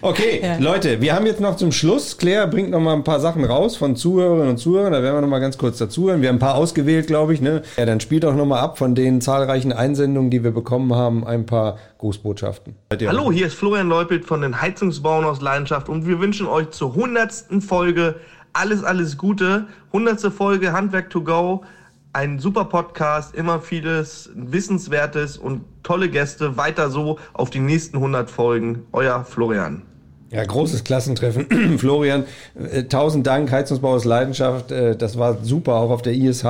Okay, 0.00 0.40
Ja. 0.42 0.56
Leute, 0.56 1.02
wir 1.02 1.14
haben 1.14 1.26
jetzt 1.26 1.40
noch 1.40 1.54
zum 1.56 1.70
Schluss, 1.70 2.16
Claire 2.16 2.46
bringt 2.46 2.70
noch 2.70 2.80
mal 2.80 2.94
ein 2.94 3.04
paar 3.04 3.20
Sachen 3.20 3.44
raus 3.44 3.76
von 3.76 3.94
Zuhörerinnen 3.94 4.48
und 4.48 4.56
Zuhörern, 4.56 4.92
da 4.92 5.02
werden 5.02 5.16
wir 5.16 5.20
noch 5.20 5.28
mal 5.28 5.38
ganz 5.38 5.58
kurz 5.58 5.76
dazuhören. 5.76 6.22
Wir 6.22 6.30
haben 6.30 6.36
ein 6.36 6.40
paar 6.40 6.54
ausgewählt, 6.54 7.06
glaube 7.06 7.34
ich. 7.34 7.42
Ne? 7.42 7.62
Ja, 7.76 7.84
dann 7.84 8.00
spielt 8.00 8.24
doch 8.24 8.34
noch 8.34 8.46
mal 8.46 8.58
ab 8.58 8.78
von 8.78 8.94
den 8.94 9.20
zahlreichen 9.20 9.72
Einsendungen, 9.72 10.30
die 10.30 10.42
wir 10.42 10.52
bekommen 10.52 10.94
haben, 10.94 11.26
ein 11.26 11.44
paar 11.44 11.76
Grußbotschaften. 11.98 12.74
Hallo, 12.90 13.30
hier 13.30 13.48
ist 13.48 13.54
Florian 13.54 13.88
Leupelt 13.88 14.24
von 14.24 14.40
den 14.40 14.62
Heizungsbauern 14.62 15.26
aus 15.26 15.42
Leidenschaft 15.42 15.90
und 15.90 16.06
wir 16.06 16.20
wünschen 16.20 16.46
euch 16.46 16.70
zur 16.70 16.94
hundertsten 16.94 17.60
Folge 17.60 18.16
alles, 18.54 18.82
alles 18.82 19.18
Gute. 19.18 19.66
Hundertste 19.92 20.30
Folge 20.30 20.72
Handwerk 20.72 21.10
to 21.10 21.22
go. 21.22 21.62
Ein 22.12 22.40
super 22.40 22.64
Podcast, 22.64 23.36
immer 23.36 23.60
vieles 23.60 24.30
Wissenswertes 24.34 25.38
und 25.38 25.64
tolle 25.84 26.10
Gäste. 26.10 26.56
Weiter 26.56 26.90
so 26.90 27.20
auf 27.32 27.50
die 27.50 27.60
nächsten 27.60 27.98
100 27.98 28.28
Folgen. 28.28 28.84
Euer 28.90 29.24
Florian. 29.24 29.89
Ja, 30.32 30.44
großes 30.44 30.84
Klassentreffen. 30.84 31.78
Florian, 31.78 32.24
äh, 32.54 32.84
tausend 32.84 33.26
Dank, 33.26 33.50
Heizungsbau 33.50 33.94
aus 33.94 34.04
Leidenschaft. 34.04 34.70
Äh, 34.70 34.94
das 34.94 35.18
war 35.18 35.38
super, 35.42 35.74
auch 35.74 35.90
auf 35.90 36.02
der 36.02 36.14
ISH. 36.14 36.44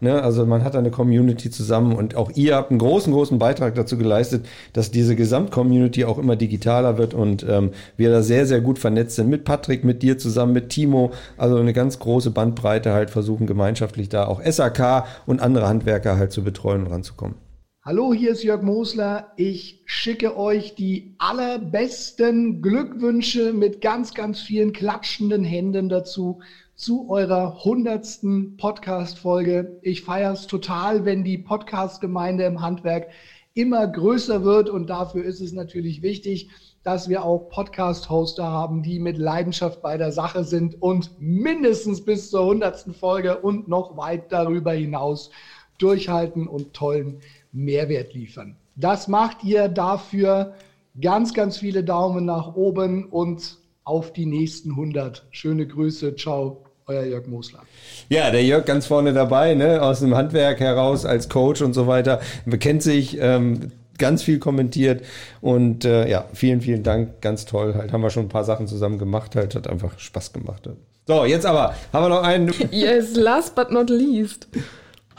Ne? 0.00 0.22
Also 0.22 0.44
man 0.44 0.62
hat 0.64 0.76
eine 0.76 0.90
Community 0.90 1.50
zusammen 1.50 1.96
und 1.96 2.14
auch 2.14 2.30
ihr 2.34 2.56
habt 2.56 2.70
einen 2.70 2.78
großen, 2.78 3.10
großen 3.10 3.38
Beitrag 3.38 3.74
dazu 3.74 3.96
geleistet, 3.96 4.44
dass 4.74 4.90
diese 4.90 5.16
Gesamtcommunity 5.16 6.04
auch 6.04 6.18
immer 6.18 6.36
digitaler 6.36 6.98
wird 6.98 7.14
und 7.14 7.46
ähm, 7.48 7.70
wir 7.96 8.10
da 8.10 8.22
sehr, 8.22 8.44
sehr 8.44 8.60
gut 8.60 8.78
vernetzt 8.78 9.16
sind. 9.16 9.30
Mit 9.30 9.44
Patrick, 9.44 9.82
mit 9.82 10.02
dir 10.02 10.18
zusammen, 10.18 10.52
mit 10.52 10.68
Timo. 10.68 11.12
Also 11.38 11.56
eine 11.56 11.72
ganz 11.72 11.98
große 11.98 12.32
Bandbreite 12.32 12.92
halt 12.92 13.08
versuchen 13.08 13.46
gemeinschaftlich 13.46 14.10
da 14.10 14.26
auch 14.26 14.42
SAK 14.44 15.04
und 15.24 15.40
andere 15.40 15.68
Handwerker 15.68 16.18
halt 16.18 16.32
zu 16.32 16.44
betreuen 16.44 16.84
und 16.84 16.92
ranzukommen. 16.92 17.51
Hallo, 17.84 18.14
hier 18.14 18.30
ist 18.30 18.44
Jörg 18.44 18.62
Mosler. 18.62 19.32
Ich 19.34 19.82
schicke 19.86 20.36
euch 20.36 20.76
die 20.76 21.16
allerbesten 21.18 22.62
Glückwünsche 22.62 23.52
mit 23.52 23.80
ganz, 23.80 24.14
ganz 24.14 24.40
vielen 24.40 24.72
klatschenden 24.72 25.42
Händen 25.42 25.88
dazu 25.88 26.38
zu 26.76 27.10
eurer 27.10 27.64
hundertsten 27.64 28.56
Podcast-Folge. 28.56 29.80
Ich 29.82 30.02
feiere 30.02 30.30
es 30.30 30.46
total, 30.46 31.04
wenn 31.04 31.24
die 31.24 31.38
Podcast-Gemeinde 31.38 32.44
im 32.44 32.60
Handwerk 32.60 33.08
immer 33.52 33.88
größer 33.88 34.44
wird 34.44 34.70
und 34.70 34.88
dafür 34.88 35.24
ist 35.24 35.40
es 35.40 35.52
natürlich 35.52 36.02
wichtig, 36.02 36.50
dass 36.84 37.08
wir 37.08 37.24
auch 37.24 37.48
Podcast-Hoster 37.48 38.46
haben, 38.46 38.84
die 38.84 39.00
mit 39.00 39.18
Leidenschaft 39.18 39.82
bei 39.82 39.96
der 39.96 40.12
Sache 40.12 40.44
sind 40.44 40.80
und 40.80 41.10
mindestens 41.18 42.04
bis 42.04 42.30
zur 42.30 42.44
hundertsten 42.44 42.94
Folge 42.94 43.38
und 43.38 43.66
noch 43.66 43.96
weit 43.96 44.30
darüber 44.30 44.70
hinaus 44.70 45.30
durchhalten 45.78 46.46
und 46.46 46.74
tollen 46.74 47.20
Mehrwert 47.52 48.14
liefern. 48.14 48.56
Das 48.76 49.08
macht 49.08 49.44
ihr 49.44 49.68
dafür 49.68 50.54
ganz, 51.00 51.34
ganz 51.34 51.58
viele 51.58 51.84
Daumen 51.84 52.24
nach 52.24 52.54
oben 52.54 53.06
und 53.06 53.58
auf 53.84 54.12
die 54.12 54.26
nächsten 54.26 54.70
100. 54.70 55.26
Schöne 55.30 55.66
Grüße. 55.66 56.16
Ciao. 56.16 56.64
Euer 56.86 57.04
Jörg 57.04 57.28
Mosler. 57.28 57.60
Ja, 58.08 58.32
der 58.32 58.42
Jörg 58.42 58.64
ganz 58.64 58.86
vorne 58.86 59.12
dabei, 59.12 59.54
ne, 59.54 59.80
aus 59.80 60.00
dem 60.00 60.16
Handwerk 60.16 60.58
heraus 60.58 61.06
als 61.06 61.28
Coach 61.28 61.62
und 61.62 61.74
so 61.74 61.86
weiter, 61.86 62.20
bekennt 62.44 62.82
sich, 62.82 63.18
ähm, 63.20 63.70
ganz 63.98 64.24
viel 64.24 64.40
kommentiert 64.40 65.04
und 65.40 65.84
äh, 65.84 66.08
ja, 66.08 66.24
vielen, 66.32 66.60
vielen 66.60 66.82
Dank, 66.82 67.20
ganz 67.20 67.44
toll. 67.44 67.74
Halt 67.74 67.92
haben 67.92 68.02
wir 68.02 68.10
schon 68.10 68.24
ein 68.24 68.28
paar 68.28 68.44
Sachen 68.44 68.66
zusammen 68.66 68.98
gemacht, 68.98 69.36
halt 69.36 69.54
hat 69.54 69.68
einfach 69.68 69.96
Spaß 69.96 70.32
gemacht. 70.32 70.68
So, 71.06 71.24
jetzt 71.24 71.46
aber 71.46 71.74
haben 71.92 72.04
wir 72.04 72.08
noch 72.08 72.22
einen. 72.22 72.52
Yes, 72.72 73.14
last 73.14 73.54
but 73.54 73.70
not 73.70 73.90
least. 73.90 74.48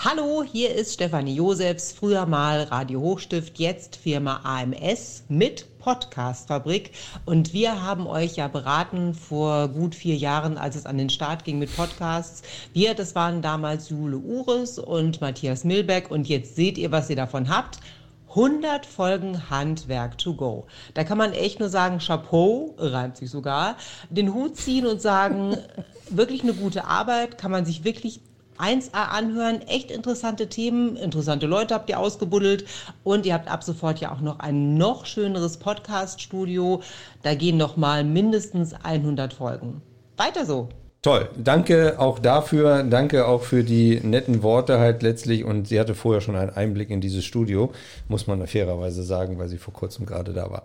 Hallo, 0.06 0.43
hier 0.43 0.76
ist 0.76 0.95
Stefanie 0.95 1.36
Josefs, 1.36 1.93
früher 1.93 2.26
mal 2.26 2.64
Radio 2.64 2.99
Hochstift, 2.99 3.58
jetzt 3.58 3.95
Firma 3.95 4.41
AMS 4.43 5.24
mit 5.30 5.80
Podcast-Fabrik. 5.80 6.91
Und 7.26 7.54
wir 7.54 7.82
haben 7.82 8.06
euch 8.06 8.36
ja 8.36 8.49
beraten 8.49 9.14
vor 9.14 9.70
gut 9.70 9.95
vier 9.95 10.18
Jahren, 10.18 10.58
als 10.58 10.76
es 10.76 10.86
an 10.86 10.97
den 10.97 11.10
Start 11.10 11.45
ging 11.45 11.58
mit 11.58 11.74
Podcasts. 11.74 12.41
Wir, 12.74 12.95
das 12.95 13.16
waren 13.16 13.41
damals 13.41 13.88
Jule 13.88 14.18
Ures 14.18 14.78
und 14.78 15.22
Matthias 15.22 15.64
Milbeck. 15.64 16.12
Und 16.12 16.28
jetzt 16.28 16.58
seht 16.58 16.78
ihr, 16.78 16.91
was 16.91 17.10
ihr 17.10 17.16
davon 17.16 17.47
habt. 17.47 17.80
100 18.28 18.86
Folgen 18.86 19.49
Handwerk 19.49 20.18
to 20.18 20.34
go. 20.34 20.68
Da 20.95 21.06
kann 21.06 21.18
man 21.18 21.32
echt 21.32 21.62
nur 21.62 21.70
sagen, 21.70 21.99
Chapeau, 21.99 22.76
reimt 22.78 23.16
sich 23.16 23.30
sogar, 23.30 23.78
den 24.10 24.34
Hut 24.34 24.58
ziehen 24.58 24.86
und 24.86 25.01
sagen, 25.01 25.56
wirklich 26.10 26.43
eine 26.43 26.56
gute 26.56 26.84
Arbeit, 26.84 27.38
kann 27.38 27.51
man 27.51 27.64
sich 27.64 27.86
wirklich 27.86 28.20
1A 28.60 29.10
anhören, 29.10 29.62
echt 29.62 29.91
interessante 29.91 30.47
Themen, 30.47 30.95
interessante 30.95 31.47
Leute 31.47 31.74
habt 31.74 31.89
ihr 31.89 31.99
ausgebuddelt 31.99 32.66
und 33.04 33.26
ihr 33.26 33.34
habt 33.34 33.49
ab 33.49 33.64
sofort 33.64 33.99
ja 33.99 34.12
auch 34.12 34.22
noch 34.22 34.39
ein 34.39 34.76
noch 34.76 35.06
schöneres 35.06 35.58
Podcast-Studio. 35.58 36.82
Da 37.22 37.36
gehen 37.36 37.58
noch 37.58 37.78
mal 37.78 38.04
mindestens 38.04 38.74
100 38.74 39.34
Folgen. 39.34 39.82
Weiter 40.18 40.45
so. 40.45 40.70
Toll, 41.04 41.28
danke 41.36 41.99
auch 41.99 42.18
dafür, 42.18 42.82
danke 42.82 43.28
auch 43.28 43.43
für 43.43 43.66
die 43.66 43.99
netten 44.01 44.41
Worte 44.41 44.80
halt 44.80 45.04
letztlich. 45.04 45.43
Und 45.43 45.68
sie 45.68 45.78
hatte 45.78 45.95
vorher 45.95 46.22
schon 46.22 46.38
einen 46.38 46.51
Einblick 46.51 46.89
in 46.89 47.01
dieses 47.01 47.26
Studio, 47.26 47.74
muss 48.08 48.26
man 48.26 48.47
fairerweise 48.47 49.04
sagen, 49.04 49.38
weil 49.38 49.49
sie 49.49 49.58
vor 49.58 49.74
kurzem 49.74 50.06
gerade 50.06 50.32
da 50.32 50.49
war. 50.49 50.64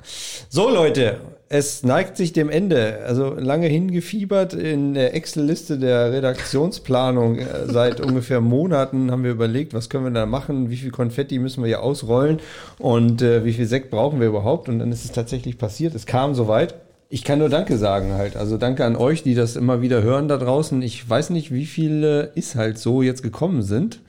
So 0.49 0.71
Leute, 0.71 1.17
es 1.49 1.83
neigt 1.83 2.17
sich 2.17 2.33
dem 2.33 2.51
Ende, 2.51 3.01
also 3.05 3.35
lange 3.35 3.67
hingefiebert 3.67 4.55
in 4.55 4.95
der 4.95 5.13
Excel-Liste 5.13 5.77
der 5.77 6.13
Redaktionsplanung 6.13 7.41
äh, 7.41 7.45
seit 7.67 8.01
ungefähr 8.01 8.41
Monaten 8.41 9.11
haben 9.11 9.25
wir 9.25 9.33
überlegt, 9.33 9.75
was 9.75 9.91
können 9.91 10.05
wir 10.05 10.13
da 10.13 10.25
machen, 10.25 10.71
wie 10.71 10.77
viel 10.77 10.93
Konfetti 10.93 11.41
müssen 11.41 11.65
wir 11.65 11.67
hier 11.67 11.83
ausrollen? 11.83 12.39
Und 12.79 13.23
äh, 13.23 13.45
wie 13.45 13.55
viel 13.55 13.67
Sekt 13.67 13.91
brauchen 13.91 14.21
wir 14.21 14.29
überhaupt? 14.29 14.69
Und 14.69 14.79
dann 14.79 14.93
ist 14.93 15.05
es 15.05 15.11
tatsächlich 15.11 15.59
passiert, 15.59 15.97
es 15.97 16.07
kam 16.07 16.37
soweit. 16.37 16.77
Ich 17.11 17.25
kann 17.25 17.39
nur 17.39 17.49
Danke 17.49 17.79
sagen 17.79 18.13
halt. 18.13 18.37
Also 18.37 18.59
danke 18.59 18.85
an 18.85 18.95
euch, 18.95 19.23
die 19.23 19.35
das 19.35 19.57
immer 19.57 19.81
wieder 19.81 20.03
hören 20.03 20.29
da 20.29 20.37
draußen. 20.37 20.83
Ich 20.83 21.09
weiß 21.09 21.31
nicht, 21.31 21.53
wie 21.53 21.65
viele 21.65 22.33
ist 22.35 22.55
halt 22.55 22.79
so 22.79 23.01
jetzt 23.01 23.23
gekommen 23.23 23.63
sind. 23.63 24.01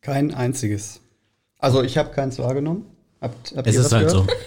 Kein 0.00 0.32
einziges. 0.32 1.00
Also 1.58 1.82
ich 1.82 1.98
habe 1.98 2.10
keins 2.12 2.38
wahrgenommen. 2.38 2.86
Habt, 3.20 3.54
habt 3.56 3.66
Es 3.66 3.74
ihr 3.74 3.80
ist 3.80 3.92
halt 3.92 4.08
gehört? 4.08 4.28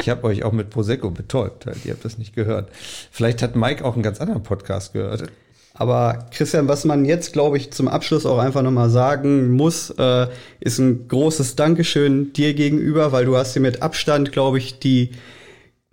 Ich 0.00 0.08
habe 0.10 0.24
euch 0.24 0.42
auch 0.42 0.52
mit 0.52 0.68
Prosecco 0.68 1.10
betäubt 1.10 1.64
halt. 1.64 1.84
Ihr 1.86 1.92
habt 1.92 2.04
das 2.04 2.18
nicht 2.18 2.34
gehört. 2.34 2.68
Vielleicht 3.10 3.40
hat 3.40 3.56
Mike 3.56 3.82
auch 3.84 3.94
einen 3.94 4.02
ganz 4.02 4.20
anderen 4.20 4.42
Podcast 4.42 4.92
gehört. 4.92 5.30
Aber 5.72 6.26
Christian, 6.30 6.68
was 6.68 6.84
man 6.84 7.04
jetzt, 7.04 7.32
glaube 7.32 7.56
ich, 7.56 7.72
zum 7.72 7.88
Abschluss 7.88 8.26
auch 8.26 8.38
einfach 8.38 8.60
nochmal 8.62 8.90
sagen 8.90 9.52
muss, 9.52 9.90
äh, 9.90 10.26
ist 10.60 10.78
ein 10.78 11.08
großes 11.08 11.56
Dankeschön 11.56 12.32
dir 12.32 12.52
gegenüber, 12.54 13.12
weil 13.12 13.24
du 13.24 13.36
hast 13.36 13.54
hier 13.54 13.62
mit 13.62 13.82
Abstand, 13.82 14.30
glaube 14.30 14.58
ich, 14.58 14.78
die 14.78 15.10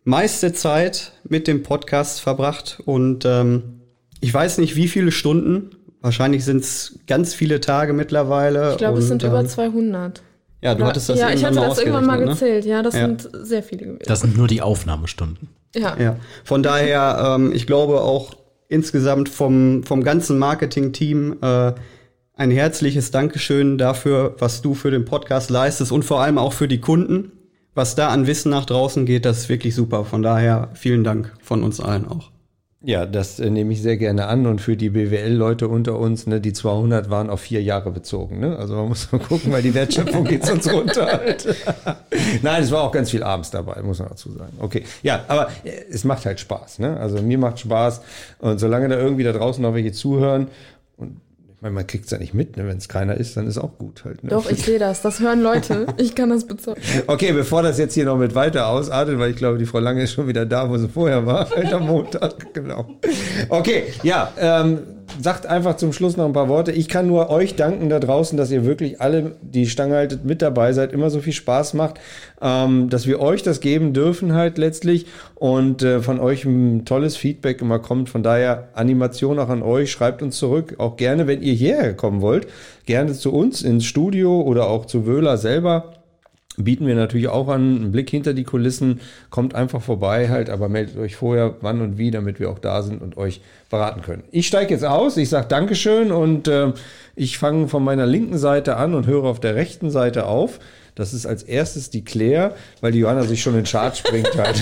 meiste 0.03 0.53
Zeit 0.53 1.13
mit 1.27 1.47
dem 1.47 1.63
Podcast 1.63 2.21
verbracht. 2.21 2.81
Und 2.85 3.25
ähm, 3.25 3.81
ich 4.19 4.33
weiß 4.33 4.57
nicht, 4.57 4.75
wie 4.75 4.87
viele 4.87 5.11
Stunden. 5.11 5.71
Wahrscheinlich 6.01 6.43
sind 6.45 6.61
es 6.63 6.99
ganz 7.07 7.33
viele 7.33 7.59
Tage 7.59 7.93
mittlerweile. 7.93 8.71
Ich 8.71 8.77
glaube, 8.77 8.99
es 8.99 9.07
sind 9.07 9.23
über 9.23 9.39
ähm, 9.41 9.47
200. 9.47 10.21
Ja, 10.63 10.75
du 10.75 10.85
hattest 10.85 11.09
das 11.09 11.19
Ja, 11.19 11.29
ich 11.29 11.41
irgendwann 11.41 11.55
hatte 11.55 11.59
mal 11.59 11.69
das 11.69 11.79
irgendwann 11.79 12.05
mal 12.05 12.19
ne? 12.19 12.25
gezählt. 12.27 12.65
Ja, 12.65 12.81
das 12.83 12.95
Ja. 12.95 13.01
sind 13.07 13.29
sehr 13.33 13.63
viele 13.63 13.85
gewesen. 13.85 14.03
Das 14.05 14.21
sind 14.21 14.37
nur 14.37 14.47
die 14.47 14.61
Aufnahmestunden. 14.61 15.49
ja. 15.75 15.95
Ja, 15.99 16.15
von 16.43 16.63
daher, 16.63 17.35
ähm, 17.35 17.51
ich 17.53 17.65
glaube 17.67 18.01
auch 18.01 18.35
insgesamt 18.67 19.29
vom, 19.29 19.83
vom 19.83 20.03
ganzen 20.03 20.37
Marketing-Team 20.39 21.37
äh, 21.41 21.73
ein 22.35 22.51
herzliches 22.51 23.11
Dankeschön 23.11 23.77
dafür, 23.77 24.35
was 24.39 24.61
du 24.61 24.73
für 24.73 24.89
den 24.91 25.05
Podcast 25.05 25.49
leistest 25.49 25.91
und 25.91 26.03
vor 26.03 26.21
allem 26.21 26.37
auch 26.37 26.53
für 26.53 26.67
die 26.67 26.79
Kunden. 26.79 27.31
Was 27.73 27.95
da 27.95 28.09
an 28.09 28.27
Wissen 28.27 28.49
nach 28.49 28.65
draußen 28.65 29.05
geht, 29.05 29.25
das 29.25 29.39
ist 29.39 29.49
wirklich 29.49 29.75
super. 29.75 30.03
Von 30.03 30.21
daher 30.21 30.69
vielen 30.73 31.03
Dank 31.03 31.33
von 31.41 31.63
uns 31.63 31.79
allen 31.79 32.07
auch. 32.07 32.31
Ja, 32.83 33.05
das 33.05 33.39
äh, 33.39 33.51
nehme 33.51 33.73
ich 33.73 33.81
sehr 33.81 33.97
gerne 33.97 34.25
an. 34.25 34.47
Und 34.47 34.59
für 34.59 34.75
die 34.75 34.89
BWL-Leute 34.89 35.67
unter 35.67 35.99
uns, 35.99 36.25
ne, 36.25 36.41
die 36.41 36.51
200 36.51 37.11
waren 37.11 37.29
auf 37.29 37.41
vier 37.41 37.61
Jahre 37.61 37.91
bezogen. 37.91 38.39
Ne? 38.39 38.57
Also 38.57 38.75
man 38.75 38.89
muss 38.89 39.11
mal 39.11 39.19
gucken, 39.19 39.51
weil 39.51 39.61
die 39.61 39.73
Wertschöpfung 39.73 40.25
geht 40.25 40.45
sonst 40.45 40.71
runter. 40.73 41.05
Halt. 41.05 41.47
Nein, 42.41 42.63
es 42.63 42.71
war 42.71 42.81
auch 42.81 42.91
ganz 42.91 43.11
viel 43.11 43.21
abends 43.21 43.51
dabei, 43.51 43.81
muss 43.83 43.99
man 43.99 44.09
dazu 44.09 44.31
sagen. 44.31 44.53
Okay, 44.57 44.83
ja, 45.03 45.23
aber 45.27 45.49
äh, 45.63 45.69
es 45.91 46.03
macht 46.03 46.25
halt 46.25 46.39
Spaß. 46.39 46.79
Ne? 46.79 46.97
Also 46.97 47.21
mir 47.21 47.37
macht 47.37 47.59
Spaß. 47.59 48.01
Und 48.39 48.59
solange 48.59 48.89
da 48.89 48.97
irgendwie 48.97 49.23
da 49.23 49.31
draußen 49.31 49.61
noch 49.61 49.75
welche 49.75 49.91
zuhören, 49.91 50.47
und 50.97 51.19
meine, 51.61 51.75
man 51.75 51.85
kriegt 51.85 52.05
es 52.05 52.11
ja 52.11 52.17
nicht 52.17 52.33
mit, 52.33 52.57
ne? 52.57 52.67
wenn 52.67 52.77
es 52.77 52.89
keiner 52.89 53.15
ist, 53.15 53.37
dann 53.37 53.45
ist 53.45 53.59
auch 53.59 53.77
gut 53.77 54.03
halt. 54.03 54.23
Ne? 54.23 54.31
Doch, 54.31 54.49
ich 54.49 54.63
sehe 54.63 54.79
das. 54.79 55.01
Das 55.01 55.19
hören 55.19 55.41
Leute. 55.41 55.85
Ich 55.97 56.15
kann 56.15 56.29
das 56.29 56.45
bezeugen. 56.45 56.81
Okay, 57.07 57.33
bevor 57.33 57.61
das 57.61 57.77
jetzt 57.77 57.93
hier 57.93 58.05
noch 58.05 58.17
mit 58.17 58.33
weiter 58.35 58.67
ausartet, 58.67 59.19
weil 59.19 59.31
ich 59.31 59.35
glaube, 59.35 59.57
die 59.57 59.65
Frau 59.65 59.79
Lange 59.79 60.03
ist 60.03 60.13
schon 60.13 60.27
wieder 60.27 60.45
da, 60.45 60.69
wo 60.69 60.77
sie 60.77 60.89
vorher 60.89 61.25
war, 61.25 61.49
halt 61.55 61.71
am 61.73 61.85
Montag, 61.85 62.53
genau. 62.53 62.97
Okay, 63.49 63.83
ja, 64.03 64.31
ähm, 64.39 64.79
sagt 65.19 65.45
einfach 65.45 65.77
zum 65.77 65.93
Schluss 65.93 66.17
noch 66.17 66.25
ein 66.25 66.33
paar 66.33 66.49
Worte. 66.49 66.71
Ich 66.71 66.87
kann 66.87 67.07
nur 67.07 67.29
euch 67.29 67.55
danken 67.55 67.89
da 67.89 67.99
draußen, 67.99 68.37
dass 68.37 68.51
ihr 68.51 68.65
wirklich 68.65 69.01
alle, 69.01 69.35
die 69.41 69.67
Stange 69.67 69.95
haltet, 69.95 70.25
mit 70.25 70.41
dabei 70.41 70.73
seid, 70.73 70.93
immer 70.93 71.09
so 71.09 71.19
viel 71.19 71.33
Spaß 71.33 71.73
macht, 71.73 71.99
ähm, 72.41 72.89
dass 72.89 73.07
wir 73.07 73.19
euch 73.19 73.43
das 73.43 73.59
geben 73.59 73.93
dürfen 73.93 74.33
halt 74.33 74.57
letztlich 74.57 75.07
und 75.35 75.83
äh, 75.83 76.01
von 76.01 76.19
euch 76.19 76.45
ein 76.45 76.85
tolles 76.85 77.17
Feedback 77.17 77.61
immer 77.61 77.79
kommt. 77.79 78.09
Von 78.09 78.23
daher 78.23 78.69
Animation 78.73 79.39
auch 79.39 79.49
an 79.49 79.63
euch. 79.63 79.91
Schreibt 79.91 80.21
uns 80.21 80.37
zurück, 80.37 80.75
auch 80.77 80.97
gerne, 80.97 81.27
wenn 81.27 81.41
ihr 81.41 81.53
hierher 81.53 81.93
kommen 81.93 82.21
wollt, 82.21 82.47
gerne 82.85 83.13
zu 83.13 83.33
uns 83.33 83.61
ins 83.61 83.85
Studio 83.85 84.41
oder 84.41 84.67
auch 84.67 84.85
zu 84.85 85.05
Wöhler 85.05 85.37
selber 85.37 85.93
bieten 86.57 86.85
wir 86.85 86.95
natürlich 86.95 87.29
auch 87.29 87.47
an, 87.47 87.77
einen 87.77 87.91
Blick 87.91 88.09
hinter 88.09 88.33
die 88.33 88.43
Kulissen, 88.43 88.99
kommt 89.29 89.55
einfach 89.55 89.81
vorbei 89.81 90.29
halt, 90.29 90.49
aber 90.49 90.69
meldet 90.69 90.97
euch 90.97 91.15
vorher, 91.15 91.55
wann 91.61 91.81
und 91.81 91.97
wie, 91.97 92.11
damit 92.11 92.39
wir 92.39 92.49
auch 92.49 92.59
da 92.59 92.81
sind 92.81 93.01
und 93.01 93.17
euch 93.17 93.41
beraten 93.69 94.01
können. 94.01 94.23
Ich 94.31 94.47
steige 94.47 94.73
jetzt 94.73 94.85
aus, 94.85 95.17
ich 95.17 95.29
sage 95.29 95.47
Dankeschön 95.47 96.11
und 96.11 96.47
äh, 96.47 96.73
ich 97.15 97.37
fange 97.37 97.67
von 97.67 97.83
meiner 97.83 98.05
linken 98.05 98.37
Seite 98.37 98.77
an 98.77 98.93
und 98.93 99.07
höre 99.07 99.23
auf 99.23 99.39
der 99.39 99.55
rechten 99.55 99.89
Seite 99.89 100.25
auf. 100.25 100.59
Das 100.95 101.13
ist 101.13 101.25
als 101.25 101.43
erstes 101.43 101.89
die 101.89 102.03
Claire, 102.03 102.55
weil 102.81 102.91
die 102.91 102.99
Johanna 102.99 103.23
sich 103.23 103.41
schon 103.41 103.57
in 103.57 103.63
Chart 103.63 103.95
springt 103.95 104.35
halt. 104.37 104.61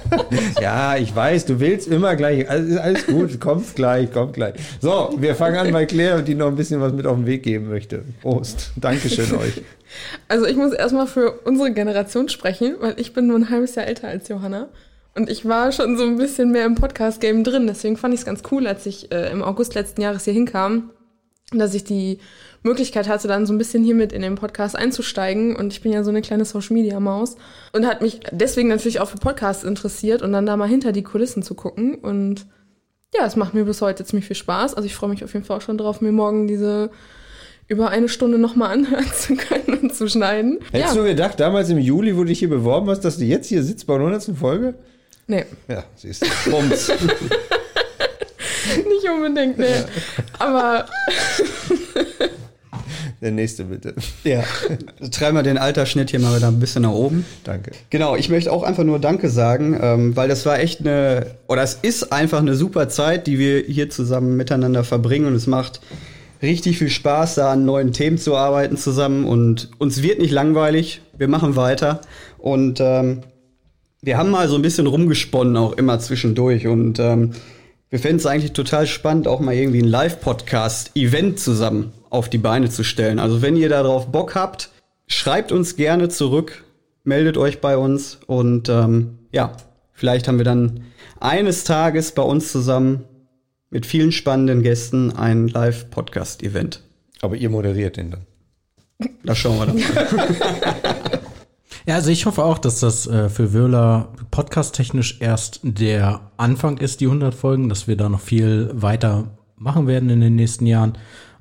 ja, 0.60 0.96
ich 0.96 1.14
weiß, 1.14 1.46
du 1.46 1.60
willst 1.60 1.88
immer 1.88 2.16
gleich. 2.16 2.40
Ist 2.40 2.78
alles 2.78 3.06
gut, 3.06 3.40
kommt 3.40 3.74
gleich, 3.76 4.12
kommt 4.12 4.32
gleich. 4.32 4.54
So, 4.80 5.14
wir 5.16 5.34
fangen 5.34 5.56
an 5.56 5.72
bei 5.72 5.86
Claire, 5.86 6.22
die 6.22 6.34
noch 6.34 6.48
ein 6.48 6.56
bisschen 6.56 6.80
was 6.80 6.92
mit 6.92 7.06
auf 7.06 7.16
den 7.16 7.26
Weg 7.26 7.42
geben 7.44 7.68
möchte. 7.68 8.02
Prost. 8.20 8.72
Dankeschön 8.76 9.32
euch. 9.36 9.62
Also 10.28 10.46
ich 10.46 10.56
muss 10.56 10.72
erstmal 10.72 11.06
für 11.06 11.32
unsere 11.44 11.72
Generation 11.72 12.28
sprechen, 12.28 12.76
weil 12.80 12.94
ich 12.98 13.12
bin 13.12 13.26
nur 13.26 13.38
ein 13.38 13.50
halbes 13.50 13.74
Jahr 13.74 13.86
älter 13.86 14.08
als 14.08 14.28
Johanna. 14.28 14.68
Und 15.14 15.28
ich 15.28 15.46
war 15.46 15.72
schon 15.72 15.96
so 15.96 16.04
ein 16.04 16.16
bisschen 16.16 16.52
mehr 16.52 16.66
im 16.66 16.76
Podcast-Game 16.76 17.42
drin. 17.42 17.66
Deswegen 17.66 17.96
fand 17.96 18.14
ich 18.14 18.20
es 18.20 18.26
ganz 18.26 18.42
cool, 18.50 18.66
als 18.66 18.86
ich 18.86 19.10
äh, 19.12 19.30
im 19.30 19.42
August 19.42 19.74
letzten 19.74 20.00
Jahres 20.02 20.24
hier 20.24 20.32
hinkam, 20.32 20.90
dass 21.52 21.74
ich 21.74 21.84
die 21.84 22.18
Möglichkeit 22.62 23.08
hatte, 23.08 23.28
dann 23.28 23.46
so 23.46 23.52
ein 23.52 23.58
bisschen 23.58 23.84
hier 23.84 23.94
mit 23.94 24.12
in 24.12 24.22
den 24.22 24.34
Podcast 24.34 24.76
einzusteigen. 24.76 25.56
Und 25.56 25.72
ich 25.72 25.80
bin 25.80 25.92
ja 25.92 26.04
so 26.04 26.10
eine 26.10 26.22
kleine 26.22 26.44
Social-Media-Maus. 26.44 27.36
Und 27.72 27.86
hat 27.86 28.02
mich 28.02 28.20
deswegen 28.30 28.68
natürlich 28.68 29.00
auch 29.00 29.08
für 29.08 29.18
Podcasts 29.18 29.64
interessiert 29.64 30.22
und 30.22 30.32
dann 30.32 30.46
da 30.46 30.56
mal 30.56 30.68
hinter 30.68 30.92
die 30.92 31.02
Kulissen 31.02 31.42
zu 31.42 31.54
gucken. 31.54 31.94
Und 31.96 32.46
ja, 33.14 33.26
es 33.26 33.36
macht 33.36 33.54
mir 33.54 33.64
bis 33.64 33.82
heute 33.82 34.04
ziemlich 34.04 34.26
viel 34.26 34.36
Spaß. 34.36 34.74
Also 34.74 34.86
ich 34.86 34.94
freue 34.94 35.10
mich 35.10 35.24
auf 35.24 35.32
jeden 35.32 35.44
Fall 35.44 35.56
auch 35.56 35.62
schon 35.62 35.78
drauf, 35.78 36.00
mir 36.00 36.12
morgen 36.12 36.46
diese 36.46 36.90
über 37.66 37.88
eine 37.88 38.08
Stunde 38.08 38.38
nochmal 38.38 38.70
anhören 38.74 39.10
zu 39.12 39.36
können 39.36 39.78
und 39.82 39.94
zu 39.94 40.08
schneiden. 40.08 40.58
Hättest 40.72 40.94
ja. 40.94 41.00
du 41.00 41.06
gedacht, 41.06 41.40
damals 41.40 41.70
im 41.70 41.78
Juli, 41.78 42.16
wo 42.16 42.20
du 42.20 42.26
dich 42.26 42.40
hier 42.40 42.50
beworben 42.50 42.90
hast, 42.90 43.00
dass 43.00 43.16
du 43.18 43.24
jetzt 43.24 43.46
hier 43.46 43.62
sitzt 43.62 43.86
bei 43.86 43.94
der 43.96 44.06
100. 44.06 44.36
Folge? 44.36 44.74
Nee. 45.26 45.46
Ja, 45.68 45.84
siehst 45.94 46.24
du. 46.24 46.50
Bums. 46.50 46.88
Nicht 48.76 49.08
unbedingt, 49.08 49.58
nee. 49.58 49.70
Ja. 49.70 49.84
Aber. 50.38 50.86
Der 53.20 53.32
nächste 53.32 53.64
bitte. 53.64 53.94
Ja. 54.24 54.42
Treiben 55.10 55.36
wir 55.36 55.42
den 55.42 55.58
Altersschnitt 55.58 56.10
hier 56.10 56.20
mal 56.20 56.36
wieder 56.36 56.48
ein 56.48 56.58
bisschen 56.58 56.82
nach 56.82 56.92
oben. 56.92 57.26
Danke. 57.44 57.72
Genau, 57.90 58.16
ich 58.16 58.30
möchte 58.30 58.50
auch 58.50 58.62
einfach 58.62 58.84
nur 58.84 58.98
Danke 58.98 59.28
sagen, 59.28 59.78
ähm, 59.80 60.16
weil 60.16 60.28
das 60.28 60.46
war 60.46 60.58
echt 60.58 60.80
eine, 60.80 61.26
oder 61.46 61.62
es 61.62 61.78
ist 61.82 62.12
einfach 62.12 62.38
eine 62.38 62.54
super 62.54 62.88
Zeit, 62.88 63.26
die 63.26 63.38
wir 63.38 63.60
hier 63.60 63.90
zusammen 63.90 64.36
miteinander 64.36 64.84
verbringen 64.84 65.26
und 65.26 65.34
es 65.34 65.46
macht 65.46 65.80
richtig 66.40 66.78
viel 66.78 66.88
Spaß, 66.88 67.34
da 67.34 67.52
an 67.52 67.66
neuen 67.66 67.92
Themen 67.92 68.16
zu 68.16 68.36
arbeiten 68.36 68.78
zusammen 68.78 69.26
und 69.26 69.70
uns 69.78 70.02
wird 70.02 70.18
nicht 70.18 70.32
langweilig. 70.32 71.02
Wir 71.18 71.28
machen 71.28 71.56
weiter 71.56 72.00
und 72.38 72.80
ähm, 72.80 73.20
wir 74.00 74.16
haben 74.16 74.30
mal 74.30 74.48
so 74.48 74.54
ein 74.54 74.62
bisschen 74.62 74.86
rumgesponnen 74.86 75.58
auch 75.58 75.72
immer 75.72 75.98
zwischendurch 75.98 76.66
und 76.66 76.98
ähm, 76.98 77.32
wir 77.90 77.98
fänden 77.98 78.18
es 78.18 78.24
eigentlich 78.24 78.52
total 78.52 78.86
spannend, 78.86 79.28
auch 79.28 79.40
mal 79.40 79.54
irgendwie 79.54 79.82
ein 79.82 79.88
Live-Podcast-Event 79.88 81.38
zusammen 81.38 81.92
auf 82.10 82.28
die 82.28 82.38
Beine 82.38 82.68
zu 82.68 82.84
stellen. 82.84 83.18
Also 83.18 83.42
wenn 83.42 83.56
ihr 83.56 83.68
darauf 83.68 84.12
Bock 84.12 84.34
habt, 84.34 84.70
schreibt 85.06 85.52
uns 85.52 85.76
gerne 85.76 86.08
zurück, 86.08 86.64
meldet 87.04 87.36
euch 87.36 87.60
bei 87.60 87.76
uns 87.76 88.18
und 88.26 88.68
ähm, 88.68 89.18
ja, 89.32 89.52
vielleicht 89.92 90.28
haben 90.28 90.38
wir 90.38 90.44
dann 90.44 90.82
eines 91.20 91.64
Tages 91.64 92.12
bei 92.12 92.22
uns 92.22 92.52
zusammen 92.52 93.04
mit 93.70 93.86
vielen 93.86 94.12
spannenden 94.12 94.62
Gästen 94.62 95.16
ein 95.16 95.48
Live-Podcast-Event. 95.48 96.82
Aber 97.22 97.36
ihr 97.36 97.50
moderiert 97.50 97.96
den 97.96 98.10
dann. 98.10 98.26
Das 99.22 99.38
schauen 99.38 99.58
wir 99.58 99.66
dann. 99.66 99.82
Ja, 101.86 101.94
also 101.94 102.10
ich 102.10 102.26
hoffe 102.26 102.44
auch, 102.44 102.58
dass 102.58 102.80
das 102.80 103.06
äh, 103.06 103.28
für 103.28 103.52
Wöhler 103.52 104.12
podcast-technisch 104.30 105.20
erst 105.20 105.60
der 105.62 106.20
Anfang 106.36 106.78
ist, 106.78 107.00
die 107.00 107.06
100 107.06 107.34
Folgen, 107.34 107.68
dass 107.68 107.88
wir 107.88 107.96
da 107.96 108.08
noch 108.08 108.20
viel 108.20 108.70
weiter 108.74 109.28
machen 109.56 109.86
werden 109.86 110.10
in 110.10 110.20
den 110.20 110.36
nächsten 110.36 110.66
Jahren 110.66 110.98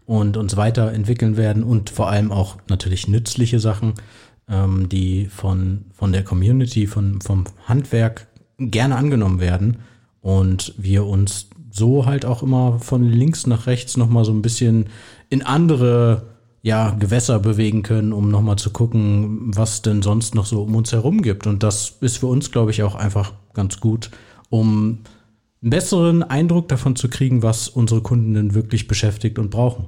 und 0.10 0.38
uns 0.38 0.58
weiterentwickeln 0.58 1.38
werden 1.38 1.62
und 1.62 1.92
vor 1.92 2.10
allem 2.10 2.32
auch 2.32 2.58
natürlich 2.68 3.08
nützliche 3.08 3.60
Sachen, 3.60 3.94
ähm, 4.48 4.90
die 4.90 5.28
von, 5.28 5.86
von 5.94 6.12
der 6.12 6.24
Community, 6.24 6.88
von, 6.88 7.22
vom 7.22 7.44
Handwerk 7.68 8.26
gerne 8.58 8.96
angenommen 8.96 9.40
werden 9.40 9.78
und 10.20 10.74
wir 10.80 11.06
uns 11.06 11.52
so 11.70 12.08
halt 12.08 12.26
auch 12.26 12.42
immer 12.42 12.80
von 12.80 13.04
links 13.04 13.46
nach 13.46 13.68
rechts 13.68 13.98
nochmal 13.98 14.26
so 14.26 14.32
ein 14.32 14.42
bisschen 14.42 14.88
in 15.30 15.44
andere 15.44 16.24
ja, 16.64 16.90
Gewässer 16.90 17.38
bewegen 17.38 17.84
können, 17.84 18.12
um 18.12 18.32
nochmal 18.32 18.56
zu 18.56 18.72
gucken, 18.72 19.56
was 19.56 19.84
denn 19.84 20.02
sonst 20.02 20.34
noch 20.34 20.48
so 20.48 20.64
um 20.64 20.74
uns 20.74 20.92
herum 20.92 21.22
gibt. 21.22 21.46
Und 21.46 21.62
das 21.62 21.98
ist 22.02 22.18
für 22.18 22.28
uns, 22.28 22.50
glaube 22.50 22.72
ich, 22.72 22.82
auch 22.82 22.96
einfach 22.96 23.34
ganz 23.54 23.80
gut, 23.80 24.10
um 24.50 25.02
einen 25.62 25.70
besseren 25.70 26.24
Eindruck 26.24 26.68
davon 26.68 26.96
zu 26.96 27.10
kriegen, 27.10 27.44
was 27.44 27.68
unsere 27.68 28.02
Kunden 28.02 28.34
denn 28.34 28.56
wirklich 28.56 28.88
beschäftigt 28.88 29.38
und 29.38 29.52
brauchen. 29.52 29.86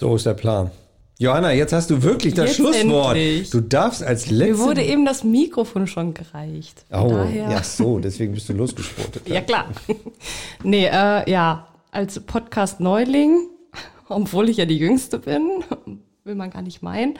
So 0.00 0.16
ist 0.16 0.24
der 0.24 0.32
Plan. 0.34 0.70
Johanna, 1.18 1.52
jetzt 1.52 1.74
hast 1.74 1.90
du 1.90 2.02
wirklich 2.02 2.32
das 2.32 2.46
Jetzt 2.46 2.56
Schlusswort. 2.56 3.14
endlich. 3.16 3.50
Du 3.50 3.60
darfst 3.60 4.02
als 4.02 4.30
letzte. 4.30 4.54
Mir 4.54 4.58
wurde 4.58 4.82
eben 4.82 5.04
das 5.04 5.22
Mikrofon 5.22 5.86
schon 5.86 6.14
gereicht. 6.14 6.86
Oh, 6.90 7.10
daher- 7.10 7.50
ja 7.50 7.62
so, 7.62 7.98
deswegen 7.98 8.32
bist 8.32 8.48
du 8.48 8.54
losgesprotet. 8.54 9.28
Ja, 9.28 9.42
klar. 9.42 9.66
nee, 10.64 10.86
äh, 10.86 11.30
ja, 11.30 11.66
als 11.90 12.18
Podcast-Neuling, 12.20 13.48
obwohl 14.08 14.48
ich 14.48 14.56
ja 14.56 14.64
die 14.64 14.78
Jüngste 14.78 15.18
bin, 15.18 15.62
will 16.24 16.34
man 16.34 16.48
gar 16.48 16.62
nicht 16.62 16.80
meinen, 16.82 17.18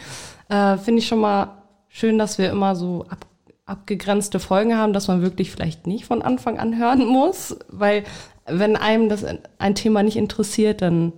äh, 0.48 0.78
finde 0.78 1.00
ich 1.00 1.06
schon 1.06 1.20
mal 1.20 1.58
schön, 1.88 2.16
dass 2.18 2.38
wir 2.38 2.48
immer 2.48 2.74
so 2.76 3.04
ab, 3.10 3.26
abgegrenzte 3.66 4.40
Folgen 4.40 4.74
haben, 4.74 4.94
dass 4.94 5.06
man 5.06 5.20
wirklich 5.20 5.50
vielleicht 5.50 5.86
nicht 5.86 6.06
von 6.06 6.22
Anfang 6.22 6.58
an 6.58 6.78
hören 6.78 7.04
muss, 7.04 7.58
weil 7.68 8.04
wenn 8.46 8.76
einem 8.76 9.10
das 9.10 9.22
ein 9.58 9.74
Thema 9.74 10.02
nicht 10.02 10.16
interessiert, 10.16 10.80
dann 10.80 11.12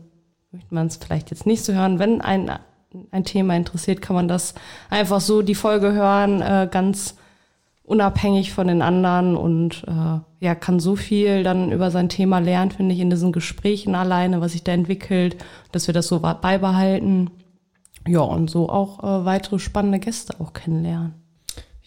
möchte 0.52 0.74
man 0.74 0.86
es 0.86 0.96
vielleicht 0.96 1.30
jetzt 1.30 1.46
nicht 1.46 1.64
so 1.64 1.72
hören. 1.72 1.98
Wenn 1.98 2.20
ein, 2.20 2.50
ein 3.10 3.24
Thema 3.24 3.56
interessiert, 3.56 4.02
kann 4.02 4.14
man 4.14 4.28
das 4.28 4.54
einfach 4.90 5.20
so 5.20 5.42
die 5.42 5.54
Folge 5.54 5.92
hören, 5.92 6.42
äh, 6.42 6.68
ganz 6.70 7.16
unabhängig 7.84 8.52
von 8.52 8.68
den 8.68 8.82
anderen 8.82 9.36
und 9.36 9.84
äh, 9.88 10.44
ja, 10.44 10.54
kann 10.54 10.78
so 10.78 10.94
viel 10.94 11.42
dann 11.42 11.72
über 11.72 11.90
sein 11.90 12.08
Thema 12.08 12.38
lernen, 12.38 12.70
finde 12.70 12.94
ich, 12.94 13.00
in 13.00 13.10
diesen 13.10 13.32
Gesprächen 13.32 13.94
alleine, 13.94 14.40
was 14.40 14.52
sich 14.52 14.62
da 14.62 14.72
entwickelt, 14.72 15.36
dass 15.72 15.86
wir 15.86 15.94
das 15.94 16.06
so 16.06 16.20
beibehalten. 16.20 17.30
Ja, 18.06 18.20
und 18.20 18.50
so 18.50 18.68
auch 18.68 19.02
äh, 19.02 19.24
weitere 19.24 19.58
spannende 19.58 20.00
Gäste 20.00 20.38
auch 20.40 20.52
kennenlernen. 20.52 21.21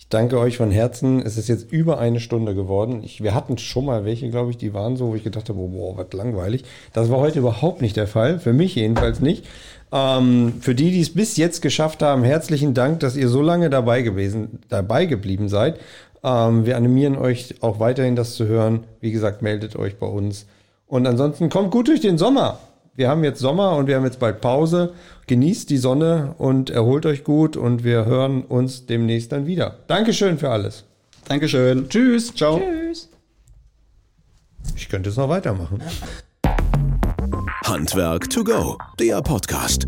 Ich 0.06 0.10
danke 0.10 0.38
euch 0.38 0.58
von 0.58 0.70
Herzen. 0.70 1.20
Es 1.20 1.36
ist 1.36 1.48
jetzt 1.48 1.72
über 1.72 1.98
eine 1.98 2.20
Stunde 2.20 2.54
geworden. 2.54 3.02
Ich, 3.04 3.24
wir 3.24 3.34
hatten 3.34 3.58
schon 3.58 3.86
mal 3.86 4.06
welche, 4.06 4.30
glaube 4.30 4.52
ich, 4.52 4.58
die 4.58 4.72
waren 4.72 4.98
so, 4.98 5.08
wo 5.08 5.16
ich 5.16 5.24
gedacht 5.24 5.50
habe, 5.50 5.58
boah, 5.58 5.98
was 5.98 6.14
langweilig. 6.14 6.64
Das 6.94 7.10
war 7.10 7.18
heute 7.18 7.40
überhaupt 7.40 7.82
nicht 7.82 7.98
der 7.98 8.06
Fall. 8.06 8.38
Für 8.38 8.54
mich 8.54 8.76
jedenfalls 8.76 9.20
nicht. 9.20 9.48
Ähm, 9.92 10.54
für 10.62 10.76
die, 10.76 10.92
die 10.92 11.02
es 11.02 11.12
bis 11.16 11.38
jetzt 11.38 11.64
geschafft 11.64 12.04
haben, 12.04 12.24
herzlichen 12.24 12.76
Dank, 12.76 13.00
dass 13.00 13.16
ihr 13.16 13.30
so 13.30 13.42
lange 13.42 13.72
dabei 13.72 14.04
gewesen, 14.04 14.60
dabei 14.70 15.08
geblieben 15.08 15.50
seid. 15.50 15.80
Ähm, 16.24 16.68
wir 16.68 16.78
animieren 16.78 17.18
euch 17.18 17.56
auch 17.62 17.80
weiterhin 17.80 18.16
das 18.16 18.36
zu 18.36 18.46
hören. 18.46 18.84
Wie 19.02 19.12
gesagt, 19.12 19.42
meldet 19.42 19.76
euch 19.76 19.98
bei 19.98 20.08
uns. 20.08 20.46
Und 20.86 21.08
ansonsten 21.08 21.50
kommt 21.50 21.72
gut 21.72 21.88
durch 21.88 22.02
den 22.02 22.20
Sommer. 22.20 22.60
Wir 22.96 23.10
haben 23.10 23.24
jetzt 23.24 23.40
Sommer 23.40 23.76
und 23.76 23.88
wir 23.88 23.98
haben 23.98 24.06
jetzt 24.06 24.20
bald 24.20 24.40
Pause. 24.42 24.94
Genießt 25.28 25.70
die 25.70 25.78
Sonne 25.78 26.34
und 26.38 26.70
erholt 26.70 27.06
euch 27.06 27.24
gut 27.24 27.58
und 27.58 27.84
wir 27.84 28.06
hören 28.06 28.44
uns 28.44 28.86
demnächst 28.86 29.32
dann 29.32 29.46
wieder. 29.48 29.80
Dankeschön 29.88 30.38
für 30.38 30.50
alles. 30.50 30.86
Dankeschön. 31.28 31.90
Tschüss. 31.90 32.34
Ciao. 32.34 32.60
Tschüss. 32.60 33.10
Ich 34.76 34.88
könnte 34.88 35.10
es 35.10 35.18
noch 35.18 35.30
weitermachen. 35.30 35.82
Handwerk 37.66 38.30
to 38.30 38.44
go, 38.44 38.78
der 39.00 39.22
Podcast. 39.22 39.88